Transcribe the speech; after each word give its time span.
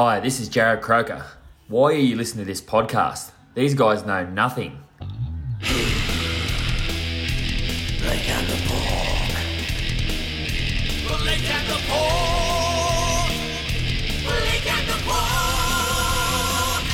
Hi, 0.00 0.20
this 0.20 0.38
is 0.38 0.48
Jarrod 0.48 0.80
Croker. 0.80 1.24
Why 1.66 1.90
are 1.90 1.94
you 1.94 2.14
listening 2.14 2.44
to 2.44 2.48
this 2.48 2.60
podcast? 2.60 3.32
These 3.54 3.74
guys 3.74 4.06
know 4.06 4.24
nothing. 4.24 4.80
Blake 5.58 5.88
and 8.30 8.46
the 8.46 8.58
Pork. 8.68 9.34
Blake 11.18 11.50
and 11.50 11.66
the 11.66 11.80
Pork. 11.88 13.32
Blake 14.22 14.66
and 14.70 14.86
the 14.86 14.98
Pork. 15.02 16.84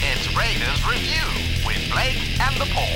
It's 0.00 0.26
Raiders 0.34 0.80
Review 0.88 1.28
with 1.66 1.84
Blake 1.92 2.16
and 2.40 2.56
the 2.58 2.66
Pork. 2.72 2.93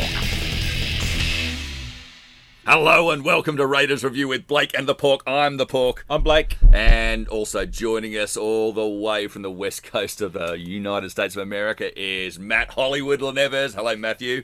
Hello 2.70 3.10
and 3.10 3.24
welcome 3.24 3.56
to 3.56 3.64
Raiders 3.64 4.04
Review 4.04 4.28
with 4.28 4.46
Blake 4.46 4.76
and 4.76 4.86
the 4.86 4.94
Pork. 4.94 5.22
I'm 5.26 5.56
the 5.56 5.64
Pork. 5.64 6.04
I'm 6.10 6.22
Blake. 6.22 6.58
And 6.70 7.26
also 7.28 7.64
joining 7.64 8.12
us 8.12 8.36
all 8.36 8.74
the 8.74 8.86
way 8.86 9.26
from 9.26 9.40
the 9.40 9.50
west 9.50 9.84
coast 9.84 10.20
of 10.20 10.34
the 10.34 10.52
United 10.58 11.08
States 11.08 11.34
of 11.34 11.40
America 11.40 11.98
is 11.98 12.38
Matt 12.38 12.72
Hollywood 12.72 13.22
Leneves. 13.22 13.72
Hello, 13.72 13.96
Matthew. 13.96 14.42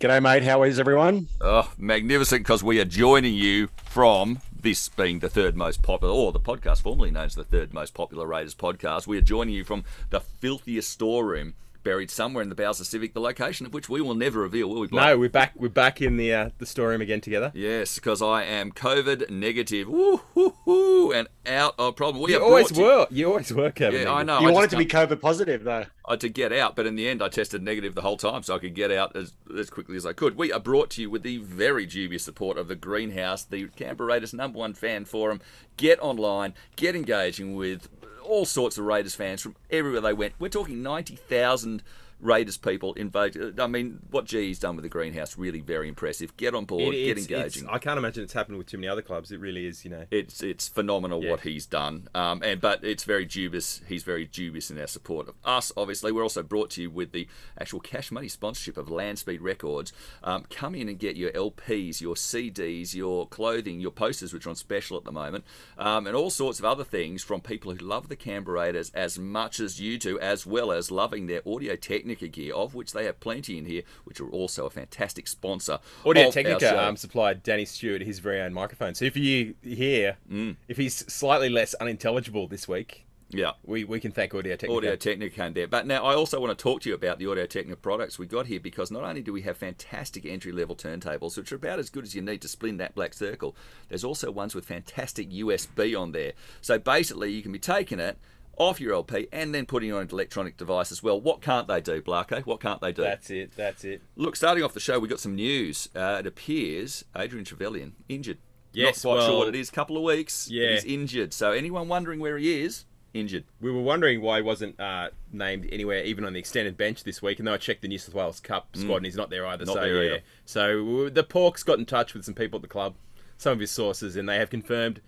G'day, 0.00 0.22
mate. 0.22 0.44
How 0.44 0.62
is 0.62 0.80
everyone? 0.80 1.28
Oh, 1.42 1.70
magnificent 1.76 2.44
because 2.44 2.64
we 2.64 2.80
are 2.80 2.86
joining 2.86 3.34
you 3.34 3.68
from 3.84 4.40
this 4.58 4.88
being 4.88 5.18
the 5.18 5.28
third 5.28 5.54
most 5.54 5.82
popular, 5.82 6.14
or 6.14 6.32
the 6.32 6.40
podcast 6.40 6.80
formerly 6.80 7.10
known 7.10 7.26
as 7.26 7.34
the 7.34 7.44
third 7.44 7.74
most 7.74 7.92
popular 7.92 8.26
Raiders 8.26 8.54
podcast. 8.54 9.06
We 9.06 9.18
are 9.18 9.20
joining 9.20 9.54
you 9.54 9.64
from 9.64 9.84
the 10.08 10.20
filthiest 10.20 10.88
storeroom 10.88 11.52
buried 11.82 12.10
somewhere 12.10 12.42
in 12.42 12.48
the 12.48 12.54
Bowser 12.54 12.84
Civic, 12.84 13.14
the 13.14 13.20
location 13.20 13.66
of 13.66 13.74
which 13.74 13.88
we 13.88 14.00
will 14.00 14.14
never 14.14 14.40
reveal, 14.40 14.68
will 14.68 14.80
we? 14.80 14.86
Blake? 14.88 15.04
No, 15.04 15.18
we're 15.18 15.28
back. 15.28 15.52
We're 15.56 15.68
back 15.68 16.00
in 16.00 16.16
the 16.16 16.32
uh, 16.32 16.50
the 16.58 16.66
storeroom 16.66 17.00
again 17.00 17.20
together. 17.20 17.50
Yes, 17.54 17.96
because 17.96 18.22
I 18.22 18.44
am 18.44 18.72
COVID 18.72 19.30
negative. 19.30 19.88
Woo, 19.88 20.18
hoo, 20.34 20.54
hoo, 20.64 21.12
and 21.12 21.28
out 21.46 21.74
of 21.78 21.96
problem. 21.96 22.22
We 22.22 22.32
You 22.32 22.42
always 22.42 22.70
brought 22.72 23.08
to- 23.08 23.14
were. 23.14 23.16
You 23.16 23.28
always 23.28 23.52
were, 23.52 23.70
Kevin. 23.70 24.02
Yeah, 24.02 24.12
I 24.12 24.22
know. 24.22 24.40
You 24.40 24.48
I 24.48 24.52
wanted 24.52 24.70
just 24.70 24.78
to 24.78 24.78
be 24.78 24.86
COVID 24.86 25.20
positive, 25.20 25.64
though. 25.64 25.86
uh, 26.06 26.16
to 26.16 26.28
get 26.28 26.52
out, 26.52 26.76
but 26.76 26.86
in 26.86 26.94
the 26.94 27.08
end, 27.08 27.22
I 27.22 27.28
tested 27.28 27.62
negative 27.62 27.94
the 27.94 28.02
whole 28.02 28.16
time, 28.16 28.42
so 28.42 28.54
I 28.54 28.58
could 28.58 28.74
get 28.74 28.90
out 28.92 29.16
as, 29.16 29.32
as 29.58 29.70
quickly 29.70 29.96
as 29.96 30.06
I 30.06 30.12
could. 30.12 30.36
We 30.36 30.52
are 30.52 30.60
brought 30.60 30.90
to 30.90 31.02
you 31.02 31.10
with 31.10 31.22
the 31.22 31.38
very 31.38 31.86
dubious 31.86 32.22
support 32.24 32.58
of 32.58 32.68
the 32.68 32.76
Greenhouse, 32.76 33.44
the 33.44 33.68
Canberra 33.68 34.08
Raiders' 34.14 34.32
number 34.34 34.58
one 34.58 34.74
fan 34.74 35.04
forum. 35.04 35.40
Get 35.76 35.98
online, 36.00 36.54
get 36.76 36.94
engaging 36.94 37.54
with 37.56 37.88
all 38.32 38.46
sorts 38.46 38.78
of 38.78 38.86
Raiders 38.86 39.14
fans 39.14 39.42
from 39.42 39.54
everywhere 39.70 40.00
they 40.00 40.14
went. 40.14 40.32
We're 40.38 40.48
talking 40.48 40.82
ninety 40.82 41.16
thousand. 41.16 41.82
Raiders 42.22 42.56
people 42.56 42.94
invoted. 42.94 43.58
I 43.60 43.66
mean, 43.66 43.98
what 44.10 44.24
G's 44.24 44.58
done 44.58 44.76
with 44.76 44.84
the 44.84 44.88
greenhouse 44.88 45.36
really 45.36 45.60
very 45.60 45.88
impressive. 45.88 46.36
Get 46.36 46.54
on 46.54 46.64
board, 46.64 46.94
It- 46.94 47.04
get 47.04 47.18
engaging. 47.18 47.68
I 47.68 47.78
can't 47.78 47.98
imagine 47.98 48.22
it's 48.24 48.32
happened 48.32 48.56
with 48.58 48.68
too 48.68 48.78
many 48.78 48.86
other 48.88 49.02
clubs. 49.02 49.30
It 49.32 49.40
really 49.40 49.66
is. 49.66 49.84
You 49.84 49.90
know. 49.90 50.06
It's 50.10 50.42
it's 50.42 50.68
phenomenal 50.68 51.22
Yeah. 51.22 51.30
what 51.32 51.40
he's 51.40 51.66
done, 51.66 52.08
um, 52.14 52.40
and 52.42 52.60
but 52.60 52.82
it's 52.84 53.04
very 53.04 53.24
dubious. 53.24 53.82
He's 53.88 54.04
very 54.04 54.24
dubious 54.24 54.70
in 54.70 54.78
our 54.78 54.86
support 54.86 55.28
of 55.28 55.34
us. 55.44 55.72
Obviously, 55.76 56.12
we're 56.12 56.22
also 56.22 56.42
brought 56.42 56.70
to 56.70 56.82
you 56.82 56.90
with 56.90 57.12
the 57.12 57.26
actual 57.58 57.80
cash 57.80 58.10
money 58.12 58.28
sponsorship 58.28 58.76
of 58.76 58.88
Landspeed 58.88 59.40
Records. 59.42 59.92
Um, 60.22 60.44
come 60.48 60.74
in 60.76 60.88
and 60.88 60.98
get 60.98 61.16
your 61.16 61.32
LPs, 61.32 62.00
your 62.00 62.14
CDs, 62.14 62.94
your 62.94 63.26
clothing, 63.26 63.80
your 63.80 63.90
posters, 63.90 64.32
which 64.32 64.46
are 64.46 64.50
on 64.50 64.54
special 64.56 64.96
at 64.96 65.04
the 65.04 65.12
moment, 65.12 65.44
um, 65.76 66.06
and 66.06 66.14
all 66.16 66.30
sorts 66.30 66.58
of 66.60 66.64
other 66.64 66.84
things 66.84 67.22
from 67.24 67.40
people 67.40 67.72
who 67.72 67.78
love 67.84 68.08
the 68.08 68.16
Canberra 68.16 68.60
Raiders 68.60 68.90
as 68.94 69.18
much 69.18 69.58
as 69.58 69.80
you 69.80 69.98
do, 69.98 70.18
as 70.20 70.46
well 70.46 70.70
as 70.70 70.90
loving 70.90 71.26
their 71.26 71.42
Audio 71.48 71.74
Technica 72.12 72.28
gear, 72.28 72.54
of 72.54 72.74
which 72.74 72.92
they 72.92 73.04
have 73.04 73.20
plenty 73.20 73.58
in 73.58 73.64
here, 73.64 73.82
which 74.04 74.20
are 74.20 74.28
also 74.28 74.66
a 74.66 74.70
fantastic 74.70 75.26
sponsor. 75.26 75.78
Audio 76.04 76.30
Technica 76.30 76.82
um, 76.86 76.96
supplied 76.96 77.42
Danny 77.42 77.64
Stewart 77.64 78.02
his 78.02 78.18
very 78.18 78.40
own 78.40 78.52
microphone. 78.52 78.94
So 78.94 79.04
if 79.04 79.16
you 79.16 79.54
hear, 79.62 80.16
Mm. 80.30 80.56
if 80.68 80.76
he's 80.76 80.94
slightly 81.12 81.48
less 81.48 81.74
unintelligible 81.74 82.46
this 82.48 82.68
week, 82.68 83.06
yeah. 83.30 83.52
we, 83.64 83.84
we 83.84 83.98
can 84.00 84.12
thank 84.12 84.34
Audio 84.34 84.56
Technica. 84.56 84.76
Audio 84.76 84.96
Technica 84.96 85.34
came 85.34 85.52
there. 85.54 85.66
But 85.66 85.86
now 85.86 86.04
I 86.04 86.14
also 86.14 86.40
want 86.40 86.56
to 86.56 86.62
talk 86.62 86.82
to 86.82 86.88
you 86.88 86.94
about 86.94 87.18
the 87.18 87.26
Audio 87.26 87.46
Technica 87.46 87.76
products 87.76 88.18
we 88.18 88.26
got 88.26 88.46
here 88.46 88.60
because 88.60 88.90
not 88.90 89.04
only 89.04 89.22
do 89.22 89.32
we 89.32 89.42
have 89.42 89.56
fantastic 89.56 90.24
entry 90.26 90.52
level 90.52 90.76
turntables, 90.76 91.36
which 91.36 91.52
are 91.52 91.56
about 91.56 91.78
as 91.78 91.90
good 91.90 92.04
as 92.04 92.14
you 92.14 92.22
need 92.22 92.42
to 92.42 92.48
spin 92.48 92.76
that 92.78 92.94
black 92.94 93.14
circle, 93.14 93.56
there's 93.88 94.04
also 94.04 94.30
ones 94.30 94.54
with 94.54 94.66
fantastic 94.66 95.30
USB 95.30 95.98
on 95.98 96.12
there. 96.12 96.32
So 96.60 96.78
basically, 96.78 97.32
you 97.32 97.42
can 97.42 97.52
be 97.52 97.58
taking 97.58 98.00
it 98.00 98.18
off 98.56 98.80
your 98.80 98.92
LP 98.92 99.28
and 99.32 99.54
then 99.54 99.66
putting 99.66 99.90
it 99.90 99.92
on 99.92 100.02
an 100.02 100.08
electronic 100.10 100.56
device 100.56 100.92
as 100.92 101.02
well. 101.02 101.20
What 101.20 101.40
can't 101.40 101.66
they 101.68 101.80
do, 101.80 102.02
Blarko? 102.02 102.44
What 102.44 102.60
can't 102.60 102.80
they 102.80 102.92
do? 102.92 103.02
That's 103.02 103.30
it. 103.30 103.52
That's 103.56 103.84
it. 103.84 104.02
Look, 104.16 104.36
starting 104.36 104.62
off 104.62 104.74
the 104.74 104.80
show, 104.80 104.98
we 104.98 105.08
got 105.08 105.20
some 105.20 105.34
news. 105.34 105.88
Uh, 105.94 106.18
it 106.20 106.26
appears 106.26 107.04
Adrian 107.16 107.44
Trevilyan 107.44 107.92
injured. 108.08 108.38
Yes, 108.72 109.04
Not 109.04 109.16
quite 109.16 109.26
sure 109.26 109.38
what 109.38 109.48
it 109.48 109.54
is. 109.54 109.70
Couple 109.70 109.96
of 109.96 110.02
weeks. 110.02 110.48
Yeah. 110.50 110.72
He's 110.72 110.84
injured. 110.84 111.32
So 111.34 111.52
anyone 111.52 111.88
wondering 111.88 112.20
where 112.20 112.38
he 112.38 112.62
is, 112.62 112.84
injured. 113.14 113.44
We 113.60 113.70
were 113.70 113.82
wondering 113.82 114.22
why 114.22 114.36
he 114.36 114.42
wasn't 114.42 114.78
uh, 114.80 115.10
named 115.30 115.68
anywhere, 115.70 116.02
even 116.04 116.24
on 116.24 116.32
the 116.32 116.38
extended 116.38 116.76
bench 116.76 117.04
this 117.04 117.22
week. 117.22 117.38
And 117.38 117.46
though 117.46 117.54
I 117.54 117.58
checked 117.58 117.82
the 117.82 117.88
New 117.88 117.98
South 117.98 118.14
Wales 118.14 118.40
Cup 118.40 118.68
squad, 118.74 118.98
and 118.98 119.06
he's 119.06 119.16
not 119.16 119.30
there 119.30 119.46
either. 119.46 119.64
Mm. 119.64 119.68
Not 119.68 119.74
so 119.74 119.80
there 119.80 120.02
yeah, 120.02 120.10
either. 120.10 120.22
so 120.44 121.08
the 121.10 121.22
Pork's 121.22 121.62
got 121.62 121.78
in 121.78 121.86
touch 121.86 122.14
with 122.14 122.24
some 122.24 122.34
people 122.34 122.58
at 122.58 122.62
the 122.62 122.68
club, 122.68 122.94
some 123.36 123.52
of 123.52 123.60
his 123.60 123.70
sources, 123.70 124.16
and 124.16 124.28
they 124.28 124.36
have 124.36 124.50
confirmed 124.50 125.00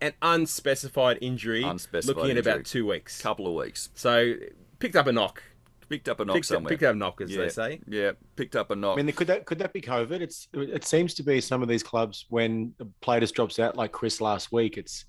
an 0.00 0.12
unspecified 0.22 1.18
injury, 1.20 1.62
Unspecified 1.62 2.16
looking 2.16 2.30
at 2.30 2.36
injury. 2.38 2.52
about 2.52 2.64
two 2.66 2.86
weeks. 2.86 3.20
Couple 3.20 3.46
of 3.46 3.54
weeks. 3.54 3.88
So 3.94 4.34
picked 4.78 4.96
up 4.96 5.06
a 5.06 5.12
knock. 5.12 5.42
Picked 5.88 6.08
up 6.08 6.18
a 6.18 6.24
knock 6.24 6.34
Picked 6.34 6.46
up, 6.50 6.56
somewhere. 6.56 6.70
picked 6.70 6.82
up 6.82 6.94
a 6.94 6.98
knock, 6.98 7.20
as 7.20 7.30
yeah, 7.30 7.42
they 7.42 7.48
say. 7.48 7.80
Yeah, 7.86 8.12
picked 8.34 8.56
up 8.56 8.70
a 8.72 8.76
knock. 8.76 8.98
I 8.98 9.02
mean, 9.02 9.14
could 9.14 9.28
that 9.28 9.44
could 9.46 9.58
that 9.60 9.72
be 9.72 9.80
COVID? 9.80 10.20
It's 10.20 10.48
it 10.52 10.84
seems 10.84 11.14
to 11.14 11.22
be 11.22 11.40
some 11.40 11.62
of 11.62 11.68
these 11.68 11.82
clubs 11.84 12.26
when 12.28 12.74
the 12.78 12.86
player 13.00 13.20
just 13.20 13.34
drops 13.34 13.58
out, 13.60 13.76
like 13.76 13.92
Chris 13.92 14.20
last 14.20 14.50
week. 14.50 14.78
It's 14.78 15.04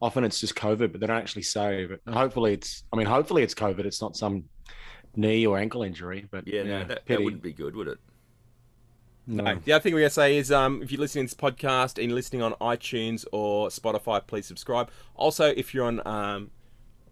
often 0.00 0.22
it's 0.22 0.38
just 0.40 0.54
COVID, 0.54 0.92
but 0.92 1.00
they 1.00 1.06
don't 1.08 1.16
actually 1.18 1.42
say. 1.42 1.86
But 1.86 2.14
hopefully, 2.14 2.52
it's. 2.54 2.84
I 2.92 2.96
mean, 2.96 3.06
hopefully 3.08 3.42
it's 3.42 3.54
COVID. 3.54 3.80
It's 3.84 4.00
not 4.00 4.16
some 4.16 4.44
knee 5.16 5.44
or 5.46 5.58
ankle 5.58 5.82
injury. 5.82 6.26
But 6.30 6.46
yeah, 6.46 6.62
no, 6.62 6.84
that, 6.84 7.06
that 7.06 7.22
wouldn't 7.22 7.42
be 7.42 7.52
good, 7.52 7.74
would 7.74 7.88
it? 7.88 7.98
No. 9.30 9.54
The 9.64 9.72
other 9.72 9.82
thing 9.82 9.94
we're 9.94 10.00
going 10.00 10.08
to 10.10 10.14
say 10.14 10.36
is 10.36 10.50
um, 10.50 10.82
if 10.82 10.90
you're 10.90 11.00
listening 11.00 11.28
to 11.28 11.34
this 11.34 11.40
podcast 11.40 11.98
and 11.98 12.08
you're 12.08 12.16
listening 12.16 12.42
on 12.42 12.54
iTunes 12.54 13.24
or 13.30 13.68
Spotify, 13.68 14.26
please 14.26 14.44
subscribe. 14.44 14.90
Also, 15.14 15.46
if 15.46 15.72
you're 15.72 15.86
on 15.86 16.04
um, 16.04 16.50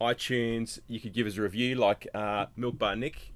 iTunes, 0.01 0.81
you 0.89 0.99
could 0.99 1.13
give 1.13 1.29
us 1.29 1.37
a 1.37 1.43
review 1.43 1.77
like 1.77 2.09
uh, 2.15 2.47
Milk 2.57 2.77
Bar 2.77 2.97
Nick 2.97 3.35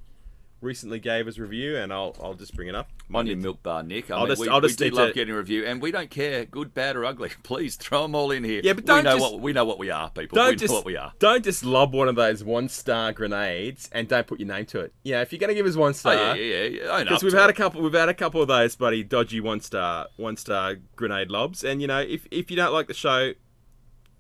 recently 0.63 0.99
gave 1.01 1.27
us 1.29 1.39
review, 1.39 1.77
and 1.77 1.93
I'll, 1.93 2.17
I'll 2.23 2.35
just 2.35 2.55
bring 2.55 2.69
it 2.69 2.75
up. 2.75 2.89
On 3.15 3.27
your 3.27 3.37
milk 3.37 3.63
bar, 3.63 3.83
Nick. 3.83 4.11
I 4.11 4.15
I'll 4.15 4.21
mean, 4.21 4.29
just- 4.31 4.41
we, 4.41 4.49
I'll 4.49 4.61
just 4.63 4.81
we 4.81 4.89
do 4.91 4.97
love 4.97 5.09
to- 5.09 5.15
getting 5.15 5.35
a 5.35 5.37
review, 5.37 5.67
and 5.67 5.83
we 5.83 5.91
don't 5.91 6.09
care, 6.09 6.45
good, 6.47 6.73
bad, 6.73 6.97
or 6.97 7.05
ugly. 7.05 7.31
Please 7.43 7.77
throw 7.77 8.03
them 8.03 8.15
all 8.15 8.31
in 8.31 8.43
here. 8.45 8.61
Yeah, 8.65 8.73
but 8.73 8.87
don't 8.87 8.99
we 8.99 9.03
know 9.03 9.19
just- 9.19 9.33
what 9.33 9.41
we 9.43 9.53
know 9.53 9.65
what 9.65 9.79
we 9.79 9.91
are, 9.91 10.09
people. 10.11 10.37
Don't 10.37 10.51
we 10.51 10.57
just 10.57 10.71
know 10.73 10.79
what 10.79 10.87
we 10.87 10.97
are. 10.97 11.13
don't 11.19 11.45
just 11.45 11.65
lob 11.65 11.95
one 11.95 12.09
of 12.09 12.15
those 12.17 12.43
one 12.43 12.69
star 12.69 13.13
grenades 13.13 13.89
and 13.93 14.09
don't 14.09 14.27
put 14.27 14.41
your 14.41 14.49
name 14.49 14.65
to 14.67 14.81
it. 14.81 14.95
Yeah, 15.03 15.21
if 15.21 15.33
you're 15.33 15.39
going 15.41 15.49
to 15.49 15.55
give 15.55 15.67
us 15.67 15.77
one 15.77 15.95
star, 15.95 16.15
oh, 16.15 16.33
yeah, 16.35 16.35
yeah, 16.35 16.65
yeah. 16.65 16.83
Own 16.89 17.05
Because 17.05 17.23
we've 17.23 17.33
had 17.33 17.51
a 17.51 17.55
couple, 17.55 17.83
we've 17.83 17.93
had 17.93 18.09
a 18.09 18.15
couple 18.15 18.41
of 18.41 18.49
those, 18.49 18.75
buddy, 18.77 19.03
dodgy 19.03 19.41
one 19.41 19.61
star, 19.61 20.07
one 20.17 20.37
star 20.37 20.77
grenade 20.97 21.31
lobs, 21.31 21.63
and 21.65 21.81
you 21.81 21.87
know, 21.87 22.01
if 22.01 22.27
if 22.31 22.51
you 22.51 22.57
don't 22.57 22.73
like 22.73 22.87
the 22.89 22.95
show, 22.95 23.33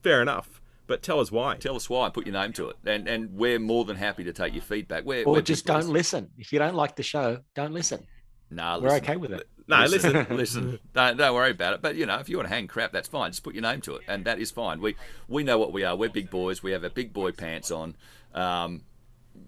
fair 0.02 0.20
enough, 0.22 0.60
but 0.86 1.02
tell 1.02 1.20
us 1.20 1.30
why. 1.30 1.56
Tell 1.56 1.76
us 1.76 1.88
why. 1.88 2.08
Put 2.10 2.26
your 2.26 2.34
name 2.34 2.52
to 2.54 2.68
it, 2.70 2.76
and 2.84 3.08
and 3.08 3.32
we're 3.34 3.58
more 3.58 3.84
than 3.84 3.96
happy 3.96 4.24
to 4.24 4.32
take 4.32 4.54
your 4.54 4.62
feedback. 4.62 5.04
We're, 5.04 5.24
Or 5.24 5.34
we're 5.34 5.42
just 5.42 5.66
don't 5.66 5.88
listen. 5.88 6.30
If 6.38 6.52
you 6.52 6.58
don't 6.58 6.74
like 6.74 6.96
the 6.96 7.02
show, 7.02 7.38
don't 7.54 7.72
listen. 7.72 8.06
Nah, 8.50 8.78
We're 8.78 8.96
okay 8.96 9.16
with 9.16 9.32
it. 9.32 9.48
No, 9.66 9.84
listen, 9.86 10.26
listen. 10.36 10.78
Don't, 10.92 11.16
don't 11.16 11.34
worry 11.34 11.52
about 11.52 11.74
it. 11.74 11.82
But 11.82 11.96
you 11.96 12.04
know, 12.04 12.18
if 12.18 12.28
you 12.28 12.36
want 12.36 12.48
to 12.48 12.54
hang 12.54 12.66
crap, 12.66 12.92
that's 12.92 13.08
fine. 13.08 13.30
Just 13.30 13.42
put 13.42 13.54
your 13.54 13.62
name 13.62 13.80
to 13.82 13.96
it, 13.96 14.02
and 14.08 14.24
that 14.26 14.38
is 14.38 14.50
fine. 14.50 14.80
We 14.80 14.96
we 15.28 15.44
know 15.44 15.58
what 15.58 15.72
we 15.72 15.84
are. 15.84 15.96
We're 15.96 16.10
big 16.10 16.30
boys. 16.30 16.62
We 16.62 16.72
have 16.72 16.84
our 16.84 16.90
big 16.90 17.12
boy 17.12 17.32
pants 17.32 17.70
on. 17.70 17.96
Um, 18.34 18.82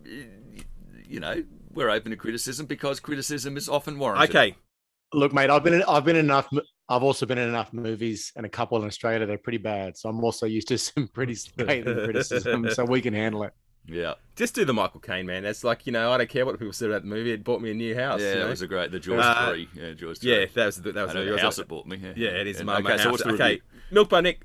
you 0.05 1.21
know, 1.21 1.45
we're 1.73 1.91
open 1.91 2.11
to 2.13 2.17
criticism 2.17 2.67
because 2.67 3.01
criticism 3.01 3.57
is 3.57 3.69
often 3.69 3.99
warranted. 3.99 4.31
Okay, 4.31 4.57
Look, 5.15 5.33
mate, 5.33 5.49
I've 5.49 5.63
been 5.63 5.75
in, 5.75 5.83
I've 5.87 6.05
been 6.05 6.17
in 6.17 6.25
enough. 6.27 6.49
Mo- 6.89 6.97
I've 6.97 7.03
also 7.03 7.27
been 7.27 7.39
in 7.39 7.49
enough 7.49 7.73
movies 7.73 8.33
and 8.37 8.45
a 8.47 8.49
couple 8.49 8.79
in 8.81 8.87
Australia. 8.87 9.27
They're 9.27 9.39
pretty 9.39 9.59
bad, 9.59 9.97
so 9.97 10.09
I'm 10.09 10.23
also 10.23 10.47
used 10.47 10.69
to 10.69 10.79
some 10.79 11.09
pretty 11.09 11.35
scathing 11.37 12.05
criticism, 12.05 12.69
so 12.71 12.85
we 12.85 13.01
can 13.01 13.15
handle 13.15 13.43
it. 13.45 13.53
Yeah, 13.87 14.15
just 14.35 14.55
do 14.55 14.65
the 14.65 14.73
Michael 14.73 15.01
Caine 15.01 15.27
man. 15.27 15.45
It's 15.45 15.63
like 15.63 15.85
you 15.87 15.93
know, 15.93 16.11
I 16.11 16.17
don't 16.17 16.31
care 16.31 16.47
what 16.47 16.59
people 16.59 16.73
said 16.73 16.89
about 16.91 17.03
the 17.03 17.09
movie. 17.09 17.33
It 17.33 17.45
bought 17.45 17.61
me 17.61 17.71
a 17.71 17.75
new 17.75 17.95
house. 17.95 18.21
yeah, 18.21 18.31
you 18.31 18.39
know? 18.41 18.47
it 18.47 18.51
was 18.51 18.63
a 18.63 18.67
great. 18.67 18.91
The 18.91 18.99
Jaws 18.99 19.21
Uh, 19.23 19.51
three. 19.51 19.69
Yeah, 19.75 19.93
Jaws 19.93 20.19
three. 20.21 20.41
yeah, 20.41 20.47
that 20.55 20.67
was 20.67 20.77
the, 20.81 20.93
that 20.93 21.05
was 21.07 21.15
know 21.15 21.25
the, 21.25 21.33
the 21.33 21.39
house 21.39 21.59
like- 21.59 21.67
it 21.67 21.69
bought 21.69 21.87
me. 21.87 21.99
Yeah, 21.99 22.13
Yeah, 22.17 22.29
it 22.31 22.47
is 22.47 22.57
And- 22.61 22.67
my 22.67 22.79
okay, 22.79 22.85
okay, 22.95 22.97
so 22.97 23.03
house. 23.05 23.11
what's 23.13 23.23
the 23.25 23.33
okay, 23.35 23.45
review? 23.45 23.61
Milk 23.91 24.09
by 24.09 24.23
Nick, 24.23 24.41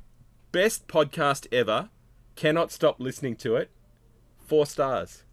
best 0.52 0.88
podcast 0.90 1.48
ever. 1.54 1.90
Cannot 2.36 2.72
stop 2.72 3.00
listening 3.00 3.38
to 3.38 3.56
it. 3.56 3.70
Four 4.46 4.66
stars. 4.66 5.24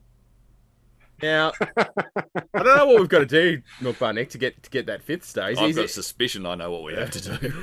Now, 1.22 1.52
I 1.76 2.62
don't 2.62 2.76
know 2.76 2.86
what 2.86 3.00
we've 3.00 3.08
got 3.08 3.20
to 3.20 3.26
do, 3.26 3.62
Milk 3.80 3.98
Bar 3.98 4.12
Nick, 4.12 4.30
to 4.30 4.38
get 4.38 4.62
to 4.62 4.70
get 4.70 4.86
that 4.86 5.02
fifth 5.02 5.24
star. 5.24 5.48
He's, 5.48 5.58
I've 5.58 5.66
he's, 5.66 5.76
got 5.76 5.90
suspicion. 5.90 6.44
I 6.44 6.54
know 6.54 6.70
what 6.70 6.82
we 6.82 6.94
have 6.94 7.10
to 7.12 7.38
do. 7.38 7.54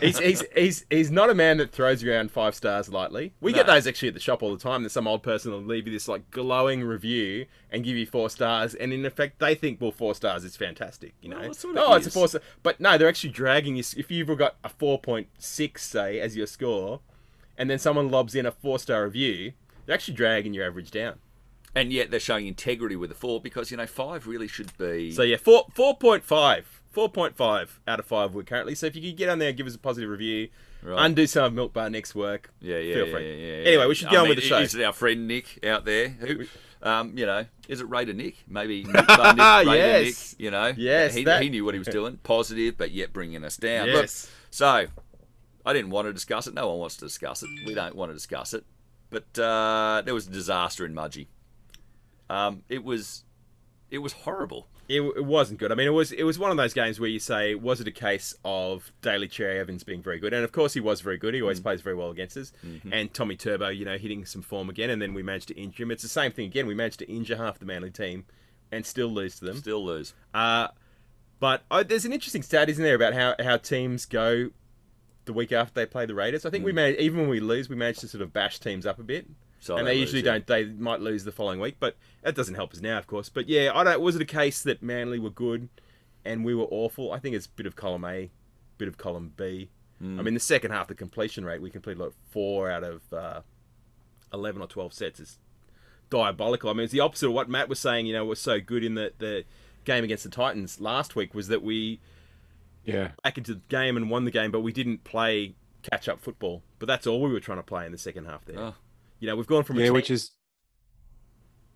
he's, 0.00 0.18
he's, 0.18 0.44
he's, 0.56 0.86
he's 0.90 1.10
not 1.10 1.30
a 1.30 1.34
man 1.34 1.58
that 1.58 1.70
throws 1.70 2.02
around 2.02 2.30
five 2.32 2.54
stars 2.54 2.88
lightly. 2.88 3.32
We 3.40 3.52
get 3.52 3.66
those 3.66 3.86
actually 3.86 4.08
at 4.08 4.14
the 4.14 4.20
shop 4.20 4.42
all 4.42 4.52
the 4.52 4.62
time. 4.62 4.82
That 4.82 4.90
some 4.90 5.06
old 5.06 5.22
person 5.22 5.52
will 5.52 5.62
leave 5.62 5.86
you 5.86 5.92
this 5.92 6.08
like 6.08 6.30
glowing 6.30 6.82
review 6.82 7.46
and 7.70 7.84
give 7.84 7.96
you 7.96 8.06
four 8.06 8.28
stars, 8.30 8.74
and 8.74 8.92
in 8.92 9.04
effect 9.04 9.38
they 9.38 9.54
think 9.54 9.80
well 9.80 9.92
four 9.92 10.14
stars 10.14 10.44
is 10.44 10.56
fantastic. 10.56 11.14
You 11.20 11.30
know, 11.30 11.38
Well, 11.38 11.48
that's 11.48 11.64
what 11.64 11.76
it 11.76 11.82
oh 11.84 11.94
it's 11.94 12.06
a 12.06 12.10
four 12.10 12.28
star, 12.28 12.40
but 12.62 12.80
no, 12.80 12.98
they're 12.98 13.08
actually 13.08 13.30
dragging 13.30 13.76
you. 13.76 13.84
If 13.96 14.10
you've 14.10 14.36
got 14.36 14.56
a 14.64 14.68
four 14.68 14.98
point 14.98 15.28
six 15.38 15.84
say 15.84 16.18
as 16.20 16.36
your 16.36 16.46
score, 16.46 17.00
and 17.56 17.70
then 17.70 17.78
someone 17.78 18.10
lobs 18.10 18.34
in 18.34 18.46
a 18.46 18.52
four 18.52 18.78
star 18.78 19.04
review, 19.04 19.52
You're 19.86 19.94
actually 19.94 20.14
dragging 20.14 20.54
your 20.54 20.66
average 20.66 20.90
down. 20.90 21.18
And 21.74 21.92
yet 21.92 22.10
they're 22.10 22.20
showing 22.20 22.46
integrity 22.46 22.94
with 22.96 23.10
the 23.10 23.16
four 23.16 23.40
because 23.40 23.70
you 23.70 23.76
know 23.76 23.86
five 23.86 24.26
really 24.26 24.46
should 24.48 24.76
be. 24.78 25.10
So 25.12 25.22
yeah, 25.22 25.36
four 25.36 25.66
four 25.74 25.96
point 25.96 26.24
five. 26.24 26.80
4.5 26.94 27.80
out 27.88 27.98
of 27.98 28.06
5 28.06 28.34
we're 28.36 28.44
currently. 28.44 28.76
So 28.76 28.86
if 28.86 28.94
you 28.94 29.02
could 29.02 29.16
get 29.16 29.28
on 29.28 29.40
there 29.40 29.48
and 29.48 29.56
give 29.58 29.66
us 29.66 29.74
a 29.74 29.78
positive 29.80 30.08
review, 30.08 30.48
Right. 30.80 31.04
undo 31.06 31.26
some 31.26 31.44
of 31.46 31.52
Milk 31.52 31.72
Bar 31.72 31.90
Nick's 31.90 32.14
work, 32.14 32.52
Yeah, 32.60 32.78
yeah, 32.78 32.94
feel 32.94 33.06
free. 33.10 33.30
yeah, 33.30 33.46
yeah, 33.62 33.64
Anyway, 33.66 33.86
we 33.88 33.94
should 33.96 34.06
I 34.06 34.12
go 34.12 34.18
on 34.18 34.22
mean, 34.24 34.28
with 34.28 34.38
the 34.38 34.44
show. 34.48 34.58
Is 34.58 34.76
it 34.76 34.84
our 34.84 34.92
friend 34.92 35.26
Nick 35.26 35.66
out 35.66 35.84
there? 35.84 36.10
Who, 36.10 36.44
um, 36.84 37.18
you 37.18 37.26
know, 37.26 37.46
is 37.66 37.80
it 37.80 37.88
Raider 37.90 38.12
Nick? 38.12 38.36
Maybe 38.46 38.84
Nick, 38.92 39.08
Bar 39.08 39.34
Nick, 39.34 39.66
Raider 39.72 39.76
Yes. 40.04 40.34
Nick. 40.34 40.40
You 40.44 40.50
know, 40.52 40.72
Yes, 40.76 41.14
he, 41.16 41.24
that- 41.24 41.42
he 41.42 41.48
knew 41.48 41.64
what 41.64 41.74
he 41.74 41.80
was 41.80 41.88
doing. 41.98 42.18
Positive, 42.22 42.78
but 42.78 42.92
yet 42.92 43.12
bringing 43.12 43.42
us 43.44 43.56
down. 43.56 43.88
Yes. 43.88 43.94
Look, 43.96 44.32
so 44.52 44.86
I 45.66 45.72
didn't 45.72 45.90
want 45.90 46.06
to 46.06 46.12
discuss 46.12 46.46
it. 46.46 46.54
No 46.54 46.68
one 46.68 46.78
wants 46.78 46.96
to 46.98 47.06
discuss 47.06 47.42
it. 47.42 47.48
We 47.66 47.74
don't 47.74 47.96
want 47.96 48.10
to 48.10 48.14
discuss 48.14 48.54
it. 48.54 48.64
But 49.10 49.36
uh, 49.36 50.02
there 50.04 50.14
was 50.14 50.28
a 50.28 50.30
disaster 50.30 50.86
in 50.86 50.94
Mudgee. 50.94 51.26
Um, 52.34 52.62
it 52.68 52.82
was, 52.82 53.24
it 53.90 53.98
was 53.98 54.12
horrible. 54.12 54.66
It, 54.86 55.00
it 55.00 55.24
wasn't 55.24 55.60
good. 55.60 55.72
I 55.72 55.76
mean, 55.76 55.86
it 55.86 55.92
was 55.92 56.12
it 56.12 56.24
was 56.24 56.38
one 56.38 56.50
of 56.50 56.58
those 56.58 56.74
games 56.74 57.00
where 57.00 57.08
you 57.08 57.18
say, 57.18 57.54
was 57.54 57.80
it 57.80 57.88
a 57.88 57.92
case 57.92 58.34
of 58.44 58.92
Daly 59.00 59.28
Cherry 59.28 59.58
Evans 59.58 59.82
being 59.82 60.02
very 60.02 60.18
good? 60.18 60.34
And 60.34 60.44
of 60.44 60.52
course, 60.52 60.74
he 60.74 60.80
was 60.80 61.00
very 61.00 61.16
good. 61.16 61.32
He 61.32 61.40
always 61.40 61.60
plays 61.60 61.80
very 61.80 61.96
well 61.96 62.10
against 62.10 62.36
us. 62.36 62.52
And 62.92 63.14
Tommy 63.14 63.36
Turbo, 63.36 63.68
you 63.68 63.86
know, 63.86 63.96
hitting 63.96 64.26
some 64.26 64.42
form 64.42 64.68
again. 64.68 64.90
And 64.90 65.00
then 65.00 65.14
we 65.14 65.22
managed 65.22 65.48
to 65.48 65.54
injure 65.54 65.84
him. 65.84 65.90
It's 65.90 66.02
the 66.02 66.08
same 66.08 66.32
thing 66.32 66.46
again. 66.46 66.66
We 66.66 66.74
managed 66.74 66.98
to 66.98 67.08
injure 67.08 67.36
half 67.36 67.58
the 67.58 67.64
Manly 67.64 67.90
team 67.90 68.26
and 68.70 68.84
still 68.84 69.08
lose 69.08 69.38
to 69.38 69.46
them. 69.46 69.56
Still 69.56 69.82
lose. 69.82 70.12
Uh, 70.34 70.68
but 71.40 71.62
oh, 71.70 71.82
there's 71.82 72.04
an 72.04 72.12
interesting 72.12 72.42
stat, 72.42 72.68
isn't 72.68 72.84
there, 72.84 72.94
about 72.94 73.14
how, 73.14 73.36
how 73.42 73.56
teams 73.56 74.04
go 74.04 74.50
the 75.24 75.32
week 75.32 75.52
after 75.52 75.72
they 75.74 75.86
play 75.86 76.04
the 76.04 76.14
Raiders. 76.14 76.44
I 76.44 76.50
think 76.50 76.64
we 76.64 76.72
managed, 76.72 77.00
even 77.00 77.20
when 77.20 77.28
we 77.30 77.40
lose, 77.40 77.70
we 77.70 77.76
managed 77.76 78.00
to 78.00 78.08
sort 78.08 78.20
of 78.20 78.34
bash 78.34 78.58
teams 78.58 78.84
up 78.84 78.98
a 78.98 79.02
bit. 79.02 79.26
So 79.64 79.76
and 79.78 79.86
they 79.86 79.94
they 79.94 80.00
usually 80.00 80.22
yeah. 80.22 80.32
don't. 80.32 80.46
They 80.46 80.64
might 80.66 81.00
lose 81.00 81.24
the 81.24 81.32
following 81.32 81.58
week, 81.58 81.76
but 81.80 81.96
that 82.22 82.34
doesn't 82.34 82.54
help 82.54 82.72
us 82.74 82.80
now, 82.82 82.98
of 82.98 83.06
course. 83.06 83.28
But 83.30 83.48
yeah, 83.48 83.70
I 83.74 83.82
don't. 83.84 84.00
Was 84.00 84.14
it 84.14 84.20
a 84.22 84.26
case 84.26 84.62
that 84.62 84.82
Manly 84.82 85.18
were 85.18 85.30
good 85.30 85.68
and 86.24 86.44
we 86.44 86.54
were 86.54 86.66
awful? 86.70 87.12
I 87.12 87.18
think 87.18 87.34
it's 87.34 87.46
a 87.46 87.50
bit 87.50 87.64
of 87.66 87.74
column 87.74 88.04
A, 88.04 88.30
bit 88.76 88.88
of 88.88 88.98
column 88.98 89.32
B. 89.36 89.70
I 90.00 90.04
Hmm. 90.04 90.22
mean, 90.22 90.34
the 90.34 90.40
second 90.40 90.72
half, 90.72 90.88
the 90.88 90.94
completion 90.94 91.44
rate 91.46 91.62
we 91.62 91.70
completed 91.70 91.98
like 92.02 92.12
four 92.30 92.70
out 92.70 92.84
of 92.84 93.00
uh, 93.12 93.40
eleven 94.34 94.60
or 94.60 94.66
twelve 94.66 94.92
sets 94.92 95.18
is 95.18 95.38
diabolical. 96.10 96.68
I 96.68 96.74
mean, 96.74 96.84
it's 96.84 96.92
the 96.92 97.00
opposite 97.00 97.28
of 97.28 97.32
what 97.32 97.48
Matt 97.48 97.68
was 97.68 97.78
saying. 97.78 98.06
You 98.06 98.12
know, 98.12 98.24
was 98.24 98.40
so 98.40 98.60
good 98.60 98.84
in 98.84 98.94
the 98.94 99.12
the 99.18 99.44
game 99.84 100.04
against 100.04 100.24
the 100.24 100.30
Titans 100.30 100.80
last 100.80 101.14
week 101.16 101.34
was 101.34 101.48
that 101.48 101.62
we 101.62 102.00
Yeah. 102.84 103.12
back 103.22 103.38
into 103.38 103.54
the 103.54 103.60
game 103.68 103.96
and 103.96 104.10
won 104.10 104.24
the 104.24 104.30
game, 104.30 104.50
but 104.50 104.60
we 104.60 104.72
didn't 104.72 105.04
play 105.04 105.54
catch 105.82 106.08
up 106.08 106.20
football. 106.20 106.62
But 106.78 106.86
that's 106.86 107.06
all 107.06 107.20
we 107.22 107.30
were 107.32 107.40
trying 107.40 107.58
to 107.58 107.62
play 107.62 107.84
in 107.86 107.92
the 107.92 107.98
second 107.98 108.24
half 108.26 108.44
there. 108.44 108.58
Oh. 108.58 108.74
You 109.24 109.30
know, 109.30 109.36
we've 109.36 109.46
gone 109.46 109.64
from 109.64 109.78
a 109.78 109.80
Yeah, 109.80 109.88
which 109.88 110.10
is 110.10 110.32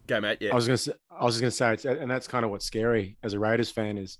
go, 0.06 0.20
Matt. 0.20 0.42
Yeah, 0.42 0.52
I 0.52 0.54
was 0.54 0.66
gonna 0.66 0.76
say, 0.76 0.92
I 1.10 1.24
was 1.24 1.36
just 1.36 1.40
gonna 1.40 1.50
say, 1.50 1.72
it's, 1.72 1.86
and 1.86 2.10
that's 2.10 2.28
kind 2.28 2.44
of 2.44 2.50
what's 2.50 2.66
scary 2.66 3.16
as 3.22 3.32
a 3.32 3.38
Raiders 3.38 3.70
fan 3.70 3.96
is, 3.96 4.18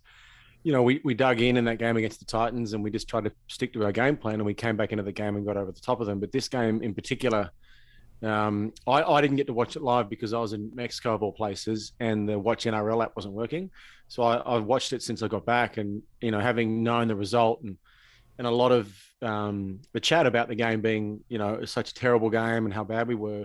you 0.63 0.73
know, 0.73 0.83
we, 0.83 1.03
we 1.05 1.13
dug 1.13 1.43
in 1.43 1.59
in 1.59 1.67
that 1.67 1.77
game 1.77 1.99
against 1.99 2.21
the 2.21 2.25
Titans 2.25 2.73
and 2.73 2.83
we 2.83 2.91
just 2.91 3.07
tried 3.07 3.25
to 3.25 3.33
stick 3.47 3.75
to 3.75 3.85
our 3.85 3.93
game 3.93 4.17
plan 4.17 4.37
and 4.37 4.47
we 4.47 4.55
came 4.55 4.79
back 4.79 4.93
into 4.93 5.05
the 5.05 5.13
game 5.13 5.37
and 5.37 5.45
got 5.45 5.59
over 5.59 5.71
the 5.71 5.81
top 5.81 6.01
of 6.01 6.07
them. 6.07 6.21
But 6.21 6.33
this 6.33 6.49
game 6.49 6.83
in 6.83 6.95
particular, 6.95 7.51
um, 8.23 8.73
I, 8.87 9.03
I 9.03 9.21
didn't 9.21 9.37
get 9.37 9.47
to 9.49 9.53
watch 9.53 9.77
it 9.77 9.83
live 9.83 10.09
because 10.09 10.33
I 10.33 10.39
was 10.39 10.55
in 10.55 10.71
Mexico 10.75 11.13
of 11.13 11.23
all 11.23 11.33
places 11.33 11.93
and 12.01 12.27
the 12.27 12.39
Watch 12.39 12.65
NRL 12.65 13.05
app 13.05 13.15
wasn't 13.15 13.35
working. 13.35 13.69
So 14.07 14.23
I, 14.23 14.57
I've 14.57 14.65
watched 14.65 14.95
it 14.95 15.03
since 15.03 15.23
I 15.23 15.29
got 15.29 15.45
back 15.45 15.77
and 15.77 16.01
you 16.23 16.31
know 16.31 16.41
having 16.41 16.83
known 16.83 17.09
the 17.09 17.15
result 17.15 17.61
and 17.61 17.77
and 18.39 18.47
a 18.47 18.51
lot 18.51 18.73
of 18.73 18.93
um, 19.23 19.81
the 19.93 20.01
chat 20.01 20.27
about 20.27 20.49
the 20.49 20.55
game 20.55 20.81
being 20.81 21.21
you 21.29 21.39
know 21.39 21.65
such 21.65 21.91
a 21.91 21.95
terrible 21.95 22.31
game 22.31 22.65
and 22.65 22.73
how 22.73 22.85
bad 22.85 23.09
we 23.09 23.15
were 23.15 23.45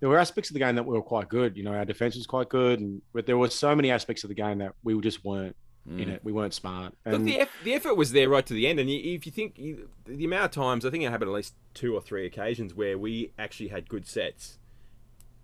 there 0.00 0.08
were 0.08 0.18
aspects 0.18 0.48
of 0.48 0.54
the 0.54 0.60
game 0.60 0.76
that 0.76 0.86
we 0.86 0.94
were 0.94 1.02
quite 1.02 1.28
good. 1.28 1.56
You 1.56 1.64
know, 1.64 1.74
our 1.74 1.84
defense 1.84 2.14
was 2.14 2.24
quite 2.24 2.48
good, 2.48 2.78
and 2.78 3.02
but 3.12 3.26
there 3.26 3.36
were 3.36 3.50
so 3.50 3.74
many 3.74 3.90
aspects 3.90 4.22
of 4.22 4.28
the 4.28 4.34
game 4.34 4.58
that 4.58 4.72
we 4.84 4.98
just 5.00 5.24
weren't 5.24 5.56
Mm. 5.88 6.02
in 6.02 6.08
it. 6.10 6.20
We 6.22 6.32
weren't 6.32 6.52
smart. 6.52 6.92
Look, 7.06 7.22
the, 7.24 7.40
eff- 7.40 7.62
the 7.64 7.72
effort 7.72 7.94
was 7.94 8.12
there 8.12 8.28
right 8.28 8.44
to 8.44 8.52
the 8.52 8.66
end, 8.66 8.78
and 8.78 8.90
you, 8.90 9.14
if 9.14 9.24
you 9.24 9.32
think 9.32 9.58
you, 9.58 9.88
the 10.04 10.24
amount 10.26 10.44
of 10.44 10.50
times, 10.50 10.84
I 10.84 10.90
think 10.90 11.02
it 11.02 11.10
happened 11.10 11.30
at 11.30 11.34
least 11.34 11.54
two 11.72 11.94
or 11.94 12.02
three 12.02 12.26
occasions 12.26 12.74
where 12.74 12.98
we 12.98 13.32
actually 13.38 13.68
had 13.68 13.88
good 13.88 14.06
sets 14.06 14.58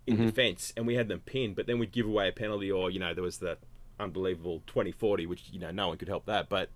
in 0.06 0.18
Mhm. 0.18 0.26
defence, 0.26 0.72
and 0.76 0.86
we 0.86 0.96
had 0.96 1.08
them 1.08 1.20
pinned, 1.20 1.56
but 1.56 1.66
then 1.66 1.78
we'd 1.78 1.92
give 1.92 2.04
away 2.06 2.28
a 2.28 2.32
penalty, 2.32 2.70
or 2.70 2.90
you 2.90 2.98
know, 3.00 3.14
there 3.14 3.22
was 3.24 3.38
the 3.38 3.56
unbelievable 3.98 4.62
20-40, 4.66 5.26
which 5.26 5.44
you 5.50 5.58
know 5.58 5.70
no 5.70 5.88
one 5.88 5.96
could 5.96 6.08
help 6.08 6.26
that, 6.26 6.48
but. 6.48 6.68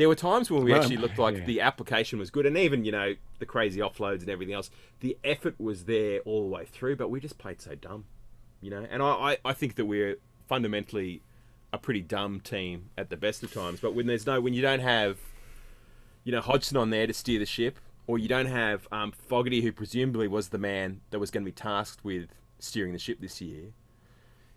There 0.00 0.08
were 0.08 0.14
times 0.14 0.50
when 0.50 0.64
we 0.64 0.72
Well, 0.72 0.80
actually 0.80 0.96
looked 0.96 1.18
like 1.18 1.36
yeah. 1.36 1.44
the 1.44 1.60
application 1.60 2.18
was 2.18 2.30
good, 2.30 2.46
and 2.46 2.56
even 2.56 2.86
you 2.86 2.90
know 2.90 3.16
the 3.38 3.44
crazy 3.44 3.80
offloads 3.80 4.20
and 4.20 4.30
everything 4.30 4.54
else. 4.54 4.70
The 5.00 5.18
effort 5.22 5.56
was 5.60 5.84
there 5.84 6.20
all 6.20 6.40
the 6.40 6.48
way 6.48 6.64
through, 6.64 6.96
but 6.96 7.10
we 7.10 7.20
just 7.20 7.36
played 7.36 7.60
so 7.60 7.74
dumb, 7.74 8.06
you 8.62 8.70
know. 8.70 8.86
And 8.90 9.02
I, 9.02 9.06
I, 9.06 9.38
I 9.44 9.52
think 9.52 9.74
that 9.74 9.84
we're 9.84 10.16
fundamentally 10.48 11.20
a 11.70 11.76
pretty 11.76 12.00
dumb 12.00 12.40
team 12.40 12.88
at 12.96 13.10
the 13.10 13.16
best 13.18 13.42
of 13.42 13.52
times. 13.52 13.80
But 13.80 13.94
when 13.94 14.06
there's 14.06 14.26
no, 14.26 14.40
when 14.40 14.54
you 14.54 14.62
don't 14.62 14.80
have, 14.80 15.18
you 16.24 16.32
know, 16.32 16.40
Hodgson 16.40 16.78
on 16.78 16.88
there 16.88 17.06
to 17.06 17.12
steer 17.12 17.38
the 17.38 17.44
ship, 17.44 17.78
or 18.06 18.18
you 18.18 18.26
don't 18.26 18.46
have 18.46 18.88
um, 18.90 19.12
Fogarty, 19.12 19.60
who 19.60 19.70
presumably 19.70 20.28
was 20.28 20.48
the 20.48 20.56
man 20.56 21.02
that 21.10 21.18
was 21.18 21.30
going 21.30 21.44
to 21.44 21.48
be 21.50 21.52
tasked 21.54 22.02
with 22.02 22.30
steering 22.58 22.94
the 22.94 22.98
ship 22.98 23.20
this 23.20 23.42
year, 23.42 23.74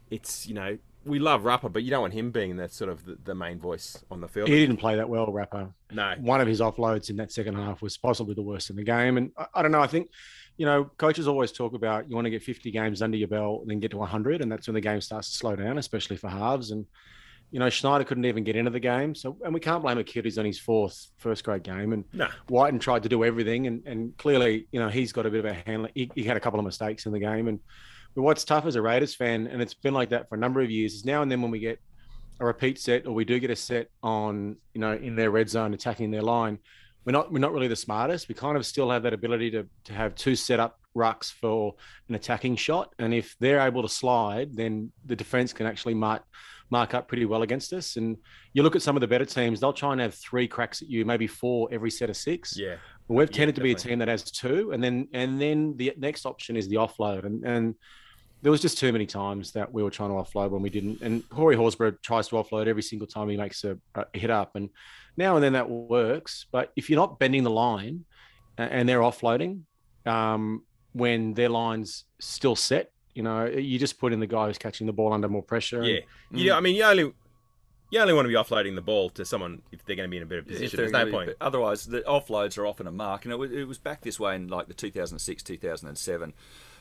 it's 0.10 0.48
you 0.48 0.54
know 0.54 0.78
we 1.06 1.20
love 1.20 1.46
Rapper, 1.46 1.70
but 1.70 1.84
you 1.84 1.90
don't 1.90 2.02
want 2.02 2.14
him 2.14 2.32
being 2.32 2.56
the 2.56 2.70
sort 2.70 2.90
of 2.90 3.06
the, 3.06 3.18
the 3.24 3.36
main 3.36 3.60
voice 3.60 4.04
on 4.10 4.22
the 4.22 4.28
field. 4.28 4.48
he 4.48 4.60
didn't 4.60 4.78
play 4.78 4.96
that 4.96 5.10
well, 5.10 5.32
Rapper. 5.32 5.70
no, 5.92 6.16
One 6.20 6.42
of 6.42 6.48
his 6.48 6.60
offloads 6.60 7.10
in 7.10 7.18
that 7.18 7.32
second 7.32 7.56
half 7.56 7.82
was 7.82 7.98
possibly 7.98 8.34
the 8.34 8.42
worst 8.42 8.70
in 8.70 8.76
the 8.76 8.84
game. 8.84 9.18
And 9.18 9.32
I, 9.38 9.48
I 9.56 9.62
don't 9.62 9.72
know. 9.72 9.82
I 9.82 9.88
think, 9.88 10.10
you 10.58 10.66
know, 10.66 10.86
coaches 10.98 11.28
always 11.28 11.52
talk 11.52 11.74
about 11.74 12.10
you 12.10 12.16
want 12.16 12.26
to 12.26 12.32
get 12.32 12.44
50 12.44 12.72
games 12.72 13.02
under 13.02 13.18
your 13.18 13.28
belt 13.28 13.62
and 13.62 13.70
then 13.72 13.80
get 13.80 13.92
to 13.92 13.98
100, 13.98 14.42
and 14.42 14.52
that's 14.52 14.68
when 14.68 14.76
the 14.76 14.82
game 14.82 15.02
starts 15.02 15.30
to 15.32 15.36
slow 15.38 15.56
down, 15.56 15.78
especially 15.78 16.18
for 16.18 16.30
halves. 16.30 16.72
And 16.72 16.86
you 17.52 17.60
know, 17.60 17.70
Schneider 17.70 18.04
couldn't 18.04 18.26
even 18.26 18.44
get 18.44 18.56
into 18.56 18.72
the 18.72 18.80
game, 18.80 19.14
so 19.14 19.38
and 19.46 19.54
we 19.54 19.60
can't 19.60 19.84
blame 19.84 20.00
a 20.00 20.04
kid 20.04 20.26
who's 20.26 20.40
on 20.40 20.46
his 20.46 20.60
fourth 20.60 21.10
first 21.18 21.44
grade 21.44 21.62
game. 21.62 21.94
And 21.94 22.04
no. 22.12 22.28
Wighton 22.50 22.80
tried 22.80 23.04
to 23.04 23.10
do 23.10 23.24
everything, 23.24 23.68
and, 23.68 23.86
and 23.86 24.18
clearly, 24.18 24.68
you 24.72 24.80
know, 24.80 24.90
he's 24.90 25.12
got 25.12 25.28
a 25.28 25.30
bit 25.30 25.46
of 25.46 25.52
a 25.52 25.54
handling. 25.54 25.92
He, 25.94 26.10
he 26.16 26.24
had 26.24 26.36
a 26.36 26.40
couple 26.40 26.60
of 26.60 26.66
mistakes 26.66 27.06
in 27.06 27.12
the 27.12 27.20
game, 27.20 27.48
and 27.48 27.60
but 28.16 28.22
what's 28.22 28.44
tough 28.44 28.66
as 28.66 28.76
a 28.76 28.82
Raiders 28.82 29.16
fan, 29.16 29.48
and 29.48 29.62
it's 29.62 29.74
been 29.74 29.94
like 29.94 30.10
that 30.10 30.30
for 30.30 30.36
a 30.36 30.38
number 30.38 30.62
of 30.62 30.70
years, 30.70 30.94
is 30.94 31.06
now 31.06 31.22
and 31.22 31.32
then 31.32 31.42
when 31.42 31.52
we 31.52 31.60
get 31.60 31.80
a 32.40 32.46
repeat 32.46 32.80
set 32.80 33.06
or 33.06 33.14
we 33.14 33.26
do 33.26 33.40
get 33.40 33.50
a 33.50 33.56
set 33.56 33.88
on, 34.02 34.58
you 34.74 34.82
know, 34.82 34.94
in 34.94 35.16
their 35.16 35.32
red 35.32 35.50
zone 35.50 35.74
attacking 35.74 36.12
their 36.12 36.22
line, 36.22 36.60
we're 37.06 37.12
not 37.12 37.32
we're 37.32 37.40
not 37.40 37.52
really 37.52 37.68
the 37.68 37.76
smartest. 37.76 38.30
We 38.30 38.36
kind 38.36 38.58
of 38.58 38.66
still 38.66 38.90
have 38.90 39.04
that 39.04 39.14
ability 39.14 39.52
to 39.52 39.68
to 39.86 39.94
have 39.94 40.16
two 40.16 40.36
set 40.36 40.60
up 40.60 40.80
rucks 40.96 41.32
for 41.32 41.76
an 42.10 42.16
attacking 42.16 42.56
shot, 42.56 42.94
and 43.00 43.14
if 43.14 43.36
they're 43.40 43.60
able 43.60 43.82
to 43.82 43.90
slide, 43.90 44.56
then 44.56 44.92
the 45.06 45.16
defense 45.16 45.54
can 45.54 45.66
actually 45.66 45.94
mark 45.96 46.24
mark 46.70 46.94
up 46.94 47.08
pretty 47.08 47.26
well 47.26 47.44
against 47.44 47.74
us. 47.74 47.98
And 47.98 48.18
you 48.54 48.64
look 48.64 48.76
at 48.76 48.82
some 48.82 48.96
of 48.96 49.02
the 49.02 49.08
better 49.08 49.26
teams; 49.26 49.60
they'll 49.60 49.74
try 49.74 49.92
and 49.92 50.02
have 50.02 50.16
three 50.16 50.48
cracks 50.48 50.82
at 50.82 50.90
you, 50.90 51.06
maybe 51.06 51.28
four 51.28 51.68
every 51.72 51.92
set 51.92 52.10
of 52.10 52.18
six. 52.18 52.58
Yeah, 52.58 52.76
But 53.08 53.16
we've 53.16 53.30
Yeah, 53.30 53.38
tended 53.38 53.56
to 53.56 53.62
be 53.62 53.72
a 53.72 53.76
team 53.76 54.00
that 54.00 54.08
has 54.08 54.24
two, 54.24 54.72
and 54.72 54.84
then 54.84 55.08
and 55.14 55.42
then 55.42 55.76
the 55.78 55.94
next 55.98 56.26
option 56.26 56.56
is 56.56 56.68
the 56.70 56.78
offload, 56.78 57.26
and 57.26 57.44
and 57.44 57.76
there 58.44 58.52
was 58.52 58.62
just 58.62 58.78
too 58.78 58.92
many 58.92 59.06
times 59.06 59.54
that 59.54 59.74
we 59.74 59.82
were 59.82 59.90
trying 59.90 60.10
to 60.10 60.16
offload 60.16 60.52
when 60.52 60.62
we 60.62 60.70
didn't. 60.70 61.02
And 61.02 61.28
Corey 61.30 61.56
Horsburgh 61.56 61.98
tries 62.04 62.28
to 62.28 62.36
offload 62.36 62.68
every 62.68 62.84
single 62.84 63.08
time 63.08 63.30
he 63.30 63.38
makes 63.38 63.64
a, 63.64 63.78
a 63.96 64.06
hit 64.14 64.30
up, 64.30 64.56
and 64.56 64.70
now 65.18 65.36
and 65.36 65.44
then 65.44 65.54
that 65.54 65.70
works. 65.70 66.46
But 66.52 66.72
if 66.76 66.90
you're 66.90 67.00
not 67.00 67.18
bending 67.20 67.44
the 67.44 67.50
line 67.50 68.04
and 68.58 68.88
they're 68.88 69.00
offloading, 69.00 69.62
um, 70.06 70.64
when 70.92 71.34
their 71.34 71.50
line's 71.50 72.04
still 72.20 72.56
set, 72.56 72.92
you 73.16 73.24
know, 73.24 73.46
you 73.46 73.80
just 73.80 73.98
put 73.98 74.12
in 74.14 74.20
the 74.20 74.28
guy 74.28 74.48
who's 74.48 74.58
catching 74.58 74.88
the 74.88 74.94
ball 74.94 75.14
under 75.14 75.30
more 75.30 75.42
pressure. 75.44 75.80
and- 75.82 75.88
yeah. 75.88 76.00
You 76.32 76.54
I 76.54 76.60
mean, 76.60 76.76
you 76.76 76.84
only 76.84 77.14
you 77.92 78.00
only 78.00 78.14
want 78.14 78.26
to 78.26 78.30
be 78.30 78.36
offloading 78.36 78.76
the 78.76 78.82
ball 78.82 79.10
to 79.12 79.24
someone 79.24 79.62
if 79.72 79.86
they're 79.86 79.96
going 79.96 80.10
to 80.10 80.12
be 80.12 80.18
in 80.18 80.24
a 80.24 80.26
better 80.26 80.40
If 80.42 80.48
position. 80.48 80.78
There's 80.78 80.92
no 80.92 81.00
gonna 81.00 81.06
be- 81.06 81.12
point. 81.12 81.30
Otherwise, 81.40 81.86
the 81.86 82.02
offloads 82.02 82.58
are 82.58 82.66
often 82.66 82.88
a 82.88 82.92
mark, 82.92 83.24
and 83.24 83.32
it 83.32 83.38
was, 83.38 83.52
it 83.52 83.68
was 83.68 83.78
back 83.78 84.02
this 84.02 84.20
way 84.20 84.36
in 84.36 84.48
like 84.48 84.68
the 84.68 84.74
2006, 84.74 85.44
2007 85.44 86.34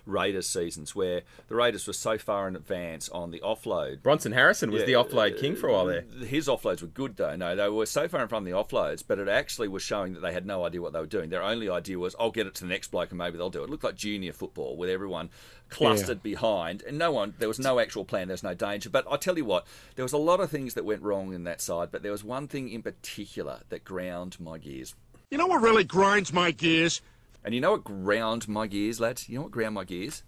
Raiders 0.04 0.48
seasons, 0.48 0.94
where 0.96 1.22
the 1.48 1.54
Raiders 1.54 1.86
were 1.86 1.92
so 1.92 2.18
far 2.18 2.48
in 2.48 2.56
advance 2.56 3.08
on 3.10 3.30
the 3.30 3.38
offload. 3.40 4.02
Bronson 4.02 4.32
Harrison 4.32 4.70
was 4.70 4.80
Yeah, 4.80 4.86
the 4.86 4.92
offload 4.94 5.38
king 5.38 5.54
for 5.54 5.68
a 5.68 5.72
while 5.72 5.86
there. 5.86 6.04
uh, 6.20 6.24
His 6.24 6.48
offloads 6.48 6.80
were 6.82 6.88
good 6.88 7.16
though. 7.16 7.36
No, 7.36 7.54
they 7.54 7.68
were 7.68 7.86
so 7.86 8.08
far 8.08 8.20
in 8.22 8.28
front 8.28 8.46
of 8.48 8.52
the 8.52 8.58
offloads, 8.58 9.04
but 9.06 9.18
it 9.18 9.28
actually 9.28 9.68
was 9.68 9.82
showing 9.82 10.14
that 10.14 10.20
they 10.20 10.32
had 10.32 10.44
no 10.44 10.64
idea 10.64 10.82
what 10.82 10.92
they 10.92 10.98
were 11.00 11.06
doing. 11.06 11.30
Their 11.30 11.42
only 11.42 11.68
idea 11.68 11.98
was, 11.98 12.16
"I'll 12.18 12.30
get 12.32 12.46
it 12.46 12.54
to 12.56 12.64
the 12.64 12.68
next 12.70 12.90
bloke 12.90 13.10
and 13.10 13.18
maybe 13.18 13.38
they'll 13.38 13.50
do 13.50 13.60
it." 13.62 13.64
It 13.64 13.70
looked 13.70 13.84
like 13.84 13.94
junior 13.94 14.32
football 14.32 14.76
with 14.76 14.90
everyone 14.90 15.30
clustered 15.68 16.22
behind, 16.22 16.82
and 16.82 16.98
no 16.98 17.12
one. 17.12 17.34
There 17.38 17.48
was 17.48 17.58
no 17.58 17.78
actual 17.78 18.04
plan. 18.04 18.28
There 18.28 18.34
was 18.34 18.42
no 18.42 18.54
danger. 18.54 18.90
But 18.90 19.06
I 19.10 19.16
tell 19.16 19.38
you 19.38 19.44
what, 19.44 19.66
there 19.96 20.04
was 20.04 20.12
a 20.12 20.18
lot 20.18 20.40
of 20.40 20.50
things 20.50 20.74
that 20.74 20.84
went 20.84 21.02
wrong 21.02 21.32
in 21.32 21.44
that 21.44 21.60
side. 21.60 21.90
But 21.92 22.02
there 22.02 22.12
was 22.12 22.24
one 22.24 22.48
thing 22.48 22.68
in 22.68 22.82
particular 22.82 23.60
that 23.68 23.84
ground 23.84 24.38
my 24.40 24.58
gears. 24.58 24.94
You 25.30 25.38
know 25.38 25.46
what 25.46 25.62
really 25.62 25.84
grinds 25.84 26.30
my 26.32 26.50
gears? 26.50 27.00
And 27.44 27.54
you 27.54 27.60
know 27.60 27.72
what 27.72 27.84
ground 27.84 28.48
my 28.48 28.66
gears, 28.66 29.00
lads? 29.00 29.28
You 29.28 29.36
know 29.36 29.42
what 29.42 29.50
ground 29.50 29.74
my 29.74 29.84
gears? 29.84 30.22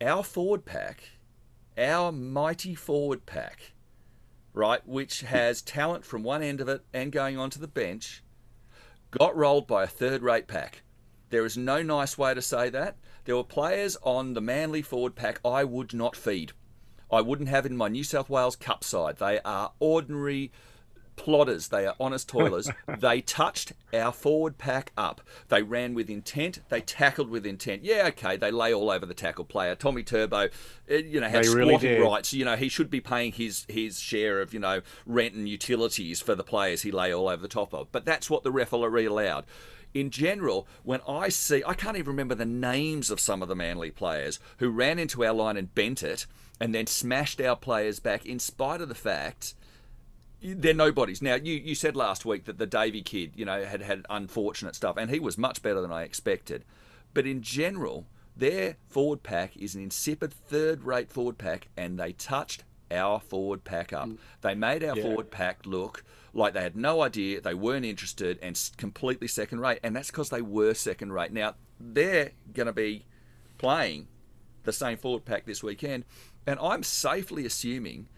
Our 0.00 0.22
forward 0.22 0.64
pack, 0.64 1.02
our 1.78 2.12
mighty 2.12 2.74
forward 2.74 3.26
pack, 3.26 3.72
right, 4.52 4.86
which 4.86 5.22
has 5.22 5.62
talent 5.62 6.04
from 6.04 6.22
one 6.22 6.42
end 6.42 6.60
of 6.60 6.68
it 6.68 6.82
and 6.92 7.12
going 7.12 7.38
on 7.38 7.50
to 7.50 7.58
the 7.58 7.68
bench, 7.68 8.22
got 9.10 9.36
rolled 9.36 9.66
by 9.66 9.84
a 9.84 9.88
third 9.88 10.22
rate 10.22 10.46
pack. 10.46 10.82
There 11.30 11.44
is 11.44 11.56
no 11.56 11.82
nice 11.82 12.18
way 12.18 12.34
to 12.34 12.42
say 12.42 12.70
that, 12.70 12.96
there 13.24 13.36
were 13.36 13.44
players 13.44 13.96
on 14.02 14.34
the 14.34 14.40
Manly 14.40 14.82
forward 14.82 15.14
pack 15.14 15.40
I 15.44 15.64
would 15.64 15.94
not 15.94 16.16
feed. 16.16 16.52
I 17.12 17.20
wouldn't 17.20 17.48
have 17.48 17.66
in 17.66 17.76
my 17.76 17.88
New 17.88 18.04
South 18.04 18.28
Wales 18.28 18.56
Cup 18.56 18.84
side. 18.84 19.18
They 19.18 19.40
are 19.40 19.72
ordinary 19.80 20.52
plodders. 21.20 21.68
They 21.68 21.86
are 21.86 21.94
honest 22.00 22.28
toilers. 22.30 22.68
they 22.98 23.20
touched 23.20 23.72
our 23.92 24.12
forward 24.12 24.58
pack 24.58 24.92
up. 24.96 25.20
They 25.48 25.62
ran 25.62 25.94
with 25.94 26.08
intent. 26.10 26.60
They 26.68 26.80
tackled 26.80 27.30
with 27.30 27.46
intent. 27.46 27.84
Yeah, 27.84 28.06
okay. 28.08 28.36
They 28.36 28.50
lay 28.50 28.72
all 28.72 28.90
over 28.90 29.06
the 29.06 29.14
tackle 29.14 29.44
player. 29.44 29.74
Tommy 29.74 30.02
Turbo, 30.02 30.48
eh, 30.88 30.96
you 31.06 31.20
know, 31.20 31.28
had 31.28 31.44
They 31.44 31.48
squatting 31.48 31.78
did. 31.80 32.02
rights. 32.02 32.32
You 32.32 32.44
know, 32.44 32.56
he 32.56 32.68
should 32.68 32.90
be 32.90 33.00
paying 33.00 33.32
his 33.32 33.66
his 33.68 34.00
share 34.00 34.40
of 34.40 34.52
you 34.54 34.60
know 34.60 34.80
rent 35.06 35.34
and 35.34 35.48
utilities 35.48 36.20
for 36.20 36.34
the 36.34 36.44
players 36.44 36.82
he 36.82 36.90
lay 36.90 37.12
all 37.12 37.28
over 37.28 37.42
the 37.42 37.48
top 37.48 37.72
of. 37.74 37.90
But 37.92 38.04
that's 38.04 38.28
what 38.30 38.42
the 38.44 38.50
referee 38.50 39.06
allowed. 39.06 39.44
In 39.92 40.10
general, 40.10 40.68
when 40.84 41.00
I 41.08 41.30
see, 41.30 41.64
I 41.66 41.74
can't 41.74 41.96
even 41.96 42.10
remember 42.12 42.36
the 42.36 42.44
names 42.44 43.10
of 43.10 43.18
some 43.18 43.42
of 43.42 43.48
the 43.48 43.56
Manly 43.56 43.90
players 43.90 44.38
who 44.58 44.70
ran 44.70 45.00
into 45.00 45.24
our 45.24 45.32
line 45.34 45.56
and 45.56 45.74
bent 45.74 46.04
it, 46.04 46.26
and 46.60 46.72
then 46.72 46.86
smashed 46.86 47.40
our 47.40 47.56
players 47.56 47.98
back, 47.98 48.24
in 48.24 48.38
spite 48.38 48.80
of 48.80 48.88
the 48.88 48.94
fact 48.94 49.54
they're 50.42 50.74
nobodies. 50.74 51.22
Now, 51.22 51.34
you, 51.34 51.54
you 51.54 51.74
said 51.74 51.96
last 51.96 52.24
week 52.24 52.44
that 52.44 52.58
the 52.58 52.66
Davy 52.66 53.02
kid, 53.02 53.32
you 53.36 53.44
know, 53.44 53.64
had 53.64 53.82
had 53.82 54.06
unfortunate 54.08 54.74
stuff, 54.74 54.96
and 54.96 55.10
he 55.10 55.20
was 55.20 55.36
much 55.36 55.62
better 55.62 55.80
than 55.80 55.92
I 55.92 56.02
expected. 56.02 56.64
But 57.12 57.26
in 57.26 57.42
general, 57.42 58.06
their 58.36 58.76
forward 58.88 59.22
pack 59.22 59.56
is 59.56 59.74
an 59.74 59.82
insipid 59.82 60.32
third-rate 60.32 61.10
forward 61.10 61.38
pack, 61.38 61.68
and 61.76 61.98
they 61.98 62.12
touched 62.12 62.64
our 62.90 63.20
forward 63.20 63.64
pack 63.64 63.92
up. 63.92 64.08
Mm. 64.08 64.18
They 64.40 64.54
made 64.54 64.82
our 64.82 64.96
forward 64.96 65.30
pack 65.30 65.66
look 65.66 66.04
like 66.32 66.54
they 66.54 66.62
had 66.62 66.76
no 66.76 67.02
idea, 67.02 67.40
they 67.40 67.54
weren't 67.54 67.84
interested, 67.84 68.38
and 68.40 68.58
completely 68.76 69.28
second-rate. 69.28 69.80
And 69.82 69.94
that's 69.94 70.10
because 70.10 70.30
they 70.30 70.42
were 70.42 70.74
second-rate. 70.74 71.32
Now, 71.32 71.54
they're 71.78 72.32
going 72.52 72.66
to 72.66 72.72
be 72.72 73.06
playing 73.58 74.08
the 74.64 74.72
same 74.72 74.96
forward 74.96 75.24
pack 75.24 75.44
this 75.46 75.62
weekend, 75.62 76.04
and 76.46 76.58
I'm 76.60 76.82
safely 76.82 77.44
assuming 77.46 78.08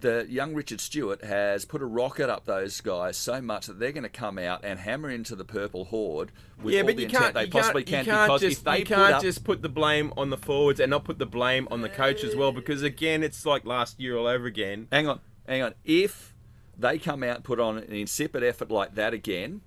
that 0.00 0.30
young 0.30 0.54
Richard 0.54 0.80
Stewart 0.80 1.24
has 1.24 1.64
put 1.64 1.82
a 1.82 1.86
rocket 1.86 2.30
up 2.30 2.44
those 2.44 2.80
guys 2.80 3.16
so 3.16 3.40
much 3.40 3.66
that 3.66 3.80
they're 3.80 3.92
going 3.92 4.04
to 4.04 4.08
come 4.08 4.38
out 4.38 4.64
and 4.64 4.78
hammer 4.78 5.10
into 5.10 5.34
the 5.34 5.44
purple 5.44 5.86
horde 5.86 6.30
with 6.62 6.74
yeah, 6.74 6.80
all 6.80 6.86
but 6.86 6.96
the 6.96 7.02
you 7.02 7.06
intent 7.06 7.22
can't. 7.22 7.34
they 7.34 7.44
you 7.44 7.50
possibly 7.50 7.84
can't, 7.84 8.06
can. 8.06 8.14
you 8.14 8.18
can't 8.18 8.28
because 8.28 8.40
just, 8.40 8.58
if 8.58 8.64
they 8.64 8.78
you 8.78 8.84
can't 8.84 9.14
up, 9.14 9.22
just 9.22 9.44
put 9.44 9.62
the 9.62 9.68
blame 9.68 10.12
on 10.16 10.30
the 10.30 10.36
forwards 10.36 10.78
and 10.78 10.90
not 10.90 11.04
put 11.04 11.18
the 11.18 11.26
blame 11.26 11.66
on 11.70 11.80
the 11.82 11.88
coach 11.88 12.22
as 12.22 12.36
well. 12.36 12.52
Because 12.52 12.82
again, 12.82 13.22
it's 13.22 13.44
like 13.44 13.64
last 13.64 13.98
year 13.98 14.16
all 14.16 14.26
over 14.26 14.46
again. 14.46 14.86
hang 14.92 15.08
on, 15.08 15.20
hang 15.46 15.62
on, 15.62 15.74
if 15.84 16.34
they 16.76 16.98
come 16.98 17.22
out 17.24 17.36
and 17.36 17.44
put 17.44 17.58
on 17.58 17.78
an 17.78 17.92
insipid 17.92 18.44
effort 18.44 18.70
like 18.70 18.94
that 18.94 19.12
again. 19.12 19.62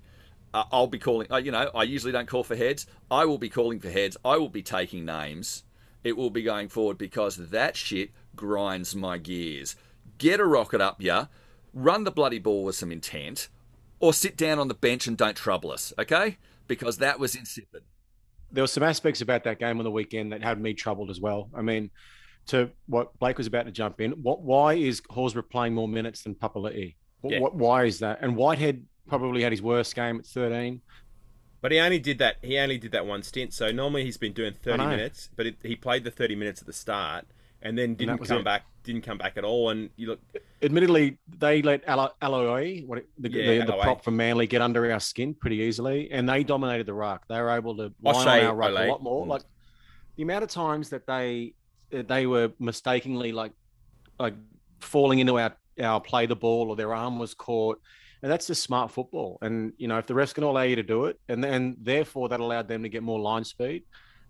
Uh, 0.54 0.66
I'll 0.70 0.88
be 0.88 1.00
calling. 1.00 1.32
Uh, 1.32 1.38
you 1.38 1.50
know, 1.50 1.72
I 1.74 1.84
usually 1.84 2.12
don't 2.12 2.28
call 2.28 2.44
for 2.44 2.58
heads. 2.58 2.86
I 3.10 3.24
will 3.24 3.38
be 3.38 3.48
calling 3.48 3.80
for 3.80 3.90
heads. 3.90 4.18
I 4.26 4.36
will 4.36 4.50
be 4.50 4.62
taking 4.62 5.06
names. 5.06 5.64
It 6.04 6.18
will 6.18 6.30
be 6.30 6.44
going 6.44 6.68
forward 6.68 6.98
because 6.98 7.38
that 7.38 7.78
shit 7.78 8.12
grinds 8.36 8.94
my 8.94 9.18
gears. 9.18 9.78
Get 10.22 10.40
a 10.40 10.46
rocket 10.46 10.82
up, 10.82 11.02
ya. 11.02 11.26
Run 11.74 12.04
the 12.04 12.12
bloody 12.12 12.38
ball 12.40 12.64
with 12.64 12.76
some 12.76 12.92
intent, 12.92 13.50
or 14.00 14.14
sit 14.14 14.38
down 14.38 14.60
on 14.60 14.68
the 14.68 14.74
bench 14.74 15.08
and 15.08 15.18
don't 15.18 15.36
trouble 15.36 15.72
us, 15.72 15.92
okay? 15.98 16.38
Because 16.68 16.98
that 16.98 17.20
was 17.20 17.34
insipid. 17.36 17.82
there 18.52 18.64
were 18.64 18.68
some 18.68 18.84
aspects 18.84 19.22
about 19.22 19.44
that 19.46 19.58
game 19.60 19.78
on 19.80 19.84
the 19.84 19.92
weekend 19.92 20.32
that 20.32 20.44
had 20.44 20.62
me 20.62 20.74
troubled 20.74 21.10
as 21.10 21.20
well. 21.20 21.50
I 21.56 21.62
mean, 21.62 21.90
to 22.48 22.70
what 22.88 23.18
Blake 23.20 23.38
was 23.38 23.48
about 23.48 23.66
to 23.66 23.72
jump 23.72 24.00
in, 24.02 24.12
what 24.12 24.42
why 24.42 24.74
is 24.74 25.02
Horsburgh 25.10 25.50
playing 25.50 25.74
more 25.74 25.88
minutes 25.88 26.24
than 26.24 26.36
Papali'i? 26.36 26.96
What, 27.22 27.34
Yeah. 27.34 27.40
what, 27.40 27.56
why 27.56 27.86
is 27.86 28.00
that? 28.00 28.20
And 28.22 28.36
Whitehead 28.36 28.86
probably 29.08 29.42
had 29.44 29.52
his 29.54 29.62
worst 29.62 29.96
game 29.96 30.20
at 30.20 30.26
13. 30.26 30.82
But 31.62 31.72
he 31.72 31.80
only 31.80 32.00
did 32.00 32.18
that. 32.20 32.38
He 32.42 32.58
only 32.58 32.78
did 32.78 32.92
that 32.92 33.06
one 33.06 33.24
stint. 33.24 33.54
So 33.54 33.72
normally 33.72 34.04
he's 34.04 34.18
been 34.18 34.34
doing 34.34 34.56
thirty 34.64 34.84
minutes, 34.86 35.30
but 35.36 35.46
it, 35.46 35.56
he 35.64 35.76
played 35.76 36.04
the 36.04 36.10
thirty 36.12 36.36
minutes 36.36 36.60
at 36.62 36.66
the 36.68 36.74
start 36.74 37.26
and 37.62 37.78
then 37.78 37.94
didn't 37.96 38.20
was 38.20 38.30
come 38.30 38.40
it. 38.40 38.44
back. 38.46 38.64
Didn't 38.84 39.02
come 39.02 39.18
back 39.18 39.38
at 39.38 39.44
all. 39.44 39.70
And 39.70 39.90
you 39.96 40.08
look, 40.08 40.20
Admittedly, 40.64 41.18
they 41.40 41.62
let 41.62 41.84
Alo- 41.88 42.14
Aloe, 42.22 42.82
what 42.86 43.04
the, 43.18 43.32
Yeah, 43.32 43.60
the, 43.60 43.72
the 43.72 43.78
prop 43.78 44.04
from 44.04 44.16
Manly, 44.18 44.48
get 44.48 44.62
under 44.62 44.92
our 44.92 45.00
skin 45.00 45.34
pretty 45.34 45.58
easily, 45.58 46.12
and 46.12 46.28
they 46.28 46.44
dominated 46.44 46.86
the 46.86 46.94
ruck. 46.94 47.28
They 47.28 47.40
were 47.40 47.52
able 47.52 47.76
to 47.78 47.94
line 48.02 48.28
on 48.28 48.46
our 48.46 48.56
ruck 48.56 48.72
a 48.72 48.88
lot 48.88 49.04
more. 49.04 49.26
Mm. 49.26 49.30
Like 49.30 49.44
the 50.16 50.24
amount 50.24 50.44
of 50.44 50.50
times 50.50 50.90
that 50.90 51.08
they 51.08 51.54
that 51.92 52.08
they 52.08 52.26
were 52.26 52.52
mistakenly 52.60 53.32
like 53.32 53.54
like 54.20 54.36
falling 54.80 55.20
into 55.20 55.40
our 55.40 55.56
our 55.82 56.00
play 56.00 56.26
the 56.26 56.36
ball 56.36 56.70
or 56.70 56.76
their 56.76 56.94
arm 56.94 57.20
was 57.20 57.34
caught. 57.34 57.82
And 58.24 58.32
that's 58.32 58.46
just 58.46 58.62
smart 58.62 58.92
football. 58.92 59.40
And 59.42 59.74
you 59.78 59.88
know, 59.88 59.98
if 59.98 60.06
the 60.06 60.14
refs 60.14 60.34
can 60.34 60.44
allow 60.44 60.62
you 60.62 60.76
to 60.76 60.84
do 60.84 61.06
it, 61.06 61.20
and 61.28 61.44
then 61.44 61.76
therefore 61.82 62.30
that 62.30 62.40
allowed 62.40 62.68
them 62.68 62.84
to 62.84 62.90
get 62.90 63.02
more 63.02 63.20
line 63.20 63.44
speed, 63.44 63.84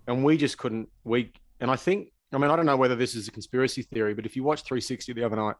and 0.07 0.23
we 0.23 0.37
just 0.37 0.57
couldn't. 0.57 0.87
We 1.03 1.33
and 1.59 1.69
I 1.69 1.75
think 1.75 2.13
I 2.33 2.37
mean 2.37 2.49
I 2.49 2.55
don't 2.55 2.65
know 2.65 2.77
whether 2.77 2.95
this 2.95 3.15
is 3.15 3.27
a 3.27 3.31
conspiracy 3.31 3.83
theory, 3.83 4.13
but 4.13 4.25
if 4.25 4.35
you 4.35 4.43
watch 4.43 4.63
360 4.63 5.13
the 5.13 5.23
other 5.23 5.35
night, 5.35 5.55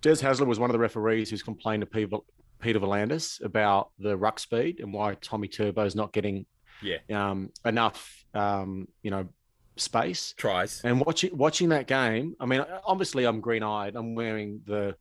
Des 0.00 0.16
Hasler 0.16 0.46
was 0.46 0.58
one 0.58 0.70
of 0.70 0.74
the 0.74 0.78
referees 0.78 1.30
who's 1.30 1.42
complained 1.42 1.80
to 1.80 1.86
Peter, 1.86 2.18
Peter 2.60 2.78
V'landys 2.78 3.42
about 3.44 3.90
the 3.98 4.16
ruck 4.16 4.38
speed 4.38 4.80
and 4.80 4.92
why 4.92 5.14
Tommy 5.14 5.48
Turbo 5.48 5.84
is 5.84 5.94
not 5.94 6.12
getting 6.12 6.46
yeah, 6.82 6.98
um, 7.12 7.50
enough, 7.64 8.24
um, 8.34 8.88
you 9.02 9.10
know, 9.10 9.28
space. 9.76 10.34
tries. 10.36 10.82
And 10.84 11.00
watching 11.00 11.36
watching 11.36 11.70
that 11.70 11.86
game, 11.86 12.36
I 12.40 12.46
mean, 12.46 12.64
obviously 12.84 13.24
I'm 13.24 13.40
green 13.40 13.62
eyed. 13.62 13.96
I'm 13.96 14.14
wearing 14.14 14.60
the 14.66 14.96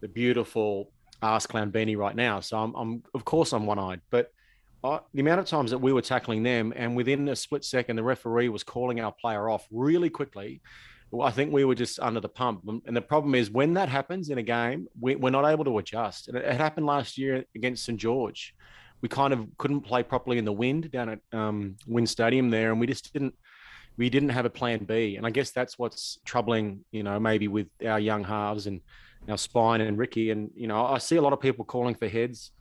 the 0.00 0.08
beautiful 0.08 0.92
ass 1.22 1.46
clown 1.46 1.72
beanie 1.72 1.96
right 1.96 2.14
now, 2.14 2.40
so 2.40 2.58
I'm, 2.58 2.74
I'm 2.74 3.02
of 3.14 3.24
course 3.24 3.52
I'm 3.52 3.66
one 3.66 3.78
eyed. 3.78 4.00
But 4.10 4.32
The 4.82 5.20
amount 5.20 5.40
of 5.40 5.46
times 5.46 5.70
that 5.70 5.78
we 5.78 5.92
were 5.92 6.02
tackling 6.02 6.42
them, 6.42 6.72
and 6.76 6.96
within 6.96 7.28
a 7.28 7.36
split 7.36 7.64
second, 7.64 7.96
the 7.96 8.02
referee 8.02 8.48
was 8.48 8.62
calling 8.62 9.00
our 9.00 9.12
player 9.12 9.48
off 9.48 9.66
really 9.70 10.10
quickly. 10.10 10.60
I 11.20 11.30
think 11.30 11.52
we 11.52 11.64
were 11.64 11.74
just 11.74 11.98
under 12.00 12.20
the 12.20 12.28
pump. 12.28 12.68
And 12.86 12.94
the 12.96 13.00
problem 13.00 13.34
is 13.34 13.50
when 13.50 13.74
that 13.74 13.88
happens 13.88 14.28
in 14.28 14.38
a 14.38 14.42
game, 14.42 14.88
we, 15.00 15.16
we're 15.16 15.30
not 15.30 15.46
able 15.46 15.64
to 15.64 15.78
adjust. 15.78 16.28
And 16.28 16.36
it, 16.36 16.44
it 16.44 16.54
happened 16.54 16.86
last 16.86 17.16
year 17.16 17.44
against 17.54 17.86
St 17.86 17.98
George. 17.98 18.54
We 19.00 19.08
kind 19.08 19.32
of 19.32 19.46
couldn't 19.56 19.80
play 19.80 20.02
properly 20.02 20.38
in 20.38 20.44
the 20.44 20.52
wind 20.52 20.90
down 20.90 21.08
at 21.08 21.20
um, 21.32 21.76
WIN 21.86 22.06
Stadium 22.06 22.50
there, 22.50 22.72
and 22.72 22.80
we 22.80 22.86
just 22.86 23.12
didn't 23.12 23.34
we 23.96 24.08
didn't 24.08 24.28
have 24.28 24.44
a 24.44 24.50
plan 24.50 24.84
B. 24.84 25.16
And 25.16 25.26
I 25.26 25.30
guess 25.30 25.50
that's 25.50 25.78
what's 25.78 26.20
troubling, 26.24 26.84
you 26.92 27.02
know, 27.02 27.18
maybe 27.18 27.48
with 27.48 27.66
our 27.84 27.98
young 27.98 28.22
halves 28.22 28.66
and 28.68 28.80
our 29.28 29.36
spine 29.36 29.80
and 29.80 29.98
Ricky. 29.98 30.30
And, 30.30 30.50
you 30.54 30.68
know, 30.68 30.86
I 30.86 30.98
see 30.98 31.16
a 31.16 31.22
lot 31.22 31.32
of 31.32 31.40
people 31.40 31.64
calling 31.64 31.96
for 31.96 32.06
heads. 32.06 32.52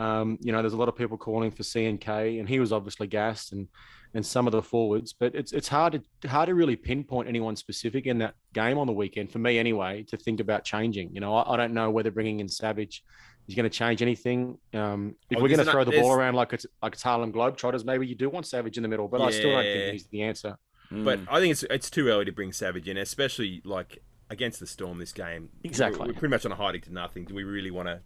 Um, 0.00 0.38
you 0.40 0.50
know, 0.52 0.62
there's 0.62 0.72
a 0.72 0.76
lot 0.78 0.88
of 0.88 0.96
people 0.96 1.16
calling 1.18 1.50
for 1.50 1.62
CNK, 1.62 2.40
and 2.40 2.48
he 2.48 2.58
was 2.60 2.72
obviously 2.72 3.06
gassed 3.06 3.52
and 3.52 3.68
and 4.12 4.26
some 4.26 4.48
of 4.48 4.52
the 4.52 4.62
forwards, 4.62 5.12
but 5.12 5.34
it's 5.36 5.52
it's 5.52 5.68
hard 5.68 6.02
to 6.22 6.28
hard 6.28 6.48
to 6.48 6.54
really 6.54 6.74
pinpoint 6.74 7.28
anyone 7.28 7.54
specific 7.54 8.06
in 8.06 8.18
that 8.18 8.34
game 8.54 8.76
on 8.78 8.86
the 8.86 8.92
weekend 8.92 9.30
for 9.30 9.38
me 9.38 9.58
anyway 9.58 10.02
to 10.08 10.16
think 10.16 10.40
about 10.40 10.64
changing. 10.64 11.10
You 11.14 11.20
know, 11.20 11.34
I, 11.36 11.54
I 11.54 11.56
don't 11.56 11.72
know 11.74 11.90
whether 11.90 12.10
bringing 12.10 12.40
in 12.40 12.48
Savage 12.48 13.04
is 13.46 13.54
going 13.54 13.70
to 13.70 13.70
change 13.70 14.02
anything. 14.02 14.58
Um, 14.74 15.14
if 15.30 15.38
Oh, 15.38 15.42
we're 15.42 15.48
going 15.48 15.64
to 15.64 15.64
throw 15.70 15.82
ano- 15.82 15.90
the 15.92 16.00
ball 16.00 16.12
around 16.12 16.34
like 16.34 16.52
it's 16.52 16.66
like 16.82 16.94
it's 16.94 17.02
Harlem 17.02 17.32
Globetrotters, 17.32 17.84
maybe 17.84 18.06
you 18.06 18.16
do 18.16 18.28
want 18.28 18.46
Savage 18.46 18.76
in 18.76 18.82
the 18.82 18.88
middle, 18.88 19.06
but 19.06 19.20
I 19.20 19.30
still 19.30 19.50
don't 19.52 19.62
think 19.62 19.92
he's 19.92 20.06
the 20.08 20.22
answer. 20.22 20.56
But 20.90 21.20
I 21.30 21.38
think 21.38 21.52
it's 21.52 21.62
it's 21.64 21.88
too 21.90 22.08
early 22.08 22.24
to 22.24 22.32
bring 22.32 22.52
Savage 22.52 22.88
in, 22.88 22.96
especially 22.96 23.62
like 23.64 24.02
against 24.28 24.58
the 24.58 24.66
Storm 24.66 24.98
this 24.98 25.12
game. 25.12 25.50
Exactly. 25.62 26.00
We're, 26.00 26.06
we're 26.06 26.12
pretty 26.18 26.30
much 26.30 26.46
on 26.46 26.50
a 26.52 26.56
hiding 26.56 26.80
to 26.82 26.92
nothing. 26.92 27.26
Do 27.26 27.34
we 27.34 27.44
really 27.44 27.70
want 27.70 27.86
to 27.86 28.00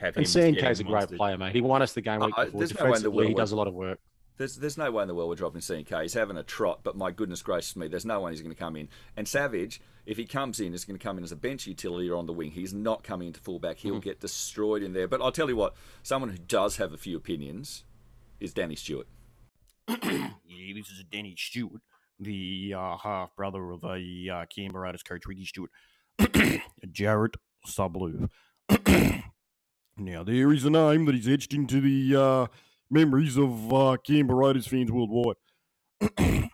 have 0.00 0.16
him? 0.16 0.20
And 0.20 0.26
CNK 0.26 0.70
is 0.70 0.80
a 0.80 0.84
great 0.84 1.08
player, 1.08 1.38
mate. 1.38 1.54
He 1.54 1.60
won 1.60 1.82
us 1.82 1.92
the 1.92 2.00
game 2.00 2.20
week 2.20 2.34
I- 2.36 2.46
before. 2.46 2.58
there's 2.60 2.74
no 2.74 2.84
way 2.84 2.88
in 2.88 2.92
the 2.92 2.98
Defensively, 2.98 3.28
he 3.28 3.34
does 3.34 3.52
a 3.52 3.56
lot 3.56 3.68
of 3.68 3.74
work. 3.74 3.98
There's 4.38 4.56
there's 4.56 4.78
no 4.78 4.90
way 4.90 5.02
in 5.02 5.08
the 5.08 5.14
world 5.14 5.28
we're 5.28 5.34
dropping 5.34 5.60
CNK. 5.60 6.00
He's 6.02 6.14
having 6.14 6.38
a 6.38 6.42
trot, 6.42 6.80
but 6.82 6.96
my 6.96 7.10
goodness 7.10 7.42
gracious 7.42 7.76
me, 7.76 7.88
there's 7.88 8.06
no 8.06 8.20
one 8.20 8.32
he's 8.32 8.40
going 8.40 8.54
to 8.54 8.58
come 8.58 8.74
in. 8.74 8.88
And 9.14 9.28
Savage, 9.28 9.82
if 10.06 10.16
he 10.16 10.24
comes 10.24 10.60
in, 10.60 10.72
is 10.72 10.86
going 10.86 10.98
to 10.98 11.02
come 11.02 11.18
in 11.18 11.24
as 11.24 11.30
a 11.30 11.36
bench 11.36 11.66
utility 11.66 12.08
or 12.08 12.16
on 12.16 12.24
the 12.24 12.32
wing. 12.32 12.50
He's 12.52 12.72
not 12.72 13.02
coming 13.04 13.26
into 13.28 13.40
fullback. 13.40 13.76
He'll 13.78 13.94
Mm-hmm. 13.96 14.00
get 14.00 14.20
destroyed 14.20 14.82
in 14.82 14.94
there. 14.94 15.06
But 15.06 15.20
I'll 15.20 15.30
tell 15.32 15.50
you 15.50 15.56
what, 15.56 15.74
someone 16.02 16.30
who 16.30 16.38
does 16.38 16.78
have 16.78 16.94
a 16.94 16.96
few 16.96 17.18
opinions 17.18 17.84
is 18.40 18.54
Danny 18.54 18.76
Stewart. 18.76 19.06
Yeah, 20.52 20.74
this 20.74 20.88
is 20.90 21.00
a 21.00 21.04
Danny 21.04 21.34
Stewart, 21.36 21.80
the 22.18 22.74
uh, 22.76 22.96
half 22.98 23.34
brother 23.36 23.70
of 23.72 23.82
a 23.84 24.28
uh, 24.32 24.44
Canberra 24.54 24.84
Raiders 24.84 25.02
coach 25.02 25.22
Ricky 25.26 25.44
Stewart, 25.44 25.70
Jarrett 26.90 27.36
Sublu. 27.66 28.28
now, 30.00 30.24
there 30.24 30.52
is 30.52 30.64
a 30.64 30.70
name 30.70 31.04
that 31.04 31.14
is 31.14 31.28
etched 31.28 31.52
into 31.52 31.80
the 31.80 32.20
uh, 32.20 32.46
memories 32.90 33.36
of 33.36 33.72
uh, 33.72 33.96
Canberra 34.04 34.48
Raiders 34.48 34.66
fans 34.66 34.90
worldwide. 34.90 35.36
oh, 36.02 36.48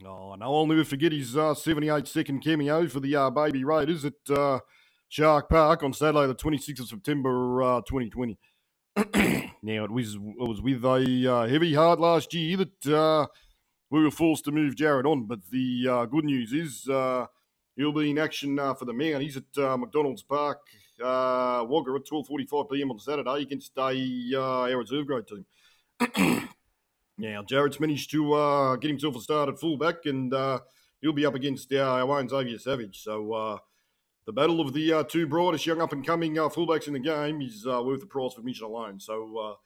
no, 0.00 0.36
I'll 0.40 0.66
never 0.66 0.84
forget 0.84 1.12
his 1.12 1.36
uh, 1.36 1.54
78 1.54 2.08
second 2.08 2.40
cameo 2.40 2.88
for 2.88 3.00
the 3.00 3.14
uh, 3.14 3.30
Baby 3.30 3.64
Raiders 3.64 4.04
at 4.04 4.14
uh, 4.30 4.60
Shark 5.08 5.50
Park 5.50 5.82
on 5.82 5.92
Saturday, 5.92 6.26
the 6.26 6.34
26th 6.34 6.80
of 6.80 6.88
September, 6.88 7.62
uh, 7.62 7.80
2020. 7.82 8.38
now, 9.62 9.84
it 9.84 9.90
was, 9.90 10.14
it 10.14 10.48
was 10.48 10.62
with 10.62 10.84
a 10.84 11.32
uh, 11.32 11.46
heavy 11.46 11.74
heart 11.74 12.00
last 12.00 12.32
year 12.32 12.56
that 12.56 12.86
uh, 12.86 13.26
we 13.90 14.02
were 14.02 14.10
forced 14.10 14.44
to 14.46 14.50
move 14.50 14.74
Jared 14.74 15.06
on. 15.06 15.26
But 15.26 15.40
the 15.50 15.86
uh, 15.88 16.06
good 16.06 16.24
news 16.24 16.52
is 16.52 16.88
uh, 16.88 17.26
he'll 17.76 17.92
be 17.92 18.10
in 18.10 18.18
action 18.18 18.58
uh, 18.58 18.74
for 18.74 18.86
the 18.86 18.92
Mounties 18.92 19.36
at 19.36 19.62
uh, 19.62 19.76
McDonald's 19.76 20.22
Park, 20.22 20.60
uh, 21.02 21.64
Wagga 21.64 21.94
at 21.94 22.06
12.45pm 22.06 22.90
on 22.90 22.98
Saturday 22.98 23.42
against 23.42 23.72
a 23.76 23.92
uh, 24.34 24.40
our 24.40 24.78
reserve 24.78 25.06
grade 25.06 25.26
team. 25.26 26.48
Now, 27.18 27.42
Jarrett's 27.42 27.78
managed 27.78 28.10
to 28.12 28.32
uh, 28.32 28.76
get 28.76 28.88
himself 28.88 29.16
a 29.16 29.20
start 29.20 29.48
at 29.48 29.60
fullback, 29.60 30.06
and 30.06 30.34
uh, 30.34 30.58
he'll 31.00 31.12
be 31.12 31.24
up 31.24 31.36
against 31.36 31.72
uh, 31.72 31.78
our 31.78 32.18
own 32.18 32.28
Xavier 32.28 32.58
Savage. 32.58 33.00
So, 33.00 33.32
uh, 33.32 33.58
the 34.26 34.32
battle 34.32 34.60
of 34.60 34.72
the 34.72 34.92
uh, 34.92 35.04
two 35.04 35.26
brightest 35.26 35.66
young 35.66 35.80
up 35.80 35.92
and 35.92 36.06
coming 36.06 36.38
uh, 36.38 36.48
fullbacks 36.48 36.86
in 36.86 36.94
the 36.94 36.98
game 36.98 37.40
is 37.40 37.64
worth 37.64 38.00
the 38.00 38.06
price 38.06 38.32
for 38.32 38.40
admission 38.40 38.66
alone. 38.66 38.98
So, 38.98 39.58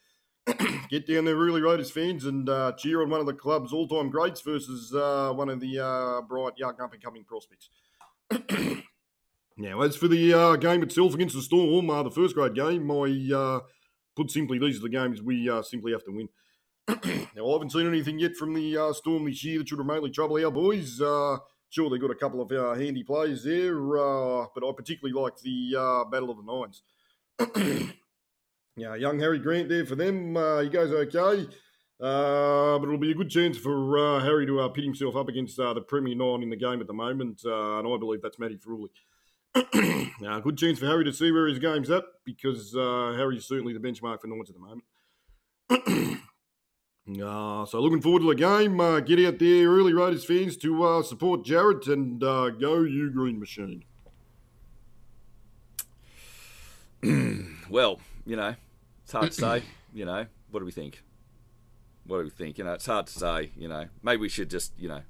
get 0.90 1.06
down 1.06 1.24
there, 1.24 1.36
really, 1.36 1.62
Raiders 1.62 1.90
fans, 1.90 2.26
and 2.26 2.46
cheer 2.78 3.02
on 3.02 3.08
one 3.08 3.20
of 3.20 3.26
the 3.26 3.32
club's 3.32 3.72
all 3.72 3.88
time 3.88 4.10
greats 4.10 4.42
versus 4.42 4.92
one 4.92 5.48
of 5.48 5.60
the 5.60 6.24
bright 6.28 6.58
young 6.58 6.78
up 6.80 6.92
and 6.92 7.02
coming 7.02 7.24
prospects. 7.24 7.70
now, 9.56 9.80
as 9.80 9.96
for 9.96 10.06
the 10.06 10.34
uh, 10.34 10.56
game 10.56 10.82
itself 10.82 11.14
against 11.14 11.34
the 11.34 11.40
Storm, 11.40 11.88
uh, 11.88 12.02
the 12.02 12.10
first 12.10 12.34
grade 12.34 12.54
game, 12.54 12.90
I 12.90 13.30
uh, 13.34 13.60
put 14.14 14.30
simply, 14.30 14.58
these 14.58 14.78
are 14.78 14.82
the 14.82 14.90
games 14.90 15.22
we 15.22 15.48
uh, 15.48 15.62
simply 15.62 15.92
have 15.92 16.04
to 16.04 16.10
win. 16.10 16.28
now, 17.34 17.48
I 17.48 17.52
haven't 17.52 17.72
seen 17.72 17.86
anything 17.86 18.18
yet 18.18 18.36
from 18.36 18.52
the 18.52 18.76
uh, 18.76 18.92
Storm 18.92 19.24
this 19.24 19.42
year 19.42 19.58
that 19.58 19.68
should 19.68 19.78
remotely 19.78 20.10
trouble 20.10 20.44
our 20.44 20.50
boys. 20.50 21.00
Uh, 21.00 21.38
sure, 21.70 21.88
they've 21.88 22.00
got 22.00 22.10
a 22.10 22.14
couple 22.14 22.42
of 22.42 22.78
handy 22.78 23.02
players 23.02 23.44
there, 23.44 23.74
but 23.74 24.62
I 24.62 24.72
particularly 24.76 25.18
like 25.18 25.38
the 25.38 26.04
Battle 26.12 26.30
of 26.30 26.36
the 26.36 26.44
Nines. 26.52 26.82
yeah, 28.76 28.94
young 28.94 29.18
Harry 29.18 29.38
Grant 29.38 29.70
there 29.70 29.86
for 29.86 29.96
them. 29.96 30.34
He 30.62 30.68
goes 30.68 30.92
okay. 30.92 31.48
Uh, 31.98 32.78
but 32.78 32.84
it'll 32.84 32.98
be 32.98 33.10
a 33.10 33.14
good 33.14 33.30
chance 33.30 33.56
for 33.56 33.98
uh, 33.98 34.20
Harry 34.20 34.44
to 34.44 34.60
uh, 34.60 34.68
pit 34.68 34.84
himself 34.84 35.16
up 35.16 35.30
against 35.30 35.56
the 35.56 35.80
Premier 35.88 36.14
Nine 36.14 36.42
in 36.42 36.50
the 36.50 36.56
game 36.56 36.82
at 36.82 36.86
the 36.86 36.92
moment, 36.92 37.40
and 37.42 37.88
I 37.88 37.96
believe 37.98 38.20
that's 38.20 38.38
Matty 38.38 38.58
Frawley. 38.58 38.90
uh, 40.26 40.40
good 40.40 40.58
chance 40.58 40.78
for 40.78 40.86
Harry 40.86 41.04
to 41.04 41.12
see 41.12 41.32
where 41.32 41.46
his 41.46 41.58
game's 41.58 41.90
at 41.90 42.04
because 42.24 42.74
uh, 42.76 43.14
Harry's 43.16 43.46
certainly 43.46 43.72
the 43.72 43.78
benchmark 43.78 44.20
for 44.20 44.26
Knights 44.26 44.50
at 44.50 44.56
the 44.56 44.60
moment. 44.60 46.20
Uh, 47.08 47.64
so 47.64 47.78
looking 47.78 48.00
forward 48.00 48.18
to 48.18 48.26
the 48.28 48.34
game. 48.34 48.80
Uh, 48.80 48.98
get 48.98 49.24
out 49.24 49.38
there, 49.38 49.68
early 49.68 49.92
Raiders 49.92 50.24
fans, 50.24 50.56
to 50.56 50.82
uh, 50.82 51.02
support 51.04 51.44
Jarrett 51.44 51.86
and 51.86 52.20
uh, 52.20 52.50
go 52.50 52.82
you 52.82 53.10
Green 53.10 53.38
Machine. 53.38 53.84
Well, 57.68 58.00
you 58.24 58.36
know, 58.36 58.54
it's 59.02 59.12
hard 59.12 59.32
to 59.32 59.32
say. 59.32 59.62
You 59.92 60.04
know, 60.04 60.26
what 60.50 60.60
do 60.60 60.66
we 60.66 60.70
think? 60.70 61.02
What 62.06 62.18
do 62.18 62.24
we 62.24 62.30
think? 62.30 62.58
You 62.58 62.64
know, 62.64 62.74
it's 62.74 62.86
hard 62.86 63.08
to 63.08 63.12
say. 63.12 63.50
You 63.56 63.66
know, 63.66 63.86
maybe 64.02 64.20
we 64.20 64.28
should 64.28 64.50
just 64.50 64.72
you 64.78 64.88
know 64.88 65.00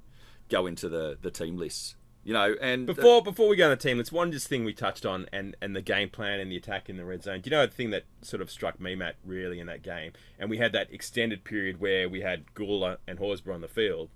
go 0.49 0.65
into 0.65 0.89
the 0.89 1.17
the 1.21 1.29
team 1.29 1.57
lists. 1.57 1.95
You 2.27 2.33
know, 2.33 2.55
and 2.59 2.85
Before 2.85 3.23
before 3.23 3.47
we 3.47 3.55
go 3.55 3.63
on 3.63 3.69
the 3.69 3.77
team, 3.77 4.01
it's 4.01 4.11
one 4.11 4.33
just 4.33 4.49
thing 4.49 4.65
we 4.65 4.73
touched 4.73 5.05
on 5.05 5.27
and, 5.31 5.55
and 5.61 5.73
the 5.73 5.81
game 5.81 6.09
plan 6.09 6.41
and 6.41 6.51
the 6.51 6.57
attack 6.57 6.89
in 6.89 6.97
the 6.97 7.05
red 7.05 7.23
zone. 7.23 7.39
Do 7.39 7.49
you 7.49 7.55
know 7.55 7.65
the 7.65 7.71
thing 7.71 7.91
that 7.91 8.03
sort 8.21 8.41
of 8.41 8.51
struck 8.51 8.81
me, 8.81 8.95
Matt, 8.95 9.15
really 9.23 9.61
in 9.61 9.67
that 9.67 9.81
game? 9.81 10.11
And 10.37 10.49
we 10.49 10.57
had 10.57 10.73
that 10.73 10.91
extended 10.91 11.45
period 11.45 11.79
where 11.79 12.09
we 12.09 12.19
had 12.19 12.53
Guler 12.53 12.97
and 13.07 13.17
Horsburgh 13.17 13.53
on 13.55 13.61
the 13.61 13.69
field. 13.69 14.09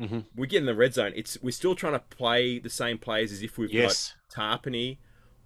Mm-hmm. 0.00 0.20
We 0.34 0.46
get 0.46 0.60
in 0.60 0.64
the 0.66 0.74
red 0.74 0.94
zone. 0.94 1.12
It's 1.14 1.36
we're 1.42 1.50
still 1.50 1.74
trying 1.74 1.92
to 1.92 1.98
play 1.98 2.58
the 2.58 2.70
same 2.70 2.96
plays 2.96 3.30
as 3.32 3.42
if 3.42 3.58
we've 3.58 3.70
Yes. 3.70 4.14
got 4.34 4.62
Tapine 4.62 4.96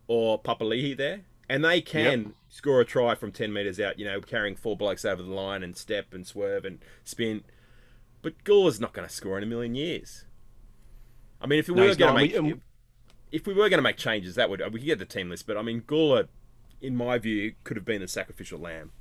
or 0.06 0.40
Papali'i 0.40 0.96
there, 0.96 1.22
and 1.48 1.64
they 1.64 1.80
can 1.80 2.34
score 2.48 2.80
a 2.80 2.84
try 2.84 3.16
from 3.16 3.32
ten 3.32 3.52
meters 3.52 3.80
out. 3.80 3.98
You 3.98 4.04
know, 4.04 4.20
carrying 4.20 4.54
four 4.54 4.76
blokes 4.76 5.04
over 5.04 5.24
the 5.24 5.34
line 5.34 5.64
and 5.64 5.76
step 5.76 6.14
and 6.14 6.24
swerve 6.24 6.64
and 6.64 6.78
spin. 7.02 7.42
But 8.22 8.44
Guler's 8.44 8.78
not 8.78 8.92
going 8.92 9.08
to 9.08 9.12
score 9.12 9.36
in 9.38 9.42
a 9.42 9.46
million 9.46 9.74
years. 9.74 10.24
I 11.40 11.46
mean, 11.46 11.58
if 11.58 11.68
we 11.68 11.74
No, 11.74 11.82
were 11.86 11.94
going 11.94 12.12
to 12.12 12.20
make 12.20 12.32
We- 12.32 12.38
um, 12.52 12.60
if 13.32 13.46
we 13.46 13.54
were 13.54 13.68
going 13.68 13.78
to 13.78 13.82
make 13.82 13.96
changes, 13.96 14.34
that 14.34 14.50
would 14.50 14.60
we 14.72 14.80
could 14.80 14.86
get 14.86 14.98
the 14.98 15.04
team 15.04 15.30
list. 15.30 15.46
But 15.46 15.56
I 15.56 15.62
mean, 15.62 15.82
Guler, 15.82 16.28
in 16.80 16.96
my 16.96 17.18
view, 17.18 17.54
could 17.64 17.76
have 17.76 17.84
been 17.84 18.00
the 18.00 18.08
sacrificial 18.08 18.58
lamb. 18.58 18.92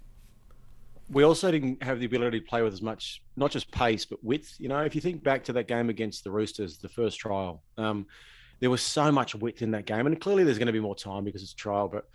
we 1.12 1.24
also 1.24 1.50
didn't 1.50 1.82
have 1.82 2.00
the 2.00 2.06
ability 2.06 2.40
to 2.40 2.46
play 2.46 2.62
with 2.62 2.72
as 2.72 2.84
much, 2.84 3.24
not 3.36 3.50
just 3.50 3.72
pace, 3.72 4.06
but 4.06 4.24
width. 4.24 4.56
You 4.60 4.70
know, 4.70 4.82
if 4.82 4.94
you 4.94 5.02
think 5.02 5.24
back 5.24 5.44
to 5.46 5.54
that 5.54 5.68
game 5.68 5.90
against 5.90 6.24
the 6.24 6.30
Roosters, 6.30 6.78
the 6.78 6.88
first 6.90 7.18
trial, 7.20 7.64
um, 7.80 8.06
there 8.60 8.70
was 8.70 8.84
so 8.84 9.12
much 9.12 9.34
width 9.34 9.64
in 9.64 9.72
that 9.72 9.88
game. 9.88 10.06
And 10.06 10.22
clearly 10.22 10.44
there's 10.44 10.60
going 10.60 10.68
to 10.68 10.72
be 10.74 10.80
more 10.80 10.96
time 10.96 11.24
because 11.24 11.42
it's 11.42 11.54
a 11.54 11.56
trial. 11.56 11.88
But 11.88 12.08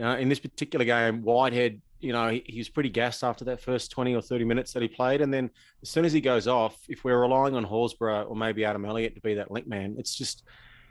uh, 0.00 0.16
in 0.18 0.28
this 0.28 0.40
particular 0.40 0.84
game, 0.84 1.22
Whitehead, 1.22 1.80
you 2.00 2.12
know, 2.12 2.28
he, 2.28 2.42
he 2.46 2.58
was 2.58 2.68
pretty 2.68 2.90
gassed 2.90 3.24
after 3.24 3.44
that 3.46 3.60
first 3.60 3.90
20 3.90 4.14
or 4.14 4.20
30 4.22 4.44
minutes 4.44 4.72
that 4.74 4.82
he 4.82 4.88
played. 4.88 5.20
And 5.22 5.32
then 5.32 5.50
as 5.82 5.88
soon 5.88 6.04
as 6.04 6.12
he 6.12 6.20
goes 6.20 6.46
off, 6.46 6.76
if 6.88 7.04
we're 7.04 7.18
relying 7.20 7.54
on 7.54 7.64
Horsburgh 7.64 8.28
or 8.28 8.36
maybe 8.36 8.64
Adam 8.64 8.84
Elliott 8.84 9.14
to 9.14 9.20
be 9.20 9.34
that 9.34 9.50
link 9.50 9.66
man, 9.66 9.96
it's 9.98 10.14
just, 10.14 10.44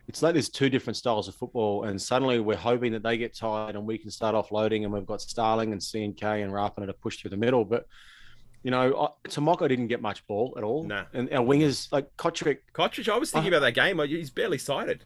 it's 0.07 0.21
like 0.21 0.33
there's 0.33 0.49
two 0.49 0.69
different 0.69 0.97
styles 0.97 1.27
of 1.27 1.35
football, 1.35 1.85
and 1.85 1.99
suddenly 1.99 2.39
we're 2.39 2.55
hoping 2.55 2.91
that 2.91 3.01
they 3.03 3.17
get 3.17 3.35
tired 3.35 3.75
and 3.75 3.85
we 3.87 3.97
can 3.97 4.11
start 4.11 4.35
offloading, 4.35 4.83
and 4.83 4.93
we've 4.93 5.05
got 5.05 5.19
Starling 5.21 5.71
and 5.71 5.81
CNK 5.81 6.43
and 6.43 6.51
Rapana 6.51 6.85
to 6.85 6.93
push 6.93 7.19
through 7.19 7.31
the 7.31 7.37
middle. 7.37 7.65
But 7.65 7.87
you 8.61 8.71
know, 8.71 9.13
Timoko 9.27 9.67
didn't 9.67 9.87
get 9.87 10.01
much 10.01 10.25
ball 10.27 10.53
at 10.57 10.63
all, 10.63 10.83
Nah. 10.83 11.05
and 11.13 11.31
our 11.31 11.43
wingers 11.45 11.91
like 11.91 12.07
Cotric, 12.17 12.57
Cotric, 12.73 13.07
I 13.09 13.17
was 13.17 13.31
thinking 13.31 13.51
about 13.51 13.61
that 13.61 13.73
game. 13.73 13.99
He's 14.07 14.29
barely 14.31 14.57
sighted. 14.59 15.05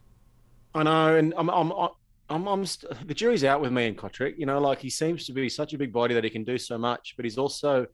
I 0.74 0.82
know, 0.82 1.16
and 1.16 1.34
I'm, 1.36 1.48
I'm, 1.50 1.70
I'm, 1.72 1.88
I'm 2.30 2.64
st- 2.64 3.06
the 3.08 3.14
jury's 3.14 3.44
out 3.44 3.60
with 3.60 3.72
me 3.72 3.86
and 3.88 3.96
Cotric. 3.98 4.34
You 4.38 4.46
know, 4.46 4.60
like 4.60 4.78
he 4.80 4.88
seems 4.90 5.26
to 5.26 5.32
be 5.32 5.48
such 5.48 5.74
a 5.74 5.78
big 5.78 5.92
body 5.92 6.14
that 6.14 6.24
he 6.24 6.30
can 6.30 6.44
do 6.44 6.56
so 6.58 6.78
much, 6.78 7.14
but 7.16 7.24
he's 7.24 7.38
also, 7.38 7.86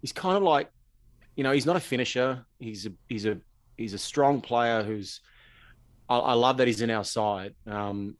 he's 0.00 0.12
kind 0.12 0.36
of 0.36 0.42
like, 0.42 0.70
you 1.36 1.44
know, 1.44 1.52
he's 1.52 1.66
not 1.66 1.76
a 1.76 1.80
finisher. 1.80 2.44
He's 2.58 2.86
a, 2.86 2.92
he's 3.08 3.26
a, 3.26 3.38
he's 3.76 3.94
a 3.94 3.98
strong 3.98 4.40
player 4.40 4.82
who's. 4.82 5.20
I, 6.08 6.18
I 6.18 6.32
love 6.34 6.56
that 6.58 6.66
he's 6.66 6.80
in 6.82 6.90
our 6.90 7.04
side, 7.04 7.54
um, 7.66 8.16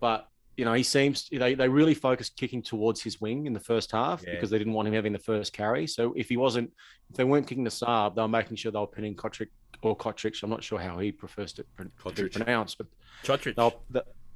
but 0.00 0.28
you 0.56 0.64
know, 0.64 0.72
he 0.72 0.82
seems 0.82 1.28
they, 1.30 1.54
they 1.54 1.68
really 1.68 1.94
focused 1.94 2.36
kicking 2.36 2.62
towards 2.62 3.00
his 3.00 3.20
wing 3.20 3.46
in 3.46 3.52
the 3.52 3.60
first 3.60 3.92
half 3.92 4.24
Yeah. 4.26 4.32
because 4.34 4.50
they 4.50 4.58
didn't 4.58 4.72
want 4.72 4.88
him 4.88 4.94
having 4.94 5.12
the 5.12 5.18
first 5.20 5.52
carry. 5.52 5.86
So 5.86 6.14
if 6.16 6.28
he 6.28 6.36
wasn't, 6.36 6.72
if 7.10 7.16
they 7.16 7.22
weren't 7.22 7.46
kicking 7.46 7.62
the 7.62 7.70
sub, 7.70 8.16
they 8.16 8.22
were 8.22 8.28
making 8.28 8.56
sure 8.56 8.72
they 8.72 8.78
were 8.78 8.86
pinning 8.88 9.14
Cotric 9.14 9.50
or 9.82 9.96
Cotric. 9.96 10.42
I'm 10.42 10.50
not 10.50 10.64
sure 10.64 10.80
how 10.80 10.98
he 10.98 11.12
prefers 11.12 11.52
to, 11.52 11.64
to 11.78 12.22
be 12.24 12.28
pronounced, 12.30 12.76
but 12.78 12.88
Cotric. 13.22 13.54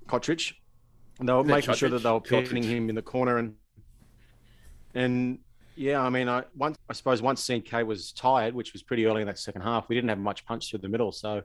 Cotric. 0.06 0.52
And 1.22 1.28
they 1.28 1.35
were 1.35 1.44
making 1.44 1.74
sure 1.74 1.88
that 1.88 2.02
they 2.02 2.11
were 2.11 2.20
pinning 2.20 2.64
him 2.64 2.88
in 2.88 2.96
the 2.96 3.02
corner 3.02 3.38
and 3.38 3.54
and 4.92 5.38
yeah, 5.76 6.02
I 6.02 6.11
mean, 6.11 6.28
I 6.28 6.42
once 6.56 6.76
I 6.90 6.94
suppose 6.94 7.22
once 7.22 7.48
CK 7.48 7.87
was 7.87 8.11
tired, 8.11 8.56
which 8.56 8.72
was 8.72 8.82
pretty 8.82 9.06
early 9.06 9.20
in 9.20 9.28
that 9.28 9.38
second 9.38 9.61
half, 9.62 9.88
we 9.88 9.94
didn't 9.94 10.08
have 10.08 10.18
much 10.18 10.44
punch 10.44 10.68
through 10.68 10.80
the 10.80 10.88
middle. 10.88 11.12
So 11.12 11.42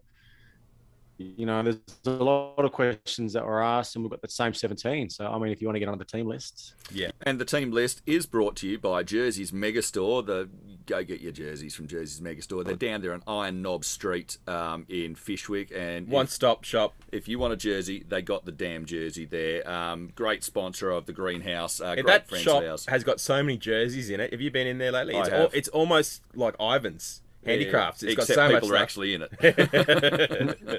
you 1.18 1.46
know, 1.46 1.64
there's 1.64 1.78
a 2.06 2.10
lot 2.24 2.60
of 2.60 2.72
questions 2.72 3.34
that 3.34 3.46
were 3.46 3.62
asked, 3.62 3.96
and 3.96 4.04
we've 4.04 4.12
got 4.12 4.22
the 4.22 4.30
same 4.30 4.54
17. 4.54 5.10
So 5.10 5.26
I 5.26 5.38
mean, 5.40 5.52
if 5.52 5.62
you 5.62 5.68
want 5.68 5.76
to 5.76 5.80
get 5.80 5.90
on 5.90 5.98
the 5.98 6.06
team 6.06 6.28
list, 6.28 6.74
Yeah. 6.92 7.10
And 7.24 7.40
the 7.40 7.46
team 7.46 7.72
list 7.72 8.02
is 8.06 8.26
brought 8.26 8.56
to 8.58 8.68
you 8.68 8.78
by 8.78 9.04
Jersey's 9.04 9.52
Megastore. 9.52 10.26
The 10.26 10.50
go 10.86 11.04
get 11.04 11.20
your 11.20 11.32
jerseys 11.34 11.76
from 11.76 11.88
Jersey's 11.88 12.22
Megastore. 12.22 12.64
They're 12.64 12.76
down 12.76 13.02
there 13.02 13.12
on 13.14 13.22
Iron 13.28 13.62
Knob 13.62 13.84
Street 13.84 14.38
um, 14.48 14.86
in 14.88 15.16
Fyshwick, 15.16 15.76
and 15.76 16.08
One 16.08 16.26
if, 16.26 16.32
stop 16.32 16.64
shop. 16.64 16.94
if 17.12 17.28
you 17.28 17.40
want 17.40 17.52
a 17.54 17.58
jersey, 17.58 18.06
they 18.08 18.22
got 18.22 18.46
the 18.46 18.52
damn 18.54 18.86
jersey 18.86 19.26
there. 19.26 19.70
Um, 19.70 20.12
great 20.16 20.44
sponsor 20.44 20.90
of 20.92 21.06
the 21.06 21.14
Greenhouse. 21.14 21.82
Uh, 21.82 21.88
And 21.98 22.04
great 22.04 22.14
that 22.14 22.30
friends 22.30 22.44
shop 22.44 22.64
of 22.64 22.70
ours. 22.70 22.86
has 22.86 23.04
got 23.04 23.20
so 23.20 23.44
many 23.44 23.58
jerseys 23.58 24.10
in 24.10 24.20
it. 24.22 24.32
Have 24.32 24.40
you 24.42 24.50
been 24.52 24.68
in 24.68 24.78
there 24.78 24.92
lately? 24.92 25.16
I 25.16 25.20
It's, 25.22 25.30
have. 25.30 25.40
al- 25.42 25.50
it's 25.54 25.68
almost 25.70 26.22
like 26.36 26.56
Ivan's 26.60 27.22
handicrafts. 27.48 28.04
It's 28.04 28.14
Except 28.14 28.28
got 28.28 28.36
so 28.36 28.48
people 28.48 28.54
much 28.54 28.64
are 28.64 28.68
stuff. 28.68 28.82
actually 28.82 29.14
in 29.16 29.22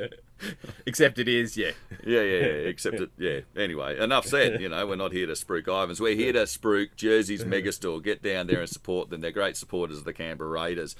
it. 0.02 0.22
Except 0.86 1.18
it 1.18 1.28
is, 1.28 1.56
yeah. 1.56 1.70
Yeah, 2.04 2.20
yeah, 2.22 2.38
yeah. 2.38 2.68
Except 2.68 3.00
it, 3.00 3.10
yeah. 3.18 3.40
Anyway, 3.56 3.98
enough 3.98 4.26
said. 4.26 4.60
You 4.60 4.68
know, 4.68 4.86
we're 4.86 4.96
not 4.96 5.12
here 5.12 5.26
to 5.26 5.32
spruik 5.32 5.68
Ivans. 5.68 6.00
We're 6.00 6.16
here 6.16 6.32
to 6.32 6.42
spruik 6.42 6.96
Jersey's 6.96 7.44
Megastore. 7.44 8.02
Get 8.02 8.22
down 8.22 8.46
there 8.46 8.60
and 8.60 8.68
support 8.68 9.10
them. 9.10 9.20
They're 9.20 9.30
great 9.30 9.56
supporters 9.56 9.98
of 9.98 10.04
the 10.04 10.12
Canberra 10.12 10.50
Raiders. 10.50 10.94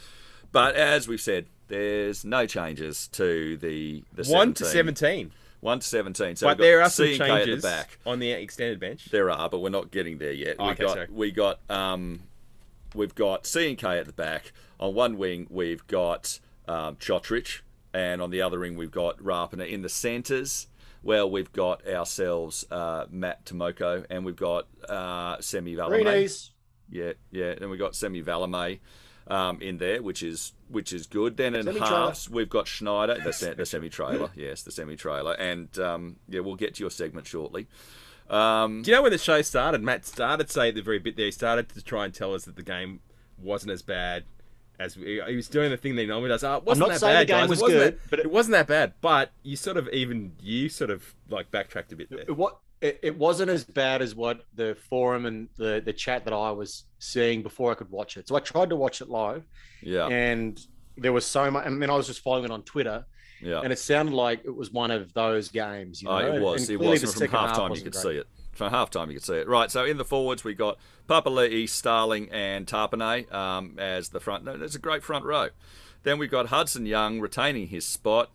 But 0.50 0.74
as 0.74 1.06
we've 1.06 1.20
said, 1.20 1.46
there's 1.68 2.24
no 2.24 2.46
changes 2.46 3.08
to 3.08 3.56
the 3.58 4.02
the 4.12 4.24
1 4.24 4.54
to 4.54 4.64
17. 4.64 4.96
17. 4.96 5.32
One 5.60 5.80
to 5.80 5.86
seventeen. 5.86 6.36
So 6.36 6.46
but 6.46 6.50
we've 6.50 6.58
got 6.58 6.64
there 6.64 6.82
are 6.82 6.90
some 6.90 7.06
C&K 7.06 7.18
changes 7.18 7.64
at 7.64 7.68
the 7.68 7.76
back. 7.76 7.98
on 8.06 8.20
the 8.20 8.30
extended 8.30 8.78
bench. 8.78 9.06
There 9.06 9.28
are, 9.28 9.48
but 9.48 9.58
we're 9.58 9.70
not 9.70 9.90
getting 9.90 10.18
there 10.18 10.32
yet. 10.32 10.56
Oh, 10.58 10.66
we 10.66 10.70
okay, 10.72 10.84
got 10.84 10.92
sorry. 10.92 11.08
we 11.10 11.32
got 11.32 11.58
um, 11.68 12.20
we've 12.94 13.14
got 13.14 13.44
C 13.44 13.68
and 13.68 13.76
K 13.76 13.98
at 13.98 14.06
the 14.06 14.12
back. 14.12 14.52
On 14.80 14.94
one 14.94 15.18
wing, 15.18 15.46
we've 15.50 15.86
got 15.86 16.38
um, 16.66 16.96
Cotric, 16.96 17.60
and 17.92 18.22
on 18.22 18.30
the 18.30 18.42
other 18.42 18.60
wing, 18.60 18.76
we've 18.76 18.90
got 18.90 19.18
Rapana. 19.18 19.68
In 19.68 19.82
the 19.82 19.88
centres, 19.88 20.68
well, 21.02 21.28
we've 21.30 21.52
got 21.52 21.86
ourselves 21.86 22.64
uh, 22.70 23.06
Matt 23.10 23.44
Timoko, 23.44 24.04
and 24.10 24.24
we've 24.24 24.36
got 24.36 24.66
uh, 24.88 25.40
Semi 25.40 25.74
Valemei. 25.74 26.02
Greenies. 26.02 26.50
Yeah, 26.90 27.12
yeah, 27.30 27.54
and 27.60 27.70
we've 27.70 27.78
got 27.78 27.94
Semi 27.94 28.22
Valemei. 28.22 28.78
Um, 29.30 29.60
in 29.60 29.76
there, 29.76 30.02
which 30.02 30.22
is 30.22 30.52
which 30.70 30.90
is 30.90 31.06
good. 31.06 31.36
Then 31.36 31.54
in 31.54 31.64
Semi-trailer. 31.64 32.06
halves, 32.06 32.30
we've 32.30 32.48
got 32.48 32.66
Schneider, 32.66 33.18
the, 33.22 33.34
se- 33.34 33.56
the 33.58 33.66
semi 33.66 33.90
trailer, 33.90 34.30
yes, 34.34 34.62
the 34.62 34.70
semi 34.70 34.96
trailer, 34.96 35.34
and 35.34 35.78
um, 35.78 36.16
yeah, 36.30 36.40
we'll 36.40 36.54
get 36.54 36.76
to 36.76 36.80
your 36.82 36.88
segment 36.90 37.26
shortly. 37.26 37.66
Um, 38.30 38.80
Do 38.80 38.90
you 38.90 38.96
know 38.96 39.02
when 39.02 39.12
the 39.12 39.18
show 39.18 39.42
started? 39.42 39.82
Matt 39.82 40.06
started 40.06 40.50
saying 40.50 40.70
at 40.70 40.74
the 40.76 40.80
very 40.80 40.98
bit 40.98 41.16
there, 41.16 41.26
he 41.26 41.30
started 41.30 41.68
to 41.70 41.82
try 41.82 42.06
and 42.06 42.14
tell 42.14 42.32
us 42.32 42.46
that 42.46 42.56
the 42.56 42.62
game 42.62 43.00
wasn't 43.36 43.70
as 43.70 43.82
bad 43.82 44.24
as 44.78 44.96
we, 44.96 45.20
he 45.26 45.36
was 45.36 45.48
doing 45.48 45.70
the 45.70 45.76
thing 45.76 45.96
that 45.96 46.02
he 46.02 46.08
normally 46.08 46.28
does. 46.28 46.44
Oh, 46.44 46.56
it 46.56 46.64
wasn't 46.64 46.88
not 46.88 46.92
that 46.94 47.00
saying 47.00 47.14
bad, 47.14 47.20
the 47.20 47.32
game 47.32 47.40
guys. 47.40 47.48
was 47.48 47.58
it 47.58 47.62
wasn't 47.62 47.80
good, 47.80 47.94
that, 47.94 48.10
but 48.10 48.18
it, 48.20 48.24
it- 48.26 48.30
wasn't 48.32 48.52
that 48.52 48.66
bad. 48.66 48.94
But 49.00 49.30
you 49.42 49.56
sort 49.56 49.76
of 49.76 49.88
even 49.88 50.32
you 50.40 50.68
sort 50.68 50.90
of 50.90 51.14
like 51.28 51.50
backtracked 51.50 51.92
a 51.92 51.96
bit 51.96 52.10
there. 52.10 52.34
What 52.34 52.58
it, 52.80 53.00
it 53.02 53.18
wasn't 53.18 53.50
as 53.50 53.64
bad 53.64 54.02
as 54.02 54.14
what 54.14 54.44
the 54.54 54.76
forum 54.88 55.26
and 55.26 55.48
the 55.56 55.82
the 55.84 55.92
chat 55.92 56.24
that 56.24 56.32
I 56.32 56.50
was 56.52 56.84
seeing 56.98 57.42
before 57.42 57.72
I 57.72 57.74
could 57.74 57.90
watch 57.90 58.16
it. 58.16 58.28
So 58.28 58.36
I 58.36 58.40
tried 58.40 58.70
to 58.70 58.76
watch 58.76 59.00
it 59.00 59.08
live, 59.08 59.44
Yeah, 59.82 60.06
and 60.06 60.60
there 60.96 61.12
was 61.12 61.26
so 61.26 61.50
much. 61.50 61.66
And 61.66 61.82
then 61.82 61.90
I 61.90 61.94
was 61.96 62.06
just 62.06 62.20
following 62.20 62.44
it 62.44 62.50
on 62.50 62.62
Twitter, 62.62 63.04
yeah. 63.42 63.60
and 63.62 63.72
it 63.72 63.78
sounded 63.78 64.14
like 64.14 64.42
it 64.44 64.54
was 64.54 64.70
one 64.72 64.90
of 64.90 65.12
those 65.12 65.48
games. 65.48 66.02
You 66.02 66.08
oh, 66.08 66.18
know? 66.18 66.28
Oh, 66.28 66.36
it 66.36 66.40
was. 66.42 66.68
And 66.68 66.80
It 66.80 66.84
was. 66.84 67.00
the 67.00 67.06
from 67.08 67.18
second 67.18 67.36
half 67.36 67.48
half 67.48 67.56
time, 67.56 67.74
you 67.74 67.82
could 67.82 67.92
great. 67.92 68.02
see 68.02 68.16
it. 68.18 68.26
From 68.58 68.72
half 68.72 68.90
time, 68.90 69.08
you 69.08 69.14
could 69.14 69.24
see 69.24 69.34
it. 69.34 69.46
Right. 69.48 69.70
So 69.70 69.84
in 69.84 69.98
the 69.98 70.04
forwards, 70.04 70.42
we 70.42 70.52
got 70.52 70.78
Papali'i, 71.08 71.68
Starling, 71.68 72.28
and 72.32 72.66
Tapine 72.66 73.32
um, 73.32 73.78
as 73.78 74.08
the 74.08 74.18
front. 74.18 74.44
No, 74.44 74.56
That's 74.56 74.74
a 74.74 74.80
great 74.80 75.04
front 75.04 75.24
row. 75.24 75.50
Then 76.02 76.18
we've 76.18 76.30
got 76.30 76.46
Hudson 76.46 76.84
Young 76.84 77.20
retaining 77.20 77.68
his 77.68 77.86
spot. 77.86 78.30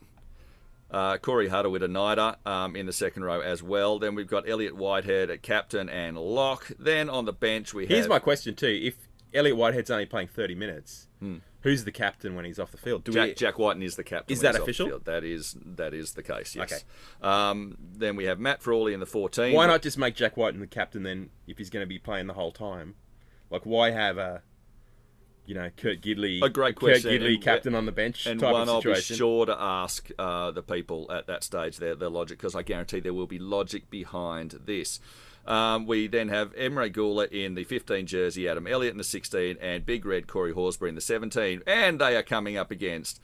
Uh, 0.90 1.18
Corey 1.18 1.50
Harawira-Naera 1.50 2.38
um, 2.46 2.76
in 2.78 2.86
the 2.86 2.94
second 2.94 3.26
row 3.26 3.42
as 3.42 3.62
well. 3.62 4.00
Then 4.00 4.16
we've 4.16 4.28
got 4.28 4.48
Elliott 4.48 4.78
Whitehead 4.78 5.30
at 5.30 5.42
captain 5.42 5.90
and 5.90 6.18
lock. 6.18 6.72
Then 6.80 7.10
on 7.10 7.26
the 7.26 7.34
bench 7.34 7.74
we 7.74 7.86
Here's 7.86 8.06
have 8.06 8.10
my 8.10 8.20
question 8.20 8.56
too: 8.56 8.80
If 8.82 8.96
Elliott 9.34 9.58
Whitehead's 9.58 9.90
only 9.92 10.06
playing 10.06 10.28
30 10.28 10.56
minutes, 10.56 11.08
who's 11.62 11.84
the 11.86 11.92
captain 11.92 12.36
when 12.36 12.46
he's 12.46 12.60
off 12.60 12.72
the 12.72 12.78
field? 12.78 13.04
Do 13.04 13.12
Hmm. 13.12 13.16
Jack, 13.16 13.28
we, 13.30 13.34
Jack 13.36 13.60
Wighton 13.60 13.84
is 13.84 13.96
the 13.96 14.04
captain. 14.04 14.34
Is 14.34 14.42
that 14.42 14.50
he's 14.56 14.60
off 14.60 14.66
the 14.66 14.72
official? 14.72 14.88
field. 14.88 15.06
That 15.06 15.24
is 15.24 15.56
that 15.66 15.94
is 15.94 16.14
the 16.14 16.24
case. 16.24 16.56
Yes. 16.56 16.72
Okay. 16.74 16.84
Um, 17.22 17.78
then 17.80 18.16
we 18.16 18.26
have 18.26 18.40
Matt 18.40 18.62
Frawley 18.62 18.94
in 18.94 19.00
the 19.00 19.06
14. 19.06 19.54
why 19.56 19.68
not 19.68 19.82
just 19.82 19.98
make 19.98 20.16
Jack 20.16 20.36
Wighton 20.38 20.60
the 20.60 20.68
captain 20.68 21.04
then? 21.04 21.30
If 21.48 21.58
he's 21.58 21.70
going 21.70 21.84
to 21.84 21.88
be 21.88 22.00
playing 22.00 22.28
the 22.28 22.34
whole 22.34 22.52
time, 22.52 22.96
like 23.50 23.66
why 23.66 23.92
have 23.92 24.18
a, 24.18 24.42
you 25.46 25.56
know, 25.56 25.70
Kurt 25.76 26.02
Gidley, 26.02 26.42
A 26.42 26.50
great 26.50 26.76
question, 26.76 27.12
Kurt 27.12 27.22
Gidley 27.22 27.34
and- 27.36 27.44
captain 27.44 27.76
on 27.76 27.86
the 27.86 27.92
bench 27.92 28.26
And 28.26 28.40
type 28.40 28.54
one 28.54 28.62
of 28.64 28.70
I'll 28.70 28.82
be 28.82 28.96
sure 29.02 29.46
to 29.46 29.56
ask 29.60 30.10
uh, 30.18 30.52
the 30.52 30.64
people 30.64 31.12
at 31.12 31.28
that 31.28 31.44
stage 31.44 31.78
their, 31.78 31.96
their 31.96 32.10
logic 32.10 32.38
because 32.38 32.56
I 32.56 32.62
guarantee 32.64 33.00
there 33.02 33.14
will 33.14 33.28
be 33.28 33.40
logic 33.40 33.90
behind 33.90 34.60
this. 34.66 35.00
Um, 35.46 35.86
we 35.86 36.08
then 36.08 36.30
have 36.30 36.56
Emre 36.56 36.92
Guler 36.92 37.30
in 37.30 37.56
the 37.56 37.64
15 37.66 38.08
jersey, 38.08 38.48
Adam 38.48 38.66
Elliott 38.66 38.94
in 38.94 38.98
the 38.98 39.04
16, 39.04 39.58
and 39.60 39.86
Big 39.86 40.06
Red 40.06 40.28
Corey 40.28 40.54
Horsburgh 40.54 40.90
in 40.90 40.96
the 40.96 41.02
17. 41.02 41.62
And 41.68 42.00
they 42.00 42.16
are 42.16 42.24
coming 42.24 42.56
up 42.56 42.72
against 42.72 43.20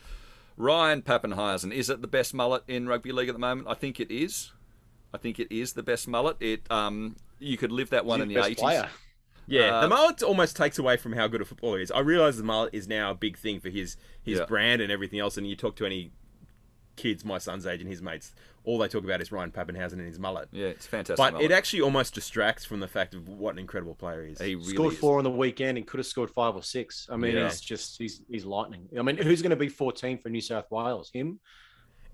Ryan 0.58 1.02
Papenhuyzen. 1.02 1.72
Is 1.74 1.90
it 1.90 2.02
the 2.02 2.08
best 2.08 2.34
mullet 2.34 2.64
in 2.68 2.88
rugby 2.88 3.12
league 3.14 3.30
at 3.30 3.36
the 3.36 3.40
moment? 3.40 3.68
I 3.70 3.74
think 3.74 4.00
it 4.02 4.12
is. 4.12 4.52
I 5.14 5.18
think 5.18 5.40
it 5.40 5.52
is 5.56 5.74
the 5.74 5.84
best 5.84 6.08
mullet. 6.08 6.36
It 6.42 6.70
um, 6.70 7.16
you 7.40 7.58
could 7.58 7.72
live 7.72 7.90
that 7.92 8.06
one 8.06 8.20
He's 8.20 8.24
in 8.24 8.30
the 8.30 8.36
best 8.36 8.50
80s. 8.52 8.58
player. 8.58 8.90
Yeah, 9.48 9.78
Uh, 9.78 9.82
the 9.82 9.88
mullet 9.88 10.22
almost 10.22 10.56
takes 10.58 10.78
away 10.78 10.98
from 10.98 11.14
how 11.14 11.28
good 11.28 11.42
a 11.42 11.46
footballer 11.46 11.78
he 11.78 11.84
is. 11.84 11.92
I 11.92 12.02
realise 12.02 12.36
the 12.36 12.44
mullet 12.44 12.72
is 12.74 12.88
now 12.88 13.12
a 13.12 13.16
big 13.16 13.38
thing 13.38 13.60
for 13.62 13.70
his 13.70 13.96
his 14.22 14.40
Yeah. 14.40 14.46
brand 14.46 14.82
and 14.82 14.92
everything 14.92 15.20
else. 15.20 15.38
And 15.38 15.48
you 15.48 15.56
talk 15.56 15.76
to 15.78 15.86
any 15.86 16.12
kids 16.98 17.24
my 17.24 17.38
son's 17.38 17.66
age 17.66 17.80
and 17.80 17.90
his 17.90 18.02
mates, 18.02 18.34
all 18.64 18.78
they 18.78 18.88
talk 18.88 19.04
about 19.04 19.22
is 19.22 19.32
Ryan 19.32 19.52
Papenhuyzen 19.52 19.94
and 19.94 20.08
his 20.08 20.20
mullet. 20.20 20.50
Yeah, 20.52 20.68
it's 20.68 20.86
fantastic. 20.86 21.18
But 21.18 21.34
mullet. 21.34 21.52
it 21.52 21.54
actually 21.54 21.82
almost 21.82 22.14
distracts 22.14 22.66
from 22.66 22.80
the 22.80 22.88
fact 22.88 23.14
of 23.14 23.28
what 23.28 23.54
an 23.54 23.60
incredible 23.60 23.96
player 23.96 24.24
he 24.26 24.34
is. 24.34 24.40
he 24.40 24.56
really 24.56 24.74
Scored 24.74 24.94
is. 24.94 25.00
four 25.00 25.18
on 25.18 25.24
the 25.24 25.30
weekend 25.32 25.78
and 25.78 25.88
could 25.88 25.98
have 26.00 26.08
scored 26.08 26.30
five 26.30 26.56
or 26.56 26.64
six. 26.64 27.08
I 27.12 27.16
mean, 27.18 27.36
Yeah. 27.36 27.46
he's 27.46 27.62
just 27.62 27.98
he's 27.98 28.22
he's 28.30 28.46
lightning. 28.46 28.88
I 28.98 29.02
mean, 29.02 29.18
who's 29.18 29.42
going 29.42 29.52
to 29.52 29.56
be 29.56 29.70
14 29.70 30.18
for 30.20 30.30
New 30.30 30.42
South 30.42 30.70
Wales? 30.72 31.10
Him? 31.14 31.40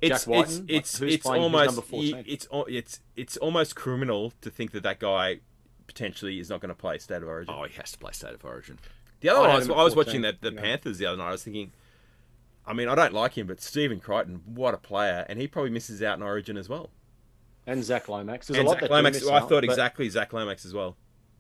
it's 0.02 0.26
Jack 0.26 0.28
Wighton? 0.28 0.66
it's 0.68 0.70
Like, 0.70 0.70
it's 0.70 0.98
who's 1.00 1.14
it's 1.16 1.26
almost 1.26 1.66
number 1.68 1.82
14? 1.82 2.24
it's 2.28 2.48
it's 2.52 3.00
it's 3.16 3.38
almost 3.38 3.76
criminal 3.76 4.34
to 4.42 4.50
think 4.50 4.72
that 4.72 4.84
that 4.84 5.00
guy 5.00 5.40
potentially 5.88 6.40
is 6.40 6.50
not 6.50 6.60
going 6.62 6.70
to 6.70 6.76
play 6.76 6.98
State 6.98 7.22
of 7.22 7.28
Origin. 7.28 7.54
Oh, 7.58 7.64
he 7.64 7.74
has 7.76 7.92
to 7.94 7.98
play 7.98 8.12
State 8.12 8.34
of 8.34 8.44
Origin. 8.44 8.78
the 9.22 9.30
other 9.30 9.40
I 9.40 9.42
one, 9.44 9.50
oh, 9.50 9.54
I 9.54 9.58
was, 9.58 9.70
I 9.70 9.84
was 9.84 9.96
watching 9.96 10.22
the, 10.22 10.36
the 10.40 10.52
yeah. 10.54 10.62
Panthers 10.62 10.98
the 10.98 11.06
other 11.06 11.18
night. 11.18 11.28
I 11.30 11.32
was 11.32 11.44
thinking, 11.44 11.72
I 12.68 12.74
mean, 12.74 12.88
I 12.88 12.96
don't 12.96 13.14
like 13.14 13.38
him, 13.38 13.48
but 13.48 13.62
Stephen 13.62 14.00
Crichton, 14.00 14.42
what 14.46 14.74
a 14.74 14.78
player, 14.78 15.26
and 15.30 15.40
he 15.40 15.48
probably 15.48 15.70
misses 15.72 16.02
out 16.02 16.18
in 16.18 16.24
Origin 16.24 16.58
as 16.58 16.68
well. 16.68 16.90
And 17.68 17.84
Zach 17.84 18.08
Lomax. 18.10 18.48
There's 18.48 18.60
And 18.60 18.68
a 18.68 18.70
lot 18.70 18.76
Zach 18.80 18.90
that 18.90 18.92
Lomax, 18.92 19.20
miss 19.20 19.28
I 19.30 19.38
out, 19.38 19.50
but- 19.50 19.64
exactly 19.64 20.10
Zach 20.10 20.34
Lomax 20.34 20.66
as 20.66 20.74
well. 20.74 20.98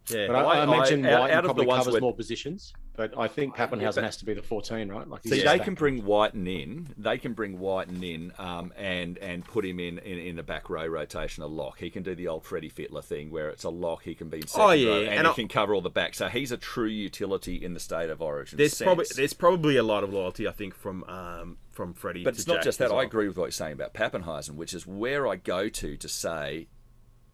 Yeah, 0.10 0.28
But 0.28 0.36
I, 0.36 0.42
I, 0.42 0.62
I- 0.62 0.66
mentioned 0.66 1.08
I- 1.08 1.14
out- 1.14 1.20
White 1.22 1.32
out 1.32 1.38
of 1.38 1.44
the 1.44 1.48
probably 1.50 1.66
ones 1.68 1.80
covers 1.80 1.94
with- 1.94 2.02
more 2.02 2.16
positions, 2.16 2.74
but 2.98 3.18
I 3.18 3.28
think 3.28 3.56
Papenhuyzen 3.56 3.96
but- 3.96 4.04
has 4.04 4.18
to 4.18 4.26
be 4.26 4.34
the 4.34 4.42
14, 4.42 4.90
right? 4.90 5.08
Like 5.08 5.24
See, 5.24 5.30
he's 5.36 5.40
they 5.40 5.44
just 5.44 5.64
can 5.64 5.74
that- 5.76 5.80
bring 5.80 6.06
Wighton 6.06 6.48
in. 6.48 6.94
They 6.98 7.18
can 7.18 7.34
bring 7.34 7.60
Wighton 7.60 8.04
in 8.04 8.32
um, 8.38 8.74
and 8.78 9.18
and 9.20 9.44
put 9.46 9.66
him 9.66 9.80
in, 9.80 10.00
in 10.00 10.20
in 10.20 10.36
the 10.36 10.44
back 10.44 10.70
row 10.70 10.86
rotation 10.88 11.44
a 11.44 11.48
lock. 11.48 11.80
He 11.80 11.90
can 11.90 12.04
do 12.04 12.16
the 12.16 12.28
old 12.28 12.46
Freddie 12.46 12.70
Fittler 12.70 13.04
thing 13.04 13.32
where 13.32 13.50
it's 13.50 13.64
a 13.64 13.70
lock. 13.70 14.04
He 14.04 14.16
can 14.16 14.30
be 14.30 14.38
in 14.38 14.48
second 14.48 14.66
Oh, 14.68 14.72
yeah, 14.72 14.90
row, 14.90 15.00
and, 15.02 15.08
and 15.10 15.28
he 15.28 15.32
I- 15.32 15.34
can 15.36 15.48
cover 15.48 15.74
all 15.74 15.82
the 15.82 15.90
back. 15.90 16.16
So 16.16 16.28
he's 16.28 16.52
a 16.52 16.58
true 16.58 16.88
utility 16.88 17.56
in 17.64 17.74
the 17.74 17.80
state 17.80 18.10
of 18.10 18.22
origin. 18.22 18.58
there's 18.58 18.78
sense. 18.78 18.86
probably 18.86 19.06
there's 19.16 19.34
probably 19.34 19.78
a 19.78 19.84
lot 19.84 20.04
of 20.04 20.14
loyalty, 20.14 20.48
I 20.48 20.52
think, 20.52 20.74
from 20.76 21.04
um, 21.06 21.58
from 21.72 21.94
Freddie. 21.94 22.24
but 22.24 22.34
to 22.36 22.38
it's 22.40 22.48
not 22.48 22.56
Jack 22.56 22.64
just 22.64 22.80
that. 22.80 22.86
as 22.86 22.92
I 22.92 23.04
agree 23.04 23.28
with 23.28 23.38
what 23.38 23.46
you're 23.46 23.52
saying 23.52 23.74
about 23.74 23.94
Papenhuyzen, 23.94 24.56
which 24.56 24.74
is 24.74 24.88
where 24.88 25.28
I 25.28 25.36
go 25.36 25.68
to 25.70 25.98
to 25.98 26.08
say 26.08 26.68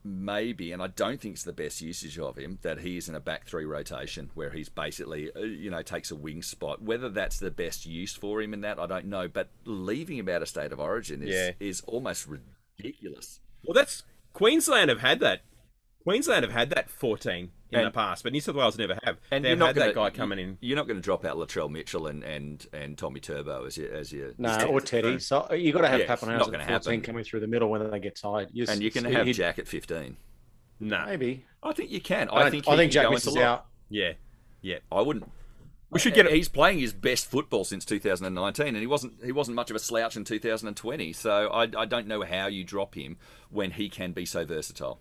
maybe, 0.04 0.72
and 0.72 0.82
I 0.82 0.88
don't 0.88 1.20
think 1.22 1.34
it's 1.36 1.44
the 1.44 1.54
best 1.54 1.82
usage 1.82 2.18
of 2.18 2.38
him, 2.38 2.60
that 2.62 2.80
he 2.80 2.98
is 2.98 3.08
in 3.10 3.16
a 3.16 3.20
back 3.20 3.46
three 3.46 3.66
rotation 3.66 4.30
where 4.34 4.50
he's 4.52 4.70
basically, 4.70 5.30
uh, 5.36 5.40
you 5.42 5.70
know, 5.70 5.82
takes 5.82 6.12
a 6.12 6.16
wing 6.16 6.42
spot. 6.42 6.82
Whether 6.82 7.10
that's 7.10 7.40
the 7.40 7.52
best 7.52 7.86
use 7.86 8.14
for 8.16 8.42
him 8.42 8.54
in 8.54 8.62
that, 8.62 8.80
I 8.80 8.88
don't 8.88 9.06
know. 9.06 9.28
But 9.28 9.50
leaving 9.66 10.18
him 10.18 10.30
out 10.30 10.42
of 10.42 10.48
state 10.50 10.72
of 10.72 10.80
origin 10.80 11.22
is, 11.24 11.30
Yeah. 11.30 11.52
is 11.60 11.82
almost 11.82 12.28
ridiculous. 12.28 13.40
Well, 13.64 13.74
that's 13.74 14.04
Queensland 14.34 14.90
have 14.90 15.02
had 15.02 15.20
that. 15.20 15.42
Queensland 16.04 16.44
have 16.44 16.54
had 16.54 16.70
that 16.72 16.90
14 16.90 17.52
in 17.72 17.80
And- 17.80 17.88
the 17.88 17.92
past, 17.92 18.24
but 18.24 18.34
New 18.34 18.42
South 18.42 18.56
Wales 18.56 18.78
never 18.78 18.98
have. 19.04 19.18
And 19.32 19.44
They've 19.46 19.50
you're 19.52 19.58
not 19.58 19.68
had 19.68 19.76
gonna, 19.76 19.88
that 19.88 19.96
guy 19.96 20.10
coming 20.10 20.40
in. 20.40 20.58
You're 20.62 20.76
not 20.76 20.88
going 20.88 20.98
to 20.98 21.02
drop 21.02 21.24
out 21.26 21.38
Latrell 21.38 21.70
Mitchell 21.70 22.08
and, 22.08 22.24
and, 22.24 22.66
and 22.74 22.98
Tommy 22.98 23.20
Turbo 23.22 23.66
as 23.66 23.78
your 23.78 23.94
as 23.94 24.12
your 24.12 24.32
No, 24.38 24.50
as 24.50 24.64
or 24.66 24.82
Teddy. 24.82 25.20
So 25.20 25.52
you 25.54 25.72
got 25.72 25.82
to 25.82 25.88
have 25.88 26.00
Yeah, 26.02 26.12
it's 26.14 26.22
not 26.22 26.30
Papenhuyzen 26.30 26.52
gonna 26.52 26.58
at 26.64 26.68
14 26.84 26.94
happen. 26.94 27.02
coming 27.02 27.24
through 27.24 27.40
the 27.40 27.48
middle 27.48 27.70
when 27.70 27.90
they 27.90 28.00
get 28.00 28.16
tired. 28.16 28.50
You 28.52 28.66
and 28.68 28.82
you 28.82 28.92
can 28.92 29.06
he- 29.06 29.14
have 29.14 29.26
he- 29.28 29.34
Jack 29.34 29.58
at 29.60 29.68
15. 29.68 30.18
No, 30.82 31.06
Maybe. 31.06 31.46
I 31.64 31.74
think 31.74 31.92
you 31.92 32.02
can. 32.02 32.28
I, 32.30 32.44
I 32.44 32.50
think 32.50 32.68
I 32.68 32.76
think 32.76 32.92
Jack 32.92 33.06
go 33.06 33.12
misses 33.12 33.38
out. 33.38 33.68
yeah, 33.90 34.14
yeah. 34.62 34.80
I 34.92 35.02
wouldn't. 35.02 35.30
We 35.92 36.00
should 36.00 36.14
get. 36.16 36.32
He's 36.32 36.50
playing 36.50 36.80
his 36.80 36.92
best 36.94 37.30
football 37.30 37.64
since 37.66 37.86
2019, 37.86 38.68
and 38.68 38.78
he 38.78 38.88
wasn't. 38.88 39.24
He 39.24 39.32
wasn't 39.32 39.56
much 39.56 39.70
of 39.70 39.76
a 39.76 39.80
slouch 39.80 40.16
in 40.16 40.24
2020. 40.24 41.14
So 41.14 41.50
I, 41.50 41.64
I 41.78 41.86
don't 41.86 42.08
know 42.08 42.24
how 42.24 42.48
you 42.48 42.64
drop 42.64 42.96
him 42.96 43.18
when 43.52 43.72
he 43.72 43.90
can 43.90 44.12
be 44.14 44.26
so 44.26 44.44
versatile. 44.46 45.00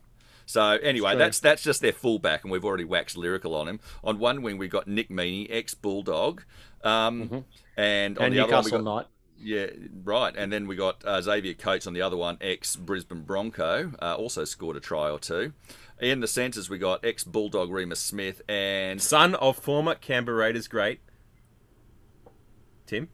So 0.50 0.62
anyway, 0.62 1.14
that's 1.14 1.38
that's 1.38 1.62
just 1.62 1.80
their 1.80 1.92
fullback, 1.92 2.42
and 2.42 2.50
we've 2.50 2.64
already 2.64 2.84
waxed 2.84 3.16
lyrical 3.16 3.54
on 3.54 3.68
him. 3.68 3.78
On 4.02 4.18
one 4.18 4.42
wing, 4.42 4.58
we've 4.58 4.68
got 4.68 4.88
Nick 4.88 5.08
Meaney, 5.08 5.46
ex 5.48 5.74
Bulldog, 5.74 6.42
um, 6.82 7.44
and 7.76 8.18
on 8.18 8.24
And 8.24 8.34
the 8.34 8.40
other 8.40 8.52
one, 8.54 8.64
we 8.64 8.70
got 8.72 8.82
Knight. 8.82 9.06
yeah, 9.40 9.66
right. 10.02 10.34
And 10.36 10.52
then 10.52 10.66
we 10.66 10.74
got 10.74 11.04
uh, 11.04 11.22
Xavier 11.22 11.54
Coates 11.54 11.86
on 11.86 11.92
the 11.92 12.02
other 12.02 12.16
one, 12.16 12.36
ex 12.40 12.74
Brisbane 12.74 13.22
Bronco, 13.22 13.92
uh, 14.02 14.16
also 14.16 14.44
scored 14.44 14.76
a 14.76 14.80
try 14.80 15.08
or 15.08 15.20
two. 15.20 15.52
In 16.00 16.18
the 16.18 16.26
centres, 16.26 16.68
we 16.68 16.78
got 16.78 17.04
ex 17.04 17.22
Bulldog 17.22 17.70
Reimis 17.70 17.98
Smith 17.98 18.42
and 18.48 19.00
Son 19.00 19.36
of 19.36 19.56
former 19.56 19.94
Canberra 19.94 20.38
Raiders 20.38 20.66
great 20.66 20.98
Tim 22.86 23.08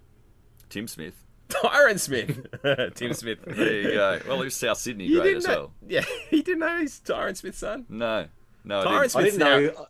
Tim 0.70 0.88
Smith. 0.88 1.25
Tyron 1.62 1.98
Smith. 1.98 2.46
Tim 2.94 3.12
Smith. 3.12 3.38
There 3.46 3.80
you 3.82 3.90
go. 3.92 4.20
Well, 4.26 4.38
he 4.38 4.44
was 4.44 4.54
South 4.56 4.78
Sydney 4.78 5.06
You 5.06 5.20
great 5.20 5.24
didn't 5.34 5.38
as 5.38 5.46
know, 5.46 5.54
well. 5.54 5.72
Yeah, 5.86 6.04
he 6.30 6.42
didn't 6.42 6.60
know 6.60 6.78
he's 6.78 7.00
Tyron 7.00 7.36
Smith's 7.36 7.58
son. 7.58 7.86
No, 7.88 8.26
no, 8.64 8.80
I 8.80 8.84
Tyron 8.84 9.02
didn't. 9.02 9.16
I 9.16 9.22
didn't 9.22 9.38
now. 9.38 9.58
know. 9.58 9.86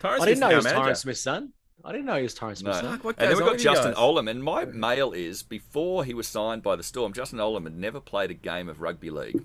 Tyron 0.00 0.20
I 0.20 0.24
didn't 0.26 0.40
know 0.40 0.48
he 0.50 0.54
was 0.56 0.64
manager. 0.64 0.82
Tyron 0.82 0.96
Smith's 0.96 1.20
son. 1.20 1.52
I 1.86 1.92
didn't 1.92 2.06
know 2.06 2.16
he 2.16 2.22
was 2.22 2.34
Tyron 2.34 2.48
No. 2.48 2.54
Smith's 2.54 2.80
son. 2.80 2.98
what 3.02 3.16
And 3.18 3.30
then 3.30 3.36
we've 3.36 3.46
got 3.46 3.58
Justin 3.58 3.92
guys? 3.92 4.00
Olam, 4.00 4.30
and 4.30 4.42
my 4.42 4.64
mail 4.64 5.12
is 5.12 5.42
before 5.42 6.04
he 6.04 6.14
was 6.14 6.26
signed 6.26 6.62
by 6.62 6.76
the 6.76 6.82
Storm, 6.82 7.12
Justin 7.12 7.38
Olam 7.40 7.64
had 7.64 7.76
never 7.76 8.00
played 8.00 8.30
a 8.30 8.34
game 8.34 8.68
of 8.68 8.80
rugby 8.80 9.10
league. 9.10 9.42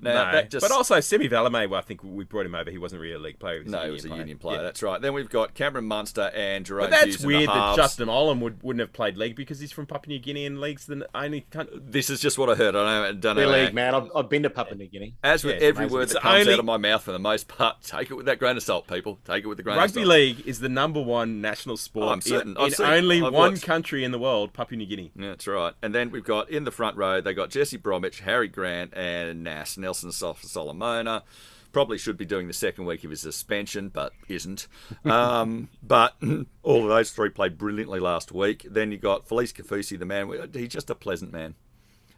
Now 0.00 0.26
No, 0.26 0.32
that 0.32 0.50
just 0.50 0.62
but 0.66 0.72
also 0.74 0.98
Semi 1.00 1.28
Valemei, 1.28 1.68
well, 1.68 1.78
I 1.78 1.82
think 1.82 2.02
we 2.02 2.24
brought 2.24 2.46
him 2.46 2.54
over. 2.54 2.70
He 2.70 2.78
wasn't 2.78 3.02
really 3.02 3.14
a 3.14 3.18
league 3.18 3.38
player. 3.38 3.58
He 3.58 3.64
was 3.64 3.72
no, 3.72 3.82
a 3.82 3.84
he 3.86 3.90
was 3.90 4.04
a 4.04 4.08
union 4.08 4.20
union 4.20 4.38
player. 4.38 4.56
Yeah. 4.58 4.62
That's 4.62 4.82
right. 4.82 5.00
Then 5.00 5.12
we've 5.14 5.28
got 5.28 5.54
Cameron 5.54 5.84
Munster 5.86 6.30
and 6.34 6.64
Jerome 6.64 6.84
But 6.84 6.90
that's 6.90 7.04
Hughes 7.06 7.20
in 7.22 7.26
weird 7.28 7.48
the 7.48 7.54
that. 7.54 7.76
Justin 7.76 8.08
Olam 8.08 8.40
would, 8.40 8.62
wouldn't 8.62 8.80
have 8.80 8.92
played 8.92 9.16
league 9.16 9.36
because 9.36 9.60
he's 9.60 9.72
from 9.72 9.86
Papua 9.86 10.14
New 10.16 10.18
Guinea 10.20 10.46
and 10.46 10.60
league's 10.60 10.86
the 10.86 11.06
only 11.14 11.42
country. 11.42 11.78
This 11.82 12.10
is 12.10 12.20
just 12.20 12.38
what 12.38 12.48
I 12.50 12.54
heard. 12.54 12.74
I 12.76 12.84
don't, 12.84 13.04
I 13.06 13.12
don't 13.34 13.36
know. 13.36 13.48
League 13.50 13.74
man, 13.74 13.94
I've, 13.94 14.10
I've 14.14 14.28
been 14.28 14.42
to 14.44 14.50
Papua 14.50 14.76
New 14.76 14.86
Guinea. 14.88 15.14
As 15.22 15.44
with 15.44 15.60
Yeah, 15.60 15.68
every 15.68 15.84
amazing. 15.84 15.94
word 15.96 16.02
It's 16.04 16.12
that 16.14 16.22
comes 16.22 16.40
only- 16.40 16.52
out 16.54 16.58
of 16.58 16.64
my 16.64 16.76
mouth, 16.76 17.02
for 17.02 17.12
the 17.12 17.18
most 17.18 17.48
part, 17.48 17.82
take 17.82 18.10
it 18.10 18.14
with 18.14 18.26
that 18.26 18.38
grain 18.38 18.56
of 18.56 18.62
salt, 18.62 18.86
people. 18.86 19.18
Take 19.24 19.44
it 19.44 19.46
with 19.46 19.56
the 19.58 19.62
grain 19.62 19.76
of 19.76 19.82
Rugby 19.82 20.00
salt. 20.02 20.06
league 20.08 20.46
is 20.46 20.60
the 20.60 20.68
number 20.68 21.00
one 21.00 21.40
national 21.40 21.76
sport 21.76 22.06
Oh, 22.06 22.08
I'm 22.10 22.20
certain. 22.20 22.56
in, 22.56 22.62
in 22.64 22.70
seen- 22.72 22.86
only 22.86 23.16
I've 23.18 23.32
one 23.32 23.52
watched. 23.52 23.62
country 23.64 24.04
in 24.04 24.12
the 24.12 24.18
world, 24.18 24.52
Papua 24.52 24.76
New 24.78 24.86
Guinea. 24.86 25.12
Yeah, 25.16 25.28
that's 25.28 25.46
right. 25.46 25.74
And 25.82 25.94
then 25.94 26.10
we've 26.10 26.24
got 26.24 26.48
in 26.50 26.64
the 26.64 26.70
front 26.70 26.96
row, 26.96 27.20
they 27.20 27.34
got 27.34 27.50
Jesse 27.50 27.76
Bromwich, 27.76 28.20
Harry 28.20 28.48
Grant, 28.48 28.92
and 28.94 29.42
Nass. 29.44 29.76
Nelson 29.90 30.12
Sol- 30.12 30.36
Solomona. 30.40 31.24
Probably 31.72 31.98
should 31.98 32.16
be 32.16 32.24
doing 32.24 32.46
the 32.46 32.52
second 32.52 32.84
week 32.84 33.02
of 33.02 33.10
his 33.10 33.20
suspension, 33.22 33.88
but 33.88 34.12
isn't. 34.28 34.68
Um, 35.04 35.68
but 35.82 36.14
all 36.62 36.84
of 36.84 36.88
those 36.88 37.10
three 37.10 37.30
played 37.30 37.58
brilliantly 37.58 37.98
last 37.98 38.30
week. 38.30 38.64
Then 38.70 38.92
you 38.92 38.98
got 38.98 39.28
Felise 39.28 39.52
Kaufusi, 39.52 39.98
the 39.98 40.04
man. 40.04 40.32
He's 40.52 40.68
just 40.68 40.90
a 40.90 40.94
pleasant 40.94 41.32
man. 41.32 41.54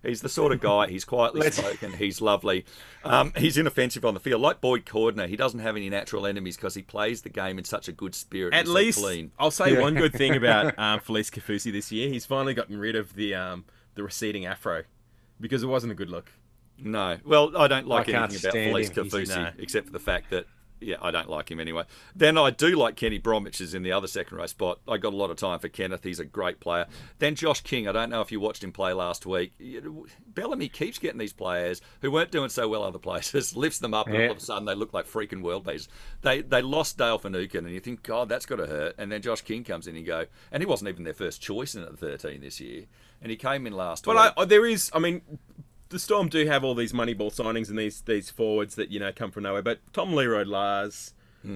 He's 0.03 0.21
the 0.21 0.29
sort 0.29 0.53
of 0.53 0.61
guy. 0.61 0.89
He's 0.89 1.05
quietly 1.07 1.41
Let's- 1.41 1.57
spoken. 1.57 1.93
He's 1.95 2.21
lovely. 2.21 2.65
Um, 3.05 3.33
he's 3.37 3.57
inoffensive 3.57 4.05
on 4.05 4.13
the 4.15 4.21
field, 4.21 4.43
like 4.43 4.61
Boyd 4.61 4.85
Cordner. 4.85 5.29
He 5.29 5.37
doesn't 5.37 5.61
have 5.61 5.77
any 5.77 5.89
natural 5.89 6.27
enemies 6.27 6.57
because 6.57 6.75
he 6.75 6.83
plays 6.83 7.23
the 7.23 7.29
game 7.31 7.57
in 7.59 7.65
such 7.65 7.89
a 7.89 7.93
good 7.93 8.15
spirit. 8.15 8.53
At 8.53 8.61
He's 8.67 8.69
so 8.69 8.75
least, 8.75 8.99
clean. 8.99 9.31
I'll 9.39 9.51
say 9.51 9.81
one 9.81 9.95
good 9.95 10.13
thing 10.13 10.35
about 10.37 10.79
um, 10.79 11.01
Felise 11.01 11.31
Kaufusi 11.31 11.73
this 11.73 11.91
year. 11.93 12.09
He's 12.11 12.27
finally 12.27 12.53
gotten 12.53 12.79
rid 12.79 12.97
of 12.97 13.15
the 13.15 13.35
um, 13.35 13.65
the 13.95 14.03
receding 14.03 14.45
afro 14.45 14.83
because 15.41 15.63
it 15.63 15.67
wasn't 15.67 15.93
a 15.93 15.95
good 15.95 16.11
look. 16.11 16.33
No. 16.79 17.19
Well, 17.25 17.57
I 17.57 17.69
don't 17.69 17.87
like 17.87 18.09
I 18.09 18.13
anything 18.13 18.41
about 18.41 18.55
Felise. 18.55 18.91
Kaufusi 18.91 19.37
no. 19.37 19.51
except 19.59 19.87
for 19.87 19.93
the 19.93 20.01
fact 20.01 20.31
that 20.31 20.47
yeah, 20.83 20.97
I 21.01 21.11
don't 21.11 21.29
like 21.29 21.51
him 21.51 21.61
anyway. 21.61 21.85
Then 22.15 22.37
I 22.37 22.51
do 22.51 22.77
like 22.77 22.97
Kenny 22.97 23.19
Bromwich 23.19 23.61
is 23.61 23.75
in 23.75 23.83
the 23.83 23.93
other 23.93 24.07
second 24.07 24.37
row 24.37 24.47
spot. 24.47 24.81
I 24.87 24.99
got 24.99 25.13
a 25.13 25.17
lot 25.17 25.31
of 25.31 25.37
time 25.37 25.59
for 25.59 25.69
Kenneth. 25.69 26.05
He's 26.05 26.19
a 26.19 26.25
great 26.25 26.61
player. 26.61 26.87
Then 27.19 27.35
Josh 27.35 27.61
King. 27.61 27.89
I 27.89 27.93
don't 27.93 28.11
know 28.11 28.21
if 28.21 28.33
you 28.33 28.41
watched 28.41 28.65
him 28.65 28.73
play 28.73 28.93
last 28.93 29.25
week. 29.25 29.53
Bellamy 30.27 30.69
keeps 30.69 30.99
getting 30.99 31.19
these 31.19 31.33
players 31.33 31.81
who 32.01 32.11
weren't 32.11 32.31
doing 32.31 32.49
so 32.49 32.69
well 32.69 32.83
other 32.83 32.99
places, 32.99 33.57
lifts 33.57 33.79
them 33.79 33.95
up, 33.95 34.09
and 34.09 34.17
all 34.17 34.31
of 34.33 34.37
a 34.37 34.41
sudden 34.41 34.65
they 34.65 34.75
look 34.75 34.93
like 34.93 35.07
freaking 35.07 35.43
world 35.43 35.65
beaters. 35.65 35.89
They 36.23 36.43
they 36.43 36.63
lost 36.63 36.99
Dale 36.99 37.19
Finucane, 37.19 37.65
and 37.65 37.75
you 37.75 37.81
think, 37.81 38.03
God, 38.03 38.29
that's 38.29 38.47
got 38.47 38.57
to 38.57 38.67
hurt. 38.67 38.95
And 38.99 39.11
then 39.11 39.23
Josh 39.23 39.43
King 39.43 39.65
comes 39.65 39.87
in 39.87 39.97
and 39.97 40.05
you 40.05 40.07
go, 40.07 40.27
and 40.51 40.63
he 40.63 40.67
wasn't 40.67 40.89
even 40.89 41.05
their 41.05 41.15
first 41.15 41.41
choice 41.41 41.75
in 41.75 41.83
at 41.83 41.99
13 41.99 42.41
this 42.41 42.61
year, 42.61 42.85
and 43.21 43.31
he 43.31 43.37
came 43.37 43.67
in 43.67 43.73
last 43.73 44.05
But. 44.05 44.35
I, 44.37 44.45
there 44.45 44.67
is, 44.67 44.91
I 44.95 44.99
mean, 44.99 45.23
the 45.93 45.99
Storm 45.99 46.29
do 46.29 46.47
have 46.47 46.65
all 46.65 46.75
these 46.75 46.93
Moneyball 46.93 47.33
signings 47.33 47.69
and 47.69 47.79
these 47.79 48.01
these 48.03 48.31
forwards 48.31 48.75
that 48.75 48.91
you 48.91 48.99
know 48.99 49.13
come 49.13 49.31
from 49.31 49.45
nowhere. 49.45 49.63
But 49.63 49.81
Tom 49.93 50.13
Leroy, 50.15 50.45
Lars, 50.45 51.15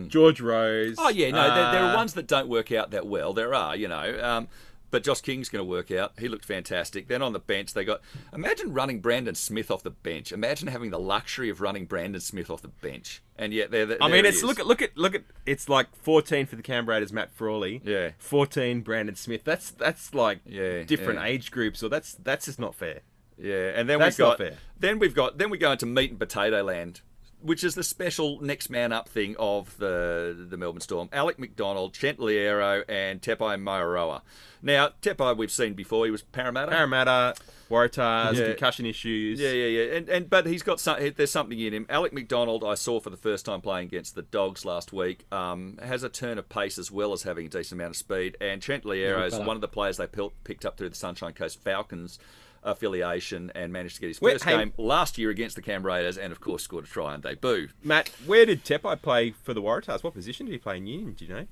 George 0.08 0.40
Rose. 0.40 0.96
Oh 0.98 1.08
yeah, 1.08 1.30
no, 1.30 1.42
there, 1.54 1.72
there 1.72 1.82
are 1.84 1.92
uh, 1.92 1.96
ones 1.96 2.14
that 2.14 2.26
don't 2.26 2.48
work 2.48 2.72
out 2.72 2.90
that 2.90 3.06
well. 3.06 3.32
There 3.32 3.54
are, 3.54 3.74
you 3.76 3.88
know. 3.88 4.18
Um, 4.22 4.48
but 4.90 5.02
Josh 5.02 5.20
King's 5.20 5.48
going 5.48 5.60
to 5.64 5.68
work 5.68 5.90
out. 5.90 6.12
He 6.18 6.28
looked 6.28 6.44
fantastic. 6.44 7.08
Then 7.08 7.20
on 7.20 7.32
the 7.32 7.38
bench, 7.38 7.74
they 7.74 7.84
got. 7.84 8.00
Imagine 8.32 8.72
running 8.72 9.00
Brandon 9.00 9.34
Smith 9.34 9.70
off 9.70 9.82
the 9.82 9.90
bench. 9.90 10.32
Imagine 10.32 10.68
having 10.68 10.90
the 10.90 10.98
luxury 10.98 11.50
of 11.50 11.60
running 11.60 11.86
Brandon 11.86 12.20
Smith 12.20 12.50
off 12.50 12.62
the 12.62 12.68
bench. 12.68 13.22
And 13.36 13.52
yet, 13.52 13.70
there. 13.70 13.96
I 14.00 14.08
mean, 14.08 14.24
it's 14.24 14.42
look 14.42 14.58
at 14.60 14.66
look 14.66 14.82
at 14.82 14.96
look 14.96 15.14
at 15.14 15.24
it's 15.44 15.68
like 15.68 15.94
14 15.96 16.46
for 16.46 16.56
the 16.56 16.62
Canberra 16.62 16.96
Raiders, 16.96 17.12
Matt 17.12 17.32
Frawley. 17.32 17.82
Yeah. 17.84 18.10
14 18.18 18.80
Brandon 18.82 19.16
Smith. 19.16 19.42
That's 19.44 19.70
that's 19.70 20.14
like 20.14 20.40
Yeah, 20.46 20.82
different 20.84 21.18
yeah. 21.20 21.26
age 21.26 21.50
groups, 21.50 21.82
or 21.82 21.88
that's 21.88 22.14
that's 22.14 22.46
just 22.46 22.58
not 22.58 22.74
fair. 22.74 23.00
Yeah, 23.38 23.72
and 23.74 23.88
then 23.88 23.98
That's 23.98 24.18
we've 24.18 24.38
got. 24.38 24.40
Then 24.78 24.98
we've 24.98 25.14
got. 25.14 25.38
Then 25.38 25.50
we 25.50 25.58
go 25.58 25.72
into 25.72 25.86
meat 25.86 26.10
and 26.10 26.18
potato 26.18 26.62
land, 26.62 27.00
which 27.40 27.62
is 27.64 27.74
the 27.74 27.84
special 27.84 28.40
next 28.40 28.70
man 28.70 28.92
up 28.92 29.08
thing 29.08 29.36
of 29.38 29.76
the 29.78 30.46
the 30.48 30.56
Melbourne 30.56 30.80
Storm. 30.80 31.08
Alec 31.12 31.38
McDonald, 31.38 31.92
Trent 31.94 32.18
Loiero, 32.18 32.84
and 32.88 33.20
Tepai 33.20 33.60
Moeroa. 33.60 34.22
Now 34.62 34.90
Tepai 35.02 35.36
we've 35.36 35.50
seen 35.50 35.74
before. 35.74 36.06
He 36.06 36.10
was 36.10 36.22
Parramatta. 36.22 36.72
Parramatta, 36.72 37.34
Waratahs, 37.70 38.34
Yeah. 38.36 38.46
concussion 38.46 38.86
issues. 38.86 39.38
Yeah, 39.38 39.50
yeah, 39.50 39.66
yeah. 39.66 39.96
And 39.96 40.08
and 40.08 40.30
but 40.30 40.46
he's 40.46 40.62
got 40.62 40.80
some. 40.80 40.98
There's 41.14 41.30
something 41.30 41.60
in 41.60 41.74
him. 41.74 41.86
Alec 41.90 42.14
McDonald, 42.14 42.64
I 42.64 42.74
saw 42.74 43.00
for 43.00 43.10
the 43.10 43.18
first 43.18 43.44
time 43.44 43.60
playing 43.60 43.88
against 43.88 44.14
the 44.14 44.22
Dogs 44.22 44.64
last 44.64 44.94
week. 44.94 45.26
Um, 45.30 45.78
has 45.82 46.02
a 46.02 46.08
turn 46.08 46.38
of 46.38 46.48
pace 46.48 46.78
as 46.78 46.90
well 46.90 47.12
as 47.12 47.24
having 47.24 47.46
a 47.46 47.48
decent 47.50 47.78
amount 47.80 47.90
of 47.90 47.96
speed. 47.96 48.36
And 48.40 48.62
Trent 48.62 48.84
Loiero 48.84 49.26
is 49.26 49.34
one 49.36 49.56
of 49.56 49.60
the 49.60 49.68
players 49.68 49.98
they 49.98 50.08
picked 50.44 50.64
up 50.64 50.78
through 50.78 50.88
the 50.88 50.96
Sunshine 50.96 51.34
Coast 51.34 51.62
Falcons 51.62 52.18
affiliation 52.66 53.50
and 53.54 53.72
managed 53.72 53.94
to 53.94 54.00
get 54.02 54.08
his 54.08 54.20
Wait, 54.20 54.32
first 54.34 54.44
hey- 54.44 54.58
game 54.58 54.72
last 54.76 55.16
year 55.16 55.30
against 55.30 55.56
the 55.56 55.62
Canberra 55.62 55.94
Raiders, 55.94 56.18
and 56.18 56.32
of 56.32 56.40
course 56.40 56.62
scored 56.64 56.84
a 56.84 56.88
try 56.88 57.14
on 57.14 57.20
debut. 57.22 57.68
Matt, 57.82 58.10
where 58.26 58.44
did 58.44 58.64
Tepai 58.64 59.00
play 59.00 59.30
for 59.30 59.54
the 59.54 59.62
Waratahs? 59.62 60.02
What 60.04 60.12
position 60.14 60.46
did 60.46 60.52
he 60.52 60.58
play 60.58 60.76
in 60.76 60.86
Union? 60.86 61.14
Do 61.14 61.24
you 61.24 61.32
know? 61.34 61.46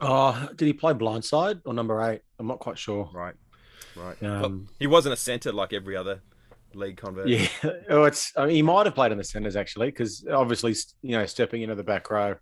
Oh, 0.00 0.48
did 0.56 0.66
he 0.66 0.72
play 0.72 0.92
blindside 0.92 1.60
or 1.64 1.74
number 1.74 2.00
eight? 2.02 2.20
I'm 2.38 2.46
not 2.46 2.58
quite 2.60 2.78
sure. 2.78 3.10
Right, 3.12 3.34
right. 3.96 4.22
Um, 4.22 4.68
he 4.78 4.86
wasn't 4.86 5.14
a 5.14 5.16
centre 5.16 5.52
like 5.52 5.72
every 5.72 5.96
other 5.96 6.20
league 6.74 6.98
convert. 6.98 7.28
yeah, 7.28 7.48
oh, 7.88 8.04
it's. 8.04 8.32
I 8.36 8.46
mean, 8.46 8.56
he 8.56 8.62
might 8.62 8.86
have 8.86 8.94
played 8.94 9.12
in 9.12 9.18
the 9.18 9.24
centres 9.24 9.56
actually, 9.56 9.86
because 9.88 10.26
obviously, 10.30 10.74
you 11.02 11.16
know, 11.16 11.24
stepping 11.26 11.62
into 11.62 11.74
the 11.74 11.82
back 11.84 12.10
row, 12.10 12.34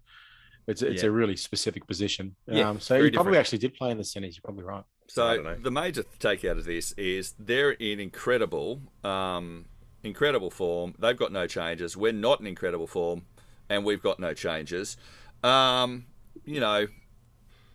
it's 0.66 0.82
it's 0.82 1.02
Yeah. 1.02 1.08
a 1.10 1.12
really 1.12 1.36
specific 1.36 1.86
position. 1.86 2.34
Yeah, 2.48 2.68
um, 2.70 2.80
so 2.80 2.96
very 2.96 3.10
he 3.10 3.10
probably 3.12 3.30
different. 3.32 3.40
actually 3.46 3.58
did 3.58 3.74
play 3.74 3.90
in 3.92 3.98
the 3.98 4.04
centres. 4.04 4.36
You're 4.36 4.42
probably 4.42 4.64
right. 4.64 4.82
I. 5.08 5.12
So 5.12 5.56
the 5.60 5.70
major 5.70 6.04
takeout 6.18 6.52
of 6.58 6.64
this 6.64 6.92
is 6.92 7.34
they're 7.38 7.72
in 7.72 8.00
incredible, 8.00 8.80
um, 9.02 9.66
incredible 10.02 10.50
form. 10.50 10.94
They've 10.98 11.16
got 11.16 11.32
no 11.32 11.46
changes. 11.46 11.96
We're 11.96 12.12
not 12.12 12.40
in 12.40 12.46
incredible 12.46 12.86
form, 12.86 13.22
and 13.68 13.84
we've 13.84 14.02
got 14.02 14.18
no 14.18 14.34
changes. 14.34 14.96
Um, 15.42 16.06
you 16.44 16.60
know, 16.60 16.86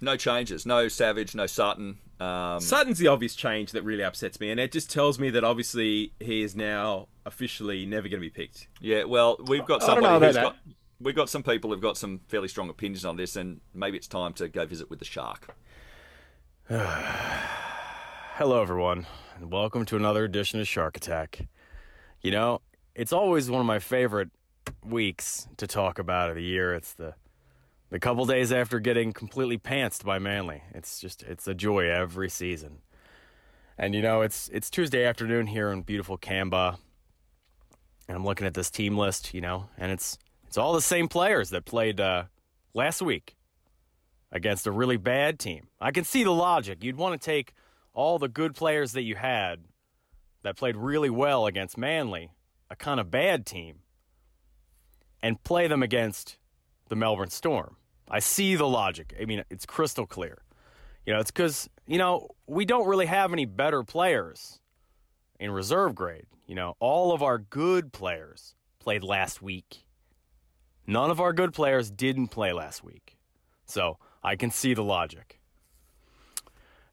no 0.01 0.17
changes. 0.17 0.65
No 0.65 0.87
Savage. 0.87 1.35
No 1.35 1.45
Sutton. 1.45 1.99
Um, 2.19 2.59
Sutton's 2.59 2.99
the 2.99 3.07
obvious 3.07 3.33
change 3.35 3.71
that 3.71 3.83
really 3.83 4.03
upsets 4.03 4.39
me, 4.39 4.51
and 4.51 4.59
it 4.59 4.71
just 4.71 4.89
tells 4.91 5.19
me 5.19 5.29
that 5.29 5.43
obviously 5.43 6.13
he 6.19 6.41
is 6.41 6.55
now 6.55 7.07
officially 7.25 7.85
never 7.85 8.09
going 8.09 8.21
to 8.21 8.25
be 8.25 8.29
picked. 8.29 8.67
yeah. 8.81 9.03
Well, 9.05 9.37
we've 9.47 9.65
got 9.65 9.81
somebody 9.81 10.07
know 10.07 10.17
about 10.17 10.25
who's 10.25 10.35
that. 10.35 10.43
got. 10.43 10.55
We've 11.01 11.15
got 11.15 11.29
some 11.29 11.43
people 11.43 11.69
who've 11.69 11.81
got 11.81 11.95
some 11.95 12.19
fairly 12.27 12.49
strong 12.49 12.69
opinions 12.69 13.05
on 13.05 13.15
this, 13.15 13.37
and 13.37 13.61
maybe 13.73 13.95
it's 13.95 14.07
time 14.07 14.33
to 14.33 14.49
go 14.49 14.65
visit 14.65 14.89
with 14.89 14.99
the 14.99 15.05
shark. 15.05 15.55
Hello, 16.71 18.61
everyone, 18.61 19.07
and 19.35 19.51
welcome 19.51 19.85
to 19.85 19.95
another 19.95 20.23
edition 20.23 20.59
of 20.59 20.67
Shark 20.67 20.97
Attack. 20.97 21.47
You 22.21 22.29
know, 22.29 22.61
it's 22.93 23.11
always 23.11 23.49
one 23.49 23.59
of 23.59 23.65
my 23.65 23.79
favorite 23.79 24.29
weeks 24.85 25.47
to 25.57 25.65
talk 25.65 25.97
about 25.97 26.29
of 26.29 26.35
the 26.35 26.43
year. 26.43 26.75
It's 26.75 26.93
the 26.93 27.15
the 27.89 27.99
couple 27.99 28.23
days 28.27 28.51
after 28.51 28.79
getting 28.79 29.13
completely 29.13 29.57
pantsed 29.57 30.05
by 30.05 30.19
Manly. 30.19 30.61
It's 30.75 30.99
just 30.99 31.23
it's 31.23 31.47
a 31.47 31.55
joy 31.55 31.89
every 31.89 32.29
season. 32.29 32.83
And 33.75 33.95
you 33.95 34.03
know, 34.03 34.21
it's 34.21 34.47
it's 34.53 34.69
Tuesday 34.69 35.05
afternoon 35.05 35.47
here 35.47 35.71
in 35.71 35.81
beautiful 35.81 36.17
Canberra, 36.17 36.77
and 38.07 38.15
I'm 38.15 38.25
looking 38.25 38.45
at 38.45 38.53
this 38.53 38.69
team 38.69 38.95
list. 38.95 39.33
You 39.33 39.41
know, 39.41 39.69
and 39.75 39.91
it's 39.91 40.19
it's 40.45 40.59
all 40.59 40.73
the 40.73 40.81
same 40.81 41.07
players 41.07 41.49
that 41.49 41.65
played 41.65 41.99
uh, 41.99 42.25
last 42.75 43.01
week 43.01 43.35
against 44.31 44.67
a 44.67 44.71
really 44.71 44.97
bad 44.97 45.39
team. 45.39 45.67
I 45.79 45.91
can 45.91 46.03
see 46.03 46.23
the 46.23 46.31
logic. 46.31 46.83
You'd 46.83 46.97
want 46.97 47.19
to 47.19 47.25
take 47.25 47.53
all 47.93 48.19
the 48.19 48.27
good 48.27 48.55
players 48.55 48.93
that 48.93 49.01
you 49.01 49.15
had 49.15 49.61
that 50.43 50.55
played 50.55 50.77
really 50.77 51.09
well 51.09 51.45
against 51.45 51.77
Manly, 51.77 52.31
a 52.69 52.75
kind 52.75 52.99
of 52.99 53.11
bad 53.11 53.45
team, 53.45 53.79
and 55.21 55.43
play 55.43 55.67
them 55.67 55.83
against 55.83 56.37
the 56.87 56.95
Melbourne 56.95 57.29
Storm. 57.29 57.75
I 58.09 58.19
see 58.19 58.55
the 58.55 58.67
logic. 58.67 59.13
I 59.19 59.25
mean, 59.25 59.43
it's 59.49 59.65
crystal 59.65 60.05
clear. 60.05 60.39
You 61.05 61.13
know, 61.13 61.19
it's 61.19 61.31
because, 61.31 61.69
you 61.87 61.97
know, 61.97 62.29
we 62.47 62.65
don't 62.65 62.87
really 62.87 63.05
have 63.05 63.33
any 63.33 63.45
better 63.45 63.83
players 63.83 64.59
in 65.39 65.51
reserve 65.51 65.95
grade. 65.95 66.25
You 66.47 66.55
know, 66.55 66.75
all 66.79 67.13
of 67.13 67.21
our 67.21 67.37
good 67.37 67.91
players 67.91 68.55
played 68.79 69.03
last 69.03 69.41
week. 69.41 69.85
None 70.87 71.11
of 71.11 71.19
our 71.19 71.33
good 71.33 71.53
players 71.53 71.91
didn't 71.91 72.29
play 72.29 72.53
last 72.53 72.83
week. 72.83 73.17
So 73.65 73.99
I 74.23 74.35
can 74.35 74.51
see 74.51 74.73
the 74.73 74.83
logic. 74.83 75.39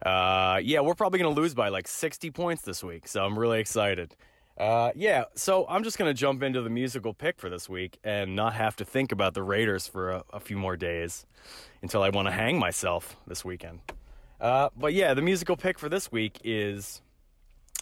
Uh, 0.05 0.61
yeah, 0.63 0.81
we're 0.81 0.95
probably 0.95 1.19
going 1.19 1.35
to 1.35 1.41
lose 1.41 1.55
by 1.55 1.69
like 1.69 1.89
60 1.89 2.31
points 2.31 2.63
this 2.63 2.85
week, 2.85 3.09
so 3.09 3.25
I'm 3.25 3.39
really 3.39 3.61
excited. 3.61 4.15
Uh, 4.59 4.91
yeah, 4.95 5.25
so 5.35 5.67
I'm 5.69 5.85
just 5.85 5.99
going 5.99 6.09
to 6.09 6.15
jump 6.15 6.43
into 6.43 6.63
the 6.63 6.71
musical 6.71 7.13
pick 7.13 7.39
for 7.39 7.51
this 7.51 7.69
week 7.69 7.99
and 8.05 8.35
not 8.35 8.55
have 8.55 8.77
to 8.77 8.85
think 8.85 9.13
about 9.13 9.35
the 9.35 9.43
Raiders 9.43 9.87
for 9.87 10.11
a, 10.11 10.25
a 10.33 10.41
few 10.41 10.57
more 10.57 10.77
days 10.77 11.27
until 11.83 12.03
I 12.03 12.09
want 12.09 12.29
to 12.29 12.33
hang 12.33 12.59
myself 12.59 13.17
this 13.27 13.45
weekend. 13.45 13.81
Uh, 14.41 14.71
but 14.77 14.95
yeah, 14.95 15.15
the 15.15 15.23
musical 15.23 15.57
pick 15.57 15.79
for 15.79 15.89
this 15.89 16.11
week 16.11 16.39
is 16.45 17.03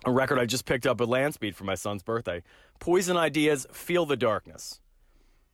a 0.04 0.10
record 0.10 0.38
I 0.38 0.46
just 0.46 0.64
picked 0.64 0.86
up 0.86 1.00
at 1.00 1.08
Landspeed 1.08 1.54
for 1.56 1.64
my 1.64 1.74
son's 1.74 2.02
birthday 2.02 2.42
Poison 2.80 3.16
Ideas 3.16 3.66
Feel 3.72 4.06
the 4.06 4.16
Darkness. 4.16 4.80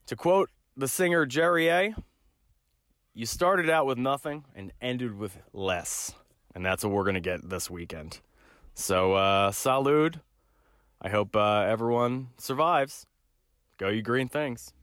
To 0.07 0.15
quote 0.15 0.49
the 0.75 0.87
singer 0.87 1.25
Jerry 1.25 1.67
A., 1.69 1.95
you 3.13 3.25
started 3.25 3.69
out 3.69 3.85
with 3.85 3.97
nothing 3.97 4.45
and 4.55 4.71
ended 4.81 5.17
with 5.17 5.37
less. 5.53 6.13
And 6.55 6.65
that's 6.65 6.83
what 6.83 6.93
we're 6.93 7.03
going 7.03 7.15
to 7.15 7.21
get 7.21 7.49
this 7.49 7.69
weekend. 7.69 8.19
So, 8.73 9.13
uh, 9.13 9.51
salud. 9.51 10.21
I 11.01 11.09
hope 11.09 11.35
uh, 11.35 11.61
everyone 11.61 12.27
survives. 12.37 13.05
Go, 13.77 13.89
you 13.89 14.01
green 14.01 14.29
things. 14.29 14.73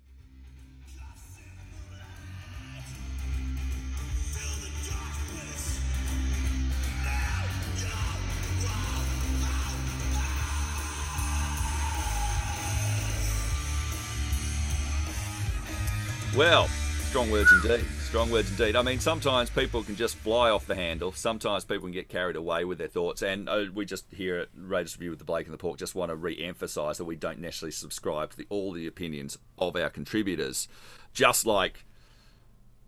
Well, 16.36 16.68
strong 17.08 17.30
words 17.30 17.50
indeed. 17.52 17.86
Strong 18.02 18.30
words 18.30 18.50
indeed. 18.50 18.76
I 18.76 18.82
mean, 18.82 19.00
sometimes 19.00 19.48
people 19.48 19.82
can 19.82 19.96
just 19.96 20.14
fly 20.16 20.50
off 20.50 20.66
the 20.66 20.74
handle. 20.74 21.10
Sometimes 21.12 21.64
people 21.64 21.84
can 21.84 21.92
get 21.92 22.10
carried 22.10 22.36
away 22.36 22.66
with 22.66 22.76
their 22.76 22.88
thoughts. 22.88 23.22
And 23.22 23.48
uh, 23.48 23.64
we 23.72 23.86
just 23.86 24.04
here 24.12 24.36
at 24.36 24.48
Raiders 24.54 24.94
Review 24.94 25.10
with 25.10 25.18
the 25.18 25.24
Blake 25.24 25.46
and 25.46 25.54
the 25.54 25.58
Pork 25.58 25.78
just 25.78 25.94
want 25.94 26.10
to 26.10 26.16
re-emphasise 26.16 26.98
that 26.98 27.06
we 27.06 27.16
don't 27.16 27.38
necessarily 27.38 27.72
subscribe 27.72 28.32
to 28.32 28.36
the, 28.36 28.46
all 28.50 28.72
the 28.72 28.86
opinions 28.86 29.38
of 29.56 29.74
our 29.74 29.88
contributors. 29.88 30.68
Just 31.14 31.46
like 31.46 31.86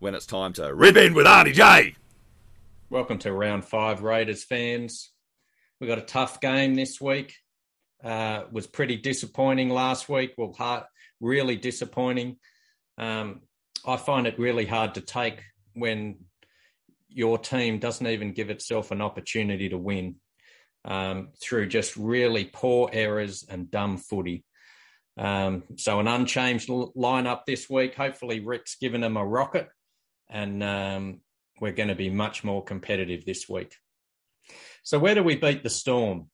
when 0.01 0.15
it's 0.15 0.27
time 0.27 0.53
to 0.53 0.75
rip 0.75 0.97
in 0.97 1.15
with 1.15 1.25
Arnie 1.25 1.55
J. 1.55 1.95
Welcome 2.91 3.19
to 3.21 3.33
round 3.33 3.65
five, 3.65 4.03
Raiders 4.03 4.45
fans. 4.45 5.13
We 5.81 5.87
got 5.87 5.99
a 5.99 6.03
tough 6.03 6.43
game 6.43 6.75
this 6.75 7.01
week. 7.01 7.37
Uh, 8.05 8.43
was 8.53 8.67
pretty 8.67 8.97
disappointing 8.97 9.71
last 9.71 10.11
week. 10.11 10.35
Well, 10.37 10.53
hard, 10.53 10.85
really 11.21 11.57
disappointing. 11.57 12.37
Um, 12.99 13.41
I 13.87 13.97
find 13.97 14.27
it 14.27 14.39
really 14.39 14.67
hard 14.67 14.95
to 14.95 15.01
take 15.01 15.43
when 15.75 16.19
your 17.09 17.39
team 17.39 17.79
doesn't 17.79 18.07
even 18.07 18.33
give 18.33 18.51
itself 18.51 18.91
an 18.91 19.01
opportunity 19.01 19.69
to 19.71 19.79
win 19.79 20.17
um, 20.85 21.31
through 21.43 21.69
just 21.69 21.97
really 21.97 22.45
poor 22.45 22.89
errors 22.93 23.45
and 23.49 23.71
dumb 23.71 23.97
footy. 23.97 24.45
Um, 25.19 25.65
so 25.77 26.01
an 26.01 26.09
unchanged 26.09 26.69
lineup 26.69 27.45
this 27.47 27.69
week. 27.69 27.95
Hopefully, 27.95 28.41
Rick's 28.41 28.77
given 28.77 29.01
them 29.01 29.17
a 29.17 29.27
rocket, 29.27 29.69
and 30.29 30.63
um, 30.63 31.21
we're 31.61 31.73
going 31.73 31.89
to 31.89 31.95
be 31.95 32.11
much 32.11 32.45
more 32.45 32.65
competitive 32.65 33.25
this 33.25 33.49
week. 33.49 33.75
So 34.83 34.99
where 34.99 35.15
do 35.15 35.23
we 35.23 35.37
beat 35.37 35.63
the 35.63 35.71
Storm? 35.71 36.31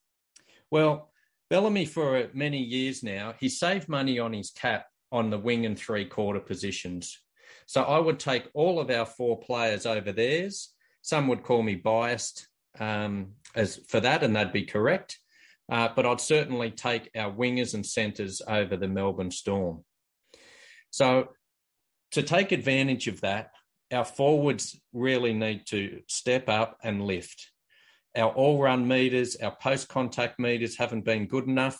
Well, 0.70 1.10
Bellamy 1.48 1.86
for 1.86 2.28
many 2.34 2.62
years 2.62 3.02
now, 3.02 3.34
he 3.38 3.48
saved 3.48 3.88
money 3.88 4.18
on 4.18 4.32
his 4.32 4.50
cap 4.50 4.86
on 5.10 5.30
the 5.30 5.38
wing 5.38 5.64
and 5.64 5.78
three 5.78 6.04
quarter 6.04 6.40
positions. 6.40 7.18
So 7.66 7.82
I 7.82 7.98
would 7.98 8.18
take 8.20 8.48
all 8.54 8.78
of 8.80 8.90
our 8.90 9.04
four 9.04 9.38
players 9.38 9.86
over 9.86 10.12
theirs. 10.12 10.72
Some 11.02 11.28
would 11.28 11.42
call 11.42 11.62
me 11.62 11.74
biased 11.74 12.48
um, 12.78 13.32
as 13.54 13.76
for 13.88 14.00
that, 14.00 14.22
and 14.22 14.34
that'd 14.34 14.52
be 14.52 14.64
correct. 14.64 15.18
Uh, 15.70 15.88
but 15.94 16.06
I'd 16.06 16.20
certainly 16.20 16.70
take 16.70 17.10
our 17.16 17.30
wingers 17.30 17.74
and 17.74 17.84
centres 17.84 18.40
over 18.46 18.76
the 18.76 18.88
Melbourne 18.88 19.32
Storm. 19.32 19.84
So 20.90 21.30
to 22.12 22.22
take 22.22 22.52
advantage 22.52 23.08
of 23.08 23.20
that, 23.22 23.50
our 23.92 24.04
forwards 24.04 24.80
really 24.92 25.32
need 25.32 25.66
to 25.66 26.00
step 26.06 26.48
up 26.48 26.78
and 26.82 27.04
lift. 27.04 27.50
Our 28.16 28.30
all 28.30 28.60
run 28.60 28.86
meters, 28.86 29.36
our 29.36 29.54
post 29.60 29.88
contact 29.88 30.38
meters 30.38 30.76
haven't 30.76 31.04
been 31.04 31.26
good 31.26 31.46
enough. 31.46 31.78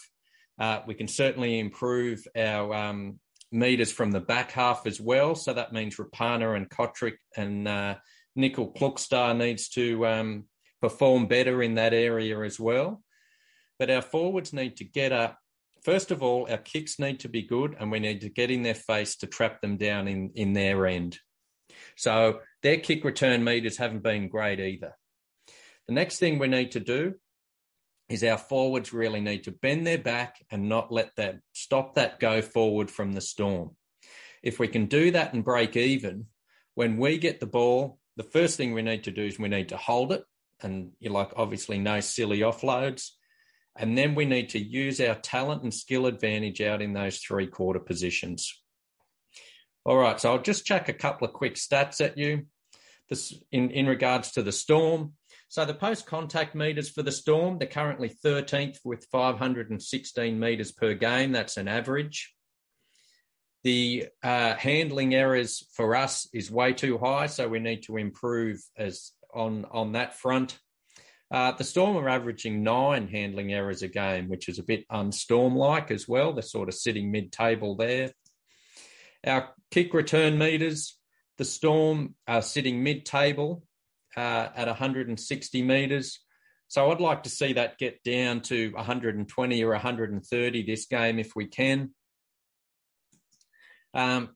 Uh, 0.58 0.80
we 0.86 0.94
can 0.94 1.08
certainly 1.08 1.58
improve 1.58 2.26
our 2.36 2.74
um, 2.74 3.18
meters 3.52 3.92
from 3.92 4.10
the 4.10 4.20
back 4.20 4.50
half 4.52 4.86
as 4.86 5.00
well. 5.00 5.34
So 5.34 5.52
that 5.52 5.72
means 5.72 5.96
Rapana 5.96 6.56
and 6.56 6.68
Cotric 6.68 7.14
and 7.36 7.66
uh, 7.66 7.96
Nicoll-Klokstad 8.38 9.36
needs 9.36 9.68
to 9.70 10.06
um, 10.06 10.44
perform 10.80 11.26
better 11.26 11.62
in 11.62 11.74
that 11.74 11.94
area 11.94 12.40
as 12.40 12.58
well. 12.60 13.02
But 13.78 13.90
our 13.90 14.02
forwards 14.02 14.52
need 14.52 14.76
to 14.76 14.84
get 14.84 15.12
up. 15.12 15.38
First 15.84 16.10
of 16.10 16.22
all, 16.22 16.48
our 16.50 16.58
kicks 16.58 16.98
need 16.98 17.20
to 17.20 17.28
be 17.28 17.42
good, 17.42 17.76
and 17.78 17.92
we 17.92 18.00
need 18.00 18.22
to 18.22 18.28
get 18.28 18.50
in 18.50 18.62
their 18.62 18.74
face 18.74 19.16
to 19.16 19.26
trap 19.26 19.60
them 19.60 19.76
down 19.76 20.08
in, 20.08 20.32
in 20.34 20.52
their 20.52 20.86
end. 20.86 21.18
So 21.96 22.40
their 22.62 22.78
kick 22.78 23.04
return 23.04 23.44
meters 23.44 23.76
haven't 23.76 24.02
been 24.02 24.28
great 24.28 24.60
either. 24.60 24.96
The 25.86 25.94
next 25.94 26.18
thing 26.18 26.38
we 26.38 26.48
need 26.48 26.72
to 26.72 26.80
do 26.80 27.14
is 28.08 28.22
our 28.22 28.38
forwards 28.38 28.92
really 28.92 29.20
need 29.20 29.44
to 29.44 29.52
bend 29.52 29.86
their 29.86 29.98
back 29.98 30.36
and 30.50 30.68
not 30.68 30.92
let 30.92 31.14
that 31.16 31.40
stop 31.52 31.94
that 31.94 32.20
go 32.20 32.40
forward 32.40 32.90
from 32.90 33.12
the 33.12 33.20
storm. 33.20 33.70
If 34.42 34.58
we 34.58 34.68
can 34.68 34.86
do 34.86 35.10
that 35.10 35.32
and 35.34 35.44
break 35.44 35.76
even, 35.76 36.26
when 36.74 36.98
we 36.98 37.18
get 37.18 37.40
the 37.40 37.46
ball, 37.46 37.98
the 38.16 38.22
first 38.22 38.56
thing 38.56 38.72
we 38.72 38.82
need 38.82 39.04
to 39.04 39.10
do 39.10 39.24
is 39.24 39.38
we 39.38 39.48
need 39.48 39.70
to 39.70 39.76
hold 39.76 40.12
it 40.12 40.24
and 40.62 40.92
you 41.00 41.10
like 41.10 41.32
obviously 41.36 41.78
no 41.78 42.00
silly 42.00 42.40
offloads. 42.40 43.10
And 43.78 43.96
then 43.96 44.14
we 44.14 44.24
need 44.24 44.50
to 44.50 44.58
use 44.58 45.00
our 45.00 45.16
talent 45.16 45.62
and 45.62 45.74
skill 45.74 46.06
advantage 46.06 46.60
out 46.62 46.80
in 46.80 46.94
those 46.94 47.18
three 47.18 47.46
quarter 47.46 47.80
positions. 47.80 48.54
All 49.84 49.96
right, 49.96 50.18
so 50.18 50.32
I'll 50.32 50.42
just 50.42 50.64
check 50.64 50.88
a 50.88 50.94
couple 50.94 51.26
of 51.26 51.34
quick 51.34 51.54
stats 51.54 52.00
at 52.00 52.16
you. 52.16 52.46
This 53.08 53.34
in, 53.52 53.70
in 53.70 53.86
regards 53.86 54.32
to 54.32 54.42
the 54.42 54.50
storm. 54.52 55.12
So 55.48 55.64
the 55.64 55.74
post 55.74 56.06
contact 56.06 56.54
meters 56.54 56.90
for 56.90 57.02
the 57.02 57.12
Storm, 57.12 57.58
they're 57.58 57.68
currently 57.68 58.10
13th 58.24 58.78
with 58.84 59.06
516 59.12 60.38
meters 60.38 60.72
per 60.72 60.94
game. 60.94 61.32
That's 61.32 61.56
an 61.56 61.68
average. 61.68 62.34
The 63.62 64.06
uh, 64.22 64.54
handling 64.54 65.14
errors 65.14 65.66
for 65.72 65.96
us 65.96 66.28
is 66.32 66.50
way 66.50 66.72
too 66.72 66.98
high, 66.98 67.26
so 67.26 67.48
we 67.48 67.58
need 67.58 67.82
to 67.84 67.96
improve 67.96 68.60
as 68.76 69.12
on 69.34 69.64
on 69.70 69.92
that 69.92 70.14
front. 70.14 70.58
Uh, 71.30 71.52
the 71.52 71.64
Storm 71.64 71.96
are 71.96 72.08
averaging 72.08 72.62
nine 72.62 73.08
handling 73.08 73.52
errors 73.52 73.82
a 73.82 73.88
game, 73.88 74.28
which 74.28 74.48
is 74.48 74.58
a 74.58 74.64
bit 74.64 74.84
unstorm 74.90 75.56
like 75.56 75.90
as 75.90 76.06
well. 76.06 76.32
They're 76.32 76.42
sort 76.42 76.68
of 76.68 76.74
sitting 76.74 77.10
mid 77.10 77.32
table 77.32 77.74
there. 77.74 78.12
Our 79.26 79.52
kick 79.72 79.92
return 79.94 80.38
meters, 80.38 80.96
the 81.38 81.44
Storm 81.44 82.14
are 82.28 82.42
sitting 82.42 82.84
mid 82.84 83.04
table 83.04 83.64
uh, 84.16 84.48
at 84.54 84.66
160 84.66 85.62
meters. 85.62 86.20
So 86.68 86.90
I'd 86.90 87.00
like 87.00 87.22
to 87.24 87.30
see 87.30 87.52
that 87.52 87.78
get 87.78 88.02
down 88.02 88.40
to 88.42 88.72
120 88.72 89.64
or 89.64 89.70
130 89.70 90.62
this 90.62 90.86
game 90.86 91.18
if 91.18 91.36
we 91.36 91.46
can. 91.46 91.90
Um, 93.94 94.30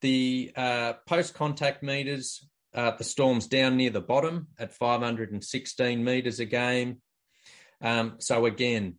the 0.00 0.52
uh, 0.56 0.94
post 1.06 1.34
contact 1.34 1.82
meters, 1.82 2.46
uh, 2.74 2.92
the 2.92 3.04
Storm's 3.04 3.46
down 3.46 3.76
near 3.76 3.90
the 3.90 4.00
bottom 4.00 4.48
at 4.58 4.72
516 4.74 6.04
meters 6.04 6.40
a 6.40 6.44
game. 6.44 7.02
Um, 7.80 8.14
so 8.18 8.46
again, 8.46 8.96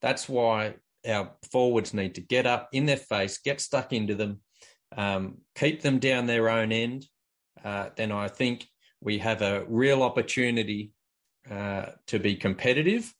that's 0.00 0.28
why 0.28 0.74
our 1.06 1.32
forwards 1.52 1.92
need 1.94 2.14
to 2.14 2.20
get 2.20 2.46
up 2.46 2.68
in 2.72 2.86
their 2.86 2.96
face, 2.96 3.38
get 3.38 3.60
stuck 3.60 3.92
into 3.92 4.14
them, 4.14 4.40
um, 4.96 5.38
keep 5.54 5.82
them 5.82 5.98
down 5.98 6.26
their 6.26 6.48
own 6.48 6.72
end. 6.72 7.06
Uh, 7.62 7.90
then 7.96 8.12
I 8.12 8.28
think 8.28 8.66
we 9.04 9.18
have 9.18 9.42
a 9.42 9.64
real 9.68 10.02
opportunity 10.02 10.90
uh, 11.48 11.86
to 12.06 12.18
be 12.18 12.34
competitive. 12.34 13.14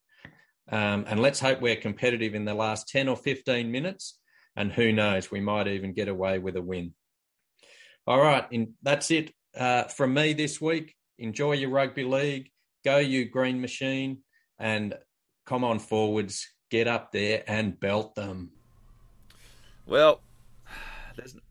Um, 0.72 1.04
and 1.06 1.20
let's 1.20 1.38
hope 1.38 1.60
we're 1.60 1.76
competitive 1.76 2.34
in 2.34 2.46
the 2.46 2.54
last 2.54 2.88
10 2.88 3.06
or 3.06 3.16
15 3.16 3.70
minutes. 3.70 4.18
And 4.56 4.72
who 4.72 4.92
knows, 4.92 5.30
we 5.30 5.40
might 5.40 5.68
even 5.68 5.92
get 5.92 6.08
away 6.08 6.38
with 6.38 6.56
a 6.56 6.62
win. 6.62 6.94
All 8.06 8.20
right, 8.20 8.46
in, 8.50 8.74
that's 8.82 9.10
it 9.10 9.32
uh, 9.56 9.84
from 9.84 10.14
me 10.14 10.32
this 10.32 10.60
week. 10.60 10.94
Enjoy 11.18 11.52
your 11.52 11.70
rugby 11.70 12.04
league. 12.04 12.50
Go, 12.84 12.98
you 12.98 13.28
green 13.28 13.60
machine. 13.60 14.18
And 14.58 14.94
come 15.44 15.64
on, 15.64 15.78
forwards, 15.78 16.48
get 16.70 16.88
up 16.88 17.12
there 17.12 17.44
and 17.46 17.78
belt 17.78 18.14
them. 18.14 18.52
Well, 19.86 20.20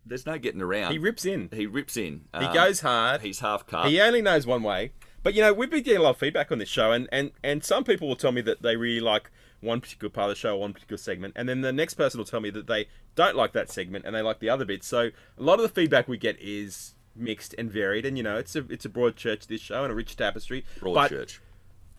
there's 0.06 0.24
there's 0.24 0.26
no 0.26 0.38
getting 0.40 0.62
around. 0.62 0.92
He 0.92 0.98
rips 0.98 1.26
in. 1.26 1.50
He 1.54 1.66
rips 1.66 1.98
in. 1.98 2.26
He 2.38 2.46
Um, 2.46 2.54
goes 2.54 2.82
hard. 2.82 3.22
He's 3.22 3.40
half 3.40 3.66
cut. 3.68 3.88
He 3.88 4.00
only 4.02 4.22
knows 4.22 4.46
one 4.46 4.64
way. 4.64 4.92
But 5.24 5.34
you 5.34 5.42
know, 5.42 5.54
we've 5.54 5.70
been 5.70 5.84
getting 5.84 6.00
a 6.00 6.04
lot 6.04 6.12
of 6.12 6.18
feedback 6.18 6.52
on 6.52 6.58
this 6.58 6.68
show, 6.70 6.92
and, 6.92 7.08
and, 7.12 7.32
and 7.44 7.64
some 7.64 7.84
people 7.86 8.08
will 8.10 8.18
tell 8.18 8.34
me 8.34 8.42
that 8.42 8.62
they 8.62 8.76
really 8.76 9.00
like 9.00 9.32
one 9.62 9.80
particular 9.80 10.10
part 10.10 10.30
of 10.30 10.36
the 10.36 10.40
show, 10.40 10.58
one 10.58 10.74
particular 10.74 10.98
segment, 10.98 11.34
and 11.38 11.48
then 11.48 11.62
the 11.62 11.72
next 11.72 11.94
person 11.94 12.18
will 12.18 12.26
tell 12.26 12.42
me 12.42 12.50
that 12.50 12.68
they 12.68 12.88
don't 13.16 13.36
like 13.36 13.54
that 13.54 13.72
segment 13.72 14.04
and 14.06 14.14
they 14.14 14.22
like 14.22 14.40
the 14.40 14.50
other 14.50 14.66
bits. 14.66 14.86
So 14.86 15.12
a 15.38 15.42
lot 15.44 15.54
of 15.60 15.62
the 15.62 15.70
feedback 15.70 16.10
we 16.10 16.18
get 16.18 16.38
is 16.42 16.96
mixed 17.16 17.56
and 17.58 17.72
varied, 17.72 18.06
and 18.06 18.18
you 18.18 18.24
know, 18.24 18.38
it's 18.38 18.56
a 18.58 18.66
it's 18.70 18.84
a 18.84 18.90
broad 18.90 19.16
church 19.16 19.48
this 19.48 19.62
show 19.62 19.84
and 19.84 19.92
a 19.92 19.96
rich 19.96 20.18
tapestry. 20.18 20.66
Broad 20.80 20.94
but 20.96 21.10
church. 21.10 21.40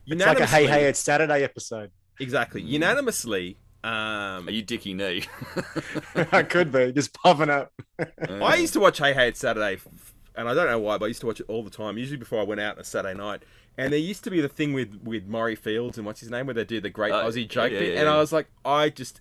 It's 0.07 0.21
like 0.27 0.41
a 0.41 0.47
hey 0.47 0.67
hey 0.67 0.85
it's 0.85 0.99
Saturday 1.01 1.43
episode. 1.43 1.91
exactly 2.21 2.61
unanimously. 2.61 3.57
Um, 3.85 4.49
Are 4.49 4.51
you 4.51 4.63
Dicky 4.63 4.95
Knee? 4.95 5.25
I 6.33 6.43
could 6.43 6.73
be 6.73 6.91
just 6.93 7.13
puffing 7.13 7.51
up. 7.51 7.71
I 8.19 8.57
used 8.57 8.73
to 8.73 8.81
watch 8.81 8.97
Hey 8.99 9.13
Hey 9.13 9.29
It's 9.29 9.41
Saturday, 9.41 9.79
and 10.35 10.49
I 10.49 10.55
don't 10.55 10.67
know 10.67 10.79
why, 10.79 10.97
but 10.97 11.05
I 11.05 11.09
used 11.09 11.21
to 11.21 11.27
watch 11.27 11.41
it 11.41 11.47
all 11.49 11.63
the 11.63 11.71
time. 11.71 11.99
Usually 11.99 12.17
before 12.17 12.41
I 12.41 12.45
went 12.45 12.61
out 12.63 12.77
on 12.77 12.81
a 12.81 12.85
Saturday 12.85 13.17
night. 13.17 13.43
And 13.77 13.93
there 13.93 14.01
used 14.01 14.23
to 14.25 14.31
be 14.31 14.41
the 14.41 14.49
thing 14.49 14.73
with 14.73 15.01
with 15.03 15.27
Murray 15.27 15.55
Fields 15.57 15.99
and 15.99 16.07
what's 16.07 16.21
his 16.21 16.31
name, 16.31 16.47
where 16.47 16.55
they 16.55 16.65
do 16.65 16.81
the 16.81 16.91
great 16.91 17.13
Uh, 17.13 17.25
Aussie 17.25 17.47
joke 17.49 17.73
yeah, 17.73 17.79
bit, 17.81 17.95
yeah, 17.95 18.01
and 18.01 18.09
I 18.09 18.17
was 18.19 18.33
like, 18.33 18.47
I 18.65 18.89
just 18.89 19.21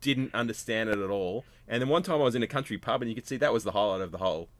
didn't 0.00 0.34
understand 0.34 0.90
it 0.90 0.98
at 0.98 1.08
all. 1.10 1.44
And 1.68 1.80
then 1.80 1.88
one 1.88 2.02
time 2.02 2.16
I 2.20 2.24
was 2.24 2.34
in 2.34 2.42
a 2.42 2.46
country 2.48 2.78
pub, 2.78 3.00
and 3.00 3.08
you 3.08 3.14
could 3.14 3.26
see 3.26 3.36
that 3.38 3.52
was 3.52 3.64
the 3.64 3.72
highlight 3.72 4.00
of 4.02 4.10
the 4.12 4.18
whole. 4.18 4.50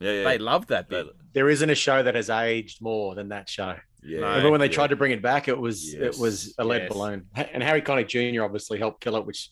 yeah, 0.00 0.12
yeah. 0.12 0.24
They 0.24 0.38
loved 0.38 0.68
that 0.68 0.88
bit. 0.88 1.06
There 1.32 1.50
isn't 1.50 1.68
a 1.68 1.74
show 1.74 2.02
that 2.02 2.14
has 2.14 2.30
aged 2.30 2.80
more 2.80 3.14
than 3.14 3.28
that 3.28 3.48
show. 3.48 3.76
Yeah. 4.06 4.20
No. 4.20 4.26
Remember 4.28 4.50
when 4.52 4.60
they 4.60 4.66
yeah. 4.66 4.72
tried 4.72 4.90
to 4.90 4.96
bring 4.96 5.12
it 5.12 5.22
back? 5.22 5.48
It 5.48 5.58
was 5.58 5.92
Yes, 5.94 6.16
it 6.16 6.20
was 6.20 6.54
a 6.58 6.64
lead 6.64 6.82
yes. 6.82 6.92
balloon, 6.92 7.26
and 7.34 7.62
Harry 7.62 7.82
Connick 7.82 8.08
Jr. 8.08 8.42
obviously 8.44 8.78
helped 8.78 9.00
kill 9.00 9.16
it. 9.16 9.26
Which 9.26 9.50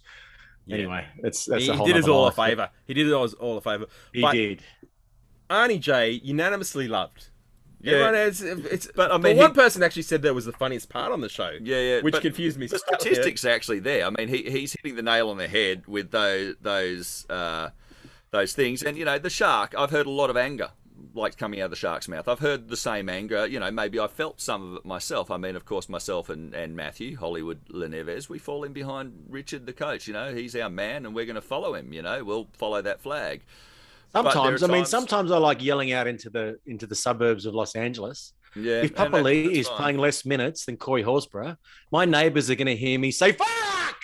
Yeah. 0.66 0.76
anyway, 0.76 1.06
it's 1.18 1.44
that's 1.44 1.64
he 1.64 1.70
a 1.70 1.74
whole 1.74 1.86
did 1.86 1.96
us 1.96 2.02
nother 2.02 2.12
all 2.12 2.24
a 2.24 2.26
life, 2.26 2.36
but 2.36 2.46
favour. 2.48 2.70
He 2.86 2.94
did 2.94 3.12
us 3.12 3.34
all 3.34 3.58
a 3.58 3.60
favour. 3.60 3.86
He 4.12 4.20
But 4.22 4.32
did. 4.32 4.62
Arnie 5.50 5.80
J 5.80 6.10
unanimously 6.22 6.88
loved. 6.88 7.28
Yeah. 7.80 7.92
Everyone 7.96 8.14
has, 8.14 8.40
it's, 8.40 8.88
But, 8.96 9.12
I 9.12 9.18
but 9.18 9.36
one 9.36 9.50
he- 9.50 9.54
person 9.54 9.82
actually 9.82 10.02
said 10.02 10.22
that 10.22 10.32
was 10.34 10.46
the 10.46 10.52
funniest 10.52 10.88
part 10.88 11.12
on 11.12 11.20
the 11.20 11.28
show. 11.28 11.50
Yeah, 11.60 11.80
yeah, 11.80 12.00
which 12.00 12.12
but 12.12 12.22
confused 12.22 12.58
me. 12.58 12.66
The 12.66 12.78
slightly. 12.78 12.98
statistics 13.12 13.44
are 13.44 13.50
actually 13.50 13.80
there. 13.80 14.06
I 14.06 14.10
mean, 14.10 14.28
he, 14.28 14.38
he's 14.50 14.72
hitting 14.72 14.96
the 14.96 15.02
nail 15.02 15.28
on 15.28 15.36
the 15.36 15.48
head 15.48 15.86
with 15.86 16.10
those 16.10 16.54
those 16.62 17.26
uh, 17.28 17.68
those 18.30 18.54
things. 18.54 18.82
And 18.82 18.96
you 18.96 19.04
know, 19.04 19.18
the 19.18 19.28
shark. 19.28 19.74
I've 19.76 19.90
heard 19.90 20.06
a 20.06 20.10
lot 20.10 20.30
of 20.30 20.36
anger, 20.38 20.70
like 21.14 21.36
coming 21.36 21.60
out 21.60 21.66
of 21.66 21.70
the 21.70 21.76
shark's 21.76 22.08
mouth. 22.08 22.28
I've 22.28 22.38
heard 22.38 22.68
the 22.68 22.76
same 22.76 23.08
anger. 23.08 23.46
You 23.46 23.60
know, 23.60 23.70
maybe 23.70 23.98
I 24.00 24.06
felt 24.06 24.40
some 24.40 24.72
of 24.72 24.76
it 24.78 24.84
myself. 24.84 25.30
I 25.30 25.36
mean, 25.36 25.56
of 25.56 25.64
course, 25.64 25.88
myself 25.88 26.28
and, 26.30 26.54
and 26.54 26.74
Matthew 26.76 27.16
Hollywood 27.16 27.60
Leneves, 27.68 28.28
we 28.28 28.38
fall 28.38 28.64
in 28.64 28.72
behind 28.72 29.12
Richard, 29.28 29.66
the 29.66 29.72
coach. 29.72 30.06
You 30.06 30.14
know, 30.14 30.34
he's 30.34 30.54
our 30.56 30.70
man, 30.70 31.06
and 31.06 31.14
we're 31.14 31.26
going 31.26 31.34
to 31.34 31.40
follow 31.42 31.74
him. 31.74 31.92
You 31.92 32.02
know, 32.02 32.24
we'll 32.24 32.48
follow 32.54 32.80
that 32.82 33.00
flag. 33.00 33.42
Sometimes, 34.12 34.62
are 34.62 34.66
I 34.66 34.68
mean, 34.68 34.76
times- 34.78 34.90
sometimes 34.90 35.30
I 35.32 35.38
like 35.38 35.62
yelling 35.62 35.92
out 35.92 36.06
into 36.06 36.30
the 36.30 36.58
into 36.66 36.86
the 36.86 36.94
suburbs 36.94 37.46
of 37.46 37.54
Los 37.54 37.74
Angeles. 37.74 38.32
Yeah, 38.56 38.82
if 38.82 38.94
Papa 38.94 39.10
that- 39.16 39.22
Lee 39.24 39.46
that's 39.48 39.58
is 39.58 39.68
fine. 39.68 39.76
playing 39.76 39.98
less 39.98 40.24
minutes 40.24 40.66
than 40.66 40.76
Corey 40.76 41.02
Horsburgh, 41.02 41.56
my 41.90 42.04
neighbours 42.04 42.48
are 42.50 42.54
going 42.54 42.68
to 42.68 42.76
hear 42.76 42.96
me 42.98 43.10
say 43.10 43.32
"fuck." 43.32 43.96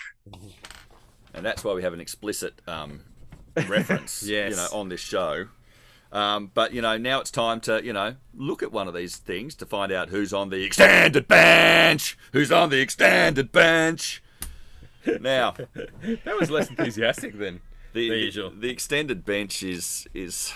and 1.33 1.45
that's 1.45 1.63
why 1.63 1.73
we 1.73 1.81
have 1.83 1.93
an 1.93 2.01
explicit 2.01 2.61
um, 2.67 3.01
reference, 3.67 4.23
Yes. 4.23 4.49
you 4.51 4.55
know, 4.57 4.67
on 4.73 4.89
this 4.89 4.99
show. 4.99 5.45
Um, 6.11 6.51
but 6.53 6.73
you 6.73 6.81
know, 6.81 6.97
now 6.97 7.21
it's 7.21 7.31
time 7.31 7.61
to 7.61 7.83
you 7.83 7.93
know 7.93 8.15
look 8.33 8.61
at 8.61 8.71
one 8.71 8.87
of 8.87 8.93
these 8.93 9.15
things 9.17 9.55
to 9.55 9.65
find 9.65 9.91
out 9.91 10.09
who's 10.09 10.33
on 10.33 10.49
the 10.49 10.63
extended 10.63 11.27
bench, 11.27 12.17
who's 12.33 12.51
on 12.51 12.69
the 12.69 12.81
extended 12.81 13.51
bench. 13.51 14.21
Now, 15.19 15.55
that 15.73 16.37
was 16.39 16.51
less 16.51 16.69
enthusiastic 16.69 17.37
than 17.37 17.61
the, 17.93 18.09
the 18.09 18.17
usual. 18.17 18.51
the 18.51 18.69
extended 18.69 19.25
bench 19.25 19.63
is 19.63 20.07
is 20.13 20.53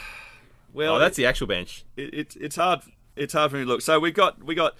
well. 0.73 0.95
oh, 0.95 0.99
that's 0.99 1.17
the 1.17 1.25
actual 1.25 1.47
bench. 1.47 1.85
it, 1.95 2.13
it, 2.13 2.35
it's 2.39 2.55
hard. 2.57 2.81
It's 3.15 3.33
hard 3.33 3.51
for 3.51 3.57
me 3.57 3.63
to 3.63 3.67
look. 3.67 3.81
So 3.81 3.99
we 3.99 4.11
got 4.11 4.43
we 4.43 4.55
got 4.55 4.75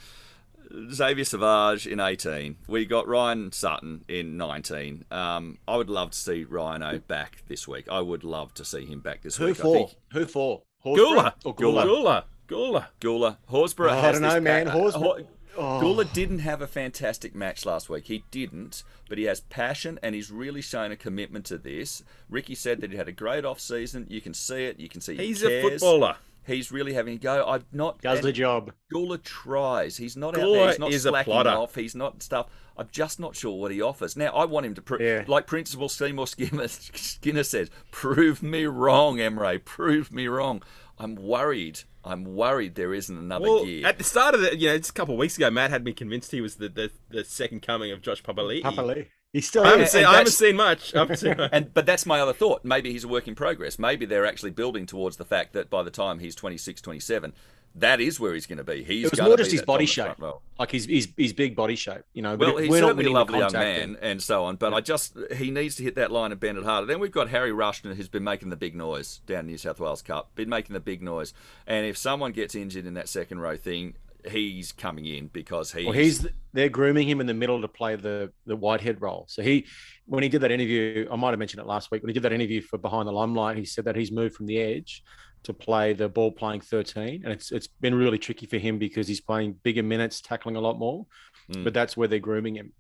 Xavier 0.92 1.26
Savage 1.26 1.88
in 1.88 2.00
18. 2.00 2.58
We 2.68 2.86
got 2.86 3.08
Ryan 3.08 3.52
Sutton 3.52 4.04
in 4.08 4.38
19. 4.38 5.06
Um, 5.12 5.58
I 5.68 5.78
would 5.78 5.90
love 5.90 6.12
to 6.12 6.18
see 6.18 6.44
Rhino 6.44 7.00
back 7.00 7.44
this 7.48 7.68
week. 7.68 7.86
I 7.90 8.02
would 8.02 8.24
love 8.24 8.54
to 8.56 8.66
see 8.66 8.86
him 8.86 9.00
back 9.00 9.22
this 9.22 9.38
Who 9.38 9.46
week. 9.48 9.60
I 9.60 9.64
for? 9.64 9.74
think 9.76 9.96
Who 10.14 10.26
for? 10.26 10.62
Guler. 10.86 11.34
Or 11.44 11.56
Guler. 11.56 11.84
Guler? 11.86 11.86
Guler. 11.86 12.24
Guler. 12.48 12.86
Guler 13.02 13.38
Horsburgh. 13.50 13.92
Oh, 13.92 13.98
I 14.00 14.12
don't 14.12 14.22
know, 14.22 14.40
man. 14.40 14.68
pa- 14.68 14.74
Horsburgh- 14.74 15.28
Hor- 15.56 15.82
Guler 15.82 16.12
didn't 16.14 16.40
have 16.40 16.62
a 16.62 16.68
fantastic 16.68 17.34
match 17.34 17.66
last 17.66 17.90
week. 17.90 18.06
He 18.08 18.24
didn't, 18.30 18.84
but 19.08 19.18
he 19.18 19.24
has 19.24 19.40
passion 19.40 19.98
and 20.04 20.14
he's 20.14 20.30
really 20.30 20.62
shown 20.62 20.92
a 20.92 20.96
commitment 20.98 21.46
to 21.46 21.58
this. 21.58 22.04
Ricky 22.30 22.56
said 22.56 22.82
that 22.82 22.92
he 22.92 22.98
had 22.98 23.08
a 23.08 23.14
great 23.14 23.46
off 23.46 23.60
season. 23.62 24.06
You 24.10 24.20
can 24.22 24.34
see 24.34 24.66
it. 24.66 24.80
You 24.80 24.90
can 24.90 25.00
see 25.02 25.16
he 25.16 25.28
He's 25.28 25.44
a 25.44 25.62
footballer. 25.62 26.18
He's 26.48 26.72
really 26.72 26.94
having 26.94 27.16
a 27.16 27.18
go. 27.18 27.44
I'm 27.48 27.64
not. 27.72 28.02
Does 28.02 28.22
the 28.22 28.32
job. 28.32 28.72
Guler 28.94 29.22
tries. 29.22 29.98
He's 29.98 30.16
not 30.16 30.38
out 30.38 30.42
there. 30.52 30.68
He's 30.70 30.80
not 30.80 30.92
is 30.92 31.04
slacking 31.04 31.32
plotter. 31.34 31.50
off. 31.50 31.76
He's 31.76 31.96
not 31.96 32.22
stuff. 32.22 32.48
I'm 32.78 32.90
just 32.92 33.20
not 33.20 33.36
sure 33.36 33.58
what 33.58 33.72
he 33.72 33.82
offers. 33.82 34.18
Now, 34.18 34.28
I 34.34 34.44
want 34.46 34.66
him 34.66 34.74
to 34.76 34.82
prove, 34.82 35.00
Yeah. 35.02 35.24
like 35.28 35.48
Principal 35.48 35.88
Seymour 35.88 36.28
Skinner, 36.28 36.68
Skinner 36.70 37.44
says, 37.44 37.70
prove 37.90 38.44
me 38.44 38.66
wrong, 38.66 39.18
Emre. 39.18 39.64
Prove 39.64 40.12
me 40.12 40.28
wrong. 40.28 40.62
I'm 41.00 41.16
worried. 41.16 41.80
I'm 42.04 42.24
worried 42.36 42.76
there 42.76 42.94
isn't 42.94 43.18
another 43.18 43.44
Well, 43.46 43.66
gear. 43.66 43.88
at 43.88 43.98
the 43.98 44.04
start 44.04 44.36
of 44.36 44.42
the, 44.42 44.58
you 44.58 44.68
know, 44.68 44.78
just 44.78 44.90
a 44.92 44.94
couple 44.94 45.14
of 45.16 45.20
weeks 45.20 45.38
ago, 45.38 45.50
Matt 45.50 45.72
had 45.72 45.84
me 45.86 45.94
convinced 45.94 46.32
he 46.32 46.42
was 46.42 46.56
the, 46.58 46.68
the, 46.70 46.92
the 47.10 47.24
second 47.24 47.62
coming 47.62 47.92
of 47.92 48.02
Josh 48.02 48.22
Papali'i. 48.22 48.62
Papa 48.62 49.06
Lee. 49.36 49.40
He's 49.40 49.48
still 49.48 49.64
I 49.64 49.70
haven't, 49.72 49.88
seen, 49.90 50.06
I 50.06 50.18
haven't 50.18 50.32
seen 50.34 50.56
much. 50.56 50.96
I 50.96 51.00
haven't 51.00 51.18
seen 51.18 51.38
much. 51.38 51.50
and 51.54 51.74
but 51.74 51.86
that's 51.86 52.06
my 52.06 52.20
other 52.20 52.34
thought. 52.34 52.64
Maybe 52.64 52.92
he's 52.92 53.04
a 53.04 53.08
work 53.08 53.28
in 53.28 53.36
progress. 53.36 53.78
Maybe 53.78 54.06
they're 54.06 54.26
actually 54.26 54.52
building 54.52 54.86
towards 54.86 55.18
the 55.18 55.26
fact 55.26 55.54
that 55.54 55.70
by 55.70 55.84
the 55.84 55.92
time 55.92 56.20
he's 56.20 56.36
26, 56.36 56.82
27, 56.82 57.34
that 57.78 58.00
is 58.00 58.22
where 58.22 58.34
he's 58.34 58.46
going 58.46 58.58
to 58.60 58.64
be. 58.64 58.84
He's 58.84 59.08
It 59.08 59.12
was 59.12 59.22
more 59.22 59.36
just 59.36 59.52
his 59.52 59.62
body 59.62 59.86
shape, 59.86 60.14
like 60.58 60.72
his 60.72 60.86
his, 60.86 61.10
his 61.18 61.34
big 61.34 61.58
body 61.58 61.76
shape. 61.76 62.04
You 62.14 62.22
know, 62.22 62.38
but 62.38 62.48
Well, 62.48 62.58
it- 62.58 62.62
he's 62.64 62.70
we're 62.72 62.80
not 62.80 62.88
certainly 62.92 63.06
a 63.08 63.12
lovely 63.12 63.40
young 63.40 63.52
man 63.52 63.82
and- 63.82 63.98
and 64.02 64.24
so 64.24 64.46
on, 64.46 64.56
but 64.56 64.74
I 64.74 64.80
just 64.80 65.18
he 65.36 65.52
needs 65.52 65.76
to 65.76 65.84
hit 65.84 65.96
that 65.96 66.10
line 66.10 66.32
and 66.32 66.40
bend 66.40 66.58
it 66.58 66.64
harder. 66.64 66.88
Then 66.88 67.02
we've 67.02 67.12
got 67.12 67.28
Harry 67.30 67.52
Rushton 67.52 67.94
who's 67.98 68.08
been 68.08 68.24
making 68.24 68.50
the 68.50 68.56
big 68.56 68.76
noise 68.76 69.20
down 69.28 69.42
in 69.42 69.48
New 69.48 69.58
South 69.58 69.82
Wales 69.82 70.02
Cup, 70.02 70.34
been 70.36 70.48
making 70.48 70.74
the 70.74 70.80
big 70.80 71.02
noise, 71.04 71.34
and 71.68 71.86
if 71.86 71.98
someone 71.98 72.32
gets 72.32 72.56
injured 72.56 72.86
in 72.86 72.94
that 72.94 73.10
second 73.10 73.40
row 73.42 73.58
thing, 73.58 73.96
he's 74.28 74.72
coming 74.72 75.06
in 75.06 75.28
because 75.28 75.72
he's, 75.72 75.86
Well, 75.86 75.94
he's 75.94 76.28
they're 76.54 76.70
grooming 76.70 77.08
him 77.08 77.20
in 77.22 77.28
the 77.28 77.34
middle 77.34 77.62
to 77.62 77.68
play 77.68 77.96
the 77.96 78.32
the 78.46 78.56
Whitehead 78.56 79.02
role. 79.02 79.26
So 79.28 79.42
he, 79.42 79.66
when 80.06 80.24
he 80.24 80.30
did 80.30 80.42
that 80.42 80.52
interview, 80.52 81.08
I 81.12 81.16
might 81.16 81.32
have 81.32 81.40
mentioned 81.40 81.62
it 81.62 81.68
last 81.68 81.92
week. 81.92 82.02
When 82.02 82.10
he 82.10 82.14
did 82.14 82.24
that 82.24 82.34
interview 82.34 82.62
for 82.62 82.78
Behind 82.78 83.08
the 83.08 83.12
Limelight, 83.12 83.58
he 83.58 83.66
said 83.66 83.86
that 83.86 83.96
he's 83.96 84.12
moved 84.12 84.36
from 84.36 84.46
the 84.46 84.60
edge 84.60 85.04
to 85.44 85.54
play 85.54 85.94
the 85.94 86.10
ball 86.10 86.32
playing 86.32 86.62
13, 86.62 87.22
and 87.24 87.32
it's 87.32 87.52
it's 87.52 87.68
been 87.68 87.94
really 87.94 88.18
tricky 88.18 88.46
for 88.48 88.58
him 88.58 88.80
because 88.80 89.08
he's 89.08 89.22
playing 89.22 89.54
bigger 89.64 89.84
minutes, 89.84 90.22
tackling 90.22 90.56
a 90.56 90.62
lot 90.62 90.80
more. 90.80 91.06
Mm. 91.52 91.64
But 91.64 91.74
that's 91.74 91.96
where 91.96 92.08
they're 92.08 92.20
grooming 92.20 92.56
him. 92.56 92.74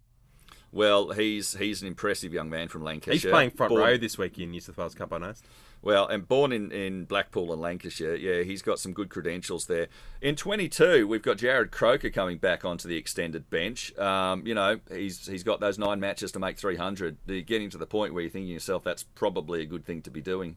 well, 0.71 1.11
he's 1.11 1.55
he's 1.55 1.81
an 1.81 1.87
impressive 1.87 2.33
young 2.33 2.49
man 2.49 2.67
from 2.67 2.83
Lancashire. 2.83 3.13
He's 3.13 3.25
playing 3.25 3.51
front 3.51 3.69
Born- 3.69 3.81
row 3.81 3.97
this 3.97 4.17
week 4.17 4.39
in 4.39 4.51
New 4.51 4.59
South 4.61 4.77
Wales 4.77 4.95
Cup, 4.95 5.13
I 5.13 5.19
noticed. 5.19 5.45
Well, 5.85 6.07
and 6.07 6.27
born 6.27 6.51
in, 6.51 6.71
in 6.71 7.05
Blackpool 7.05 7.53
and 7.53 7.61
Lancashire, 7.61 8.15
yeah, 8.15 8.41
he's 8.41 8.63
got 8.63 8.79
some 8.79 8.91
good 8.91 9.09
credentials 9.09 9.67
there. 9.67 9.87
In 10.19 10.35
22, 10.35 11.07
we've 11.07 11.21
got 11.21 11.37
Jarrod 11.37 11.69
Croker 11.69 12.09
coming 12.09 12.39
back 12.39 12.65
onto 12.65 12.87
the 12.87 12.97
extended 12.97 13.51
bench. 13.51 13.95
Um, 13.99 14.47
you 14.47 14.55
know, 14.55 14.79
he's 14.91 15.27
he's 15.27 15.43
got 15.43 15.59
those 15.59 15.77
nine 15.77 15.99
matches 15.99 16.31
to 16.31 16.39
make 16.39 16.57
300. 16.57 17.17
You're 17.27 17.41
getting 17.41 17.69
to 17.69 17.77
the 17.77 17.85
point 17.85 18.15
where 18.15 18.23
you're 18.23 18.31
thinking 18.31 18.47
to 18.47 18.53
yourself, 18.53 18.83
that's 18.83 19.03
probably 19.03 19.61
a 19.61 19.65
good 19.67 19.85
thing 19.85 20.01
to 20.01 20.09
be 20.09 20.21
doing. 20.21 20.55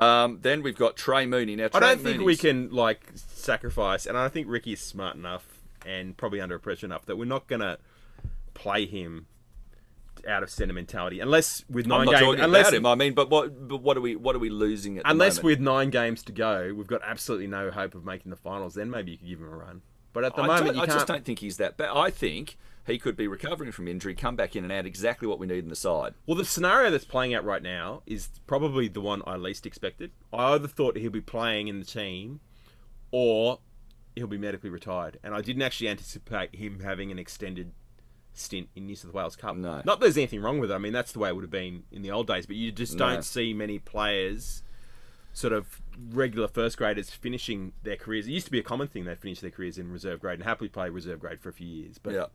Um, 0.00 0.40
then 0.42 0.64
we've 0.64 0.76
got 0.76 0.96
Trey 0.96 1.26
Mooney. 1.26 1.54
Now, 1.54 1.68
I 1.72 1.78
don't 1.78 2.00
think 2.00 2.24
we 2.24 2.36
can 2.36 2.70
like 2.70 3.12
sacrifice, 3.14 4.04
and 4.04 4.18
I 4.18 4.28
think 4.28 4.48
Ricky's 4.48 4.80
smart 4.80 5.14
enough 5.14 5.46
and 5.86 6.16
probably 6.16 6.40
under 6.40 6.58
pressure 6.58 6.86
enough 6.86 7.06
that 7.06 7.16
we're 7.16 7.24
not 7.24 7.46
gonna 7.46 7.78
play 8.54 8.84
him 8.84 9.26
out 10.26 10.42
of 10.42 10.50
sentimentality 10.50 11.20
unless 11.20 11.64
with 11.68 11.86
I'm 11.86 11.90
nine 11.90 12.04
not 12.06 12.10
games. 12.12 12.24
talking 12.24 12.44
Unless 12.44 12.68
about 12.68 12.74
him. 12.74 12.86
I 12.86 12.94
mean, 12.94 13.14
but 13.14 13.30
what 13.30 13.68
but 13.68 13.78
what 13.78 13.96
are 13.96 14.00
we 14.00 14.16
what 14.16 14.36
are 14.36 14.40
we 14.40 14.50
losing 14.50 14.98
at 14.98 15.02
unless 15.06 15.42
with 15.42 15.60
nine 15.60 15.90
games 15.90 16.22
to 16.24 16.32
go, 16.32 16.72
we've 16.76 16.86
got 16.86 17.00
absolutely 17.04 17.46
no 17.46 17.70
hope 17.70 17.94
of 17.94 18.04
making 18.04 18.30
the 18.30 18.36
finals. 18.36 18.74
Then 18.74 18.90
maybe 18.90 19.12
you 19.12 19.18
could 19.18 19.28
give 19.28 19.40
him 19.40 19.46
a 19.46 19.56
run. 19.56 19.82
But 20.12 20.24
at 20.24 20.34
the 20.34 20.42
I, 20.42 20.46
moment, 20.46 20.76
you 20.76 20.82
I 20.82 20.86
just 20.86 21.06
don't 21.06 21.24
think 21.24 21.38
he's 21.38 21.56
that 21.58 21.76
bad. 21.76 21.90
I 21.94 22.10
think 22.10 22.56
he 22.86 22.98
could 22.98 23.16
be 23.16 23.28
recovering 23.28 23.72
from 23.72 23.86
injury, 23.86 24.14
come 24.14 24.36
back 24.36 24.56
in 24.56 24.64
and 24.64 24.72
add 24.72 24.86
exactly 24.86 25.28
what 25.28 25.38
we 25.38 25.46
need 25.46 25.62
in 25.62 25.68
the 25.70 25.76
side. 25.76 26.14
Well, 26.26 26.36
the 26.36 26.44
scenario 26.44 26.90
that's 26.90 27.04
playing 27.04 27.34
out 27.34 27.44
right 27.44 27.62
now 27.62 28.02
is 28.06 28.28
probably 28.46 28.88
the 28.88 29.00
one 29.00 29.22
I 29.26 29.36
least 29.36 29.66
expected. 29.66 30.10
I 30.32 30.54
either 30.54 30.66
thought 30.68 30.96
he'll 30.96 31.10
be 31.10 31.20
playing 31.20 31.68
in 31.68 31.78
the 31.78 31.86
team, 31.86 32.40
or 33.12 33.60
he'll 34.16 34.26
be 34.26 34.38
medically 34.38 34.70
retired, 34.70 35.18
and 35.22 35.34
I 35.34 35.40
didn't 35.40 35.62
actually 35.62 35.88
anticipate 35.88 36.56
him 36.56 36.80
having 36.80 37.10
an 37.10 37.18
extended 37.18 37.72
stint 38.40 38.68
in 38.74 38.86
New 38.86 38.96
South 38.96 39.12
Wales 39.12 39.36
Cup. 39.36 39.56
No. 39.56 39.76
Not 39.76 39.84
that 39.84 40.00
there's 40.00 40.16
anything 40.16 40.40
wrong 40.42 40.58
with 40.58 40.70
it. 40.70 40.74
I 40.74 40.78
mean, 40.78 40.92
that's 40.92 41.12
the 41.12 41.18
way 41.18 41.28
it 41.28 41.34
would 41.34 41.44
have 41.44 41.50
been 41.50 41.84
in 41.92 42.02
the 42.02 42.10
old 42.10 42.26
days, 42.26 42.46
but 42.46 42.56
you 42.56 42.72
just 42.72 42.96
don't 42.98 43.24
see 43.24 43.52
many 43.54 43.78
players. 43.78 44.62
Sort 45.32 45.52
of 45.52 45.80
regular 46.10 46.48
first 46.48 46.76
graders 46.76 47.08
finishing 47.10 47.72
their 47.84 47.96
careers. 47.96 48.26
It 48.26 48.32
used 48.32 48.46
to 48.46 48.52
be 48.52 48.58
a 48.58 48.64
common 48.64 48.88
thing 48.88 49.04
they 49.04 49.14
finish 49.14 49.38
their 49.40 49.50
careers 49.52 49.78
in 49.78 49.90
reserve 49.92 50.20
grade 50.20 50.40
and 50.40 50.42
happily 50.44 50.68
play 50.68 50.90
reserve 50.90 51.20
grade 51.20 51.40
for 51.40 51.50
a 51.50 51.52
few 51.52 51.68
years. 51.68 51.98
But 51.98 52.14
Yeah. 52.14 52.26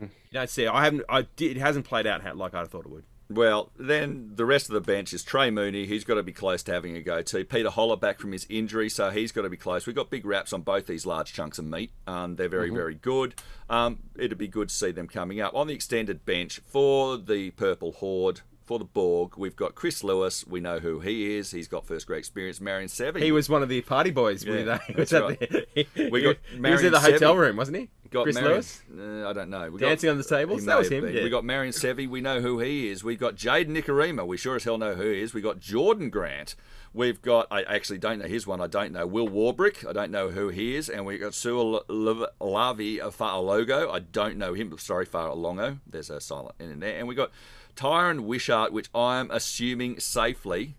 you 0.00 0.08
don't 0.32 0.48
see. 0.48 0.66
I 0.66 0.84
haven't. 0.84 1.02
I 1.08 1.22
did. 1.36 1.58
It 1.58 1.60
hasn't 1.60 1.84
played 1.84 2.06
out 2.06 2.22
how- 2.22 2.32
like 2.34 2.54
I 2.54 2.64
thought 2.64 2.86
it 2.86 2.90
would. 2.90 3.04
Well, 3.32 3.70
then 3.78 4.32
the 4.34 4.44
rest 4.44 4.68
of 4.68 4.74
the 4.74 4.80
bench 4.80 5.12
is 5.12 5.22
Trey 5.22 5.50
Mooney. 5.50 5.86
He's 5.86 6.02
got 6.02 6.14
to 6.14 6.22
be 6.24 6.32
close 6.32 6.64
to 6.64 6.72
having 6.72 6.96
a 6.96 7.00
go 7.00 7.22
too. 7.22 7.44
Peter 7.44 7.70
Hola 7.70 7.96
back 7.96 8.18
from 8.18 8.32
his 8.32 8.44
injury, 8.50 8.88
so 8.88 9.10
he's 9.10 9.30
got 9.30 9.42
to 9.42 9.48
be 9.48 9.56
close. 9.56 9.86
We've 9.86 9.94
got 9.94 10.10
big 10.10 10.26
wraps 10.26 10.52
on 10.52 10.62
both 10.62 10.86
these 10.86 11.06
large 11.06 11.32
chunks 11.32 11.58
of 11.60 11.64
meat. 11.64 11.92
Um, 12.08 12.34
they're 12.34 12.48
very, 12.48 12.70
very 12.70 12.96
good. 12.96 13.36
Um, 13.68 14.00
it'd 14.18 14.36
be 14.36 14.48
good 14.48 14.68
to 14.70 14.74
see 14.74 14.90
them 14.90 15.06
coming 15.06 15.40
up 15.40 15.54
on 15.54 15.68
the 15.68 15.74
extended 15.74 16.24
bench 16.24 16.60
for 16.66 17.16
the 17.16 17.50
Purple 17.52 17.92
Horde. 17.92 18.40
For 18.64 18.78
the 18.78 18.84
Borg, 18.84 19.36
we've 19.36 19.56
got 19.56 19.74
Chris 19.74 20.04
Lewis. 20.04 20.46
We 20.46 20.60
know 20.60 20.78
who 20.78 21.00
he 21.00 21.36
is. 21.36 21.50
He's 21.50 21.66
got 21.66 21.88
first 21.88 22.06
grade 22.06 22.20
experience. 22.20 22.60
Marion 22.60 22.88
Seve. 22.88 23.20
He 23.20 23.32
was 23.32 23.48
one 23.48 23.64
of 23.64 23.68
the 23.68 23.80
party 23.80 24.12
boys. 24.12 24.44
Yeah, 24.44 24.78
that's 24.94 25.12
right. 25.12 25.40
the- 25.40 25.86
We 26.08 26.22
got 26.22 26.36
he 26.52 26.60
was 26.60 26.84
in 26.84 26.92
the 26.92 27.00
hotel 27.00 27.34
Seve. 27.34 27.38
room, 27.38 27.56
wasn't 27.56 27.78
he? 27.78 27.90
Got 28.10 28.24
Chris 28.24 28.34
Marion- 28.34 28.52
Lewis. 28.52 28.82
Uh, 28.98 29.28
I 29.28 29.32
don't 29.32 29.50
know. 29.50 29.70
We 29.70 29.78
Dancing 29.78 30.10
on 30.10 30.18
the 30.18 30.24
tables? 30.24 30.64
That 30.64 30.78
was 30.78 30.90
him, 30.90 31.08
yeah. 31.08 31.22
We 31.22 31.30
got 31.30 31.44
Marion 31.44 31.72
Seve. 31.72 32.08
We 32.08 32.20
know 32.20 32.40
who 32.40 32.58
he 32.58 32.88
is. 32.88 33.04
We 33.04 33.14
got 33.14 33.36
Jade 33.36 33.68
Nikorima. 33.68 34.26
We 34.26 34.36
sure 34.36 34.56
as 34.56 34.64
hell 34.64 34.78
know 34.78 34.94
who 34.94 35.10
he 35.10 35.20
is. 35.22 35.32
We 35.32 35.40
got 35.40 35.60
Jordan 35.60 36.10
Grant. 36.10 36.56
We've 36.92 37.22
got. 37.22 37.46
I 37.52 37.62
actually 37.62 37.98
don't 37.98 38.18
know 38.18 38.26
his 38.26 38.48
one. 38.48 38.60
I 38.60 38.66
don't 38.66 38.90
know 38.92 39.06
Will 39.06 39.28
Warbrick. 39.28 39.88
I 39.88 39.92
don't 39.92 40.10
know 40.10 40.30
who 40.30 40.48
he 40.48 40.74
is. 40.74 40.88
And 40.88 41.06
we've 41.06 41.20
got 41.20 41.32
Sualauvi 41.32 42.98
of 42.98 43.16
Fa'alogo. 43.16 43.92
I 43.92 44.00
don't 44.00 44.36
know 44.36 44.54
him. 44.54 44.76
Sorry, 44.76 45.06
Fa'alongo. 45.06 45.78
There's 45.86 46.10
a 46.10 46.20
silent 46.20 46.56
N 46.58 46.70
in 46.70 46.80
there. 46.80 46.98
And 46.98 47.06
we 47.06 47.14
got 47.14 47.30
Tyron 47.76 48.22
Wishart, 48.22 48.72
which 48.72 48.90
I'm 48.92 49.30
assuming 49.30 50.00
safely 50.00 50.74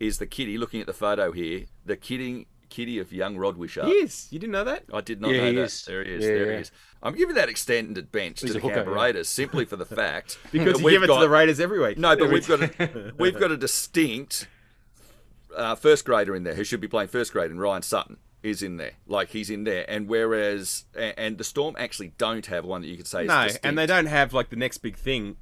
is 0.00 0.18
the 0.18 0.26
kitty. 0.26 0.58
Looking 0.58 0.80
at 0.80 0.88
the 0.88 0.92
photo 0.92 1.30
here, 1.30 1.66
the 1.86 1.96
kidding 1.96 2.46
kitty 2.68 2.98
of 2.98 3.12
young 3.12 3.36
Rod 3.36 3.56
Wishart. 3.56 3.86
He 3.86 3.92
is. 3.94 4.28
You 4.30 4.38
didn't 4.38 4.52
know 4.52 4.64
that? 4.64 4.84
I 4.92 5.00
did 5.00 5.20
not 5.20 5.30
Yeah, 5.32 5.40
know 5.42 5.48
he 5.50 5.54
that. 5.56 5.62
is. 5.62 5.84
There 5.84 6.04
he 6.04 6.10
is. 6.12 6.22
Yeah, 6.22 6.28
there 6.30 6.46
yeah. 6.46 6.52
he 6.52 6.58
is. 6.62 6.72
I'm 7.02 7.14
giving 7.14 7.34
that 7.34 7.48
extended 7.48 8.10
bench 8.10 8.40
He's 8.40 8.50
to 8.52 8.54
the 8.54 8.60
Canberra. 8.60 8.90
Raiders 8.94 9.28
simply 9.28 9.64
for 9.64 9.76
the 9.76 9.84
fact 10.00 10.38
Because 10.52 10.78
you 10.80 10.84
we've 10.86 10.92
give 10.94 11.02
it 11.02 11.06
got, 11.08 11.16
to 11.20 11.26
the 11.26 11.30
Raiders 11.30 11.60
every 11.60 11.78
week. 11.80 11.98
No, 11.98 12.16
but 12.16 12.24
Every- 12.24 12.34
we've 12.34 12.48
got 12.48 12.60
a 12.62 13.12
we've 13.18 13.38
got 13.38 13.50
a 13.50 13.56
distinct 13.56 14.48
uh, 15.54 15.74
first 15.74 16.04
grader 16.04 16.34
in 16.34 16.42
there 16.44 16.54
who 16.54 16.64
should 16.64 16.80
be 16.80 16.88
playing 16.88 17.08
first 17.08 17.32
grade, 17.32 17.50
and 17.50 17.60
Ryan 17.60 17.82
Sutton 17.82 18.16
is 18.42 18.62
in 18.62 18.76
there. 18.76 18.92
Like 19.06 19.28
he's 19.30 19.50
in 19.50 19.64
there, 19.64 19.84
and 19.88 20.08
whereas 20.08 20.84
a- 20.96 21.18
and 21.18 21.38
the 21.38 21.44
Storm 21.44 21.76
actually 21.78 22.12
don't 22.18 22.46
have 22.46 22.64
one 22.64 22.80
that 22.82 22.88
you 22.88 22.96
could 22.96 23.06
say 23.06 23.22
is 23.22 23.28
no, 23.28 23.44
distinct, 23.44 23.66
and 23.66 23.78
they 23.78 23.86
don't 23.86 24.06
have 24.06 24.32
like 24.32 24.50
the 24.50 24.56
next 24.56 24.78
big 24.78 24.96
thing. 24.96 25.36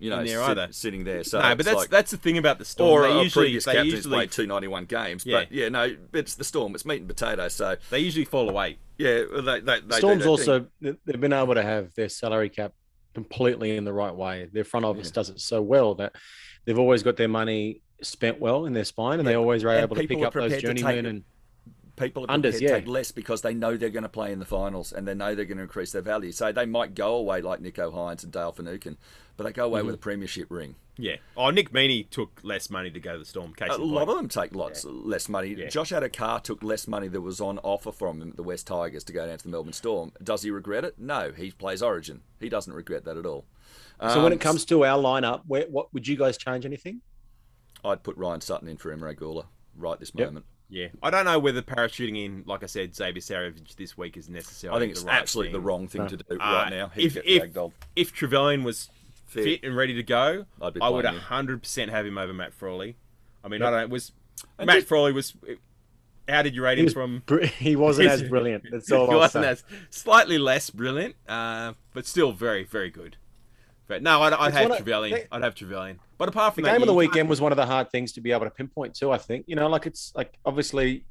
You 0.00 0.10
know 0.10 0.18
in 0.20 0.26
there 0.26 0.38
sit- 0.44 0.58
either. 0.58 0.68
sitting 0.72 1.04
there. 1.04 1.22
So 1.22 1.40
no, 1.40 1.54
but 1.54 1.64
that's 1.64 1.76
like, 1.76 1.90
that's 1.90 2.10
the 2.10 2.16
thing 2.16 2.38
about 2.38 2.58
the 2.58 2.64
Storm. 2.64 2.90
or 2.90 3.02
they 3.08 3.22
usually 3.22 3.44
previous 3.44 3.64
they 3.64 3.72
captain 3.72 3.84
who's 3.90 3.94
usually 3.98 4.16
played 4.16 4.32
291 4.32 4.84
games. 4.86 5.24
Yeah. 5.24 5.40
But 5.40 5.52
yeah, 5.52 5.68
no, 5.68 5.96
it's 6.12 6.34
the 6.34 6.44
Storm. 6.44 6.74
It's 6.74 6.84
meat 6.84 7.00
and 7.00 7.08
potatoes. 7.08 7.54
So 7.54 7.76
they 7.90 8.00
usually 8.00 8.24
fall 8.24 8.48
away. 8.50 8.78
yeah, 8.98 9.22
well, 9.32 9.42
they, 9.42 9.60
they, 9.60 9.80
they 9.80 9.96
Storms 9.98 10.24
that 10.24 10.28
also 10.28 10.58
thing. 10.60 10.68
they- 10.80 10.96
they've 11.04 11.20
been 11.20 11.32
able 11.32 11.54
to 11.54 11.62
have 11.62 11.94
their 11.94 12.08
salary 12.08 12.48
cap 12.48 12.72
completely 13.14 13.76
in 13.76 13.84
the 13.84 13.92
right 13.92 14.14
way. 14.14 14.48
Their 14.52 14.64
front 14.64 14.86
office 14.86 15.10
does 15.10 15.30
it 15.30 15.40
so 15.40 15.60
well 15.62 15.94
that 15.96 16.14
they've 16.64 16.78
always 16.78 17.02
got 17.02 17.16
their 17.16 17.28
money 17.28 17.82
spent 18.02 18.40
well 18.40 18.66
in 18.66 18.72
their 18.72 18.84
spine, 18.84 19.18
and 19.18 19.28
they 19.28 19.34
always 19.34 19.64
are 19.64 19.68
and 19.70 19.82
able 19.82 19.96
to 19.96 20.06
pick 20.06 20.22
up 20.22 20.32
those 20.32 20.42
prepared 20.52 20.60
to 20.60 20.66
journeymen 20.82 21.06
it. 21.06 21.08
and 21.08 21.24
people 22.00 22.24
are 22.24 22.26
Unders, 22.28 22.52
prepared 22.58 22.60
to 22.60 22.68
take 22.80 22.86
less 22.88 23.12
because 23.12 23.42
they 23.42 23.54
know 23.54 23.76
they're 23.76 23.90
going 23.90 24.02
to 24.02 24.08
play 24.08 24.32
in 24.32 24.38
the 24.38 24.44
finals 24.44 24.92
and 24.92 25.06
they 25.06 25.14
know 25.14 25.34
they're 25.34 25.44
going 25.44 25.58
to 25.58 25.62
increase 25.64 25.92
their 25.92 26.02
value. 26.02 26.32
So 26.32 26.50
they 26.52 26.66
might 26.66 26.94
go 26.94 27.14
away 27.14 27.40
like 27.42 27.60
Nicho 27.60 27.92
Hynes 27.92 28.22
and 28.24 28.32
Dale 28.32 28.52
Finucane, 28.52 28.96
but 29.36 29.44
they 29.44 29.52
go 29.52 29.66
away 29.66 29.80
Mm-hmm. 29.80 29.86
with 29.86 29.94
a 29.94 29.98
premiership 29.98 30.46
ring. 30.50 30.74
Yeah. 30.98 31.16
Oh, 31.36 31.48
Nick 31.50 31.72
Meaney 31.72 32.10
took 32.10 32.40
less 32.42 32.68
money 32.68 32.90
to 32.90 33.00
go 33.00 33.14
to 33.14 33.18
the 33.20 33.24
Storm. 33.24 33.54
Case 33.54 33.70
A 33.70 33.78
lot 33.78 34.06
point. 34.06 34.10
of 34.10 34.16
them 34.16 34.28
take 34.28 34.54
lots 34.54 34.84
less 34.84 35.28
money. 35.30 35.54
Yeah. 35.54 35.68
Josh 35.68 35.92
Addo-Carr 35.92 36.40
took 36.40 36.62
less 36.62 36.86
money 36.86 37.08
that 37.08 37.20
was 37.22 37.40
on 37.40 37.58
offer 37.60 37.90
from 37.90 38.20
him 38.20 38.30
at 38.30 38.36
the 38.36 38.42
West 38.42 38.66
Tigers 38.66 39.02
to 39.04 39.12
go 39.14 39.26
down 39.26 39.38
to 39.38 39.44
the 39.44 39.48
Melbourne 39.50 39.72
Storm. 39.72 40.12
Does 40.22 40.42
he 40.42 40.50
regret 40.50 40.84
it? 40.84 40.98
No, 40.98 41.32
he 41.34 41.52
plays 41.52 41.82
Origin. 41.82 42.20
He 42.38 42.50
doesn't 42.50 42.72
regret 42.74 43.04
that 43.06 43.16
at 43.16 43.24
all. 43.24 43.46
So 44.00 44.16
when 44.22 44.26
Um, 44.26 44.32
it 44.32 44.40
comes 44.40 44.64
to 44.66 44.84
our 44.84 44.98
lineup, 44.98 45.42
where, 45.46 45.64
what 45.70 45.92
would 45.94 46.06
you 46.06 46.16
guys 46.16 46.36
change 46.36 46.66
anything? 46.66 47.00
I'd 47.82 48.02
put 48.02 48.16
Ryan 48.18 48.42
Sutton 48.42 48.68
in 48.68 48.76
for 48.76 48.94
Emre 48.94 49.14
Guler 49.16 49.46
right 49.76 49.98
this 49.98 50.12
Yep. 50.14 50.28
Moment. 50.70 50.92
Yeah. 50.94 50.98
I 51.02 51.10
don't 51.10 51.24
know 51.24 51.38
whether 51.38 51.62
parachuting 51.62 52.24
in, 52.24 52.44
like 52.46 52.62
I 52.62 52.66
said, 52.66 52.94
Xavier 52.94 53.20
Savage 53.20 53.76
this 53.76 53.96
week 53.98 54.16
is 54.16 54.28
necessary. 54.28 54.74
I 54.74 54.78
think 54.78 54.92
it's 54.92 55.02
the 55.02 55.08
right 55.08 55.20
absolutely 55.20 55.52
thing. 55.52 55.60
the 55.60 55.66
wrong 55.66 55.88
thing 55.88 56.06
to 56.08 56.16
do 56.16 56.24
Uh, 56.30 56.36
right 56.36 56.70
now. 56.70 56.88
He'd 56.94 57.06
if 57.06 57.16
if, 57.24 57.42
ragdolled. 57.42 57.72
if 57.96 58.14
Trevilyan 58.14 58.62
was 58.64 58.88
Fit. 59.26 59.44
fit, 59.44 59.60
and 59.64 59.76
ready 59.76 59.94
to 59.94 60.02
go, 60.02 60.46
I'd 60.60 60.74
be 60.74 60.80
I 60.80 60.88
would 60.88 61.04
hundred 61.04 61.62
percent 61.62 61.90
have 61.90 62.04
him 62.06 62.18
over 62.18 62.32
Matt 62.32 62.52
Frawley. 62.52 62.96
I 63.44 63.48
mean, 63.48 63.62
I 63.62 63.70
don't 63.70 63.90
was 63.90 64.12
And 64.58 64.66
Matt 64.66 64.76
just- 64.78 64.88
Frawley 64.88 65.12
was. 65.12 65.34
How 66.28 66.42
did 66.42 66.54
you 66.54 66.62
rate 66.62 66.78
him 66.78 66.84
was 66.84 66.94
from? 66.94 67.22
br- 67.26 67.44
he 67.44 67.74
wasn't 67.74 68.08
as 68.08 68.22
brilliant. 68.28 68.64
That's 68.70 68.90
all 68.92 69.06
he 69.06 69.12
I'll 69.12 69.18
wasn't 69.18 69.44
say. 69.44 69.50
as 69.50 69.64
slightly 69.90 70.38
less 70.38 70.70
brilliant, 70.70 71.16
uh, 71.28 71.72
but 71.92 72.06
still 72.06 72.30
very 72.32 72.62
very 72.64 72.90
good. 72.90 73.16
But 73.90 74.04
no, 74.04 74.22
I'd, 74.22 74.32
I'd 74.32 74.54
have 74.54 74.70
Trevilyan. 74.70 75.10
they- 75.10 75.26
I'd 75.32 75.42
have 75.42 75.56
Trevilyan. 75.56 75.98
But 76.16 76.28
apart 76.28 76.54
The 76.54 76.62
from 76.62 76.64
that, 76.66 76.72
game 76.74 76.82
of 76.82 76.86
the 76.86 76.94
weekend 76.94 77.28
was 77.28 77.40
one 77.40 77.50
of 77.50 77.56
the 77.56 77.66
hard 77.66 77.90
things 77.90 78.12
to 78.12 78.20
be 78.20 78.30
able 78.30 78.44
to 78.44 78.50
pinpoint 78.50 78.94
too. 78.94 79.10
I 79.10 79.18
think 79.18 79.46
you 79.48 79.56
know, 79.56 79.68
like 79.68 79.84
it's 79.84 80.12
like 80.14 80.38
obviously 80.46 81.04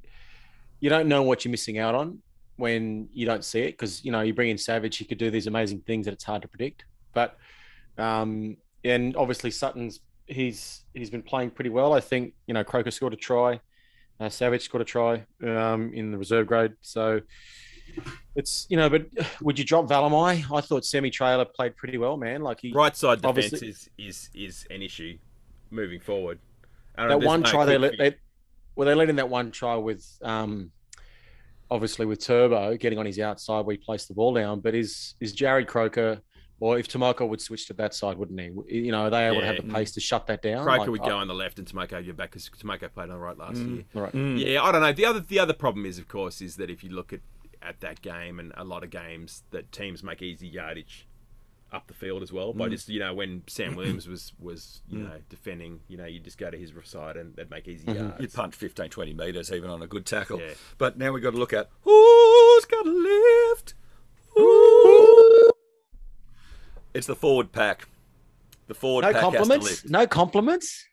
you 0.80 0.90
don't 0.90 1.10
know 1.10 1.22
what 1.24 1.44
you're 1.44 1.52
missing 1.52 1.78
out 1.78 1.94
on 1.94 2.20
when 2.56 3.10
you 3.12 3.26
don't 3.26 3.44
see 3.44 3.60
it 3.64 3.72
because 3.74 4.04
you 4.06 4.14
know 4.14 4.22
you 4.22 4.34
bring 4.34 4.50
in 4.50 4.58
Savage, 4.58 4.96
he 4.96 5.04
could 5.04 5.18
do 5.18 5.30
these 5.30 5.46
amazing 5.46 5.82
things 5.82 6.06
that 6.06 6.14
it's 6.14 6.24
hard 6.24 6.42
to 6.42 6.48
predict. 6.48 6.86
But 7.14 7.38
um, 7.98 8.56
and 8.86 9.14
obviously 9.18 9.52
Sutton's 9.52 10.00
he's 10.28 10.86
he's 10.94 11.10
been 11.10 11.22
playing 11.24 11.52
pretty 11.52 11.70
well. 11.72 11.92
I 11.94 12.00
think 12.00 12.34
you 12.48 12.54
know 12.54 12.64
Croker 12.64 12.92
scored 12.92 13.12
a 13.12 13.18
try, 13.18 13.60
uh, 14.22 14.30
Savage 14.30 14.64
scored 14.64 14.84
a 14.84 14.86
try 14.86 15.26
um, 15.44 15.92
in 15.94 16.12
the 16.14 16.18
reserve 16.18 16.48
grade. 16.48 16.72
So 16.80 17.20
it's 18.36 18.66
you 18.70 18.78
know, 18.78 18.90
but 18.90 19.08
would 19.42 19.58
you 19.60 19.66
drop 19.66 19.88
Valemei? 19.88 20.46
I 20.52 20.62
thought 20.62 20.86
Semi 20.86 21.10
Trailer 21.10 21.46
played 21.46 21.76
pretty 21.76 21.98
well, 21.98 22.18
man. 22.18 22.42
Like 22.42 22.60
he 22.62 22.72
right 22.72 22.96
side 22.96 23.22
defense 23.22 23.54
is, 23.62 23.90
is 23.98 24.30
is 24.34 24.68
an 24.70 24.82
issue 24.82 25.18
moving 25.72 26.00
forward. 26.00 26.40
That 26.98 27.22
one 27.22 27.42
no 27.42 27.50
try 27.50 27.66
they 27.66 27.78
let 27.78 27.98
they 27.98 28.16
well 28.76 28.86
they 28.88 28.96
let 28.96 29.10
in 29.10 29.16
that 29.18 29.30
one 29.30 29.52
try 29.52 29.76
with 29.76 30.06
um 30.22 30.72
obviously 31.72 32.06
with 32.06 32.20
Turbo 32.26 32.76
getting 32.78 33.00
on 33.00 33.06
his 33.06 33.20
outside 33.20 33.66
where 33.66 33.76
he 33.76 33.82
placed 33.84 34.08
the 34.08 34.14
ball 34.14 34.34
down, 34.34 34.60
but 34.60 34.76
is 34.76 35.16
is 35.20 35.36
Jarrod 35.36 35.68
Croker 35.68 36.22
or 36.62 36.78
if 36.78 36.90
Timoko 36.90 37.28
would 37.28 37.40
switch 37.40 37.68
to 37.68 37.74
that 37.76 37.94
side, 37.94 38.18
wouldn't 38.18 38.38
he? 38.38 38.78
You 38.84 38.92
know, 38.92 39.04
are 39.06 39.10
they 39.10 39.28
able 39.28 39.40
to 39.40 39.46
have 39.46 39.56
Yeah. 39.56 39.62
the 39.62 39.74
pace 39.74 39.94
to 39.94 40.02
shut 40.02 40.28
that 40.28 40.42
down? 40.42 40.66
Croker 40.66 40.80
Like, 40.80 40.90
would 40.90 41.02
I- 41.02 41.08
go 41.08 41.18
on 41.18 41.28
the 41.30 41.34
left 41.34 41.58
and 41.58 41.66
Timoko 41.68 42.06
go 42.06 42.12
back 42.14 42.32
because 42.32 42.50
Timoko 42.50 42.92
played 42.94 43.04
on 43.04 43.10
the 43.12 43.18
right 43.18 43.38
last 43.38 43.58
year. 43.58 43.86
Right. 43.94 44.14
Yeah, 44.14 44.64
I 44.64 44.72
don't 44.74 44.82
know. 44.82 44.92
The 44.92 45.06
other 45.06 45.20
the 45.22 45.40
other 45.40 45.54
problem 45.54 45.86
is, 45.86 45.98
of 46.00 46.08
course, 46.08 46.42
is 46.42 46.58
that 46.58 46.70
if 46.70 46.84
you 46.84 46.90
look 46.90 47.14
at 47.14 47.22
at 47.62 47.80
that 47.82 48.02
game 48.02 48.40
and 48.40 48.52
a 48.56 48.64
lot 48.64 48.84
of 48.84 48.90
games 48.90 49.44
that 49.52 49.72
teams 49.72 50.02
make 50.04 50.22
easy 50.22 50.48
yardage 50.48 51.06
up 51.72 51.86
the 51.88 51.94
field 51.94 52.24
as 52.24 52.34
well 52.34 52.52
by 52.52 52.68
Mm. 52.68 52.72
just 52.72 52.90
you 52.90 53.00
know 53.00 53.14
when 53.14 53.44
Sam 53.48 53.76
Williams 53.76 54.08
was 54.14 54.34
was 54.40 54.82
you 54.90 55.00
know 55.00 55.18
defending, 55.30 55.82
you 55.88 55.98
know 55.98 56.06
you 56.06 56.20
just 56.20 56.38
go 56.38 56.50
to 56.50 56.58
his 56.58 56.72
side 56.86 57.16
and 57.18 57.36
they'd 57.36 57.50
make 57.52 57.68
easy 57.68 57.86
Mm-hmm. 57.86 58.00
yards. 58.00 58.22
You'd 58.22 58.34
punch 58.34 58.56
15, 58.56 58.90
20 58.90 59.14
metres 59.14 59.52
even 59.52 59.70
on 59.70 59.82
a 59.82 59.88
good 59.88 60.06
tackle. 60.06 60.40
Yeah. 60.40 60.54
But 60.78 60.98
now 60.98 61.12
we've 61.12 61.22
got 61.22 61.32
to 61.32 61.38
look 61.38 61.54
at 61.54 61.70
who's 61.82 62.66
got 62.66 62.88
a 62.88 62.90
lift. 62.90 63.74
Ooh. 64.38 65.52
It's 66.94 67.08
the 67.08 67.16
forward 67.16 67.52
pack. 67.52 67.88
The 68.68 68.74
forward 68.74 69.04
No 69.04 69.14
pack 69.14 69.22
has 69.22 69.32
to 69.32 69.38
compliments. 69.38 69.66
lift. 69.70 69.90
No 69.90 70.08
compliments. 70.08 70.86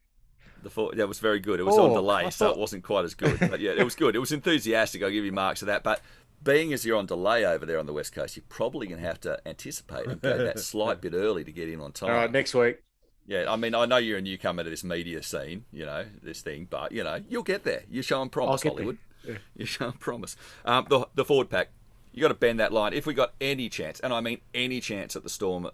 The 0.62 0.71
for- 0.71 0.93
that 0.95 1.09
was 1.09 1.19
very 1.21 1.41
good. 1.41 1.61
It 1.61 1.62
was 1.64 1.79
on 1.79 1.91
Oh, 1.91 1.95
delay, 1.95 2.25
I 2.25 2.29
so 2.31 2.51
it 2.51 2.59
wasn't 2.59 2.83
quite 2.85 3.05
as 3.05 3.14
good. 3.14 3.39
But 3.39 3.61
yeah, 3.61 3.73
it 3.77 3.85
was 3.85 3.95
good. 3.95 4.17
It 4.17 4.19
was 4.19 4.33
enthusiastic. 4.33 5.03
I'll 5.03 5.11
give 5.11 5.25
you 5.25 5.33
marks 5.33 5.61
for 5.61 5.67
that. 5.67 5.83
But 5.85 6.01
being 6.43 6.72
as 6.72 6.84
you're 6.84 6.97
on 6.97 7.07
delay 7.07 7.45
over 7.45 7.66
there 7.66 7.78
on 7.78 7.87
the 7.87 7.93
west 7.93 8.12
coast, 8.12 8.37
you're 8.37 8.45
probably 8.49 8.87
going 8.87 9.01
to 9.01 9.07
have 9.07 9.20
to 9.22 9.41
anticipate 9.47 10.07
and 10.07 10.20
go 10.20 10.39
that 10.39 10.59
slight 10.61 11.01
bit 11.01 11.14
early 11.14 11.45
to 11.45 11.53
get 11.53 11.68
in 11.68 11.80
on 11.80 11.93
time. 11.93 12.11
All 12.11 12.16
right, 12.16 12.30
next 12.30 12.55
week. 12.55 12.82
Yeah, 13.26 13.47
I 13.49 13.57
mean, 13.57 13.74
I 13.74 13.87
know 13.87 13.97
you're 13.97 14.18
a 14.18 14.22
newcomer 14.22 14.62
to 14.62 14.70
this 14.70 14.84
media 14.84 15.22
scene, 15.22 15.64
you 15.72 15.84
know, 15.84 16.05
this 16.22 16.43
thing, 16.43 16.68
but 16.70 16.93
you 16.93 17.03
know, 17.03 17.20
you'll 17.28 17.43
get 17.43 17.64
there. 17.64 17.82
You're 17.91 18.05
showing 18.05 18.28
promise. 18.28 18.62
Hollywood. 18.62 18.99
You're 19.57 19.66
showing 19.66 19.93
promise. 19.95 20.37
Um, 20.64 20.87
the 20.89 21.09
the 21.16 21.24
forward 21.24 21.51
pack, 21.51 21.70
you 22.12 22.22
got 22.22 22.28
to 22.28 22.34
bend 22.34 22.61
that 22.61 22.72
line. 22.72 22.93
If 22.93 23.07
we 23.07 23.14
got 23.14 23.32
any 23.41 23.68
chance, 23.68 23.99
and 23.99 24.12
I 24.12 24.20
mean 24.20 24.41
any 24.55 24.80
chance 24.80 25.16
at 25.16 25.24
the 25.24 25.28
Storm, 25.28 25.68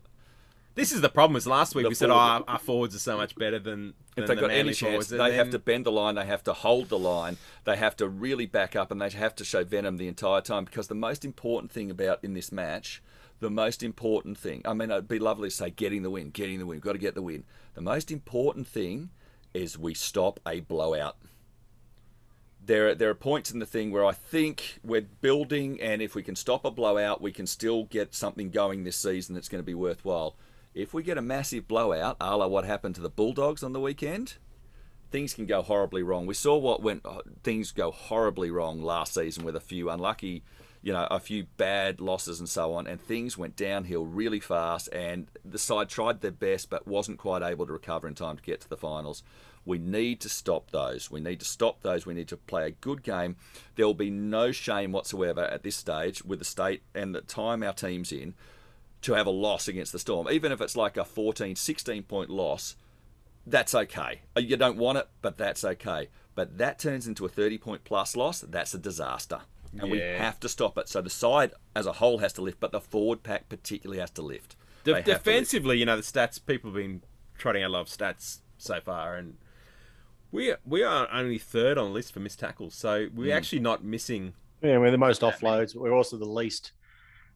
This 0.74 0.92
is 0.92 1.00
the 1.02 1.08
problem. 1.10 1.34
Was 1.34 1.46
last 1.46 1.74
week 1.74 1.82
The 1.84 1.90
we 1.90 1.94
said, 1.94 2.08
forward- 2.08 2.44
"Oh, 2.48 2.52
our, 2.52 2.58
forwards 2.58 2.94
are 2.94 2.98
so 3.00 3.16
much 3.16 3.34
better 3.36 3.58
than." 3.58 3.94
if 4.16 4.26
they 4.26 4.34
the 4.34 4.40
got 4.40 4.50
any 4.50 4.72
chance, 4.72 4.80
forwards," 4.80 5.12
and 5.12 5.20
they 5.20 5.34
have 5.34 5.50
to 5.50 5.58
bend 5.58 5.84
the 5.86 5.92
line. 5.92 6.14
They 6.14 6.24
have 6.26 6.42
to 6.44 6.52
hold 6.52 6.88
the 6.88 6.98
line. 6.98 7.36
They 7.64 7.76
have 7.76 7.96
to 7.96 8.08
really 8.08 8.46
back 8.46 8.74
up, 8.74 8.90
and 8.90 9.00
they 9.00 9.10
have 9.10 9.34
to 9.36 9.44
show 9.44 9.64
venom 9.64 9.96
the 9.98 10.08
entire 10.08 10.40
time. 10.40 10.64
Because 10.64 10.88
the 10.88 10.94
most 10.94 11.24
important 11.24 11.70
thing 11.72 11.90
about 11.90 12.20
in 12.24 12.32
this 12.34 12.50
match, 12.50 13.02
the 13.40 13.50
most 13.50 13.82
important 13.82 14.38
thing. 14.38 14.62
I 14.64 14.72
mean, 14.72 14.90
it'd 14.90 15.08
be 15.08 15.18
lovely 15.18 15.50
to 15.50 15.54
say 15.54 15.70
getting 15.70 16.02
the 16.02 16.10
win, 16.10 16.30
getting 16.30 16.58
the 16.58 16.64
win. 16.66 16.76
We've 16.76 16.82
got 16.82 16.92
to 16.92 16.98
get 16.98 17.14
the 17.14 17.22
win. 17.22 17.44
The 17.74 17.80
most 17.82 18.10
important 18.10 18.66
thing 18.66 19.10
is 19.52 19.76
we 19.78 19.92
stop 19.92 20.40
a 20.46 20.60
blowout. 20.60 21.16
There, 22.64 22.88
are- 22.90 22.94
there 22.94 23.10
are 23.10 23.14
points 23.14 23.50
in 23.50 23.58
the 23.58 23.66
thing 23.66 23.90
where 23.90 24.04
I 24.06 24.12
think 24.12 24.78
we're 24.84 25.00
building, 25.02 25.80
and 25.82 26.00
if 26.00 26.14
we 26.14 26.22
can 26.22 26.36
stop 26.36 26.64
a 26.64 26.70
blowout, 26.70 27.20
we 27.20 27.32
can 27.32 27.46
still 27.46 27.84
get 27.84 28.14
something 28.14 28.50
going 28.50 28.84
this 28.84 28.96
season 28.96 29.34
that's 29.34 29.48
going 29.48 29.60
to 29.62 29.66
be 29.66 29.74
worthwhile. 29.74 30.36
If 30.74 30.94
we 30.94 31.02
get 31.02 31.18
a 31.18 31.22
massive 31.22 31.68
blowout, 31.68 32.16
a 32.20 32.36
la 32.36 32.46
what 32.46 32.64
happened 32.64 32.94
to 32.94 33.00
the 33.00 33.10
Bulldogs 33.10 33.62
on 33.62 33.72
the 33.72 33.80
weekend, 33.80 34.34
things 35.10 35.34
can 35.34 35.44
go 35.44 35.62
horribly 35.62 36.02
wrong. 36.02 36.26
We 36.26 36.34
saw 36.34 36.56
what 36.56 36.82
went 36.82 37.04
uh, 37.04 37.20
things 37.42 37.72
go 37.72 37.90
horribly 37.90 38.50
wrong 38.50 38.82
last 38.82 39.14
season 39.14 39.44
with 39.44 39.54
a 39.54 39.60
few 39.60 39.90
unlucky, 39.90 40.42
you 40.80 40.92
know, 40.92 41.06
a 41.10 41.20
few 41.20 41.44
bad 41.58 42.00
losses 42.00 42.40
and 42.40 42.48
so 42.48 42.72
on, 42.72 42.86
and 42.86 43.00
things 43.00 43.36
went 43.36 43.54
downhill 43.54 44.06
really 44.06 44.40
fast. 44.40 44.88
And 44.92 45.28
the 45.44 45.58
side 45.58 45.90
tried 45.90 46.22
their 46.22 46.32
best 46.32 46.70
but 46.70 46.88
wasn't 46.88 47.18
quite 47.18 47.42
able 47.42 47.66
to 47.66 47.72
recover 47.72 48.08
in 48.08 48.14
time 48.14 48.38
to 48.38 48.42
get 48.42 48.62
to 48.62 48.68
the 48.68 48.76
finals. 48.76 49.22
We 49.64 49.78
need 49.78 50.20
to 50.22 50.28
stop 50.28 50.70
those. 50.70 51.10
We 51.10 51.20
need 51.20 51.38
to 51.38 51.46
stop 51.46 51.82
those. 51.82 52.04
We 52.04 52.14
need 52.14 52.28
to 52.28 52.36
play 52.36 52.66
a 52.66 52.70
good 52.72 53.02
game. 53.02 53.36
There 53.76 53.86
will 53.86 53.94
be 53.94 54.10
no 54.10 54.50
shame 54.50 54.90
whatsoever 54.90 55.42
at 55.44 55.62
this 55.62 55.76
stage 55.76 56.24
with 56.24 56.40
the 56.40 56.44
state 56.44 56.82
and 56.94 57.14
the 57.14 57.20
time 57.20 57.62
our 57.62 57.74
team's 57.74 58.10
in 58.10 58.34
to 59.02 59.12
have 59.14 59.26
a 59.26 59.30
loss 59.30 59.68
against 59.68 59.92
the 59.92 59.98
Storm, 59.98 60.28
even 60.30 60.52
if 60.52 60.60
it's 60.60 60.76
like 60.76 60.96
a 60.96 61.04
14, 61.04 61.56
16 61.56 62.02
point 62.04 62.30
loss 62.30 62.76
that's 63.44 63.74
okay. 63.74 64.20
Uh, 64.36 64.40
You 64.40 64.56
don't 64.56 64.76
want 64.76 64.98
it, 64.98 65.08
but 65.20 65.36
that's 65.36 65.64
okay. 65.64 66.10
But 66.36 66.58
that 66.58 66.78
turns 66.78 67.08
into 67.08 67.24
a 67.26 67.28
30 67.28 67.58
point 67.58 67.82
plus 67.82 68.14
loss, 68.16 68.40
that's 68.40 68.72
a 68.72 68.78
disaster. 68.78 69.40
And 69.76 69.90
we 69.90 69.98
have 69.98 70.38
to 70.40 70.48
stop 70.48 70.78
it. 70.78 70.88
So 70.88 71.00
the 71.02 71.10
side 71.10 71.52
as 71.74 71.86
a 71.86 71.94
whole 71.94 72.18
has 72.18 72.32
to 72.34 72.40
lift, 72.42 72.60
but 72.60 72.70
the 72.70 72.80
forward 72.80 73.24
pack 73.24 73.48
particularly 73.48 73.98
has 74.00 74.10
to 74.12 74.22
lift. 74.22 74.54
De- 74.84 74.92
They 74.92 74.96
have 74.98 75.04
to 75.06 75.10
lift. 75.10 75.24
defensively, 75.24 75.78
you 75.78 75.84
know, 75.86 75.96
the 75.96 76.02
stats 76.02 76.38
people 76.44 76.70
have 76.70 76.76
been 76.76 77.02
trotting 77.36 77.64
out 77.64 77.70
a 77.70 77.72
lot 77.72 77.80
of 77.80 77.86
stats 77.88 78.42
so 78.58 78.80
far, 78.80 79.16
and 79.16 79.38
we 80.30 80.54
we 80.64 80.82
are 80.84 81.08
only 81.12 81.38
third 81.38 81.78
on 81.78 81.86
the 81.86 81.92
list 81.94 82.12
for 82.12 82.20
missed 82.20 82.38
tackles. 82.38 82.74
So 82.74 83.08
we're 83.14 83.34
actually 83.36 83.60
not 83.60 83.82
missing. 83.82 84.34
Yeah, 84.62 84.78
we're 84.78 84.90
the 84.92 84.98
most 84.98 85.22
offloads. 85.22 85.74
We're 85.74 85.92
also 85.94 86.16
the 86.16 86.24
least 86.26 86.70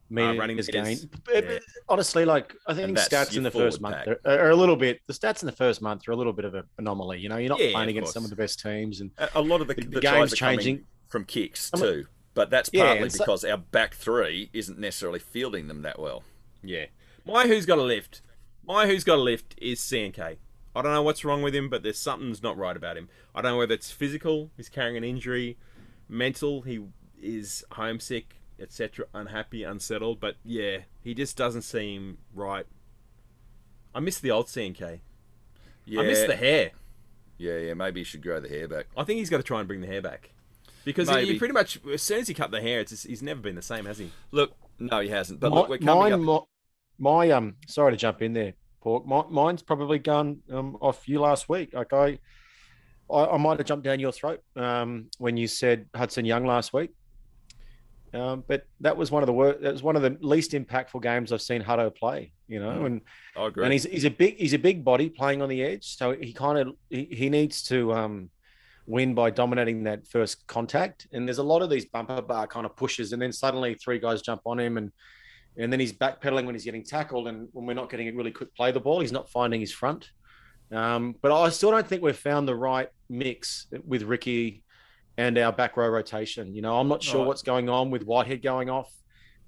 Uh, 0.09 0.13
meters 0.13 0.39
running 0.39 0.57
gained. 0.57 1.09
game. 1.09 1.09
Yeah. 1.33 1.59
Honestly, 1.89 2.23
like 2.25 2.55
I 2.65 2.73
think 2.73 2.95
that's 2.95 3.09
stats 3.09 3.35
in 3.35 3.43
the 3.43 3.51
first 3.51 3.81
month 3.81 4.07
are, 4.07 4.19
are 4.25 4.49
a 4.51 4.55
little 4.55 4.75
bit. 4.77 5.01
The 5.07 5.13
stats 5.13 5.41
in 5.41 5.45
the 5.47 5.51
first 5.51 5.81
month 5.81 6.07
are 6.07 6.11
a 6.11 6.15
little 6.15 6.31
bit 6.33 6.45
of 6.45 6.55
an 6.55 6.63
anomaly. 6.77 7.19
You 7.19 7.29
know, 7.29 7.37
you're 7.37 7.49
not 7.49 7.59
Yeah, 7.59 7.71
playing 7.71 7.89
of 7.89 7.95
against 7.97 8.13
some 8.13 8.23
of 8.23 8.29
the 8.29 8.35
best 8.37 8.59
teams, 8.61 9.01
and 9.01 9.11
A- 9.17 9.29
a 9.35 9.41
lot 9.41 9.59
of 9.61 9.67
the, 9.67 9.73
The- 9.73 9.81
the, 9.81 9.87
the 9.89 9.99
game's 10.01 10.33
are 10.33 10.35
coming 10.37 10.59
changing. 10.59 10.85
from 11.07 11.25
kicks 11.25 11.69
too. 11.71 12.05
But 12.33 12.49
that's 12.49 12.69
Yeah, 12.71 12.83
partly 12.85 13.03
and 13.03 13.11
so- 13.11 13.23
because 13.25 13.43
our 13.43 13.57
back 13.57 13.95
three 13.95 14.49
isn't 14.53 14.79
necessarily 14.79 15.19
fielding 15.19 15.67
them 15.67 15.81
that 15.81 15.99
well. 15.99 16.23
Yeah, 16.63 16.85
my 17.25 17.47
who's 17.47 17.65
got 17.65 17.77
a 17.77 17.83
lift. 17.83 18.21
My 18.65 18.85
who's 18.87 19.03
got 19.03 19.17
a 19.17 19.21
lift 19.21 19.55
is 19.57 19.79
CNK. 19.79 20.37
I 20.75 20.81
don't 20.81 20.93
know 20.93 21.01
what's 21.01 21.25
wrong 21.25 21.41
with 21.41 21.55
him, 21.55 21.69
but 21.69 21.81
there's 21.83 21.97
something's 21.97 22.43
not 22.43 22.57
right 22.57 22.77
about 22.77 22.95
him. 22.97 23.09
I 23.33 23.41
don't 23.41 23.53
know 23.53 23.57
whether 23.57 23.73
it's 23.73 23.91
physical, 23.91 24.51
he's 24.55 24.69
carrying 24.69 24.95
an 24.95 25.03
injury, 25.03 25.57
mental, 26.07 26.61
he 26.61 26.85
is 27.21 27.63
homesick, 27.71 28.36
etc., 28.59 29.05
unhappy, 29.13 29.63
unsettled. 29.63 30.19
But 30.19 30.35
yeah, 30.43 30.79
he 31.03 31.13
just 31.13 31.37
doesn't 31.37 31.63
seem 31.63 32.17
right. 32.33 32.65
I 33.93 33.99
miss 33.99 34.19
the 34.19 34.31
old 34.31 34.47
CNK. 34.47 34.99
Yeah, 35.85 36.01
I 36.01 36.03
miss 36.03 36.23
the 36.23 36.35
hair. 36.35 36.71
yeah, 37.37 37.57
yeah. 37.57 37.73
Maybe 37.73 38.01
he 38.01 38.03
should 38.03 38.21
grow 38.21 38.39
the 38.39 38.49
hair 38.49 38.67
back. 38.67 38.87
I 38.95 39.03
think 39.03 39.19
he's 39.19 39.29
got 39.29 39.37
to 39.37 39.43
try 39.43 39.59
and 39.59 39.67
bring 39.67 39.81
the 39.81 39.87
hair 39.87 40.01
back. 40.01 40.31
Because 40.83 41.09
he, 41.09 41.15
Maybe. 41.15 41.33
he 41.33 41.39
pretty 41.39 41.53
much, 41.53 41.79
as 41.91 42.01
soon 42.01 42.19
as 42.19 42.27
he 42.29 42.33
cut 42.33 42.49
the 42.51 42.61
hair, 42.61 42.79
it's 42.79 42.91
just, 42.91 43.07
he's 43.07 43.21
never 43.21 43.41
been 43.41 43.55
the 43.55 43.61
same, 43.61 43.85
has 43.85 43.97
he? 43.97 44.09
Look, 44.31 44.53
no, 44.79 45.01
he 45.01 45.09
hasn't. 45.09 45.39
But 45.39 45.49
my, 45.49 45.57
look, 45.57 45.69
we're 45.69 45.77
coming 45.79 46.11
mine, 46.11 46.13
up. 46.13 46.47
my, 46.97 47.25
my 47.27 47.31
um. 47.31 47.55
Sorry 47.67 47.91
to 47.91 47.97
jump 47.97 48.21
in 48.21 48.33
there, 48.33 48.53
Pork. 48.81 49.05
My, 49.05 49.23
mine's 49.29 49.61
probably 49.61 49.99
gone 49.99 50.39
um, 50.51 50.77
off 50.79 51.09
you 51.09 51.19
last 51.19 51.49
week. 51.49 51.73
Like 51.73 51.91
I, 51.91 52.19
I, 53.11 53.25
I 53.25 53.37
might 53.37 53.57
have 53.57 53.67
jumped 53.67 53.83
down 53.85 53.99
your 53.99 54.11
throat 54.13 54.41
um, 54.55 55.09
when 55.17 55.35
you 55.35 55.47
said 55.47 55.87
Hudson 55.93 56.25
Young 56.25 56.45
last 56.45 56.71
week. 56.73 56.91
Um, 58.13 58.43
but 58.47 58.65
that 58.79 58.95
was 58.95 59.11
one 59.11 59.21
of 59.23 59.27
the 59.27 59.33
wor- 59.33 59.57
that 59.61 59.73
was 59.73 59.83
one 59.83 59.95
of 59.95 60.01
the 60.01 60.17
least 60.21 60.51
impactful 60.51 61.01
games 61.01 61.31
I've 61.33 61.41
seen 61.41 61.61
Hutto 61.61 61.93
play. 61.93 62.31
You 62.47 62.59
know, 62.61 62.69
Mm. 62.69 62.85
and 62.85 63.01
I 63.35 63.47
agree. 63.47 63.63
and 63.65 63.73
he's 63.73 63.83
he's 63.83 64.05
a 64.05 64.09
big 64.09 64.37
he's 64.37 64.53
a 64.53 64.59
big 64.59 64.83
body 64.85 65.09
playing 65.09 65.41
on 65.41 65.49
the 65.49 65.61
edge, 65.63 65.83
so 65.97 66.13
he 66.13 66.31
kind 66.33 66.57
of 66.57 66.75
he, 66.89 67.05
he 67.11 67.29
needs 67.29 67.63
to 67.63 67.93
um, 67.93 68.29
win 68.85 69.13
by 69.13 69.29
dominating 69.29 69.83
that 69.83 70.07
first 70.07 70.47
contact. 70.47 71.07
And 71.11 71.27
there's 71.27 71.39
a 71.39 71.43
lot 71.43 71.61
of 71.61 71.69
these 71.69 71.85
bumper 71.85 72.21
bar 72.21 72.47
kind 72.47 72.65
of 72.65 72.75
pushes, 72.77 73.11
and 73.11 73.21
then 73.21 73.33
suddenly 73.33 73.73
three 73.75 73.99
guys 73.99 74.21
jump 74.21 74.41
on 74.45 74.59
him, 74.59 74.77
and 74.77 74.91
and 75.57 75.73
then 75.73 75.79
he's 75.79 75.91
backpedaling 75.91 76.45
when 76.45 76.55
he's 76.55 76.63
getting 76.65 76.83
tackled, 76.85 77.27
and 77.27 77.49
when 77.51 77.65
we're 77.65 77.73
not 77.73 77.89
getting 77.89 78.07
a 78.07 78.11
really 78.13 78.31
quick 78.31 78.55
play 78.55 78.71
the 78.71 78.79
ball, 78.79 79.01
he's 79.01 79.11
not 79.11 79.29
finding 79.29 79.59
his 79.59 79.73
front. 79.73 80.09
Um, 80.71 81.15
but 81.21 81.31
I 81.31 81.49
still 81.49 81.71
don't 81.71 81.87
think 81.87 82.01
we've 82.01 82.15
found 82.15 82.47
the 82.47 82.55
right 82.55 82.89
mix 83.09 83.67
with 83.85 84.03
Ricky 84.03 84.63
and 85.17 85.37
our 85.37 85.51
back 85.51 85.75
row 85.77 85.89
rotation. 85.89 86.53
You 86.55 86.61
know, 86.61 86.79
I'm 86.79 86.87
not 86.87 87.01
sure 87.03 87.19
Right. 87.21 87.27
what's 87.27 87.41
going 87.41 87.69
on 87.69 87.89
with 87.89 88.03
Whitehead 88.03 88.41
going 88.41 88.69
off, 88.69 88.91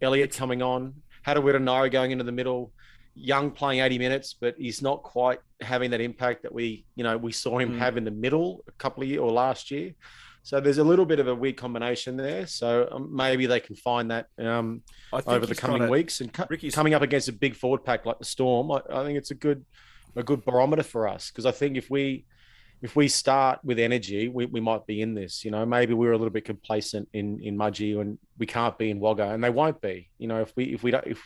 Elliott 0.01 0.34
coming 0.34 0.61
on, 0.61 0.95
Harawira-Naera 1.26 1.89
going 1.91 2.11
into 2.11 2.24
the 2.24 2.32
middle, 2.32 2.72
Young 3.15 3.51
playing 3.51 3.82
80 3.82 3.97
minutes, 3.99 4.34
but 4.39 4.55
he's 4.57 4.82
not 4.82 5.03
quite 5.03 5.39
having 5.61 5.91
that 5.91 5.99
impact 5.99 6.43
that 6.43 6.53
we, 6.53 6.86
you 6.95 7.03
know, 7.03 7.17
we 7.17 7.32
saw 7.34 7.57
him 7.59 7.74
Mm. 7.74 7.78
have 7.80 7.97
in 7.97 8.05
the 8.05 8.11
middle 8.11 8.63
a 8.67 8.72
couple 8.74 9.03
of 9.03 9.09
years 9.09 9.20
or 9.20 9.30
last 9.32 9.72
year. 9.72 9.93
So 10.41 10.61
there's 10.61 10.78
a 10.78 10.84
little 10.86 11.05
bit 11.05 11.20
of 11.20 11.28
a 11.28 11.36
weird 11.36 11.57
combination 11.57 12.15
there. 12.15 12.47
So 12.47 12.88
um, 12.91 13.13
maybe 13.13 13.45
they 13.45 13.59
can 13.59 13.76
find 13.76 14.09
that 14.11 14.28
um, 14.38 14.84
over 15.11 15.45
the 15.45 15.53
coming 15.53 15.89
weeks 15.89 16.22
and 16.22 16.32
cu- 16.32 16.45
Ricky's- 16.49 16.74
coming 16.74 16.93
up 16.93 17.01
against 17.01 17.28
a 17.28 17.34
big 17.34 17.55
forward 17.55 17.84
pack 17.84 18.05
like 18.05 18.20
the 18.20 18.26
Storm. 18.26 18.72
I, 18.72 18.80
I 18.89 19.03
think 19.03 19.17
it's 19.17 19.32
a 19.32 19.36
good 19.36 19.65
a 20.15 20.24
good 20.24 20.43
barometer 20.45 20.84
for 20.84 21.07
us 21.07 21.30
because 21.30 21.45
I 21.45 21.51
think 21.51 21.76
if 21.78 21.89
we 21.89 22.26
if 22.82 22.95
we 22.95 23.07
start 23.07 23.59
with 23.63 23.80
energy, 23.80 24.30
we, 24.30 24.45
we 24.45 24.59
might 24.59 24.86
be 24.88 25.01
in 25.01 25.13
this. 25.13 25.43
You 25.43 25.51
know, 25.51 25.65
maybe 25.65 25.93
we're 25.93 26.13
a 26.13 26.17
little 26.17 26.32
bit 26.32 26.45
complacent 26.45 27.09
in 27.13 27.39
in 27.41 27.57
Mudgee 27.57 27.99
and 27.99 28.17
we 28.38 28.45
can't 28.45 28.77
be 28.77 28.89
in 28.89 28.99
Wagga, 28.99 29.32
and 29.32 29.43
they 29.43 29.49
won't 29.49 29.82
be. 29.82 30.09
You 30.17 30.27
know, 30.27 30.41
if 30.41 30.55
we 30.55 30.65
if 30.73 30.84
we 30.84 30.91
don't 30.91 31.05
if 31.05 31.21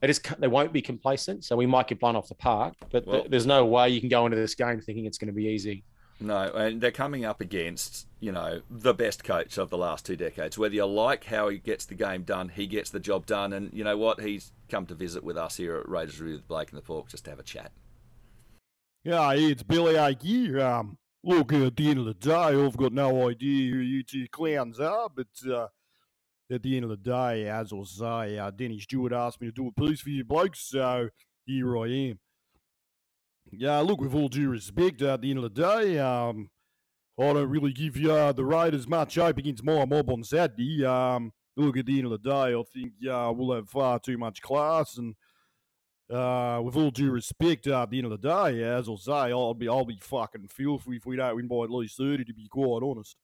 they 0.00 0.06
just 0.06 0.40
they 0.40 0.48
won't 0.48 0.72
be 0.72 0.82
complacent, 0.82 1.44
so 1.44 1.56
we 1.56 1.66
might 1.66 1.88
get 1.88 2.00
blown 2.00 2.16
off 2.16 2.28
the 2.28 2.34
park. 2.34 2.74
But 2.90 3.04
th- 3.04 3.26
there's 3.28 3.46
no 3.46 3.66
way 3.66 3.88
you 3.90 4.00
can 4.00 4.08
go 4.08 4.26
into 4.26 4.36
this 4.36 4.54
game 4.54 4.80
thinking 4.80 5.06
it's 5.06 5.18
going 5.18 5.28
to 5.28 5.34
be 5.34 5.46
easy. 5.46 5.84
No, 6.20 6.52
and 6.52 6.80
they're 6.80 6.90
coming 6.90 7.24
up 7.24 7.40
against, 7.40 8.08
you 8.18 8.32
know, 8.32 8.60
the 8.68 8.92
best 8.92 9.22
coach 9.22 9.56
of 9.56 9.70
the 9.70 9.78
last 9.78 10.04
two 10.04 10.16
decades. 10.16 10.58
Whether 10.58 10.74
you 10.74 10.84
like 10.84 11.24
how 11.24 11.48
he 11.48 11.58
gets 11.58 11.84
the 11.84 11.94
game 11.94 12.22
done, 12.22 12.48
he 12.48 12.66
gets 12.66 12.90
the 12.90 12.98
job 12.98 13.24
done. 13.26 13.52
And 13.52 13.72
you 13.72 13.84
know 13.84 13.96
what? 13.96 14.20
He's 14.20 14.52
come 14.68 14.84
to 14.86 14.94
visit 14.94 15.22
with 15.22 15.36
us 15.36 15.56
here 15.56 15.76
at 15.76 15.88
Raiders 15.88 16.20
Review 16.20 16.36
with 16.36 16.48
Blake 16.48 16.70
and 16.70 16.78
the 16.78 16.82
Pork 16.82 17.08
just 17.08 17.24
to 17.24 17.30
have 17.30 17.38
a 17.38 17.44
chat. 17.44 17.70
Yeah, 19.04 19.32
it's 19.34 19.62
Bellyache 19.62 20.22
here. 20.22 20.60
Um, 20.60 20.98
look, 21.22 21.52
at 21.52 21.76
the 21.76 21.90
end 21.90 22.00
of 22.00 22.06
the 22.06 22.14
day, 22.14 22.32
I've 22.32 22.76
got 22.76 22.92
no 22.92 23.28
idea 23.28 23.72
who 23.72 23.78
you 23.78 24.02
two 24.02 24.26
clowns 24.30 24.80
are, 24.80 25.08
but 25.08 25.28
uh, 25.48 25.68
at 26.50 26.62
the 26.62 26.76
end 26.76 26.84
of 26.84 26.90
the 26.90 26.96
day, 26.96 27.48
as 27.48 27.72
I 27.72 27.82
say, 27.84 28.38
uh, 28.38 28.50
Denny 28.50 28.80
Stewart 28.80 29.12
asked 29.12 29.40
me 29.40 29.48
to 29.48 29.52
do 29.52 29.68
a 29.68 29.80
piece 29.80 30.00
for 30.00 30.10
you 30.10 30.24
blokes, 30.24 30.60
so 30.68 31.08
here 31.46 31.78
I 31.78 31.86
am. 31.86 32.18
Yeah, 33.50 33.78
look, 33.78 34.00
with 34.00 34.14
all 34.14 34.28
due 34.28 34.50
respect, 34.50 35.00
at 35.00 35.22
the 35.22 35.30
end 35.30 35.38
of 35.38 35.54
the 35.54 35.62
day, 35.62 35.98
um, 35.98 36.50
I 37.18 37.32
don't 37.32 37.48
really 37.48 37.72
give 37.72 37.96
uh, 38.04 38.32
the 38.32 38.44
Raiders 38.44 38.86
much 38.86 39.14
hope 39.14 39.38
against 39.38 39.64
my 39.64 39.84
mob 39.84 40.10
on 40.10 40.22
Saturday. 40.22 40.84
Um, 40.84 41.32
look, 41.56 41.76
at 41.76 41.86
the 41.86 41.98
end 41.98 42.12
of 42.12 42.22
the 42.22 42.30
day, 42.30 42.54
I 42.54 42.62
think 42.74 42.92
uh, 43.10 43.32
we'll 43.34 43.56
have 43.56 43.70
far 43.70 43.98
too 43.98 44.18
much 44.18 44.42
class 44.42 44.98
and 44.98 45.14
uh, 46.10 46.60
with 46.62 46.76
all 46.76 46.90
due 46.90 47.10
respect, 47.10 47.66
uh, 47.66 47.82
at 47.82 47.90
the 47.90 47.98
end 47.98 48.12
of 48.12 48.20
the 48.20 48.28
day, 48.28 48.62
as 48.62 48.88
I'll 48.88 48.96
say, 48.96 49.12
I'll 49.12 49.54
be 49.54 49.68
I'll 49.68 49.84
be 49.84 49.98
fucking 50.00 50.48
filthy 50.48 50.96
if 50.96 51.06
we 51.06 51.16
don't 51.16 51.36
win 51.36 51.48
by 51.48 51.64
at 51.64 51.70
least 51.70 51.96
thirty. 51.98 52.24
To 52.24 52.34
be 52.34 52.48
quite 52.48 52.82
honest, 52.82 53.16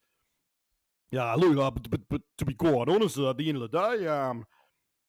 yeah. 1.11 1.35
Look, 1.35 1.57
uh, 1.57 1.71
but, 1.71 1.91
but 1.91 2.01
but 2.09 2.23
to 2.39 2.45
be 2.45 2.55
quite 2.55 2.89
honest, 2.89 3.19
uh, 3.19 3.31
at 3.31 3.39
the 3.39 3.49
end 3.49 3.63
of 3.63 3.71
the 3.71 3.79
day, 3.79 4.07
um, 4.07 4.45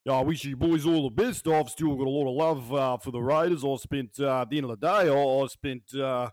yeah, 0.05 0.13
I 0.13 0.21
wish 0.21 0.45
you 0.45 0.55
boys 0.55 0.85
all 0.85 1.09
the 1.09 1.23
best. 1.23 1.47
I've 1.47 1.69
still 1.69 1.95
got 1.95 2.07
a 2.07 2.09
lot 2.09 2.29
of 2.29 2.35
love 2.35 2.73
uh, 2.73 2.97
for 2.97 3.11
the 3.11 3.21
Raiders. 3.21 3.63
I 3.65 3.75
spent 3.77 4.11
uh, 4.19 4.41
at 4.41 4.49
the 4.49 4.57
end 4.57 4.69
of 4.69 4.79
the 4.79 4.87
day, 4.87 5.09
I, 5.09 5.43
I 5.43 5.47
spent 5.47 5.83
uh, 5.95 6.29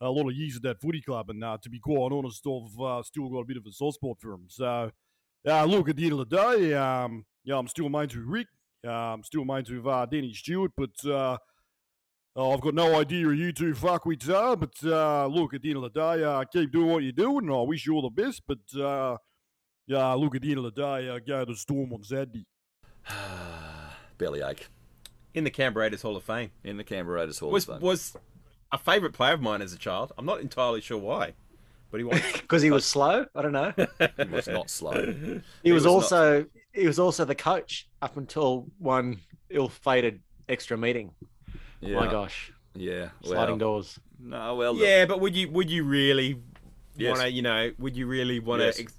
a 0.00 0.10
lot 0.10 0.28
of 0.28 0.34
years 0.34 0.56
at 0.56 0.62
that 0.62 0.80
footy 0.80 1.02
club, 1.02 1.30
and 1.30 1.42
to 1.62 1.70
be 1.70 1.78
quite 1.78 2.12
honest, 2.12 2.46
I've 2.46 3.04
still 3.06 3.28
got 3.28 3.40
a 3.40 3.44
bit 3.44 3.56
of 3.56 3.66
a 3.66 3.72
soft 3.72 3.96
spot 3.96 4.16
for 4.20 4.30
them. 4.30 4.46
So, 4.48 4.90
uh, 5.46 5.64
look, 5.64 5.88
at 5.88 5.96
the 5.96 6.04
end 6.04 6.12
of 6.12 6.28
the 6.28 6.36
day, 6.36 6.74
um, 6.74 7.26
yeah, 7.44 7.56
I'm 7.56 7.68
still 7.68 7.88
mates 7.88 8.14
with 8.14 8.24
Rick. 8.26 8.46
Um, 8.86 9.22
still 9.24 9.44
mates 9.44 9.70
with 9.70 9.86
uh, 9.86 10.06
Denny 10.06 10.32
Stewart, 10.34 10.72
but 10.76 10.90
uh, 11.06 11.38
oh, 12.36 12.52
I've 12.52 12.60
got 12.60 12.74
no 12.74 12.98
idea 12.98 13.24
who 13.24 13.30
you 13.32 13.52
two 13.52 13.72
fuckwits 13.74 14.28
are. 14.28 14.56
But 14.56 14.74
uh, 14.84 15.26
look, 15.26 15.54
at 15.54 15.62
the 15.62 15.70
end 15.70 15.82
of 15.84 15.92
the 15.92 16.00
day, 16.00 16.22
uh, 16.24 16.44
keep 16.44 16.70
doing 16.72 16.88
what 16.88 17.02
you're 17.02 17.12
doing. 17.12 17.46
and 17.46 17.52
I 17.54 17.60
wish 17.62 17.86
you 17.86 17.94
all 17.94 18.02
the 18.02 18.22
best. 18.22 18.42
But 18.46 18.58
uh, 18.80 19.16
yeah, 19.86 20.12
look, 20.14 20.34
at 20.34 20.42
the 20.42 20.50
end 20.50 20.58
of 20.58 20.64
the 20.64 20.70
day, 20.82 21.08
uh, 21.08 21.18
go 21.26 21.44
to 21.44 21.54
Storm 21.54 21.92
on 21.92 22.02
Saturday. 22.02 22.46
Bellyache 24.18 24.68
in 25.34 25.44
the 25.44 25.50
Canberra 25.50 25.84
Raiders 25.86 26.02
Hall 26.02 26.16
of 26.16 26.22
Fame. 26.24 26.50
in 26.62 26.76
the 26.76 26.84
Canberra 26.84 27.20
Raiders 27.20 27.38
Hall 27.40 27.50
Was 27.50 27.68
of 27.68 27.76
Fame. 27.76 27.82
was 27.82 28.16
a 28.72 28.78
favourite 28.78 29.12
player 29.14 29.32
of 29.34 29.40
mine 29.40 29.62
as 29.62 29.72
a 29.72 29.78
child. 29.78 30.12
I'm 30.16 30.26
not 30.26 30.40
entirely 30.40 30.80
sure 30.80 30.98
why, 30.98 31.34
but 31.90 31.98
he 31.98 32.04
was. 32.04 32.20
Because 32.32 32.62
he 32.62 32.70
was 32.70 32.84
slow. 32.84 33.26
I 33.34 33.42
don't 33.42 33.52
know. 33.52 33.72
He 34.16 34.24
was 34.30 34.46
not 34.46 34.70
slow. 34.70 35.12
He, 35.62 35.72
was, 35.72 35.84
was 35.84 35.84
not- 35.84 35.90
also 35.92 36.46
he 36.74 36.86
was 36.86 36.98
also 36.98 37.24
the 37.24 37.34
coach 37.34 37.88
up 38.02 38.16
until 38.16 38.66
one 38.78 39.20
ill-fated 39.50 40.20
extra 40.48 40.76
meeting. 40.76 41.12
Yeah. 41.80 41.96
My 42.00 42.06
gosh, 42.10 42.52
Yeah. 42.74 43.10
sliding 43.22 43.58
doors. 43.58 43.98
No, 44.18 44.54
well, 44.56 44.74
look, 44.74 44.82
yeah, 44.86 45.04
but 45.06 45.20
would 45.20 45.36
you 45.36 45.50
would 45.50 45.70
you 45.70 45.84
really 45.84 46.40
Yes. 46.96 47.10
want 47.10 47.22
to? 47.22 47.30
You 47.30 47.42
know, 47.42 47.72
would 47.78 47.96
you 47.96 48.06
really 48.06 48.40
want 48.40 48.60
to 48.60 48.66
Yes. 48.66 48.80
ex- 48.80 48.94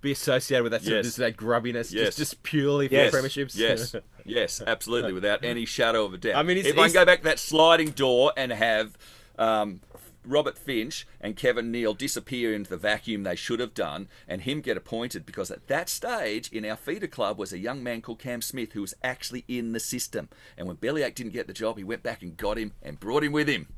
be 0.00 0.12
associated 0.12 0.62
with 0.62 0.72
that 0.72 0.82
sort 0.82 0.92
Yes. 0.94 0.98
of 1.00 1.04
just 1.04 1.16
that 1.18 1.36
grubbiness, 1.36 1.92
Yes. 1.92 2.06
just 2.06 2.18
just 2.18 2.42
purely 2.42 2.88
for 2.88 2.94
Yes. 2.94 3.14
premierships? 3.14 3.56
Yes, 3.56 3.94
yes, 4.24 4.62
absolutely, 4.66 5.12
without 5.12 5.44
any 5.44 5.64
shadow 5.66 6.04
of 6.04 6.14
a 6.14 6.18
doubt. 6.18 6.36
I 6.36 6.42
mean, 6.42 6.56
it's- 6.58 6.72
if 6.72 6.78
I 6.78 6.86
can 6.88 6.94
go 6.94 7.04
back 7.04 7.18
to 7.18 7.24
that 7.24 7.38
sliding 7.38 7.90
door 7.90 8.32
and 8.36 8.50
have 8.52 8.96
um, 9.38 9.80
Robert 10.24 10.58
Finch 10.58 11.06
and 11.20 11.36
Kevin 11.36 11.70
Neil 11.70 11.94
disappear 11.94 12.54
into 12.54 12.70
the 12.70 12.76
vacuum 12.76 13.22
they 13.22 13.36
should 13.36 13.60
have 13.60 13.74
done, 13.74 14.08
and 14.28 14.42
him 14.42 14.60
get 14.60 14.76
appointed, 14.76 15.24
because 15.24 15.50
at 15.50 15.66
that 15.68 15.88
stage 15.88 16.50
in 16.52 16.64
our 16.64 16.76
feeder 16.76 17.06
club 17.06 17.38
was 17.38 17.52
a 17.52 17.58
young 17.58 17.82
man 17.82 18.02
called 18.02 18.18
Cam 18.18 18.42
Smith 18.42 18.72
who 18.72 18.80
was 18.80 18.94
actually 19.02 19.44
in 19.48 19.72
the 19.72 19.80
system, 19.80 20.28
and 20.56 20.66
when 20.66 20.76
Bellyache 20.76 21.14
didn't 21.14 21.32
get 21.32 21.46
the 21.46 21.52
job, 21.52 21.78
he 21.78 21.84
went 21.84 22.02
back 22.02 22.22
and 22.22 22.36
got 22.36 22.58
him 22.58 22.72
and 22.82 23.00
brought 23.00 23.24
him 23.24 23.32
with 23.32 23.48
him. 23.48 23.68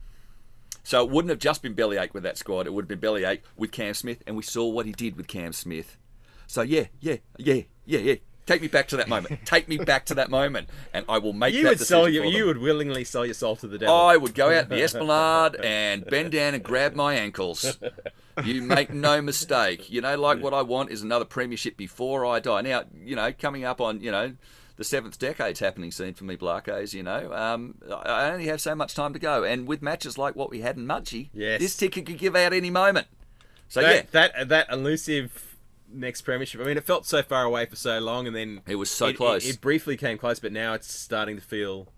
So 0.84 1.04
it 1.04 1.10
wouldn't 1.10 1.30
have 1.30 1.38
just 1.38 1.62
been 1.62 1.74
Bellyache 1.74 2.14
with 2.14 2.24
that 2.24 2.38
squad; 2.38 2.66
it 2.66 2.72
would 2.72 2.82
have 2.82 2.88
been 2.88 2.98
Bellyache 2.98 3.44
with 3.56 3.70
Cam 3.70 3.94
Smith, 3.94 4.22
and 4.26 4.36
we 4.36 4.42
saw 4.42 4.66
what 4.66 4.86
he 4.86 4.92
did 4.92 5.16
with 5.16 5.28
Cam 5.28 5.52
Smith. 5.52 5.96
So 6.46 6.62
yeah, 6.62 6.86
yeah, 7.00 7.16
yeah, 7.38 7.62
yeah, 7.86 8.00
yeah. 8.00 8.14
Take 8.44 8.60
me 8.60 8.68
back 8.68 8.88
to 8.88 8.96
that 8.96 9.08
moment. 9.08 9.46
Take 9.46 9.68
me 9.68 9.78
back 9.78 10.04
to 10.06 10.14
that 10.14 10.28
moment, 10.28 10.68
and 10.92 11.04
I 11.08 11.18
will 11.18 11.32
make 11.32 11.54
You 11.54 11.62
that 11.62 11.68
would 11.70 11.80
sell 11.80 12.06
decision 12.06 12.28
you. 12.28 12.38
You 12.38 12.46
would 12.46 12.58
willingly 12.58 13.04
sell 13.04 13.24
your 13.24 13.34
soul 13.34 13.54
to 13.56 13.68
the 13.68 13.78
devil. 13.78 13.94
I 13.94 14.16
would 14.16 14.34
go 14.34 14.50
out 14.52 14.68
the 14.68 14.82
esplanade 14.82 15.56
and 15.64 16.04
bend 16.04 16.32
down 16.32 16.54
and 16.54 16.62
grab 16.62 16.94
my 16.94 17.14
ankles. 17.14 17.78
You 18.44 18.62
make 18.62 18.90
no 18.90 19.22
mistake. 19.22 19.90
You 19.90 20.00
know, 20.00 20.18
like 20.18 20.42
what 20.42 20.52
I 20.54 20.62
want 20.62 20.90
is 20.90 21.02
another 21.02 21.24
premiership 21.24 21.76
before 21.76 22.26
I 22.26 22.40
die. 22.40 22.62
Now, 22.62 22.84
you 23.04 23.14
know, 23.14 23.32
coming 23.32 23.64
up 23.64 23.80
on, 23.80 24.00
you 24.00 24.10
know, 24.10 24.32
the 24.76 24.84
seventh 24.84 25.18
decade's 25.20 25.60
happening 25.60 25.92
soon 25.92 26.14
for 26.14 26.24
me, 26.24 26.36
Blarkos, 26.36 26.94
you 26.94 27.04
know. 27.04 27.32
Um, 27.32 27.76
I 28.04 28.30
only 28.30 28.46
have 28.46 28.60
so 28.60 28.74
much 28.74 28.94
time 28.94 29.12
to 29.12 29.18
go. 29.20 29.44
And 29.44 29.68
with 29.68 29.82
matches 29.82 30.18
like 30.18 30.34
what 30.34 30.50
we 30.50 30.62
had 30.62 30.76
in 30.76 30.86
Mudgee, 30.86 31.28
Yes. 31.32 31.60
this 31.60 31.76
ticket 31.76 32.06
could 32.06 32.18
give 32.18 32.34
out 32.34 32.52
any 32.52 32.70
moment. 32.70 33.06
So, 33.68 33.80
that, 33.82 33.94
yeah, 33.94 34.02
that 34.10 34.48
that 34.48 34.66
elusive 34.70 35.51
next 35.92 36.22
premiership. 36.22 36.60
I 36.60 36.64
mean, 36.64 36.76
it 36.76 36.84
felt 36.84 37.06
so 37.06 37.22
far 37.22 37.44
away 37.44 37.66
for 37.66 37.76
so 37.76 37.98
long, 37.98 38.26
and 38.26 38.34
then 38.34 38.62
It 38.66 38.76
was 38.76 38.90
so 38.90 39.06
it, 39.06 39.16
close. 39.16 39.44
It, 39.46 39.56
it 39.56 39.60
briefly 39.60 39.96
came 39.96 40.18
close, 40.18 40.40
but 40.40 40.52
now 40.52 40.74
it's 40.74 40.92
starting 40.92 41.36
to 41.36 41.42
feel. 41.42 41.88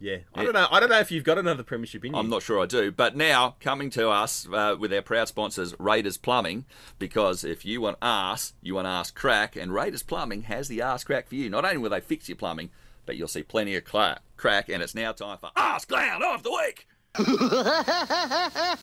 Yeah, 0.00 0.18
I 0.34 0.40
Yeah. 0.40 0.44
don't 0.44 0.52
know. 0.54 0.68
I 0.70 0.78
don't 0.78 0.90
know 0.90 1.00
if 1.00 1.10
you've 1.10 1.24
got 1.24 1.38
another 1.38 1.64
premiership 1.64 2.04
in 2.04 2.12
you. 2.12 2.18
I'm 2.18 2.28
not 2.30 2.42
sure 2.42 2.62
I 2.62 2.66
do. 2.66 2.92
But 2.92 3.16
now, 3.16 3.56
coming 3.60 3.90
to 3.90 4.08
us 4.10 4.46
uh, 4.52 4.76
with 4.78 4.92
our 4.92 5.02
proud 5.02 5.26
sponsors, 5.26 5.74
Raiders 5.80 6.16
Plumbing, 6.16 6.66
because 7.00 7.42
if 7.42 7.64
you 7.64 7.80
want 7.80 7.96
arse, 8.00 8.52
you 8.62 8.76
want 8.76 8.86
arse 8.86 9.10
crack, 9.10 9.56
and 9.56 9.74
Raiders 9.74 10.04
Plumbing 10.04 10.42
has 10.42 10.68
the 10.68 10.82
arse 10.82 11.02
crack 11.02 11.26
for 11.28 11.34
you. 11.34 11.50
Not 11.50 11.64
only 11.64 11.78
will 11.78 11.90
they 11.90 12.00
fix 12.00 12.28
your 12.28 12.36
plumbing, 12.36 12.70
but 13.06 13.16
you'll 13.16 13.26
see 13.26 13.42
plenty 13.42 13.74
of 13.74 13.84
cla- 13.84 14.20
crack, 14.36 14.68
and 14.68 14.82
it's 14.84 14.94
now 14.94 15.10
time 15.12 15.38
for 15.38 15.50
Arse 15.56 15.84
Clown 15.86 16.22
of 16.22 16.44
the 16.44 16.50
Week! 16.52 16.86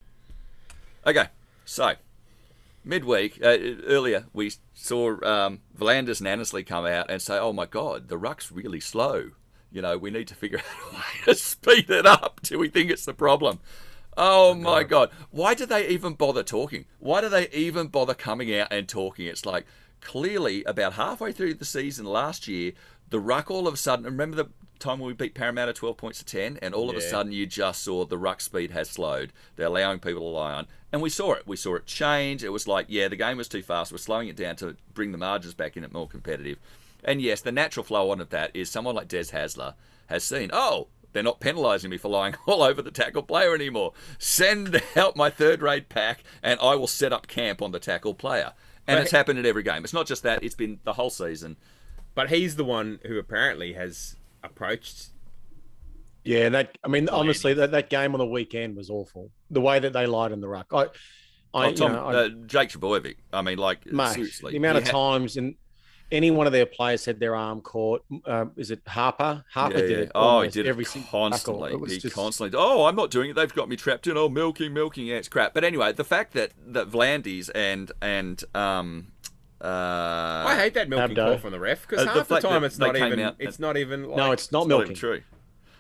okay, 1.08 1.28
so 1.64 1.94
midweek, 2.86 3.40
uh, 3.44 3.58
earlier, 3.86 4.26
we 4.34 4.52
saw 4.74 5.12
um, 5.26 5.62
V'landys 5.78 6.20
and 6.20 6.28
Annesley 6.28 6.64
come 6.64 6.86
out 6.86 7.10
and 7.10 7.22
say, 7.22 7.38
oh 7.38 7.54
my 7.54 7.66
God, 7.66 8.08
the 8.08 8.18
ruck's 8.18 8.52
really 8.52 8.80
slow. 8.80 9.32
You 9.72 9.82
know, 9.82 9.98
we 9.98 10.12
need 10.12 10.28
to 10.30 10.36
figure 10.36 10.60
out 10.88 10.94
a 10.94 10.96
way 10.96 11.04
to 11.26 11.36
speed 11.36 11.90
it 11.90 12.06
up. 12.06 12.42
Do 12.44 12.60
we 12.60 12.70
think 12.70 12.92
it's 12.92 13.06
the 13.06 13.14
problem? 13.14 13.60
Oh 14.18 14.54
my 14.54 14.84
God. 14.84 15.10
Why 15.32 15.54
do 15.54 15.66
they 15.66 15.88
even 15.90 16.14
bother 16.14 16.44
talking? 16.44 16.86
Why 17.00 17.22
do 17.22 17.28
they 17.28 17.50
even 17.50 17.88
bother 17.88 18.14
coming 18.14 18.56
out 18.56 18.70
and 18.72 18.88
talking? 18.88 19.26
It's 19.26 19.46
like 19.46 19.66
clearly 20.00 20.64
about 20.64 20.94
halfway 20.94 21.32
through 21.32 21.56
the 21.56 21.66
season 21.66 22.06
last 22.06 22.48
year, 22.48 22.72
the 23.10 23.20
ruck 23.20 23.52
all 23.52 23.68
of 23.68 23.74
a 23.74 23.78
sudden. 23.78 24.06
Remember 24.06 24.38
the 24.38 24.50
time 24.80 25.00
when 25.00 25.08
we 25.08 25.14
beat 25.14 25.34
Parramatta 25.34 25.74
12 25.74 25.98
points 25.98 26.20
to 26.20 26.26
10, 26.26 26.60
and 26.62 26.74
all 26.74 26.90
of 26.90 26.96
a 26.96 27.02
sudden 27.02 27.32
you 27.32 27.46
just 27.46 27.84
saw 27.84 28.06
the 28.06 28.18
ruck 28.18 28.42
speed 28.42 28.72
has 28.72 28.90
slowed. 28.90 29.32
They're 29.56 29.68
allowing 29.68 30.00
people 30.00 30.22
to 30.22 30.28
lie 30.28 30.54
on, 30.54 30.68
and 30.92 31.02
we 31.02 31.10
saw 31.10 31.34
it. 31.34 31.48
We 31.48 31.56
saw 31.56 31.76
it 31.76 31.86
change. 31.86 32.44
It 32.44 32.50
was 32.50 32.68
like, 32.68 32.86
yeah, 32.90 33.08
the 33.08 33.16
game 33.16 33.38
was 33.38 33.48
too 33.48 33.62
fast. 33.62 33.92
We're 33.92 33.98
slowing 33.98 34.28
it 34.28 34.36
down 34.36 34.56
to 34.58 34.76
bring 34.94 35.12
the 35.12 35.18
margins 35.18 35.54
back 35.54 35.76
in 35.78 35.84
it 35.84 35.94
more 35.94 36.08
competitive. 36.08 36.58
And 37.04 37.22
yes, 37.22 37.42
the 37.42 37.52
natural 37.52 37.84
flow 37.84 38.10
on 38.12 38.20
of 38.22 38.30
that 38.30 38.52
is 38.54 38.70
someone 38.70 38.96
like 38.96 39.08
Des 39.08 39.26
Hasler 39.26 39.76
has 40.08 40.24
seen, 40.24 40.50
oh, 40.52 40.88
they're 41.14 41.24
not 41.24 41.40
penalising 41.40 41.90
me 41.90 41.98
for 41.98 42.10
lying 42.10 42.36
all 42.46 42.62
over 42.62 42.82
the 42.82 42.92
tackle 42.92 43.24
player 43.24 43.56
anymore. 43.56 43.94
Send 44.20 44.82
out 44.96 45.16
my 45.16 45.30
third 45.30 45.62
rate 45.62 45.88
pack, 45.88 46.24
and 46.44 46.60
I 46.60 46.76
will 46.76 46.88
set 46.88 47.14
up 47.14 47.28
camp 47.28 47.62
on 47.62 47.72
the 47.72 47.80
tackle 47.80 48.14
player. 48.14 48.54
And 48.88 48.98
But- 48.98 49.04
it's 49.04 49.12
happened 49.12 49.40
in 49.40 49.46
every 49.46 49.64
game. 49.64 49.84
It's 49.84 49.94
not 49.94 50.08
just 50.08 50.24
that; 50.24 50.44
it's 50.44 50.56
been 50.56 50.80
the 50.84 50.94
whole 50.94 51.10
season. 51.10 51.58
But 52.16 52.30
he's 52.30 52.56
the 52.56 52.64
one 52.64 53.00
who 53.06 53.18
apparently 53.20 53.74
has 53.74 54.16
approached. 54.46 55.08
Yeah, 56.24 56.50
that 56.50 56.78
I 56.84 56.88
mean, 56.88 57.08
honestly, 57.10 57.54
that, 57.54 57.72
that 57.72 57.90
game 57.90 58.14
on 58.14 58.20
the 58.20 58.26
weekend 58.26 58.76
was 58.76 58.90
awful. 58.90 59.30
The 59.52 59.62
way 59.62 59.78
that 59.80 59.94
they 59.94 60.08
lied 60.08 60.32
in 60.32 60.42
the 60.42 60.48
ruck. 60.48 60.68
I, 60.74 60.86
I, 61.54 61.68
Oh, 61.68 61.72
Tom, 61.74 61.92
you 61.92 61.98
know, 61.98 62.06
I- 62.06 62.16
uh, 62.16 62.30
Jake 62.48 62.70
Trebojevic. 62.70 63.18
I 63.32 63.42
mean, 63.42 63.58
like 63.60 63.86
mate, 63.86 64.14
seriously, 64.14 64.52
the 64.52 64.58
amount 64.58 64.78
he 64.78 64.84
of 64.84 64.90
times 64.90 65.38
and 65.38 65.56
any 66.12 66.30
one 66.32 66.46
of 66.48 66.54
their 66.54 66.66
players 66.66 67.06
had 67.06 67.20
their 67.20 67.36
arm 67.36 67.62
caught. 67.62 68.04
Um, 68.26 68.52
is 68.58 68.70
it 68.72 68.82
Harper? 68.88 69.44
Harper 69.52 69.76
Yeah, 69.76 69.82
did 69.82 69.90
yeah. 69.92 69.98
it. 69.98 70.12
Oh, 70.16 70.42
he 70.42 70.50
did 70.50 70.68
every 70.68 70.84
it 70.84 71.04
constantly. 71.10 71.74
It 71.74 71.90
He 71.92 71.98
just- 72.00 72.16
constantly. 72.16 72.58
Oh, 72.60 72.86
I'm 72.86 72.96
not 72.96 73.10
doing 73.12 73.30
it. 73.30 73.36
They've 73.36 73.54
got 73.54 73.70
me 73.70 73.76
trapped 73.76 74.08
in. 74.08 74.18
Oh, 74.18 74.28
milking, 74.30 74.74
milking. 74.74 75.06
Yeah, 75.08 75.16
it's 75.16 75.28
crap. 75.30 75.54
But 75.54 75.64
anyway, 75.64 75.94
the 75.94 76.04
fact 76.04 76.34
that 76.34 76.52
that 76.68 76.90
V'landys 76.90 77.50
and 77.56 77.92
and 78.02 78.44
um, 78.56 79.12
uh, 79.66 80.46
I 80.48 80.56
hate 80.58 80.74
that 80.76 80.88
milking 80.90 81.16
Abdo. 81.16 81.26
call 81.30 81.38
from 81.40 81.52
the 81.52 81.60
ref 81.60 81.82
because 81.88 82.06
Uh, 82.06 82.12
half 82.14 82.28
the 82.28 82.36
fact 82.36 82.42
time 82.44 82.62
that 82.62 82.68
it's 82.68 82.78
they 82.78 82.86
not 82.88 82.96
even. 82.98 83.20
out 83.20 83.36
It's 83.40 83.60
not 83.60 83.78
even. 83.78 84.04
Like, 84.08 84.18
No, 84.18 84.32
it's 84.32 84.52
not 84.52 84.62
it's 84.64 84.70
not 84.70 84.76
even 84.76 84.78
milking. 84.80 84.96
true. 84.96 85.22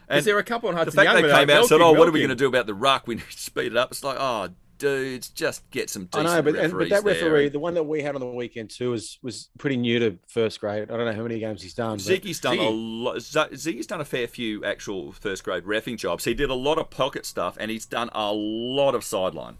Because 0.07 0.25
there 0.25 0.35
were 0.35 0.41
a 0.41 0.43
couple 0.43 0.69
on 0.69 0.75
the 0.75 0.79
Hudson 0.79 0.95
fact 0.97 1.05
Young 1.05 1.15
they 1.15 1.21
came 1.29 1.49
out 1.49 1.59
and 1.59 1.67
said, 1.67 1.77
milking, 1.79 1.95
"Oh, 1.95 1.99
what 1.99 2.07
are 2.07 2.11
we 2.11 2.19
going 2.19 2.29
to 2.29 2.35
do 2.35 2.47
about 2.47 2.67
the 2.67 2.73
ruck? 2.75 3.07
We 3.07 3.15
need 3.15 3.23
to 3.31 3.37
speed 3.37 3.71
it 3.71 3.77
up." 3.77 3.91
It's 3.91 4.03
like, 4.03 4.17
oh, 4.19 4.49
dudes, 4.77 5.29
just 5.29 5.67
get 5.71 5.89
some 5.89 6.07
I 6.13 6.21
know, 6.23 6.41
but, 6.43 6.55
and, 6.55 6.71
but 6.71 6.77
referees 6.77 6.89
that 6.89 7.03
there. 7.05 7.13
referee, 7.13 7.49
the 7.49 7.59
one 7.59 7.73
that 7.75 7.83
we 7.85 8.01
had 8.03 8.13
on 8.13 8.19
the 8.21 8.27
weekend 8.27 8.69
too, 8.69 8.91
was 8.91 9.17
was 9.23 9.49
pretty 9.57 9.77
new 9.77 9.97
to 9.99 10.19
first 10.27 10.59
grade. 10.59 10.91
I 10.91 10.97
don't 10.97 11.05
know 11.05 11.13
how 11.13 11.23
many 11.23 11.39
games 11.39 11.61
he's 11.63 11.73
done. 11.73 11.97
but- 11.97 12.01
Ziggy's 12.05 12.39
done 12.39 12.59
a 12.59 12.61
Ziggy. 12.61 13.03
lot. 13.03 13.15
Ziggy's 13.17 13.87
done 13.87 14.01
a 14.01 14.05
fair 14.05 14.27
few 14.27 14.63
actual 14.63 15.11
first 15.11 15.43
grade 15.43 15.63
refing 15.63 15.97
jobs. 15.97 16.25
He 16.25 16.33
did 16.35 16.49
a 16.49 16.55
lot 16.55 16.77
of 16.77 16.89
pocket 16.91 17.25
stuff, 17.25 17.57
and 17.59 17.71
he's 17.71 17.85
done 17.85 18.09
a 18.13 18.31
lot 18.33 18.93
of 18.95 19.03
sideline. 19.03 19.57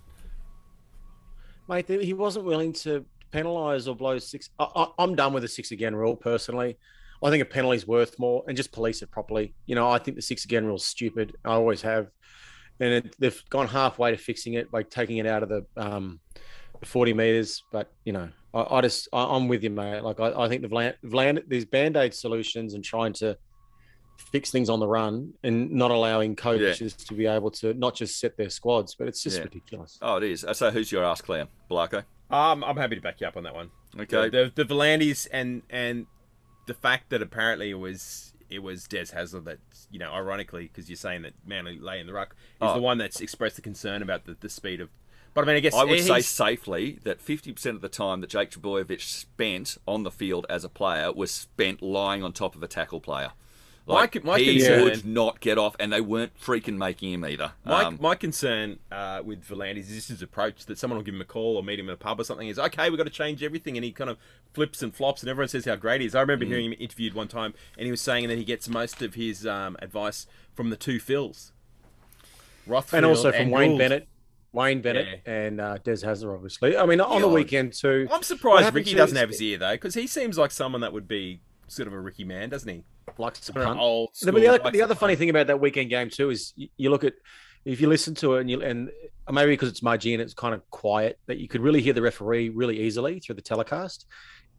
mate, 1.68 1.88
he 1.90 2.14
wasn't 2.14 2.46
willing 2.46 2.74
to 2.74 3.06
penalise 3.36 3.88
or 3.88 3.96
blow 3.96 4.18
six. 4.20 4.50
I, 4.60 4.68
I, 4.76 4.88
I'm 5.00 5.16
done 5.16 5.34
with 5.34 5.44
the 5.44 5.50
six 5.50 5.72
again 5.72 5.96
rule 5.96 6.16
personally. 6.16 6.78
I 7.24 7.30
think 7.30 7.42
a 7.42 7.46
penalty's 7.46 7.88
worth 7.88 8.20
more, 8.20 8.44
and 8.48 8.56
just 8.58 8.72
police 8.72 9.02
it 9.02 9.10
properly. 9.12 9.56
You 9.66 9.76
know, 9.76 9.90
I 9.90 9.98
think 10.00 10.16
the 10.16 10.22
six 10.22 10.46
again 10.46 10.66
rule's 10.66 10.86
stupid. 10.86 11.36
I 11.44 11.54
always 11.54 11.82
have, 11.82 12.08
and 12.80 12.94
it, 12.94 13.16
they've 13.20 13.44
gone 13.50 13.68
halfway 13.68 14.12
to 14.12 14.18
fixing 14.18 14.54
it 14.54 14.70
by 14.72 14.84
taking 14.84 15.18
it 15.18 15.26
out 15.26 15.44
of 15.44 15.50
the 15.50 15.66
um, 15.78 16.20
40 16.84 17.14
meters. 17.14 17.64
But 17.72 17.92
you 18.04 18.14
know, 18.14 18.30
I, 18.54 18.78
I 18.78 18.82
just 18.82 19.08
I, 19.14 19.24
I'm 19.36 19.48
with 19.48 19.64
you, 19.64 19.70
mate. 19.70 20.02
Like 20.02 20.20
I, 20.20 20.34
I 20.44 20.50
think 20.50 20.62
the 20.62 20.94
Vland, 21.04 21.44
these 21.48 21.66
band 21.66 21.98
aid 21.98 22.14
solutions 22.14 22.74
and 22.74 22.84
trying 22.84 23.14
to 23.14 23.38
fix 24.32 24.50
things 24.52 24.70
on 24.70 24.80
the 24.80 24.88
run 24.88 25.34
and 25.44 25.72
not 25.72 25.92
allowing 25.92 26.36
coaches 26.36 26.94
to 26.94 27.14
be 27.14 27.26
able 27.26 27.52
to 27.52 27.74
not 27.74 27.96
just 27.96 28.20
set 28.20 28.38
their 28.38 28.50
squads, 28.50 28.96
but 28.96 29.08
it's 29.08 29.22
just 29.24 29.38
Yeah. 29.38 29.44
ridiculous. 29.44 29.98
Oh, 30.02 30.18
it 30.18 30.24
is. 30.24 30.46
So, 30.54 30.72
who's 30.72 30.92
your 30.92 31.04
ass 31.04 31.22
clown, 31.22 31.48
Blarko? 31.70 32.04
Um, 32.30 32.64
I'm 32.64 32.78
happy 32.78 32.96
to 32.96 33.02
back 33.02 33.22
you 33.22 33.28
up 33.28 33.38
on 33.38 33.44
that 33.44 33.54
one. 33.56 33.72
Okay. 34.00 34.30
The 34.30 34.52
the, 34.56 34.64
the 34.64 34.74
V'landys 34.74 35.28
and 35.32 35.62
and 35.70 36.08
the 36.68 36.74
fact 36.74 37.10
that 37.12 37.22
apparently 37.22 37.70
it 37.70 37.76
was 37.80 38.34
it 38.50 38.60
was 38.60 38.88
Des 38.88 39.06
Hasler 39.06 39.44
that 39.46 39.60
you 39.92 40.00
know, 40.00 40.12
ironically, 40.12 40.64
because 40.64 40.90
you're 40.90 40.98
saying 40.98 41.22
that 41.24 41.34
Manly 41.46 41.80
lay 41.80 42.00
in 42.00 42.08
the 42.08 42.14
ruck, 42.14 42.36
is 42.54 42.58
Oh. 42.62 42.74
the 42.76 42.82
one 42.82 42.98
that's 42.98 43.22
expressed 43.22 43.56
the 43.56 43.62
concern 43.62 44.02
about 44.02 44.26
the, 44.26 44.36
the 44.40 44.50
speed 44.50 44.82
of. 44.82 44.90
But 45.34 45.44
I 45.44 45.48
mean, 45.48 45.56
I 45.58 45.60
guess 45.60 45.74
I 45.76 45.84
would 45.84 46.00
say 46.02 46.22
safely 46.22 47.00
that 47.04 47.20
50% 47.20 47.66
of 47.76 47.82
the 47.82 47.90
time 47.90 48.22
that 48.22 48.30
Jake 48.30 48.52
Trebojevic 48.52 49.02
spent 49.02 49.78
on 49.86 50.04
the 50.04 50.12
field 50.12 50.46
as 50.50 50.64
a 50.64 50.70
player 50.70 51.12
was 51.12 51.30
spent 51.30 51.82
lying 51.82 52.24
on 52.24 52.32
top 52.32 52.56
of 52.56 52.64
a 52.64 52.68
tackle 52.70 53.02
player. 53.02 53.32
My 53.88 53.94
Like, 53.94 54.14
con- 54.14 54.22
my 54.26 54.40
he 54.40 54.58
concern- 54.58 54.84
would 54.84 55.06
not 55.06 55.40
get 55.42 55.60
off, 55.60 55.76
and 55.80 55.94
they 55.94 56.02
weren't 56.02 56.36
freaking 56.40 56.76
making 56.78 57.14
him 57.14 57.24
either. 57.24 57.52
My, 57.64 57.84
Um, 57.84 58.00
my 58.02 58.16
concern 58.16 58.80
uh, 58.92 59.22
with 59.24 59.48
V'landys 59.48 59.82
is 59.82 59.90
this 59.94 60.08
his 60.08 60.22
approach 60.24 60.66
that 60.66 60.80
someone 60.80 60.98
will 60.98 61.04
give 61.04 61.14
him 61.14 61.22
a 61.22 61.26
call 61.26 61.56
or 61.56 61.62
meet 61.64 61.80
him 61.80 61.88
in 61.90 61.94
a 61.94 61.98
pub 61.98 62.20
or 62.20 62.24
something 62.24 62.48
is 62.48 62.58
okay, 62.58 62.90
we've 62.90 62.98
got 62.98 63.04
to 63.04 63.12
change 63.12 63.44
everything, 63.44 63.78
and 63.78 63.84
he 63.84 63.92
kind 63.92 64.10
of 64.10 64.18
flips 64.54 64.82
and 64.82 64.96
flops, 64.96 65.22
and 65.22 65.30
everyone 65.30 65.50
says 65.50 65.66
how 65.66 65.76
great 65.76 66.02
he 66.02 66.08
is. 66.08 66.16
I 66.16 66.20
Mm. 66.20 66.22
remember 66.22 66.46
hearing 66.46 66.66
him 66.72 66.78
interviewed 66.80 67.14
one 67.14 67.28
time, 67.28 67.54
and 67.78 67.86
he 67.86 67.92
was 67.92 68.02
saying 68.02 68.28
that 68.30 68.40
he 68.40 68.44
gets 68.44 68.68
most 68.68 69.04
of 69.04 69.14
his 69.14 69.46
um, 69.46 69.78
advice 69.80 70.26
from 70.56 70.72
the 70.72 70.78
two 70.78 70.98
Phils, 71.00 71.52
Rothfield 72.68 72.94
and 72.94 73.06
also 73.06 73.32
from 73.32 73.52
Wayne 73.52 73.72
Gould. 73.72 73.80
Bennett, 73.80 74.08
Wayne 74.52 74.82
Bennett, 74.82 75.22
and 75.28 75.62
uh, 75.62 75.78
Des 75.84 75.98
Hasler, 75.98 76.34
obviously. 76.34 76.76
I 76.76 76.88
mean, 76.88 77.00
on 77.02 77.22
the 77.22 77.28
weekend 77.28 77.74
too. 77.74 78.08
I'm 78.12 78.24
surprised 78.24 78.74
Ricky 78.74 78.96
doesn't 78.96 79.18
have 79.18 79.30
his 79.30 79.42
ear 79.44 79.60
though, 79.60 79.74
because 79.74 79.94
he 79.94 80.08
seems 80.08 80.40
like 80.40 80.50
someone 80.50 80.82
that 80.82 80.92
would 80.92 81.08
be 81.08 81.42
sort 81.68 81.88
of 81.88 81.94
a 81.94 82.00
Ricky 82.00 82.24
man, 82.24 82.50
doesn't 82.50 82.68
he? 82.70 82.84
Likes 83.18 83.40
to 83.42 83.54
punt. 83.54 83.80
old 83.80 84.10
but 84.24 84.36
the 84.36 84.48
other, 84.48 84.72
the 84.72 84.82
other 84.82 84.96
funny 84.96 85.16
thing 85.16 85.30
about 85.30 85.48
that 85.48 85.60
weekend 85.60 85.90
game 85.90 86.10
too 86.10 86.30
is 86.30 86.54
you, 86.56 86.68
you 86.78 86.90
look 86.90 87.04
at 87.04 87.14
if 87.64 87.82
you 87.82 87.88
listen 87.88 88.14
to 88.16 88.36
it 88.36 88.42
and 88.42 88.50
you 88.50 88.62
and 88.62 88.90
maybe 89.32 89.52
because 89.54 89.70
it's 89.70 89.82
Mudgee 89.82 90.14
and 90.14 90.22
it's 90.22 90.34
kind 90.34 90.54
of 90.54 90.70
quiet 90.70 91.18
that 91.28 91.38
you 91.38 91.48
could 91.48 91.62
really 91.62 91.82
hear 91.82 91.94
the 91.94 92.02
referee 92.02 92.50
really 92.50 92.80
easily 92.82 93.20
through 93.20 93.36
the 93.36 93.42
telecast, 93.42 94.06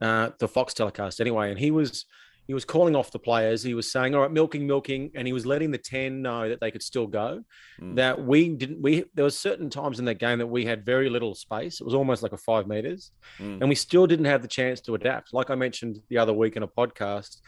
uh, 0.00 0.30
the 0.40 0.48
Fox 0.48 0.74
telecast 0.74 1.20
anyway, 1.20 1.50
and 1.50 1.58
he 1.58 1.70
was 1.70 2.04
he 2.48 2.54
was 2.54 2.64
calling 2.64 2.94
off 2.94 3.10
the 3.10 3.18
players. 3.18 3.64
He 3.64 3.74
was 3.74 3.90
saying, 3.90 4.14
"All 4.14 4.20
right, 4.22 4.30
milking, 4.30 4.68
milking," 4.68 5.10
and 5.16 5.26
he 5.26 5.32
was 5.32 5.44
letting 5.46 5.72
the 5.72 5.78
ten 5.78 6.22
know 6.22 6.48
that 6.48 6.60
they 6.60 6.70
could 6.70 6.82
still 6.82 7.08
go. 7.08 7.42
Mm. 7.80 7.96
That 7.96 8.24
we 8.24 8.50
didn't. 8.50 8.80
We 8.82 9.04
there 9.14 9.24
was 9.24 9.36
certain 9.38 9.68
times 9.68 9.98
in 9.98 10.04
that 10.04 10.20
game 10.20 10.38
that 10.38 10.46
we 10.46 10.64
had 10.64 10.84
very 10.84 11.10
little 11.10 11.34
space. 11.34 11.80
It 11.80 11.84
was 11.84 11.94
almost 11.94 12.22
like 12.22 12.32
a 12.32 12.36
five 12.36 12.68
meters, 12.68 13.10
Mm. 13.40 13.60
and 13.60 13.68
we 13.68 13.74
still 13.74 14.06
didn't 14.06 14.26
have 14.26 14.42
the 14.42 14.48
chance 14.48 14.80
to 14.82 14.94
adapt. 14.94 15.32
Like 15.34 15.50
I 15.50 15.56
mentioned 15.56 16.00
the 16.08 16.18
other 16.18 16.32
week 16.32 16.54
in 16.56 16.62
a 16.62 16.68
podcast, 16.68 17.38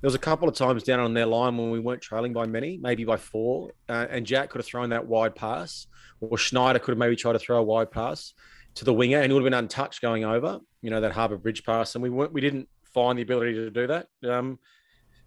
there 0.00 0.06
was 0.08 0.14
a 0.14 0.18
couple 0.18 0.48
of 0.48 0.54
times 0.54 0.82
down 0.82 1.00
on 1.00 1.14
their 1.14 1.26
line 1.26 1.56
when 1.56 1.70
we 1.70 1.80
weren't 1.80 2.02
trailing 2.02 2.32
by 2.32 2.46
many, 2.46 2.78
maybe 2.80 3.04
by 3.04 3.16
four, 3.16 3.72
uh, 3.88 4.06
and 4.10 4.24
Jack 4.26 4.50
could 4.50 4.58
have 4.58 4.66
thrown 4.66 4.90
that 4.90 5.06
wide 5.06 5.34
pass, 5.34 5.86
or 6.20 6.38
Schneider 6.38 6.78
could 6.78 6.92
have 6.92 6.98
maybe 6.98 7.16
tried 7.16 7.32
to 7.34 7.38
throw 7.38 7.58
a 7.58 7.62
wide 7.62 7.90
pass 7.90 8.32
to 8.74 8.84
the 8.84 8.92
winger, 8.94 9.20
and 9.20 9.30
it 9.30 9.34
would 9.34 9.42
have 9.42 9.50
been 9.50 9.58
untouched 9.58 10.00
going 10.00 10.24
over. 10.24 10.60
You 10.82 10.90
know 10.90 11.00
that 11.00 11.12
Harbour 11.12 11.36
Bridge 11.36 11.64
pass, 11.64 11.94
and 11.94 12.02
we 12.02 12.10
weren't. 12.10 12.32
We 12.32 12.40
didn't 12.40 12.68
find 12.94 13.18
the 13.18 13.22
ability 13.22 13.54
to 13.54 13.70
do 13.70 13.86
that. 13.88 14.06
Um, 14.28 14.58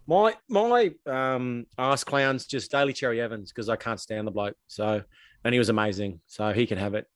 my 0.06 0.34
my 0.48 0.90
um, 1.06 1.66
ass 1.78 2.02
clowns 2.04 2.46
just 2.46 2.70
Daly 2.70 2.92
Cherry-Evans 2.92 3.52
because 3.52 3.68
I 3.68 3.76
can't 3.76 4.00
stand 4.00 4.26
the 4.26 4.30
bloke. 4.32 4.56
So, 4.66 5.02
and 5.44 5.52
he 5.52 5.58
was 5.58 5.68
amazing. 5.68 6.20
So 6.26 6.52
he 6.52 6.66
can 6.66 6.78
have 6.78 6.94
it. 6.94 7.06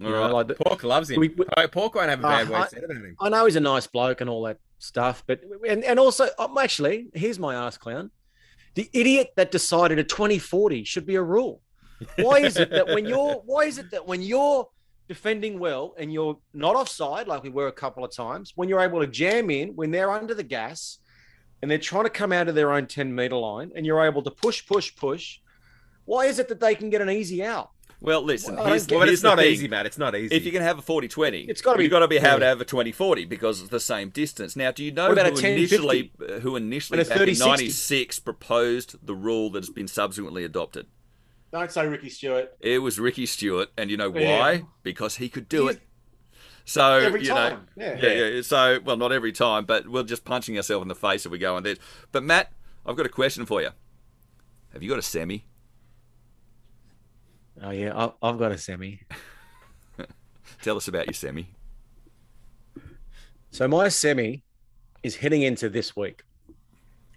You 0.00 0.10
know, 0.10 0.34
like 0.34 0.48
the- 0.48 0.54
Pork 0.56 0.82
loves 0.82 1.08
him. 1.08 1.20
We- 1.20 1.28
we- 1.28 1.46
Pork 1.68 1.94
won't 1.94 2.10
have 2.10 2.18
a 2.18 2.22
bad 2.22 2.48
Uh, 2.48 2.52
word 2.52 2.68
said 2.68 2.82
about 2.84 2.96
him. 2.96 3.16
I 3.20 3.28
know 3.28 3.44
he's 3.44 3.54
a 3.54 3.60
nice 3.60 3.86
bloke 3.86 4.20
and 4.20 4.28
all 4.28 4.42
that 4.42 4.58
stuff, 4.78 5.24
but 5.26 5.40
and, 5.68 5.84
and 5.84 5.98
also 5.98 6.28
um, 6.38 6.56
actually, 6.58 7.08
here's 7.14 7.38
my 7.38 7.54
ass 7.54 7.76
clown. 7.76 8.10
The 8.74 8.88
idiot 8.92 9.32
that 9.36 9.50
decided 9.50 9.98
a 9.98 10.04
2040 10.04 10.84
should 10.84 11.06
be 11.06 11.16
a 11.16 11.22
rule. 11.22 11.62
Why 12.16 12.38
is 12.38 12.56
it 12.56 12.70
that 12.70 12.86
when 12.86 13.06
you're 13.06 13.34
why 13.44 13.64
is 13.64 13.78
it 13.78 13.90
that 13.90 14.06
when 14.06 14.22
you're 14.22 14.68
defending 15.08 15.58
well 15.58 15.94
and 15.98 16.12
you're 16.12 16.38
not 16.52 16.76
offside 16.76 17.26
like 17.26 17.42
we 17.42 17.50
were 17.50 17.68
a 17.68 17.72
couple 17.72 18.04
of 18.04 18.14
times, 18.14 18.52
when 18.54 18.68
you're 18.68 18.80
able 18.80 19.00
to 19.00 19.06
jam 19.06 19.50
in 19.50 19.70
when 19.70 19.90
they're 19.90 20.10
under 20.10 20.34
the 20.34 20.42
gas 20.42 20.98
and 21.60 21.70
they're 21.70 21.78
trying 21.78 22.04
to 22.04 22.10
come 22.10 22.32
out 22.32 22.48
of 22.48 22.54
their 22.54 22.72
own 22.72 22.86
10 22.86 23.14
meter 23.14 23.36
line 23.36 23.72
and 23.74 23.84
you're 23.84 24.04
able 24.04 24.22
to 24.22 24.30
push, 24.30 24.64
push, 24.66 24.94
push, 24.94 25.40
why 26.04 26.26
is 26.26 26.38
it 26.38 26.48
that 26.48 26.60
they 26.60 26.74
can 26.74 26.90
get 26.90 27.00
an 27.00 27.10
easy 27.10 27.42
out? 27.42 27.70
Well, 28.00 28.22
listen, 28.22 28.54
Well, 28.54 28.64
I 28.66 28.70
here's, 28.70 28.86
Well, 28.86 29.00
but 29.00 29.06
here's 29.08 29.18
it's 29.18 29.22
not 29.24 29.38
thing. 29.38 29.50
easy, 29.52 29.66
Matt. 29.66 29.84
It's 29.86 29.98
not 29.98 30.14
easy. 30.14 30.34
If 30.34 30.46
you 30.46 30.52
can 30.52 30.62
have 30.62 30.78
a 30.78 30.82
40-20, 30.82 31.48
It's 31.48 31.60
gotta 31.60 31.78
be- 31.78 31.84
you've 31.84 31.90
got 31.90 31.98
to 32.00 32.08
be 32.08 32.16
able 32.18 32.38
to 32.38 32.44
have 32.44 32.60
a 32.60 32.64
20-40 32.64 33.28
because 33.28 33.60
it's 33.60 33.70
the 33.70 33.80
same 33.80 34.10
distance. 34.10 34.54
Now, 34.54 34.70
do 34.70 34.84
you 34.84 34.92
know 34.92 35.10
about 35.10 35.26
who 35.26 35.32
10-50? 35.42 35.56
initially, 35.56 36.12
uh, 36.22 36.32
who 36.40 36.54
initially 36.54 37.00
And 37.00 37.06
a 37.06 37.10
back 37.10 37.18
30-60? 37.18 37.38
96 37.40 38.18
proposed 38.20 38.96
the 39.04 39.14
rule 39.14 39.50
that 39.50 39.64
has 39.64 39.70
been 39.70 39.88
subsequently 39.88 40.44
adopted? 40.44 40.86
Don't 41.50 41.72
say 41.72 41.88
Ricky 41.88 42.08
Stuart. 42.08 42.54
It 42.60 42.82
was 42.82 43.00
Ricky 43.00 43.26
Stewart, 43.26 43.70
and 43.76 43.90
you 43.90 43.96
know 43.96 44.14
Yeah. 44.14 44.38
why? 44.38 44.62
Because 44.84 45.16
he 45.16 45.28
could 45.28 45.48
do 45.48 45.62
He's- 45.64 45.76
it. 45.76 45.82
So 46.66 46.98
Every 46.98 47.22
you 47.22 47.28
know, 47.30 47.34
time, 47.34 47.68
yeah. 47.78 47.98
yeah, 48.00 48.12
yeah. 48.28 48.42
So 48.42 48.78
well, 48.84 48.98
not 48.98 49.10
every 49.10 49.32
time, 49.32 49.64
but 49.64 49.88
we're 49.88 50.02
just 50.02 50.26
punching 50.26 50.54
ourselves 50.56 50.82
in 50.82 50.88
the 50.88 50.94
face 50.94 51.24
if 51.24 51.32
we 51.32 51.38
go 51.38 51.56
on 51.56 51.62
this. 51.62 51.78
But 52.12 52.22
Matt, 52.24 52.52
I've 52.84 52.94
got 52.94 53.06
a 53.06 53.08
question 53.08 53.46
for 53.46 53.62
you. 53.62 53.70
Have 54.74 54.82
you 54.82 54.90
got 54.90 54.98
a 54.98 55.02
semi? 55.02 55.46
Oh 57.62 57.70
yeah, 57.70 57.92
I- 57.96 58.28
I've 58.28 58.38
got 58.38 58.52
a 58.52 58.58
semi. 58.58 59.00
Tell 60.62 60.76
us 60.76 60.88
about 60.88 61.06
your 61.06 61.14
semi. 61.14 61.48
So 63.50 63.66
my 63.68 63.88
semi 63.88 64.42
is 65.02 65.16
heading 65.16 65.42
into 65.42 65.68
this 65.68 65.96
week. 65.96 66.22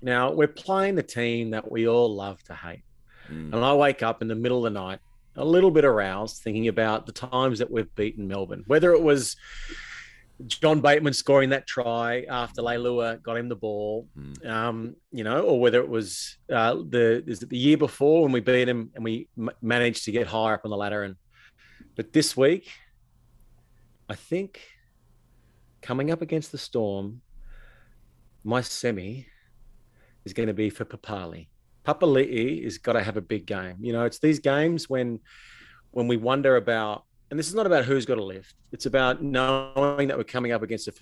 Now 0.02 0.32
we're 0.32 0.48
playing 0.48 0.96
the 0.96 1.04
team 1.04 1.52
that 1.52 1.70
we 1.72 1.88
all 1.88 2.14
love 2.16 2.42
to 2.44 2.54
hate, 2.56 2.84
Mm. 3.30 3.54
and 3.54 3.56
I 3.64 3.74
wake 3.76 4.02
up 4.04 4.22
in 4.22 4.28
the 4.28 4.36
middle 4.36 4.66
of 4.66 4.74
the 4.74 4.80
night, 4.80 5.00
a 5.36 5.46
little 5.46 5.70
bit 5.72 5.86
aroused, 5.86 6.38
thinking 6.44 6.68
about 6.68 7.06
the 7.06 7.12
times 7.12 7.60
that 7.60 7.70
we've 7.72 7.94
beaten 7.96 8.28
Melbourne. 8.28 8.64
Whether 8.68 8.92
it 8.94 9.02
was 9.02 9.36
John 10.48 10.82
Bateman 10.82 11.14
scoring 11.14 11.50
that 11.50 11.68
try 11.68 12.26
after 12.30 12.62
Leilua 12.62 13.22
got 13.22 13.38
him 13.38 13.50
the 13.50 13.56
ball, 13.56 14.08
um, 14.46 14.96
you 15.12 15.24
know, 15.24 15.42
or 15.42 15.60
whether 15.60 15.80
it 15.80 15.89
was 15.89 16.38
uh, 16.52 16.76
the 16.76 17.24
is 17.28 17.44
it 17.44 17.50
the 17.50 17.58
year 17.58 17.78
before 17.78 18.24
when 18.24 18.32
we 18.32 18.39
beat 18.39 18.68
him 18.68 18.92
and 18.96 19.04
we 19.04 19.28
m- 19.38 19.52
managed 19.62 20.06
to 20.06 20.12
get 20.12 20.28
higher 20.28 20.54
up 20.56 20.62
on 20.64 20.72
the 20.72 20.78
ladder. 20.78 21.04
And 21.04 21.16
but 21.96 22.14
this 22.14 22.36
week, 22.36 22.70
I 24.10 24.16
think 24.16 24.62
coming 25.82 26.12
up 26.12 26.22
against 26.22 26.52
the 26.52 26.58
Storm, 26.58 27.22
my 28.44 28.62
semi 28.62 29.28
is 30.26 30.34
going 30.34 30.48
to 30.48 30.54
be 30.54 30.70
for 30.70 30.86
Papali. 30.86 31.48
Papali'i 31.86 32.64
is 32.64 32.78
got 32.78 32.94
to 32.94 33.04
have 33.04 33.18
a 33.18 33.22
big 33.22 33.46
game. 33.46 33.78
You 33.82 33.94
know, 33.94 34.06
it's 34.06 34.20
these 34.20 34.39
games 34.39 34.89
when 34.89 35.20
when 35.92 36.08
we 36.08 36.18
wonder 36.18 36.56
about, 36.56 37.04
and 37.32 37.40
this 37.40 37.48
is 37.48 37.56
not 37.56 37.66
about 37.66 37.86
who's 37.86 38.06
got 38.06 38.18
a 38.18 38.24
lift. 38.24 38.56
It's 38.74 38.86
about 38.86 39.24
knowing 39.24 40.10
that 40.10 40.18
we're 40.18 40.26
coming 40.26 40.52
up 40.52 40.62
against 40.62 40.90
a 40.90 40.94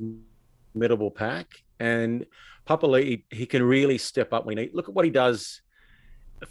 formidable 0.73 1.09
pack. 1.09 1.47
And 1.79 2.25
Papali'i, 2.67 3.23
he 3.31 3.47
can 3.47 3.63
really 3.63 3.97
step 3.97 4.31
up 4.31 4.45
when 4.45 4.59
he 4.59 4.69
look 4.71 4.87
at 4.87 4.93
what 4.93 5.05
he 5.05 5.11
does 5.11 5.61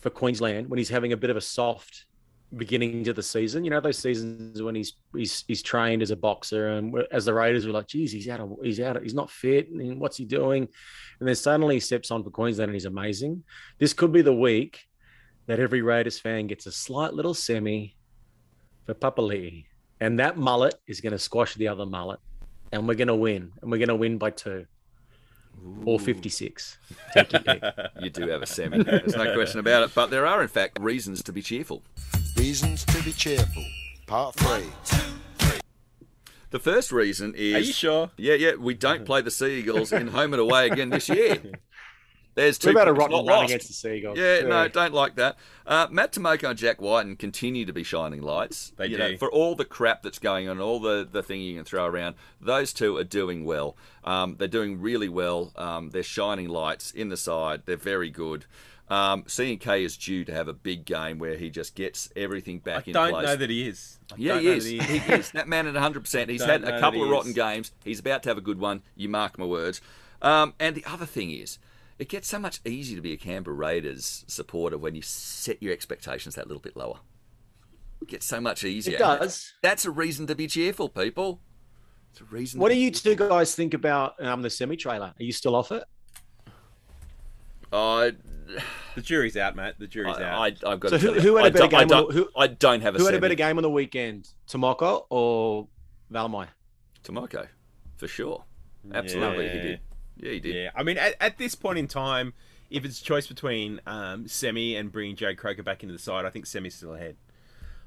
for 0.01 0.11
Queensland 0.11 0.69
when 0.69 0.79
he's 0.79 0.89
having 0.89 1.13
a 1.13 1.17
bit 1.17 1.31
of 1.31 1.37
a 1.37 1.41
soft 1.41 2.07
beginning 2.57 3.05
to 3.05 3.13
the 3.13 3.23
season. 3.23 3.65
You 3.65 3.71
know, 3.71 3.81
those 3.81 3.99
seasons 3.99 4.61
when 4.61 4.75
he's 4.75 4.95
he's 5.15 5.45
he's 5.47 5.63
trained 5.63 6.03
as 6.03 6.11
a 6.11 6.17
boxer, 6.17 6.71
and 6.71 6.95
as 7.13 7.27
the 7.27 7.35
Raiders 7.35 7.67
were 7.67 7.73
like, 7.73 7.87
"Geez, 7.87 8.11
he's 8.11 8.29
out 8.29 8.41
of 8.41 8.57
he's 8.63 8.81
out 8.81 8.97
of 8.97 9.03
he's 9.03 9.15
not 9.15 9.31
fit, 9.31 9.71
and 9.71 10.01
what's 10.01 10.17
he 10.17 10.25
doing?" 10.25 10.69
And 11.21 11.29
then 11.29 11.37
suddenly 11.37 11.77
he 11.77 11.81
steps 11.81 12.11
on 12.11 12.25
for 12.25 12.31
Queensland, 12.31 12.71
and 12.71 12.75
he's 12.75 12.85
amazing. 12.85 13.45
This 13.79 13.93
could 13.93 14.13
be 14.13 14.23
the 14.23 14.35
week 14.35 14.81
that 15.47 15.61
every 15.61 15.83
Raiders 15.83 16.19
fan 16.19 16.47
gets 16.47 16.67
a 16.67 16.73
slight 16.73 17.15
little 17.15 17.35
semi 17.35 17.97
for 18.87 18.95
Papali'i, 18.95 19.67
and 20.01 20.19
that 20.19 20.37
mullet 20.37 20.75
is 20.87 21.01
going 21.01 21.13
to 21.13 21.19
squash 21.19 21.55
the 21.55 21.69
other 21.69 21.87
mullet, 21.87 22.21
and 22.73 22.87
we're 22.87 22.95
going 22.95 23.09
to 23.09 23.15
win, 23.15 23.53
and 23.61 23.71
we're 23.71 23.79
going 23.79 23.89
to 23.89 23.97
win 23.97 24.19
by 24.19 24.31
two. 24.31 24.67
Or 25.85 25.99
56. 25.99 26.79
Take 27.15 27.33
your 27.33 27.41
pick. 27.41 27.63
You 28.01 28.11
do 28.11 28.29
have 28.29 28.43
a 28.43 28.47
semi. 28.47 28.81
There's 28.81 29.17
no 29.17 29.35
question 29.35 29.59
about 29.59 29.83
it. 29.83 29.93
But 29.93 30.09
there 30.09 30.25
are, 30.25 30.41
in 30.41 30.47
fact, 30.47 30.79
reasons 30.79 31.21
to 31.25 31.33
be 31.33 31.43
cheerful. 31.43 31.83
Reasons 32.37 32.85
to 32.85 33.03
be 33.03 33.13
cheerful. 33.13 33.65
Part 34.07 34.37
three. 34.37 34.71
The 36.51 36.61
first 36.61 36.93
reason 36.93 37.35
is. 37.37 37.55
Are 37.55 37.59
you 37.59 37.73
sure? 37.73 38.11
Yeah, 38.17 38.35
yeah. 38.35 38.55
We 38.55 38.75
don't 38.75 39.05
play 39.05 39.21
the 39.21 39.33
Sea 39.33 39.59
Eagles 39.59 39.93
in 39.93 40.09
home 40.09 40.33
and 40.33 40.41
away 40.41 40.69
again 40.69 40.91
this 40.91 41.09
year. 41.09 41.39
There's 42.39 42.57
2 42.57 42.69
We've 42.69 42.79
had 42.79 42.87
a 42.87 42.93
points 42.95 42.99
rotten 43.13 43.27
run 43.27 43.37
lost. 43.41 43.45
against 43.51 43.67
the 43.67 43.75
Seagulls. 43.75 44.17
Yeah, 44.17 44.41
no, 44.43 44.69
don't 44.69 44.95
like 44.95 45.17
that. 45.17 45.37
Uh, 45.67 45.89
Matt 45.91 46.13
Timoko 46.13 46.51
and 46.51 46.59
Jack 46.59 46.81
Wighton 46.81 47.17
continue 47.17 47.65
to 47.67 47.73
be 47.73 47.83
shining 47.83 48.23
lights. 48.23 48.73
They 48.77 48.87
you 48.87 48.97
do. 48.97 49.03
Know, 49.13 49.17
for 49.17 49.29
all 49.31 49.57
the 49.57 49.65
crap 49.65 50.03
that's 50.05 50.21
going 50.21 50.49
on, 50.49 50.61
all 50.61 50.79
the, 50.79 51.07
the 51.11 51.23
thing 51.23 51.41
you 51.43 51.57
can 51.57 51.65
throw 51.65 51.85
around, 51.87 52.15
those 52.41 52.73
two 52.73 52.97
are 52.97 53.03
doing 53.03 53.45
well. 53.45 53.77
Um, 54.05 54.37
they're 54.39 54.47
doing 54.47 54.81
really 54.81 55.09
well. 55.09 55.53
Um, 55.57 55.91
they're 55.91 56.05
shining 56.05 56.49
lights 56.49 56.93
in 56.93 57.09
the 57.09 57.17
side. 57.17 57.63
They're 57.67 57.77
very 57.77 58.09
good. 58.09 58.47
Um, 58.89 59.25
C&K 59.27 59.85
is 59.85 59.97
due 59.97 60.25
to 60.25 60.33
have 60.33 60.47
a 60.47 60.55
big 60.55 60.85
game 60.85 61.19
where 61.19 61.37
he 61.37 61.51
just 61.51 61.75
gets 61.75 62.09
everything 62.17 62.63
I 62.65 62.71
back 62.71 62.87
in 62.87 62.95
don't 62.95 63.11
place. 63.11 63.27
know 63.27 63.37
that 63.37 63.51
he 63.51 63.67
is. 63.69 63.99
I 64.13 64.15
Yeah, 64.17 64.39
he 64.39 64.47
know 64.47 64.53
is. 64.53 64.65
that 64.65 64.71
He 64.85 65.13
is. 65.13 65.31
That 65.33 65.49
man 65.49 65.67
at 65.67 65.75
100%. 65.75 66.29
He's 66.31 66.45
had 66.45 66.63
a 66.63 66.79
couple 66.79 67.03
of 67.03 67.11
rotten 67.11 67.31
is. 67.31 67.37
games. 67.37 67.73
He's 67.85 67.99
about 67.99 68.23
to 68.23 68.31
have 68.31 68.39
a 68.39 68.43
good 68.43 68.61
one. 68.61 68.83
You 68.95 69.09
mark 69.09 69.37
my 69.39 69.45
words. 69.45 69.81
Um, 70.23 70.55
and 70.61 70.75
the 70.77 70.85
other 70.87 71.05
thing 71.05 71.31
is, 71.33 71.59
it 71.99 72.09
gets 72.09 72.29
so 72.29 72.39
much 72.39 72.61
easier 72.65 72.97
to 72.97 73.03
be 73.03 73.13
a 73.13 73.17
Canberra 73.17 73.57
Raiders 73.57 74.25
supporter 74.29 74.79
when 74.79 74.95
you 74.95 75.03
set 75.03 75.63
your 75.63 75.73
expectations 75.73 76.35
that 76.37 76.47
little 76.47 76.61
bit 76.63 76.77
lower. 76.77 76.99
It 78.01 78.09
gets 78.09 78.27
so 78.27 78.41
much 78.41 78.63
easier. 78.65 78.95
It 78.95 78.99
does. 78.99 79.53
That's 79.63 79.85
a 79.85 79.91
reason 79.91 80.27
to 80.29 80.35
be 80.35 80.47
cheerful, 80.47 80.89
people. 80.89 81.41
It's 82.13 82.21
a 82.21 82.25
reason. 82.25 82.61
What 82.61 82.69
to 82.69 82.75
do 82.75 82.81
you 82.81 82.91
two 82.91 83.17
guys 83.17 83.55
think 83.55 83.75
about 83.75 84.15
um, 84.25 84.43
the 84.43 84.51
semi 84.51 84.77
trailer? 84.77 85.07
Are 85.19 85.23
you 85.23 85.33
still 85.33 85.57
off 85.57 85.73
it? 85.73 85.83
I, 87.73 88.13
The 88.95 89.03
jury's 89.03 89.37
out, 89.37 89.57
mate. 89.57 89.75
The 89.79 89.87
jury's 89.87 90.17
I, 90.17 90.23
out. 90.23 90.41
I, 90.65 90.71
I've 90.73 90.81
got 90.81 90.91
So 90.91 90.99
to 90.99 91.13
who- 91.13 91.21
who 91.21 91.37
had 91.37 91.45
a 91.45 91.49
I 91.49 91.51
better 91.51 91.59
don't- 91.69 91.75
I 91.75 91.79
game 91.81 91.89
don't, 91.89 92.13
who- 92.13 92.31
I 92.37 92.47
don't 92.47 92.81
have 92.81 92.95
a 92.95 92.99
Who 92.99 93.05
had 93.05 93.15
a 93.15 93.21
better 93.21 93.35
game 93.35 93.59
on 93.59 93.63
the 93.63 93.71
weekend, 93.71 94.29
Timoko 94.49 95.05
or 95.11 95.69
Valemei? 96.11 96.49
Timoko, 97.05 97.47
for 97.97 98.09
sure. 98.09 98.45
Absolutely, 98.93 99.49
he 99.51 99.59
did. 99.59 99.81
Yeah, 100.19 100.33
he 100.33 100.41
did. 100.41 100.55
Yeah, 100.55 100.71
I 100.75 100.83
mean, 100.83 100.99
at, 100.99 101.15
at 101.21 101.39
this 101.39 101.55
point 101.55 101.79
in 101.79 101.87
time, 101.89 102.35
if 102.71 102.85
it's 102.85 103.01
a 103.01 103.05
choice 103.05 103.27
between 103.27 103.81
um, 103.87 104.29
Semi 104.29 104.77
and 104.77 104.91
bringing 104.93 105.17
Joe 105.17 105.35
Croker 105.35 105.63
back 105.63 105.83
into 105.83 105.93
the 105.93 105.99
side, 105.99 106.25
I 106.25 106.31
think 106.31 106.47
Semi's 106.47 106.75
still 106.75 106.95
ahead. 106.95 107.17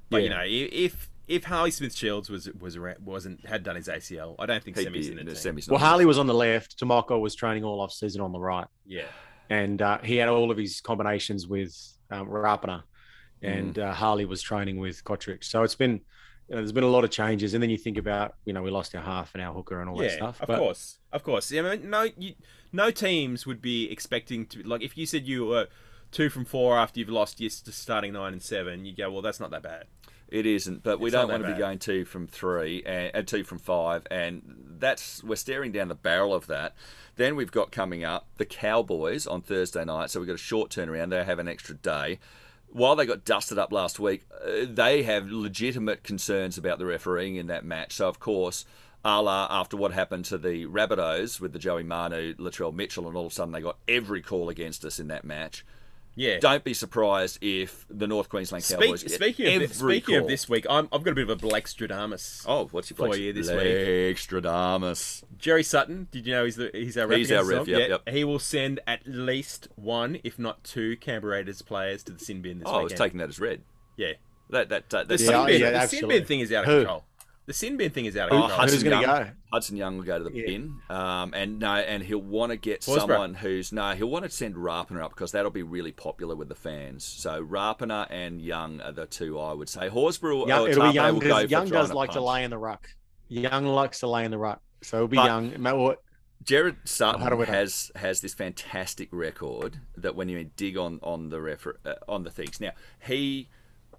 But 0.09 0.23
you 0.23 0.29
know, 0.29 0.43
if 0.45 1.09
if 1.27 1.43
Harley 1.45 1.71
Smith-Shields 1.71 2.29
was 2.29 2.49
was 2.59 2.75
around, 2.75 2.97
wasn't 3.05 3.45
had 3.45 3.63
done 3.63 3.75
his 3.77 3.87
ACL, 3.87 4.35
I 4.39 4.45
don't 4.45 4.63
think 4.63 4.77
He'd 4.77 4.83
Semi's 4.85 5.05
be- 5.07 5.11
in 5.11 5.17
the 5.19 5.23
the 5.23 5.31
team. 5.31 5.41
semi's 5.41 5.67
Well, 5.69 5.79
Harley 5.79 6.05
was 6.05 6.17
on 6.19 6.27
the 6.27 6.33
left. 6.33 6.77
Timoko 6.79 7.19
was 7.21 7.35
training 7.35 7.63
all 7.63 7.79
off 7.79 7.93
season 7.93 8.21
on 8.21 8.31
the 8.33 8.39
right, 8.39 8.67
Yeah, 8.85 9.03
and 9.49 9.81
uh, 9.81 9.99
he 9.99 10.15
had 10.17 10.27
all 10.29 10.51
of 10.51 10.57
his 10.57 10.81
combinations 10.81 11.47
with 11.47 11.73
um, 12.09 12.27
Rapana, 12.27 12.83
and 13.41 13.75
Mm. 13.75 13.83
uh, 13.89 13.93
Harley 13.93 14.25
was 14.25 14.41
training 14.41 14.77
with 14.77 15.03
Cotric. 15.05 15.43
So 15.45 15.63
it's 15.63 15.75
been 15.75 16.01
you 16.47 16.55
know, 16.55 16.61
there's 16.61 16.71
been 16.71 16.83
a 16.83 16.87
lot 16.87 17.03
of 17.03 17.11
changes, 17.11 17.53
and 17.53 17.61
then 17.63 17.69
you 17.69 17.77
think 17.77 17.97
about 17.97 18.35
you 18.45 18.53
know 18.53 18.61
we 18.61 18.71
lost 18.71 18.93
our 18.95 19.01
half 19.01 19.33
and 19.33 19.41
our 19.41 19.53
hooker 19.53 19.79
and 19.79 19.89
all 19.89 19.97
that 19.97 20.11
yeah, 20.11 20.15
stuff. 20.15 20.41
of 20.41 20.47
but 20.47 20.59
course, 20.59 20.99
of 21.11 21.23
course. 21.23 21.51
Yeah, 21.51 21.63
I 21.63 21.77
mean, 21.77 21.89
no, 21.89 22.07
you, 22.17 22.33
no 22.71 22.91
teams 22.91 23.45
would 23.45 23.61
be 23.61 23.89
expecting 23.91 24.45
to 24.47 24.63
like 24.63 24.81
if 24.81 24.97
you 24.97 25.05
said 25.05 25.25
you 25.25 25.45
were 25.45 25.67
two 26.11 26.29
from 26.29 26.45
four 26.45 26.77
after 26.77 26.99
you've 26.99 27.09
lost 27.09 27.39
your 27.39 27.47
s- 27.47 27.63
starting 27.71 28.13
nine 28.13 28.33
and 28.33 28.43
seven, 28.43 28.85
you 28.85 28.93
go, 28.95 29.09
well, 29.11 29.21
that's 29.21 29.39
not 29.39 29.51
that 29.51 29.63
bad. 29.63 29.85
It 30.27 30.45
isn't, 30.45 30.81
but 30.83 30.99
we 30.99 31.07
It's 31.07 31.13
don't 31.13 31.29
want 31.29 31.43
that 31.43 31.49
to 31.49 31.55
be 31.55 31.59
going 31.59 31.77
two 31.77 32.05
from 32.05 32.25
three 32.25 32.83
and, 32.85 33.11
and 33.13 33.27
two 33.27 33.43
from 33.43 33.59
five, 33.59 34.07
and 34.09 34.41
that's 34.79 35.21
we're 35.23 35.35
staring 35.35 35.73
down 35.73 35.89
the 35.89 35.95
barrel 35.95 36.33
of 36.33 36.47
that. 36.47 36.73
Then 37.17 37.35
we've 37.35 37.51
got 37.51 37.71
coming 37.71 38.05
up 38.05 38.27
the 38.37 38.45
Cowboys 38.45 39.27
on 39.27 39.41
Thursday 39.41 39.83
night, 39.83 40.09
so 40.09 40.21
we've 40.21 40.27
got 40.27 40.35
a 40.35 40.37
short 40.37 40.71
turnaround. 40.71 41.09
They 41.09 41.23
have 41.23 41.39
an 41.39 41.49
extra 41.49 41.75
day. 41.75 42.19
While 42.71 42.95
they 42.95 43.05
got 43.05 43.25
dusted 43.25 43.57
up 43.57 43.71
last 43.73 43.99
week, 43.99 44.25
uh, 44.33 44.65
they 44.67 45.03
have 45.03 45.29
legitimate 45.29 46.03
concerns 46.03 46.57
about 46.57 46.79
the 46.79 46.85
refereeing 46.85 47.35
in 47.35 47.47
that 47.47 47.65
match. 47.65 47.93
So 47.93 48.07
of 48.07 48.19
course, 48.19 48.65
a 49.03 49.21
la 49.21 49.47
after 49.49 49.75
what 49.75 49.91
happened 49.91 50.25
to 50.25 50.37
the 50.37 50.65
Rabbitohs 50.67 51.39
with 51.41 51.53
the 51.53 51.59
Joey 51.59 51.83
Manu, 51.83 52.35
Latrell 52.35 52.73
Mitchell, 52.73 53.07
and 53.07 53.17
all 53.17 53.25
of 53.25 53.31
a 53.31 53.35
sudden 53.35 53.51
they 53.51 53.61
got 53.61 53.77
every 53.87 54.21
call 54.21 54.49
against 54.49 54.85
us 54.85 54.99
in 54.99 55.07
that 55.07 55.25
match. 55.25 55.65
Yeah. 56.15 56.39
Don't 56.39 56.63
be 56.63 56.73
surprised 56.73 57.39
if 57.41 57.85
the 57.89 58.05
North 58.07 58.29
Queensland 58.29 58.63
Speak, 58.63 58.79
Cowboys 58.79 59.03
get 59.03 59.13
speaking 59.13 59.47
of 59.47 59.53
every 59.53 59.67
this, 59.67 59.77
speaking 59.77 60.15
of 60.17 60.27
this 60.27 60.49
week, 60.49 60.65
I'm, 60.69 60.89
I've 60.91 61.03
got 61.03 61.11
a 61.11 61.15
bit 61.15 61.23
of 61.23 61.29
a 61.29 61.35
Blake 61.35 61.65
Stradamus. 61.65 62.43
Oh, 62.47 62.67
what's 62.71 62.89
your 62.89 62.97
for 62.97 63.15
you 63.15 63.31
this 63.33 63.49
week? 63.49 63.57
week? 63.57 64.17
Stradamus. 64.17 65.23
Jerry 65.37 65.63
Sutton, 65.63 66.07
did 66.11 66.27
you 66.27 66.33
know 66.33 66.45
he's 66.45 66.57
the, 66.57 66.69
he's 66.73 66.97
our 66.97 67.07
rep? 67.07 67.17
He's 67.17 67.31
our 67.31 67.43
against 67.43 67.51
rep, 67.51 67.67
yep, 67.67 67.79
Yeah, 67.79 67.87
yep. 67.87 68.09
He 68.09 68.23
will 68.23 68.39
send 68.39 68.79
at 68.85 69.07
least 69.07 69.69
one, 69.75 70.19
if 70.23 70.37
not 70.37 70.63
two, 70.63 70.97
Canberra 70.97 71.37
Raiders 71.37 71.61
players 71.61 72.03
to 72.03 72.11
the 72.11 72.19
sin 72.19 72.41
bin 72.41 72.59
this 72.59 72.67
Oh, 72.67 72.79
I 72.79 72.83
was 72.83 72.93
taking 72.93 73.19
that 73.19 73.29
as 73.29 73.39
red. 73.39 73.61
Yeah, 73.95 74.13
That 74.49 74.69
that, 74.69 74.89
that 74.89 75.07
the 75.07 75.15
that's 75.15 75.25
sin 75.25 75.45
bin, 75.45 75.61
yeah, 75.61 75.71
the 75.71 75.87
sin 75.87 76.07
bin 76.07 76.25
thing 76.25 76.41
is 76.41 76.51
out 76.51 76.65
of 76.65 76.69
Who? 76.69 76.77
control. 76.79 77.05
The 77.47 77.53
sin 77.53 77.75
bin 77.75 77.91
thing 77.91 78.05
is 78.05 78.15
out 78.15 78.29
of 78.29 78.33
Oh, 78.37 78.41
control. 78.41 78.59
Hudson 78.59 78.75
Who's 78.77 78.83
gonna 78.83 79.01
Young. 79.01 79.23
go? 79.23 79.29
Hudson 79.51 79.75
Young 79.77 79.97
will 79.97 80.03
go 80.05 80.17
to 80.19 80.23
the 80.25 80.31
Yeah. 80.33 80.45
bin, 80.45 80.79
um, 80.89 81.33
and 81.33 81.59
no, 81.59 81.73
and 81.73 82.03
he'll 82.03 82.19
want 82.21 82.51
to 82.51 82.55
get 82.55 82.81
Horsburgh. 82.81 82.99
someone 82.99 83.33
who's 83.33 83.71
no, 83.73 83.91
he'll 83.93 84.09
want 84.09 84.23
to 84.25 84.29
send 84.31 84.55
Rapana 84.55 85.03
up 85.03 85.11
because 85.11 85.31
that'll 85.31 85.49
be 85.51 85.63
really 85.63 85.91
popular 85.91 86.35
with 86.35 86.49
the 86.49 86.55
fans. 86.55 87.03
So 87.03 87.43
Rapana 87.43 88.07
and 88.11 88.41
Young 88.41 88.79
are 88.81 88.91
the 88.91 89.07
two 89.07 89.39
I 89.39 89.53
would 89.53 89.69
say. 89.69 89.89
Horsburgh, 89.89 90.47
Young, 90.47 90.67
or 90.67 90.69
it'll 90.69 90.87
be 90.89 90.93
young 90.93 91.13
will 91.15 91.21
go 91.21 91.27
because 91.27 91.41
for 91.43 91.47
Young 91.49 91.69
does 91.69 91.89
a 91.89 91.93
like 91.93 92.11
to 92.11 92.21
lay 92.21 92.43
in 92.43 92.51
the 92.51 92.57
ruck. 92.59 92.87
Young 93.27 93.65
likes 93.65 93.99
to 94.01 94.07
lay 94.07 94.23
in 94.23 94.31
the 94.31 94.37
ruck, 94.37 94.61
so 94.81 94.97
it'll 94.97 95.07
be 95.07 95.17
But- 95.17 95.25
young. 95.25 95.61
Matt, 95.61 95.77
what- 95.77 96.03
Gerard 96.43 96.77
Sutton 96.85 97.37
we 97.37 97.45
has 97.45 97.91
has 97.95 98.21
this 98.21 98.33
fantastic 98.33 99.09
record 99.11 99.79
that 99.95 100.15
when 100.15 100.27
you 100.29 100.43
dig 100.55 100.75
on 100.77 100.99
on 101.03 101.29
the 101.29 101.39
refer, 101.39 101.77
uh, 101.85 101.93
on 102.07 102.23
the 102.23 102.31
things 102.31 102.59
now 102.59 102.71
he 102.99 103.49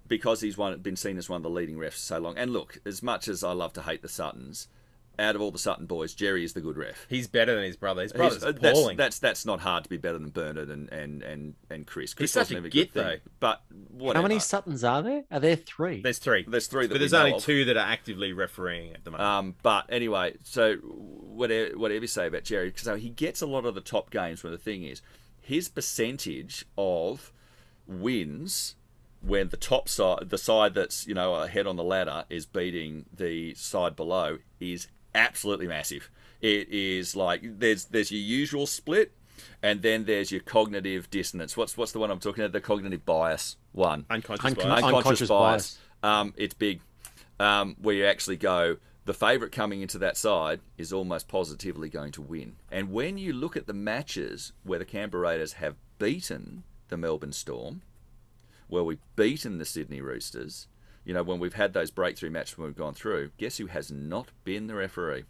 because 0.07 0.41
he's 0.41 0.57
one 0.57 0.77
been 0.79 0.95
seen 0.95 1.17
as 1.17 1.29
one 1.29 1.37
of 1.37 1.43
the 1.43 1.49
leading 1.49 1.77
refs 1.77 1.91
for 1.93 1.97
so 1.99 2.19
long 2.19 2.37
and 2.37 2.51
look 2.51 2.79
as 2.85 3.01
much 3.03 3.27
as 3.27 3.43
I 3.43 3.51
love 3.53 3.73
to 3.73 3.81
hate 3.81 4.01
the 4.01 4.09
Suttons 4.09 4.67
out 5.19 5.35
of 5.35 5.41
all 5.43 5.51
the 5.51 5.59
Sutton 5.59 5.85
boys 5.85 6.15
Jerry 6.15 6.43
is 6.43 6.53
the 6.53 6.59
good 6.61 6.75
ref 6.75 7.05
He's 7.07 7.27
better 7.27 7.53
than 7.53 7.63
his 7.63 7.77
brother. 7.77 8.01
His 8.01 8.11
He's- 8.11 8.17
brother's 8.19 8.43
uh, 8.43 8.51
that's, 8.53 8.79
appalling. 8.79 8.97
that's 8.97 9.19
that's 9.19 9.45
not 9.45 9.59
hard 9.59 9.83
to 9.83 9.89
be 9.91 9.97
better 9.97 10.17
than 10.17 10.29
Bernard 10.31 10.69
and 10.69 10.91
and 10.91 11.21
and, 11.21 11.53
and 11.69 11.85
Chris. 11.85 12.15
Chris 12.15 12.31
He's 12.31 12.33
such 12.33 12.41
wasn't 12.45 12.55
a 12.55 12.59
even 12.61 12.71
git, 12.71 12.93
good 12.95 13.03
thing, 13.03 13.19
but 13.39 13.61
whatever. 13.91 14.23
How 14.23 14.27
many 14.27 14.39
Suttons 14.39 14.83
are 14.83 15.03
there? 15.03 15.23
Are 15.29 15.39
there 15.39 15.55
three? 15.55 16.01
there's 16.01 16.17
three. 16.17 16.45
There's 16.47 16.65
three 16.65 16.87
that 16.87 16.95
but 16.95 16.97
there's 16.99 17.11
know 17.11 17.19
only 17.19 17.33
of. 17.33 17.43
two 17.43 17.65
that 17.65 17.77
are 17.77 17.85
actively 17.85 18.33
refereeing 18.33 18.91
at 18.95 19.03
the 19.05 19.11
moment. 19.11 19.29
Um, 19.29 19.55
but 19.61 19.85
anyway, 19.89 20.33
so 20.41 20.77
whatever, 20.77 21.77
whatever 21.77 22.01
you 22.01 22.07
say 22.07 22.25
about 22.25 22.43
Jerry, 22.43 22.73
so 22.75 22.95
he 22.95 23.09
gets 23.09 23.43
a 23.43 23.45
lot 23.45 23.65
of 23.65 23.75
the 23.75 23.81
top 23.81 24.09
games. 24.09 24.43
Where 24.43 24.49
the 24.49 24.57
thing 24.57 24.81
is, 24.81 25.03
his 25.41 25.69
percentage 25.69 26.65
of 26.75 27.31
wins 27.85 28.75
when 29.25 29.49
the 29.49 29.57
top 29.57 29.87
side, 29.87 30.29
the 30.29 30.37
side 30.37 30.73
that's 30.73 31.07
you 31.07 31.13
know 31.13 31.35
ahead 31.35 31.65
on 31.67 31.75
the 31.75 31.83
ladder, 31.83 32.25
is 32.29 32.45
beating 32.45 33.05
the 33.15 33.53
side 33.55 33.95
below, 33.95 34.39
is 34.59 34.87
absolutely 35.15 35.67
massive. 35.67 36.09
It 36.41 36.69
is 36.69 37.15
like 37.15 37.41
there's 37.43 37.85
there's 37.85 38.11
your 38.11 38.21
usual 38.21 38.67
split, 38.67 39.13
and 39.61 39.81
then 39.81 40.05
there's 40.05 40.31
your 40.31 40.41
cognitive 40.41 41.09
dissonance. 41.09 41.55
What's 41.55 41.77
what's 41.77 41.91
the 41.93 41.99
one 41.99 42.11
I'm 42.11 42.19
talking 42.19 42.43
about? 42.43 42.51
The 42.53 42.61
cognitive 42.61 43.05
bias 43.05 43.57
one 43.71 44.05
unconscious 44.09 44.45
Uncon- 44.53 44.55
bias. 44.57 44.83
unconscious, 44.83 44.95
Unconscious 44.97 45.29
bias. 45.29 45.77
bias. 46.01 46.21
Um, 46.21 46.33
it's 46.37 46.53
big. 46.53 46.81
Um, 47.39 47.75
where 47.81 47.95
you 47.95 48.05
actually 48.05 48.37
go, 48.37 48.77
the 49.05 49.13
favourite 49.13 49.51
coming 49.51 49.81
into 49.81 49.97
that 49.97 50.15
side 50.17 50.59
is 50.77 50.93
almost 50.93 51.27
positively 51.27 51.89
going 51.89 52.11
to 52.13 52.21
win. 52.21 52.57
And 52.71 52.91
when 52.91 53.17
you 53.17 53.33
look 53.33 53.57
at 53.57 53.65
the 53.67 53.73
matches 53.73 54.53
where 54.63 54.77
the 54.79 54.85
Canberra 54.85 55.23
Raiders 55.23 55.53
have 55.53 55.75
beaten 55.97 56.63
the 56.89 56.95
Melbourne 56.97 57.33
Storm, 57.33 57.81
where 58.73 58.83
we've 58.83 58.99
beaten 59.15 59.57
the 59.59 59.65
Sydney 59.65 60.01
Roosters, 60.01 60.67
you 61.05 61.13
know, 61.13 61.23
when 61.23 61.39
we've 61.39 61.53
had 61.53 61.73
those 61.73 61.91
breakthrough 61.91 62.29
matches 62.31 62.57
when 62.57 62.67
we've 62.67 62.75
gone 62.77 62.93
through, 62.93 63.31
guess 63.37 63.57
who 63.57 63.67
has 63.67 63.91
not 63.91 64.29
been 64.43 64.67
the 64.67 64.75
referee? 64.75 65.23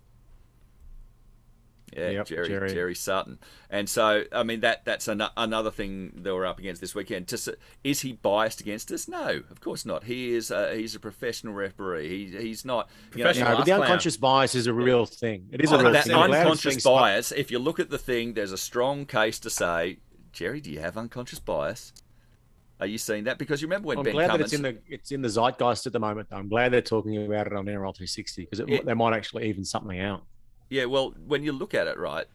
Yeah, 1.96 2.10
Yep, 2.10 2.26
Jerry, 2.26 2.48
Jerry. 2.48 2.70
Jerry 2.74 2.96
Sutton. 2.96 3.38
And 3.70 3.88
so, 3.88 4.24
I 4.32 4.42
mean, 4.42 4.62
that 4.62 4.84
that's 4.84 5.08
an, 5.08 5.22
another 5.38 5.70
thing 5.70 6.22
that 6.24 6.34
we're 6.34 6.46
up 6.46 6.58
against 6.58 6.82
this 6.82 6.96
weekend. 6.96 7.28
To, 7.28 7.56
is 7.84 8.02
he 8.02 8.14
biased 8.14 8.62
against 8.62 8.92
us? 8.92 9.08
No, 9.08 9.42
of 9.52 9.62
course 9.62 9.86
not. 9.86 10.06
He 10.06 10.34
is 10.34 10.50
a, 10.50 10.74
he's 10.76 10.96
a 10.96 11.00
professional 11.00 11.54
referee. 11.54 12.10
He, 12.10 12.36
he's 12.36 12.66
not 12.66 12.90
you 13.16 13.20
know, 13.20 13.26
Professional 13.26 13.50
No, 13.52 13.58
but 13.58 13.66
the 13.66 13.72
Last 13.72 13.78
clown. 13.78 13.82
unconscious 13.84 14.18
bias 14.18 14.56
is 14.56 14.66
a 14.66 14.74
real 14.74 15.06
thing. 15.06 15.50
It 15.52 15.62
is 15.62 15.72
a 15.72 15.76
Oh, 15.76 15.84
real 15.84 15.92
that 15.92 16.06
thing. 16.06 16.16
I'm 16.16 16.30
glad 16.30 16.48
it's 16.48 16.64
being 16.64 16.74
unconscious 16.78 16.84
bias. 16.84 17.32
If 17.32 17.52
you 17.52 17.60
look 17.60 17.80
at 17.80 17.92
the 17.92 18.00
thing, 18.00 18.34
there's 18.34 18.52
a 18.54 18.58
strong 18.58 19.06
case 19.06 19.38
to 19.40 19.52
say, 19.52 20.00
Jerry, 20.32 20.62
do 20.62 20.72
you 20.72 20.80
have 20.80 20.98
unconscious 20.98 21.38
bias? 21.40 21.94
Are 22.84 22.88
you 22.88 22.98
seeing 22.98 23.24
that? 23.24 23.38
Because 23.38 23.62
you 23.62 23.68
remember 23.68 23.88
when 23.88 23.98
I'm 24.00 24.04
Ben 24.04 24.14
glad 24.14 24.30
Cummins, 24.32 24.52
that 24.52 24.56
it's 24.58 24.66
in 24.66 24.76
the 24.76 24.94
it's 24.94 25.12
in 25.14 25.22
the 25.22 25.30
zeitgeist 25.30 25.88
at 25.88 25.94
the 25.94 26.00
moment. 26.00 26.30
Though. 26.30 26.36
I'm 26.38 26.50
glad 26.50 26.74
they're 26.74 26.82
talking 26.82 27.24
about 27.26 27.48
it 27.48 27.54
on 27.54 27.66
NRL 27.66 27.96
360 27.96 28.42
because 28.50 28.62
Yeah. 28.68 28.82
they 28.84 28.94
might 28.94 29.14
actually 29.16 29.48
even 29.48 29.64
something 29.64 30.00
out. 30.00 30.24
yeah, 30.70 30.86
well, 30.86 31.14
when 31.26 31.44
you 31.44 31.52
look 31.54 31.74
at 31.74 31.88
it, 31.88 31.98
right, 31.98 32.26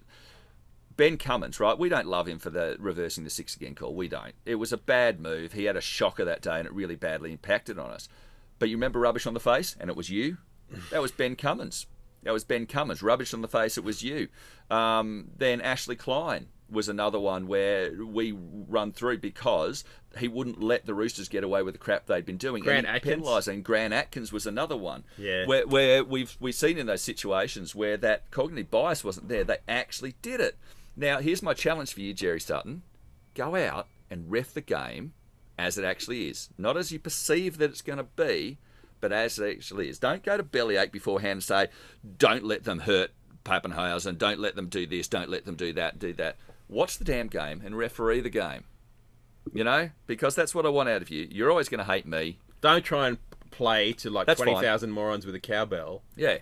Ben 0.96 1.16
Cummins, 1.18 1.61
right, 1.61 1.78
we 1.78 1.88
don't 1.88 2.07
love 2.07 2.26
him 2.26 2.38
for 2.38 2.51
the 2.51 2.76
reversing 2.80 3.24
the 3.24 3.30
six 3.30 3.55
again 3.55 3.74
call. 3.74 3.94
We 3.94 4.09
don't. 4.09 4.34
It 4.46 4.55
was 4.57 4.72
a 4.72 4.76
bad 4.78 5.20
move. 5.20 5.53
He 5.53 5.64
had 5.64 5.76
a 5.76 5.80
shocker 5.80 6.24
that 6.24 6.40
day, 6.42 6.59
and 6.59 6.66
it 6.66 6.72
really 6.72 6.96
badly 6.96 7.30
impacted 7.30 7.78
on 7.78 7.90
us. 7.90 8.09
But 8.59 8.68
you 8.70 8.76
remember 8.76 8.99
rubbish 9.01 9.26
on 9.26 9.34
the 9.34 9.40
face, 9.40 9.76
and 9.78 9.90
it 9.90 9.96
was 9.96 10.09
you. 10.11 10.38
That 10.90 11.01
was 11.03 11.12
Ben 11.12 11.36
Cummins. 11.36 11.86
That 12.24 12.32
was 12.32 12.42
Ben 12.44 12.66
Cummins. 12.66 13.03
Rubbish 13.03 13.32
on 13.32 13.42
the 13.42 13.49
face. 13.49 13.78
It 13.78 13.84
was 13.84 14.03
you. 14.03 14.28
Um, 14.70 15.30
then 15.36 15.61
Ashley 15.61 15.94
Klein 15.94 16.46
was 16.70 16.88
another 16.88 17.18
one 17.18 17.46
where 17.46 17.92
we 18.04 18.32
run 18.32 18.92
through 18.92 19.18
because 19.18 19.84
he 20.18 20.28
wouldn't 20.28 20.62
let 20.62 20.86
the 20.86 20.94
Roosters 20.94 21.28
get 21.28 21.44
away 21.44 21.62
with 21.62 21.74
the 21.74 21.78
crap 21.78 22.06
they'd 22.06 22.26
been 22.26 22.36
doing. 22.36 22.62
Grant 22.62 22.86
and 22.86 22.96
Atkins. 22.96 23.14
penalised, 23.14 23.48
and 23.48 23.64
Grant 23.64 23.94
Atkins 23.94 24.32
was 24.32 24.46
another 24.46 24.76
one. 24.76 25.04
Yeah. 25.16 25.46
Where, 25.46 25.66
where 25.66 26.04
we've 26.04 26.36
we've 26.40 26.54
seen 26.54 26.78
in 26.78 26.86
those 26.86 27.02
situations 27.02 27.74
where 27.74 27.96
that 27.98 28.30
cognitive 28.30 28.70
bias 28.70 29.04
wasn't 29.04 29.28
there, 29.28 29.44
they 29.44 29.58
actually 29.68 30.14
did 30.22 30.40
it. 30.40 30.56
Now, 30.96 31.20
here's 31.20 31.42
my 31.42 31.54
challenge 31.54 31.92
for 31.94 32.00
you, 32.00 32.12
Jerry 32.12 32.40
Sutton: 32.40 32.82
go 33.34 33.54
out 33.54 33.86
and 34.10 34.30
ref 34.30 34.52
the 34.52 34.60
game 34.60 35.12
as 35.58 35.76
it 35.76 35.84
actually 35.84 36.28
is, 36.28 36.50
not 36.56 36.76
as 36.76 36.92
you 36.92 36.98
perceive 36.98 37.58
that 37.58 37.70
it's 37.70 37.82
going 37.82 37.98
to 37.98 38.04
be, 38.04 38.58
but 39.00 39.12
as 39.12 39.38
it 39.38 39.56
actually 39.56 39.88
is. 39.88 39.98
Don't 39.98 40.22
go 40.22 40.36
to 40.36 40.42
bellyache 40.42 40.92
beforehand 40.92 41.32
and 41.32 41.42
say, 41.42 41.68
"Don't 42.18 42.44
let 42.44 42.64
them 42.64 42.80
hurt 42.80 43.10
Papenhuyzen. 43.44 44.18
Don't 44.18 44.40
let 44.40 44.56
them 44.56 44.68
do 44.68 44.86
this. 44.86 45.08
Don't 45.08 45.30
let 45.30 45.44
them 45.44 45.56
do 45.56 45.72
that. 45.72 45.98
Do 45.98 46.12
that." 46.14 46.36
Watch 46.68 46.98
the 46.98 47.04
damn 47.04 47.28
game 47.28 47.62
and 47.64 47.76
referee 47.76 48.20
the 48.20 48.30
game. 48.30 48.64
You 49.52 49.64
know, 49.64 49.90
because 50.06 50.34
that's 50.34 50.54
what 50.54 50.66
I 50.66 50.68
want 50.68 50.90
out 50.90 51.00
of 51.00 51.10
you. 51.10 51.26
You're 51.30 51.50
always 51.50 51.68
going 51.70 51.78
to 51.78 51.90
hate 51.90 52.06
me. 52.06 52.38
Don't 52.60 52.84
try 52.84 53.08
and 53.08 53.18
play 53.50 53.92
to 53.94 54.10
like 54.10 54.26
That's 54.26 54.40
20,000 54.40 54.90
morons 54.90 55.24
with 55.24 55.34
a 55.34 55.40
cowbell 55.40 56.02
Yeah. 56.16 56.38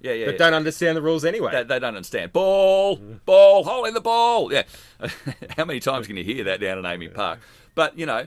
Yeah, 0.00 0.12
yeah. 0.12 0.26
but 0.26 0.32
yeah. 0.32 0.38
don't 0.38 0.54
understand 0.54 0.96
the 0.96 1.02
rules 1.02 1.24
anyway. 1.24 1.52
They, 1.52 1.64
they 1.64 1.78
don't 1.78 1.96
understand. 1.96 2.32
Ball, 2.32 2.96
ball, 2.96 3.64
hole 3.64 3.84
in 3.86 3.94
the 3.94 4.00
ball. 4.00 4.52
Yeah. 4.52 4.64
How 5.56 5.64
many 5.64 5.80
times 5.80 6.06
can 6.06 6.16
you 6.16 6.24
hear 6.24 6.44
that 6.44 6.60
down 6.60 6.78
in 6.78 6.84
AAMI 6.84 7.14
Park? 7.14 7.40
But, 7.74 7.98
you 7.98 8.06
know, 8.06 8.26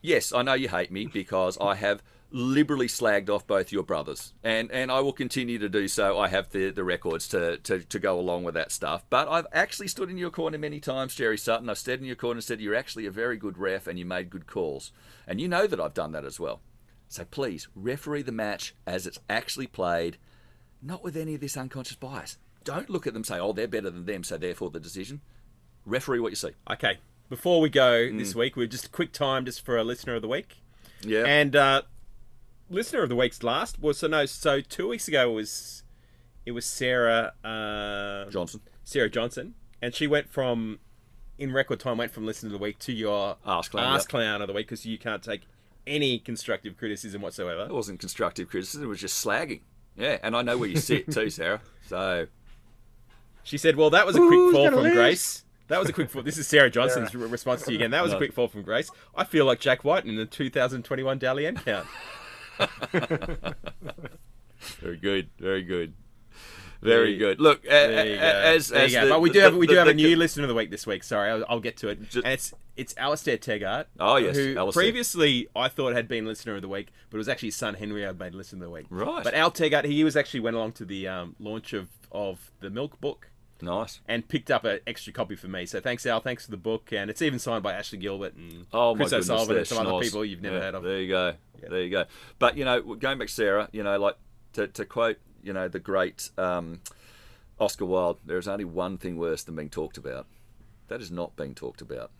yes, 0.00 0.32
I 0.32 0.42
know 0.42 0.54
you 0.54 0.68
hate 0.68 0.90
me 0.92 1.06
because 1.06 1.58
I 1.60 1.74
have 1.74 2.02
liberally 2.32 2.86
slagged 2.86 3.28
off 3.28 3.46
both 3.46 3.72
your 3.72 3.82
brothers. 3.82 4.32
And 4.44 4.70
and 4.70 4.90
I 4.90 5.00
will 5.00 5.12
continue 5.12 5.58
to 5.58 5.68
do 5.68 5.88
so. 5.88 6.18
I 6.18 6.28
have 6.28 6.50
the, 6.50 6.70
the 6.70 6.84
records 6.84 7.26
to, 7.28 7.58
to, 7.58 7.80
to 7.80 7.98
go 7.98 8.18
along 8.18 8.44
with 8.44 8.54
that 8.54 8.70
stuff. 8.72 9.04
But 9.10 9.28
I've 9.28 9.46
actually 9.52 9.88
stood 9.88 10.10
in 10.10 10.18
your 10.18 10.30
corner 10.30 10.58
many 10.58 10.80
times, 10.80 11.14
Jerry 11.14 11.38
Sutton. 11.38 11.68
I've 11.68 11.78
stood 11.78 12.00
in 12.00 12.06
your 12.06 12.16
corner 12.16 12.38
and 12.38 12.44
said 12.44 12.60
you're 12.60 12.74
actually 12.74 13.06
a 13.06 13.10
very 13.10 13.36
good 13.36 13.58
ref 13.58 13.86
and 13.86 13.98
you 13.98 14.04
made 14.04 14.30
good 14.30 14.46
calls. 14.46 14.92
And 15.26 15.40
you 15.40 15.48
know 15.48 15.66
that 15.66 15.80
I've 15.80 15.94
done 15.94 16.12
that 16.12 16.24
as 16.24 16.38
well. 16.38 16.60
So 17.08 17.24
please, 17.24 17.66
referee 17.74 18.22
the 18.22 18.32
match 18.32 18.74
as 18.86 19.06
it's 19.06 19.18
actually 19.28 19.66
played 19.66 20.16
not 20.80 21.02
with 21.02 21.16
any 21.16 21.34
of 21.34 21.40
this 21.40 21.56
unconscious 21.56 21.96
bias. 21.96 22.38
Don't 22.62 22.88
look 22.88 23.06
at 23.06 23.12
them 23.12 23.20
and 23.20 23.26
say, 23.26 23.38
oh, 23.40 23.52
they're 23.52 23.66
better 23.66 23.90
than 23.90 24.06
them, 24.06 24.22
so 24.22 24.38
therefore 24.38 24.70
the 24.70 24.78
decision. 24.80 25.20
Referee 25.84 26.20
what 26.20 26.30
you 26.30 26.36
see. 26.36 26.50
Okay, 26.70 26.98
before 27.28 27.60
we 27.60 27.68
go 27.68 28.06
Mm. 28.06 28.18
this 28.18 28.34
week, 28.34 28.56
we're 28.56 28.66
just 28.66 28.86
a 28.86 28.90
quick 28.90 29.12
time 29.12 29.44
just 29.44 29.64
for 29.64 29.76
a 29.76 29.82
listener 29.84 30.14
of 30.14 30.22
the 30.22 30.28
week. 30.28 30.58
Yeah. 31.02 31.24
And 31.26 31.56
uh, 31.56 31.82
listener 32.70 33.02
of 33.02 33.08
the 33.08 33.16
week's 33.16 33.42
last 33.42 33.82
was 33.82 33.98
so 33.98 34.06
no, 34.06 34.24
so 34.24 34.60
two 34.60 34.88
weeks 34.88 35.08
ago 35.08 35.30
it 35.30 35.34
was 35.34 35.82
it 36.46 36.52
was 36.52 36.64
Sarah 36.64 37.34
uh, 37.44 38.30
Johnson. 38.30 38.60
Sarah 38.84 39.10
Johnson, 39.10 39.54
and 39.82 39.94
she 39.94 40.06
went 40.06 40.30
from 40.30 40.78
in 41.38 41.52
record 41.52 41.80
time 41.80 41.98
went 41.98 42.12
from 42.12 42.24
listener 42.24 42.48
of 42.48 42.52
the 42.52 42.58
week 42.58 42.78
to 42.78 42.92
your 42.92 43.36
Ask 43.44 43.72
Clown, 43.72 43.94
ask 43.94 44.04
yep. 44.04 44.10
clown 44.10 44.42
of 44.42 44.48
the 44.48 44.54
week 44.54 44.66
because 44.66 44.86
you 44.86 44.98
can't 44.98 45.22
take 45.22 45.42
any 45.86 46.18
constructive 46.18 46.76
criticism 46.76 47.22
whatsoever. 47.22 47.64
It 47.64 47.72
wasn't 47.72 47.98
constructive 48.00 48.48
criticism, 48.48 48.84
it 48.84 48.88
was 48.88 49.00
just 49.00 49.24
slagging. 49.24 49.60
Yeah, 49.96 50.18
and 50.22 50.36
I 50.36 50.42
know 50.42 50.56
where 50.56 50.68
you 50.68 50.76
sit 50.76 51.10
too, 51.10 51.30
Sarah. 51.30 51.60
So, 51.86 52.26
She 53.42 53.58
said, 53.58 53.76
"Well, 53.76 53.90
that 53.90 54.06
was 54.06 54.16
a 54.16 54.20
quick 54.20 54.30
Who's 54.30 54.54
fall 54.54 54.70
from 54.70 54.82
lose? 54.82 54.94
Grace." 54.94 55.44
That 55.68 55.78
was 55.78 55.88
a 55.88 55.92
quick 55.92 56.10
fall. 56.10 56.22
This 56.22 56.36
is 56.36 56.48
Sarah 56.48 56.70
Johnson's 56.76 57.14
re- 57.14 57.28
response 57.28 57.62
to 57.62 57.70
you 57.70 57.78
again. 57.78 57.92
That 57.92 58.02
was 58.02 58.12
a 58.12 58.16
quick 58.16 58.32
fall 58.32 58.48
from 58.48 58.62
Grace. 58.62 58.90
I 59.14 59.22
feel 59.22 59.44
like 59.44 59.60
Jack 59.60 59.84
Wighton 59.84 60.10
in 60.10 60.16
the 60.16 60.26
2021 60.26 61.18
Dally 61.18 61.46
M 61.46 61.56
count. 61.56 61.86
very 64.80 64.96
good, 64.96 65.30
very 65.38 65.62
good. 65.62 65.94
Very 66.82 67.18
good. 67.18 67.40
Look, 67.40 67.62
a- 67.66 67.68
There 67.68 68.06
you 68.06 68.16
go. 68.16 68.22
as, 68.22 68.72
as 68.72 68.92
the- 68.94 69.06
but 69.10 69.20
we 69.20 69.28
do 69.28 69.40
the- 69.40 69.44
have 69.44 69.54
we 69.56 69.66
do 69.66 69.74
the- 69.74 69.80
have 69.80 69.88
a 69.88 69.90
the- 69.90 69.96
new 70.02 70.16
listener 70.16 70.44
of 70.44 70.48
the 70.48 70.54
week 70.54 70.70
this 70.70 70.86
week. 70.86 71.04
Sorry, 71.04 71.30
I'll, 71.30 71.44
I'll 71.46 71.60
get 71.60 71.76
to 71.78 71.88
it. 71.88 72.08
Ju- 72.08 72.22
and 72.24 72.32
it's 72.32 72.54
it's 72.74 72.94
Alistair 72.96 73.36
Tegart. 73.36 73.84
Oh, 73.98 74.16
yes, 74.16 74.34
who 74.36 74.56
Alistair. 74.56 74.82
previously 74.82 75.46
I 75.54 75.68
thought 75.68 75.92
had 75.94 76.08
been 76.08 76.24
listener 76.24 76.54
of 76.54 76.62
the 76.62 76.68
week, 76.68 76.88
but 77.10 77.16
it 77.16 77.18
was 77.18 77.28
actually 77.28 77.48
his 77.48 77.56
son 77.56 77.74
Henry 77.74 78.06
I'd 78.06 78.18
made 78.18 78.34
listener 78.34 78.64
of 78.64 78.70
the 78.70 78.74
week. 78.74 78.86
Right. 78.88 79.22
But 79.22 79.34
Al 79.34 79.50
Tegart, 79.50 79.84
he 79.84 80.02
was 80.04 80.16
actually 80.16 80.40
went 80.40 80.56
along 80.56 80.72
to 80.72 80.86
the 80.86 81.06
um, 81.06 81.36
launch 81.38 81.74
of 81.74 81.88
of 82.12 82.50
the 82.60 82.70
Milk 82.70 82.98
book 83.00 83.29
Nice. 83.62 84.00
and 84.08 84.26
picked 84.26 84.50
up 84.50 84.64
an 84.64 84.80
extra 84.86 85.12
copy 85.12 85.36
for 85.36 85.48
me. 85.48 85.66
So 85.66 85.80
thanks, 85.80 86.06
Al. 86.06 86.20
Thanks 86.20 86.44
for 86.44 86.50
the 86.50 86.56
book, 86.56 86.92
and 86.92 87.10
it's 87.10 87.22
even 87.22 87.38
signed 87.38 87.62
by 87.62 87.72
Ashley 87.74 87.98
Gilbert 87.98 88.34
and 88.34 88.66
Oh 88.72 88.94
Chris 88.94 89.12
O'Sullivan 89.12 89.58
and 89.58 89.66
some 89.66 89.86
other 89.86 90.00
people 90.00 90.24
you've 90.24 90.42
never 90.42 90.56
Yeah, 90.56 90.62
heard 90.62 90.74
of. 90.74 90.82
There 90.82 91.00
you 91.00 91.08
go. 91.08 91.34
There 91.68 91.82
you 91.82 91.90
go. 91.90 92.04
But 92.38 92.56
you 92.56 92.64
know, 92.64 92.80
going 92.80 93.18
back 93.18 93.28
to 93.28 93.34
Sarah, 93.34 93.68
you 93.72 93.82
know, 93.82 93.98
like 93.98 94.16
to, 94.54 94.66
to 94.68 94.84
quote, 94.84 95.18
you 95.42 95.52
know, 95.52 95.68
the 95.68 95.78
great 95.78 96.30
um, 96.38 96.80
Oscar 97.58 97.84
Wilde, 97.84 98.18
there 98.24 98.38
is 98.38 98.48
only 98.48 98.64
one 98.64 98.96
thing 98.98 99.16
worse 99.16 99.42
than 99.42 99.56
being 99.56 99.68
talked 99.70 99.98
about. 99.98 100.26
That 100.88 101.00
is 101.00 101.10
not 101.10 101.36
being 101.36 101.54
talked 101.54 101.80
about. 101.82 102.10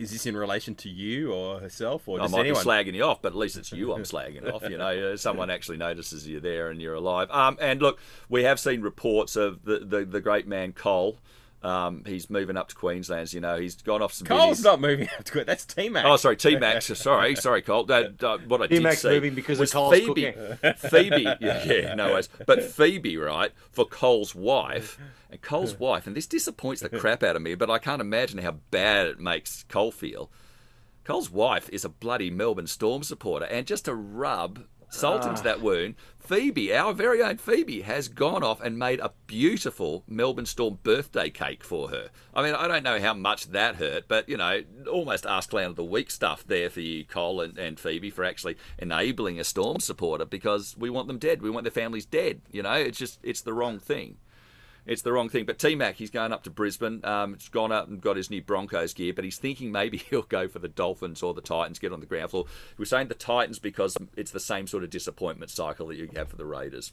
Is 0.00 0.10
this 0.12 0.24
in 0.24 0.34
relation 0.36 0.74
to 0.76 0.88
you 0.88 1.30
or 1.32 1.60
herself 1.60 2.08
or 2.08 2.20
I 2.20 2.26
might 2.26 2.40
anyone? 2.40 2.64
be 2.64 2.68
slagging 2.70 2.94
you 2.94 3.02
off, 3.04 3.20
but 3.20 3.32
at 3.32 3.36
least 3.36 3.56
it's 3.58 3.70
you 3.70 3.92
I'm 3.92 4.02
slagging 4.04 4.50
off. 4.50 4.62
You 4.68 4.78
know, 4.78 5.12
uh, 5.12 5.16
someone 5.18 5.50
actually 5.50 5.76
notices 5.76 6.26
you're 6.26 6.40
there 6.40 6.70
and 6.70 6.80
you're 6.80 6.94
alive. 6.94 7.30
Um, 7.30 7.58
and 7.60 7.82
look, 7.82 7.98
we 8.28 8.44
have 8.44 8.58
seen 8.58 8.80
reports 8.80 9.36
of 9.36 9.64
the, 9.64 9.80
the, 9.80 10.04
the 10.06 10.20
great 10.20 10.46
man 10.48 10.72
Cole. 10.72 11.18
Um, 11.62 12.04
he's 12.06 12.30
moving 12.30 12.56
up 12.56 12.68
to 12.68 12.74
Queensland. 12.74 13.22
as 13.22 13.34
You 13.34 13.40
know, 13.40 13.58
he's 13.58 13.74
gone 13.76 14.00
off 14.00 14.14
some. 14.14 14.26
Cole's 14.26 14.58
biddies. 14.58 14.64
not 14.64 14.80
moving 14.80 15.08
up 15.18 15.24
to 15.24 15.40
it. 15.40 15.46
That's 15.46 15.66
T 15.66 15.90
Mac. 15.90 16.06
Oh, 16.06 16.16
sorry, 16.16 16.36
T 16.36 16.56
Max. 16.56 16.86
sorry, 16.98 17.36
sorry, 17.36 17.60
Cole. 17.60 17.84
That, 17.84 18.22
uh, 18.22 18.38
what 18.46 18.62
I 18.62 18.66
did 18.66 18.76
T-Mac's 18.76 19.02
see 19.02 19.08
moving 19.08 19.34
because 19.34 19.58
of 19.58 19.60
was 19.60 19.72
Cole's 19.72 19.94
Phoebe. 19.94 20.32
Phoebe, 20.76 21.22
yeah, 21.40 21.64
yeah, 21.64 21.94
no 21.94 22.12
worries. 22.12 22.30
But 22.46 22.62
Phoebe, 22.64 23.16
right, 23.18 23.52
for 23.72 23.84
Cole's 23.84 24.34
wife, 24.34 24.98
and 25.30 25.40
Cole's 25.42 25.78
wife, 25.78 26.06
and 26.06 26.16
this 26.16 26.26
disappoints 26.26 26.80
the 26.80 26.88
crap 26.88 27.22
out 27.22 27.36
of 27.36 27.42
me, 27.42 27.54
but 27.54 27.70
I 27.70 27.78
can't 27.78 28.00
imagine 28.00 28.38
how 28.38 28.52
bad 28.70 29.06
it 29.06 29.20
makes 29.20 29.64
Cole 29.64 29.92
feel. 29.92 30.30
Cole's 31.04 31.30
wife 31.30 31.68
is 31.70 31.84
a 31.84 31.88
bloody 31.88 32.30
Melbourne 32.30 32.66
Storm 32.66 33.02
supporter, 33.02 33.46
and 33.46 33.66
just 33.66 33.84
to 33.84 33.94
rub 33.94 34.64
salt 34.90 35.24
into 35.24 35.42
that 35.42 35.58
ah. 35.58 35.62
wound, 35.62 35.94
Phoebe, 36.18 36.72
our 36.72 36.92
very 36.92 37.22
own 37.22 37.38
Phoebe, 37.38 37.80
has 37.80 38.08
gone 38.08 38.44
off 38.44 38.60
and 38.60 38.78
made 38.78 39.00
a 39.00 39.12
beautiful 39.26 40.04
Melbourne 40.06 40.46
Storm 40.46 40.78
birthday 40.82 41.30
cake 41.30 41.64
for 41.64 41.88
her. 41.88 42.10
I 42.34 42.42
mean, 42.42 42.54
I 42.54 42.68
don't 42.68 42.84
know 42.84 43.00
how 43.00 43.14
much 43.14 43.46
that 43.46 43.76
hurt, 43.76 44.06
but 44.06 44.28
you 44.28 44.36
know, 44.36 44.62
almost 44.88 45.26
Ask 45.26 45.50
Clown 45.50 45.70
of 45.70 45.76
the 45.76 45.84
Week 45.84 46.10
stuff 46.10 46.44
there 46.46 46.70
for 46.70 46.80
you, 46.80 47.04
Cole 47.04 47.40
and, 47.40 47.58
and 47.58 47.80
Phoebe, 47.80 48.10
for 48.10 48.24
actually 48.24 48.56
enabling 48.78 49.40
a 49.40 49.44
Storm 49.44 49.80
supporter 49.80 50.24
because 50.24 50.76
we 50.76 50.90
want 50.90 51.08
them 51.08 51.18
dead. 51.18 51.42
We 51.42 51.50
want 51.50 51.64
their 51.64 51.72
families 51.72 52.06
dead. 52.06 52.42
You 52.52 52.62
know, 52.62 52.74
it's 52.74 52.98
just 52.98 53.18
it's 53.22 53.40
the 53.40 53.54
wrong 53.54 53.78
thing 53.78 54.18
it's 54.86 55.02
the 55.02 55.12
wrong 55.12 55.28
thing. 55.28 55.44
But 55.44 55.58
T 55.58 55.74
Mac, 55.74 55.96
he's 55.96 56.10
going 56.10 56.32
up 56.32 56.44
to 56.44 56.50
Brisbane. 56.50 57.04
Um, 57.04 57.34
he's 57.34 57.48
gone 57.48 57.72
up 57.72 57.88
and 57.88 58.00
got 58.00 58.16
his 58.16 58.30
new 58.30 58.42
Broncos 58.42 58.94
gear, 58.94 59.12
but 59.12 59.24
he's 59.24 59.38
thinking 59.38 59.72
maybe 59.72 59.98
he'll 60.10 60.22
go 60.22 60.48
for 60.48 60.58
the 60.58 60.68
Dolphins 60.68 61.22
or 61.22 61.34
the 61.34 61.40
Titans, 61.40 61.78
get 61.78 61.92
on 61.92 62.00
the 62.00 62.06
ground 62.06 62.30
floor. 62.30 62.46
We're 62.78 62.84
saying 62.84 63.08
the 63.08 63.14
Titans 63.14 63.58
because 63.58 63.96
it's 64.16 64.30
the 64.30 64.40
same 64.40 64.66
sort 64.66 64.84
of 64.84 64.90
disappointment 64.90 65.50
cycle 65.50 65.88
that 65.88 65.96
you 65.96 66.08
have 66.16 66.28
for 66.28 66.36
the 66.36 66.46
Raiders. 66.46 66.92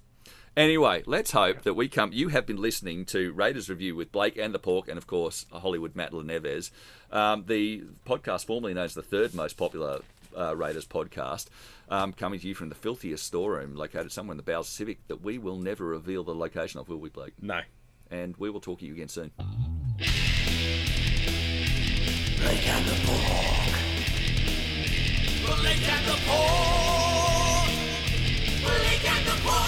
Anyway, 0.56 1.04
let's 1.06 1.32
hope 1.32 1.62
that 1.62 1.76
we 1.76 1.88
come. 1.88 2.12
You 2.12 2.30
have 2.30 2.48
been 2.48 2.58
listening 2.58 3.06
to 3.06 3.32
Raiders 3.34 3.70
Review 3.70 3.96
with 3.96 4.12
Blake 4.12 4.38
and 4.38 4.56
the 4.56 4.60
Pork, 4.60 4.88
and 4.88 4.98
of 4.98 5.06
course, 5.06 5.46
Hollywood 5.52 5.96
Matt 5.96 6.12
Neves, 6.12 6.72
um, 7.12 7.44
the 7.46 7.84
podcast 8.08 8.46
formerly 8.48 8.74
known 8.74 8.86
as 8.86 8.96
the 8.96 9.04
third 9.04 9.36
most 9.36 9.56
popular 9.56 10.02
uh, 10.36 10.56
Raiders 10.56 10.88
podcast, 10.88 11.48
um, 11.90 12.12
coming 12.12 12.40
to 12.40 12.48
you 12.48 12.56
from 12.56 12.70
the 12.70 12.76
filthiest 12.76 13.24
storeroom 13.24 13.76
located 13.76 14.12
somewhere 14.12 14.34
in 14.34 14.38
the 14.38 14.44
bowels 14.44 14.68
Civic 14.68 15.08
that 15.08 15.22
we 15.22 15.38
will 15.38 15.58
never 15.58 15.86
reveal 15.86 16.24
the 16.24 16.34
location 16.34 16.80
of, 16.80 16.90
will 16.90 16.98
we, 16.98 17.10
Blake? 17.10 17.34
No. 17.42 17.62
And 18.10 18.38
we 18.38 18.50
will 18.50 18.62
talk 18.62 18.80
to 18.80 18.86
you 18.86 18.94
again 18.94 19.10
soon. 19.10 19.32
Blake 19.38 19.50
and 22.68 22.86
the 22.86 22.96
Pork. 23.06 23.76
Blake 25.60 25.90
and 25.90 26.06
the 26.06 26.18
Pork. 26.26 27.70
Blake 28.64 29.10
and 29.10 29.26
the 29.26 29.36
Pork. 29.44 29.68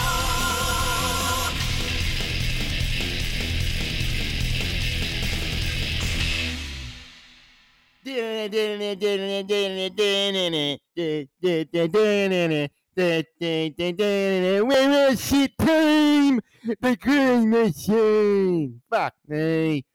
We're 14.62 15.10
a 15.10 15.18
shit 15.18 15.58
team! 15.58 16.42
The 16.64 16.98
green 16.98 17.50
machine! 17.50 18.82
Fuck 18.90 19.14
me. 19.28 19.86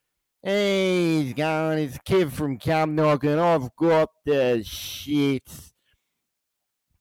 Hey, 0.43 1.23
he's 1.23 1.35
going. 1.35 1.79
It's 1.79 1.99
Kev 1.99 2.33
from 2.33 2.59
Cam 2.59 2.99
and 2.99 3.41
I've 3.41 3.75
got 3.77 4.09
the 4.25 4.63
shits. 4.65 5.73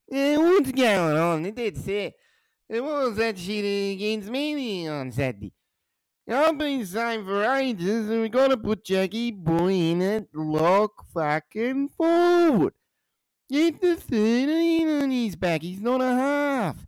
Yeah, 0.09 0.37
what's 0.37 0.71
going 0.71 1.17
on? 1.17 1.43
That's 1.43 1.87
it. 1.87 2.13
What 2.67 2.83
was 2.83 3.15
that 3.17 3.37
shit 3.37 3.93
against 3.93 4.29
me 4.29 4.87
on 4.87 5.11
Saturday? 5.11 5.53
I've 6.29 6.57
been 6.57 6.85
saying 6.85 7.25
for 7.25 7.43
ages 7.43 8.09
and 8.09 8.21
we 8.21 8.29
gotta 8.29 8.57
put 8.57 8.85
Jackie 8.85 9.31
Boy 9.31 9.73
in 9.73 10.01
it 10.01 10.27
lock 10.33 11.05
fucking 11.13 11.89
forward. 11.89 12.73
Get 13.49 13.79
the 13.81 13.95
13 13.95 15.03
on 15.03 15.11
his 15.11 15.35
back, 15.35 15.61
he's 15.61 15.81
not 15.81 16.01
a 16.01 16.15
half. 16.15 16.85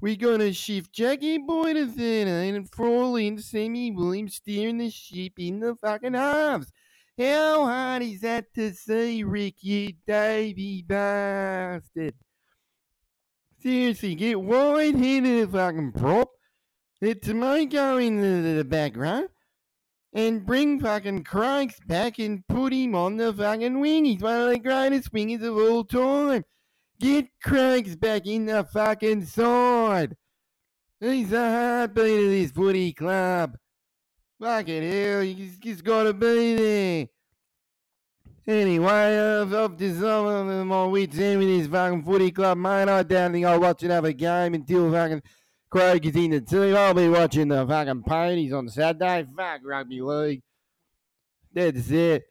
We 0.00 0.16
gotta 0.16 0.52
shift 0.52 0.92
Jackie 0.92 1.38
Boy 1.38 1.74
to 1.74 1.86
13 1.86 2.28
and 2.28 2.70
fall 2.70 3.16
in 3.16 3.38
Sammy 3.38 3.90
Williams 3.90 4.36
steering 4.36 4.78
the 4.78 4.90
ship 4.90 5.32
in 5.38 5.58
the 5.58 5.74
fucking 5.74 6.14
halves. 6.14 6.70
How 7.18 7.64
hard 7.64 8.04
is 8.04 8.20
that 8.20 8.54
to 8.54 8.72
see, 8.72 9.24
Rick, 9.24 9.56
you 9.62 9.94
Davy 10.06 10.82
bastard? 10.82 12.14
Seriously, 13.60 14.14
get 14.14 14.40
wide 14.40 14.94
headed 14.94 15.50
fucking 15.50 15.90
prop. 15.90 16.30
Let 17.00 17.22
Timoko 17.22 18.00
in 18.04 18.20
the, 18.20 18.52
the 18.58 18.64
back 18.64 18.96
row 18.96 19.26
and 20.12 20.46
bring 20.46 20.78
fucking 20.78 21.24
Craig's 21.24 21.80
back 21.88 22.20
and 22.20 22.46
put 22.46 22.72
him 22.72 22.94
on 22.94 23.16
the 23.16 23.32
fucking 23.32 23.80
wing. 23.80 24.04
He's 24.04 24.20
one 24.20 24.42
of 24.42 24.50
the 24.50 24.60
greatest 24.60 25.12
wingers 25.12 25.42
of 25.42 25.56
all 25.56 25.82
time. 25.82 26.44
Get 27.00 27.28
Craig's 27.42 27.94
back 27.94 28.26
in 28.26 28.46
the 28.46 28.64
fucking 28.64 29.24
side. 29.26 30.16
He's 31.00 31.30
the 31.30 31.38
heartbeat 31.38 32.24
of 32.24 32.30
this 32.30 32.50
footy 32.50 32.92
club. 32.92 33.56
Fucking 34.40 34.90
hell, 34.90 35.20
he's 35.20 35.58
just 35.58 35.84
got 35.84 36.04
to 36.04 36.12
be 36.12 36.54
there. 36.54 37.06
Anyway, 38.48 38.88
I've, 38.88 39.52
I've 39.52 39.78
my 40.66 40.84
wits 40.86 41.18
end 41.18 41.38
with 41.38 41.48
this 41.48 41.66
fucking 41.68 42.02
footy 42.02 42.30
club, 42.30 42.58
mate. 42.58 42.88
I 42.88 43.02
don't 43.02 43.32
think 43.32 43.46
I'll 43.46 43.60
watch 43.60 43.82
another 43.82 44.12
game 44.12 44.54
until 44.54 44.90
fucking 44.90 45.22
Craig 45.70 46.06
is 46.06 46.16
in 46.16 46.30
the 46.30 46.40
team. 46.40 46.74
I'll 46.74 46.94
be 46.94 47.08
watching 47.08 47.48
the 47.48 47.66
fucking 47.66 48.02
ponies 48.04 48.52
on 48.52 48.68
Saturday. 48.70 49.26
Fuck 49.36 49.60
rugby 49.64 50.00
league. 50.00 50.42
That's 51.52 51.90
it. 51.90 52.24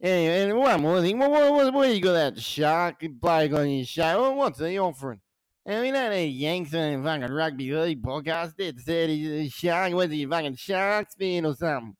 Anyway, 0.00 0.76
more 0.76 1.00
thing. 1.00 1.18
What, 1.18 1.30
what, 1.30 1.52
what, 1.52 1.74
what 1.74 1.88
you 1.94 2.00
got 2.00 2.12
that 2.12 2.40
shark 2.40 3.04
bloke 3.20 3.52
on 3.52 3.68
your 3.68 3.84
show? 3.84 4.22
What- 4.22 4.36
What's 4.36 4.60
he 4.60 4.78
offering? 4.78 5.20
I 5.66 5.80
mean, 5.82 5.92
don't 5.94 6.10
need 6.10 6.28
Yanks 6.28 6.72
and 6.72 7.04
fucking 7.04 7.30
rugby 7.34 7.70
league 7.74 8.02
podcast. 8.02 8.54
That's 8.56 8.88
it. 8.88 9.10
He's 9.10 9.28
a 9.28 9.48
shark. 9.50 9.92
Was 9.92 10.10
he 10.10 10.24
fucking 10.24 10.56
Sharks 10.56 11.14
fan 11.14 11.44
or 11.44 11.54
something? 11.54 11.94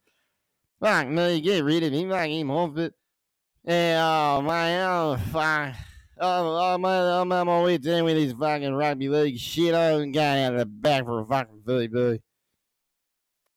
Fuck 0.81 1.09
me. 1.09 1.41
Get 1.43 1.65
rid 1.65 1.83
of 1.83 1.93
him. 1.93 2.09
Fuck 2.09 2.29
him 2.29 2.51
off 2.51 2.79
it. 2.79 2.95
Yeah, 3.65 4.37
oh, 4.39 4.43
man. 4.43 4.89
Oh, 4.89 5.17
fuck. 5.31 5.75
Oh, 6.21 6.57
I'm, 6.75 6.85
I'm, 6.85 7.11
I'm 7.13 7.33
on 7.33 7.47
my 7.47 7.63
way 7.63 7.77
down 7.79 8.05
with 8.05 8.15
this 8.17 8.33
fucking 8.33 8.73
rugby 8.75 9.09
league 9.11 9.39
shit. 9.39 9.75
I'm 9.75 10.13
going 10.13 10.45
out 10.45 10.55
of 10.55 10.59
the 10.61 10.67
back 10.67 11.05
for 11.05 11.21
a 11.21 11.27
fucking 11.27 11.63
VB. 11.67 12.21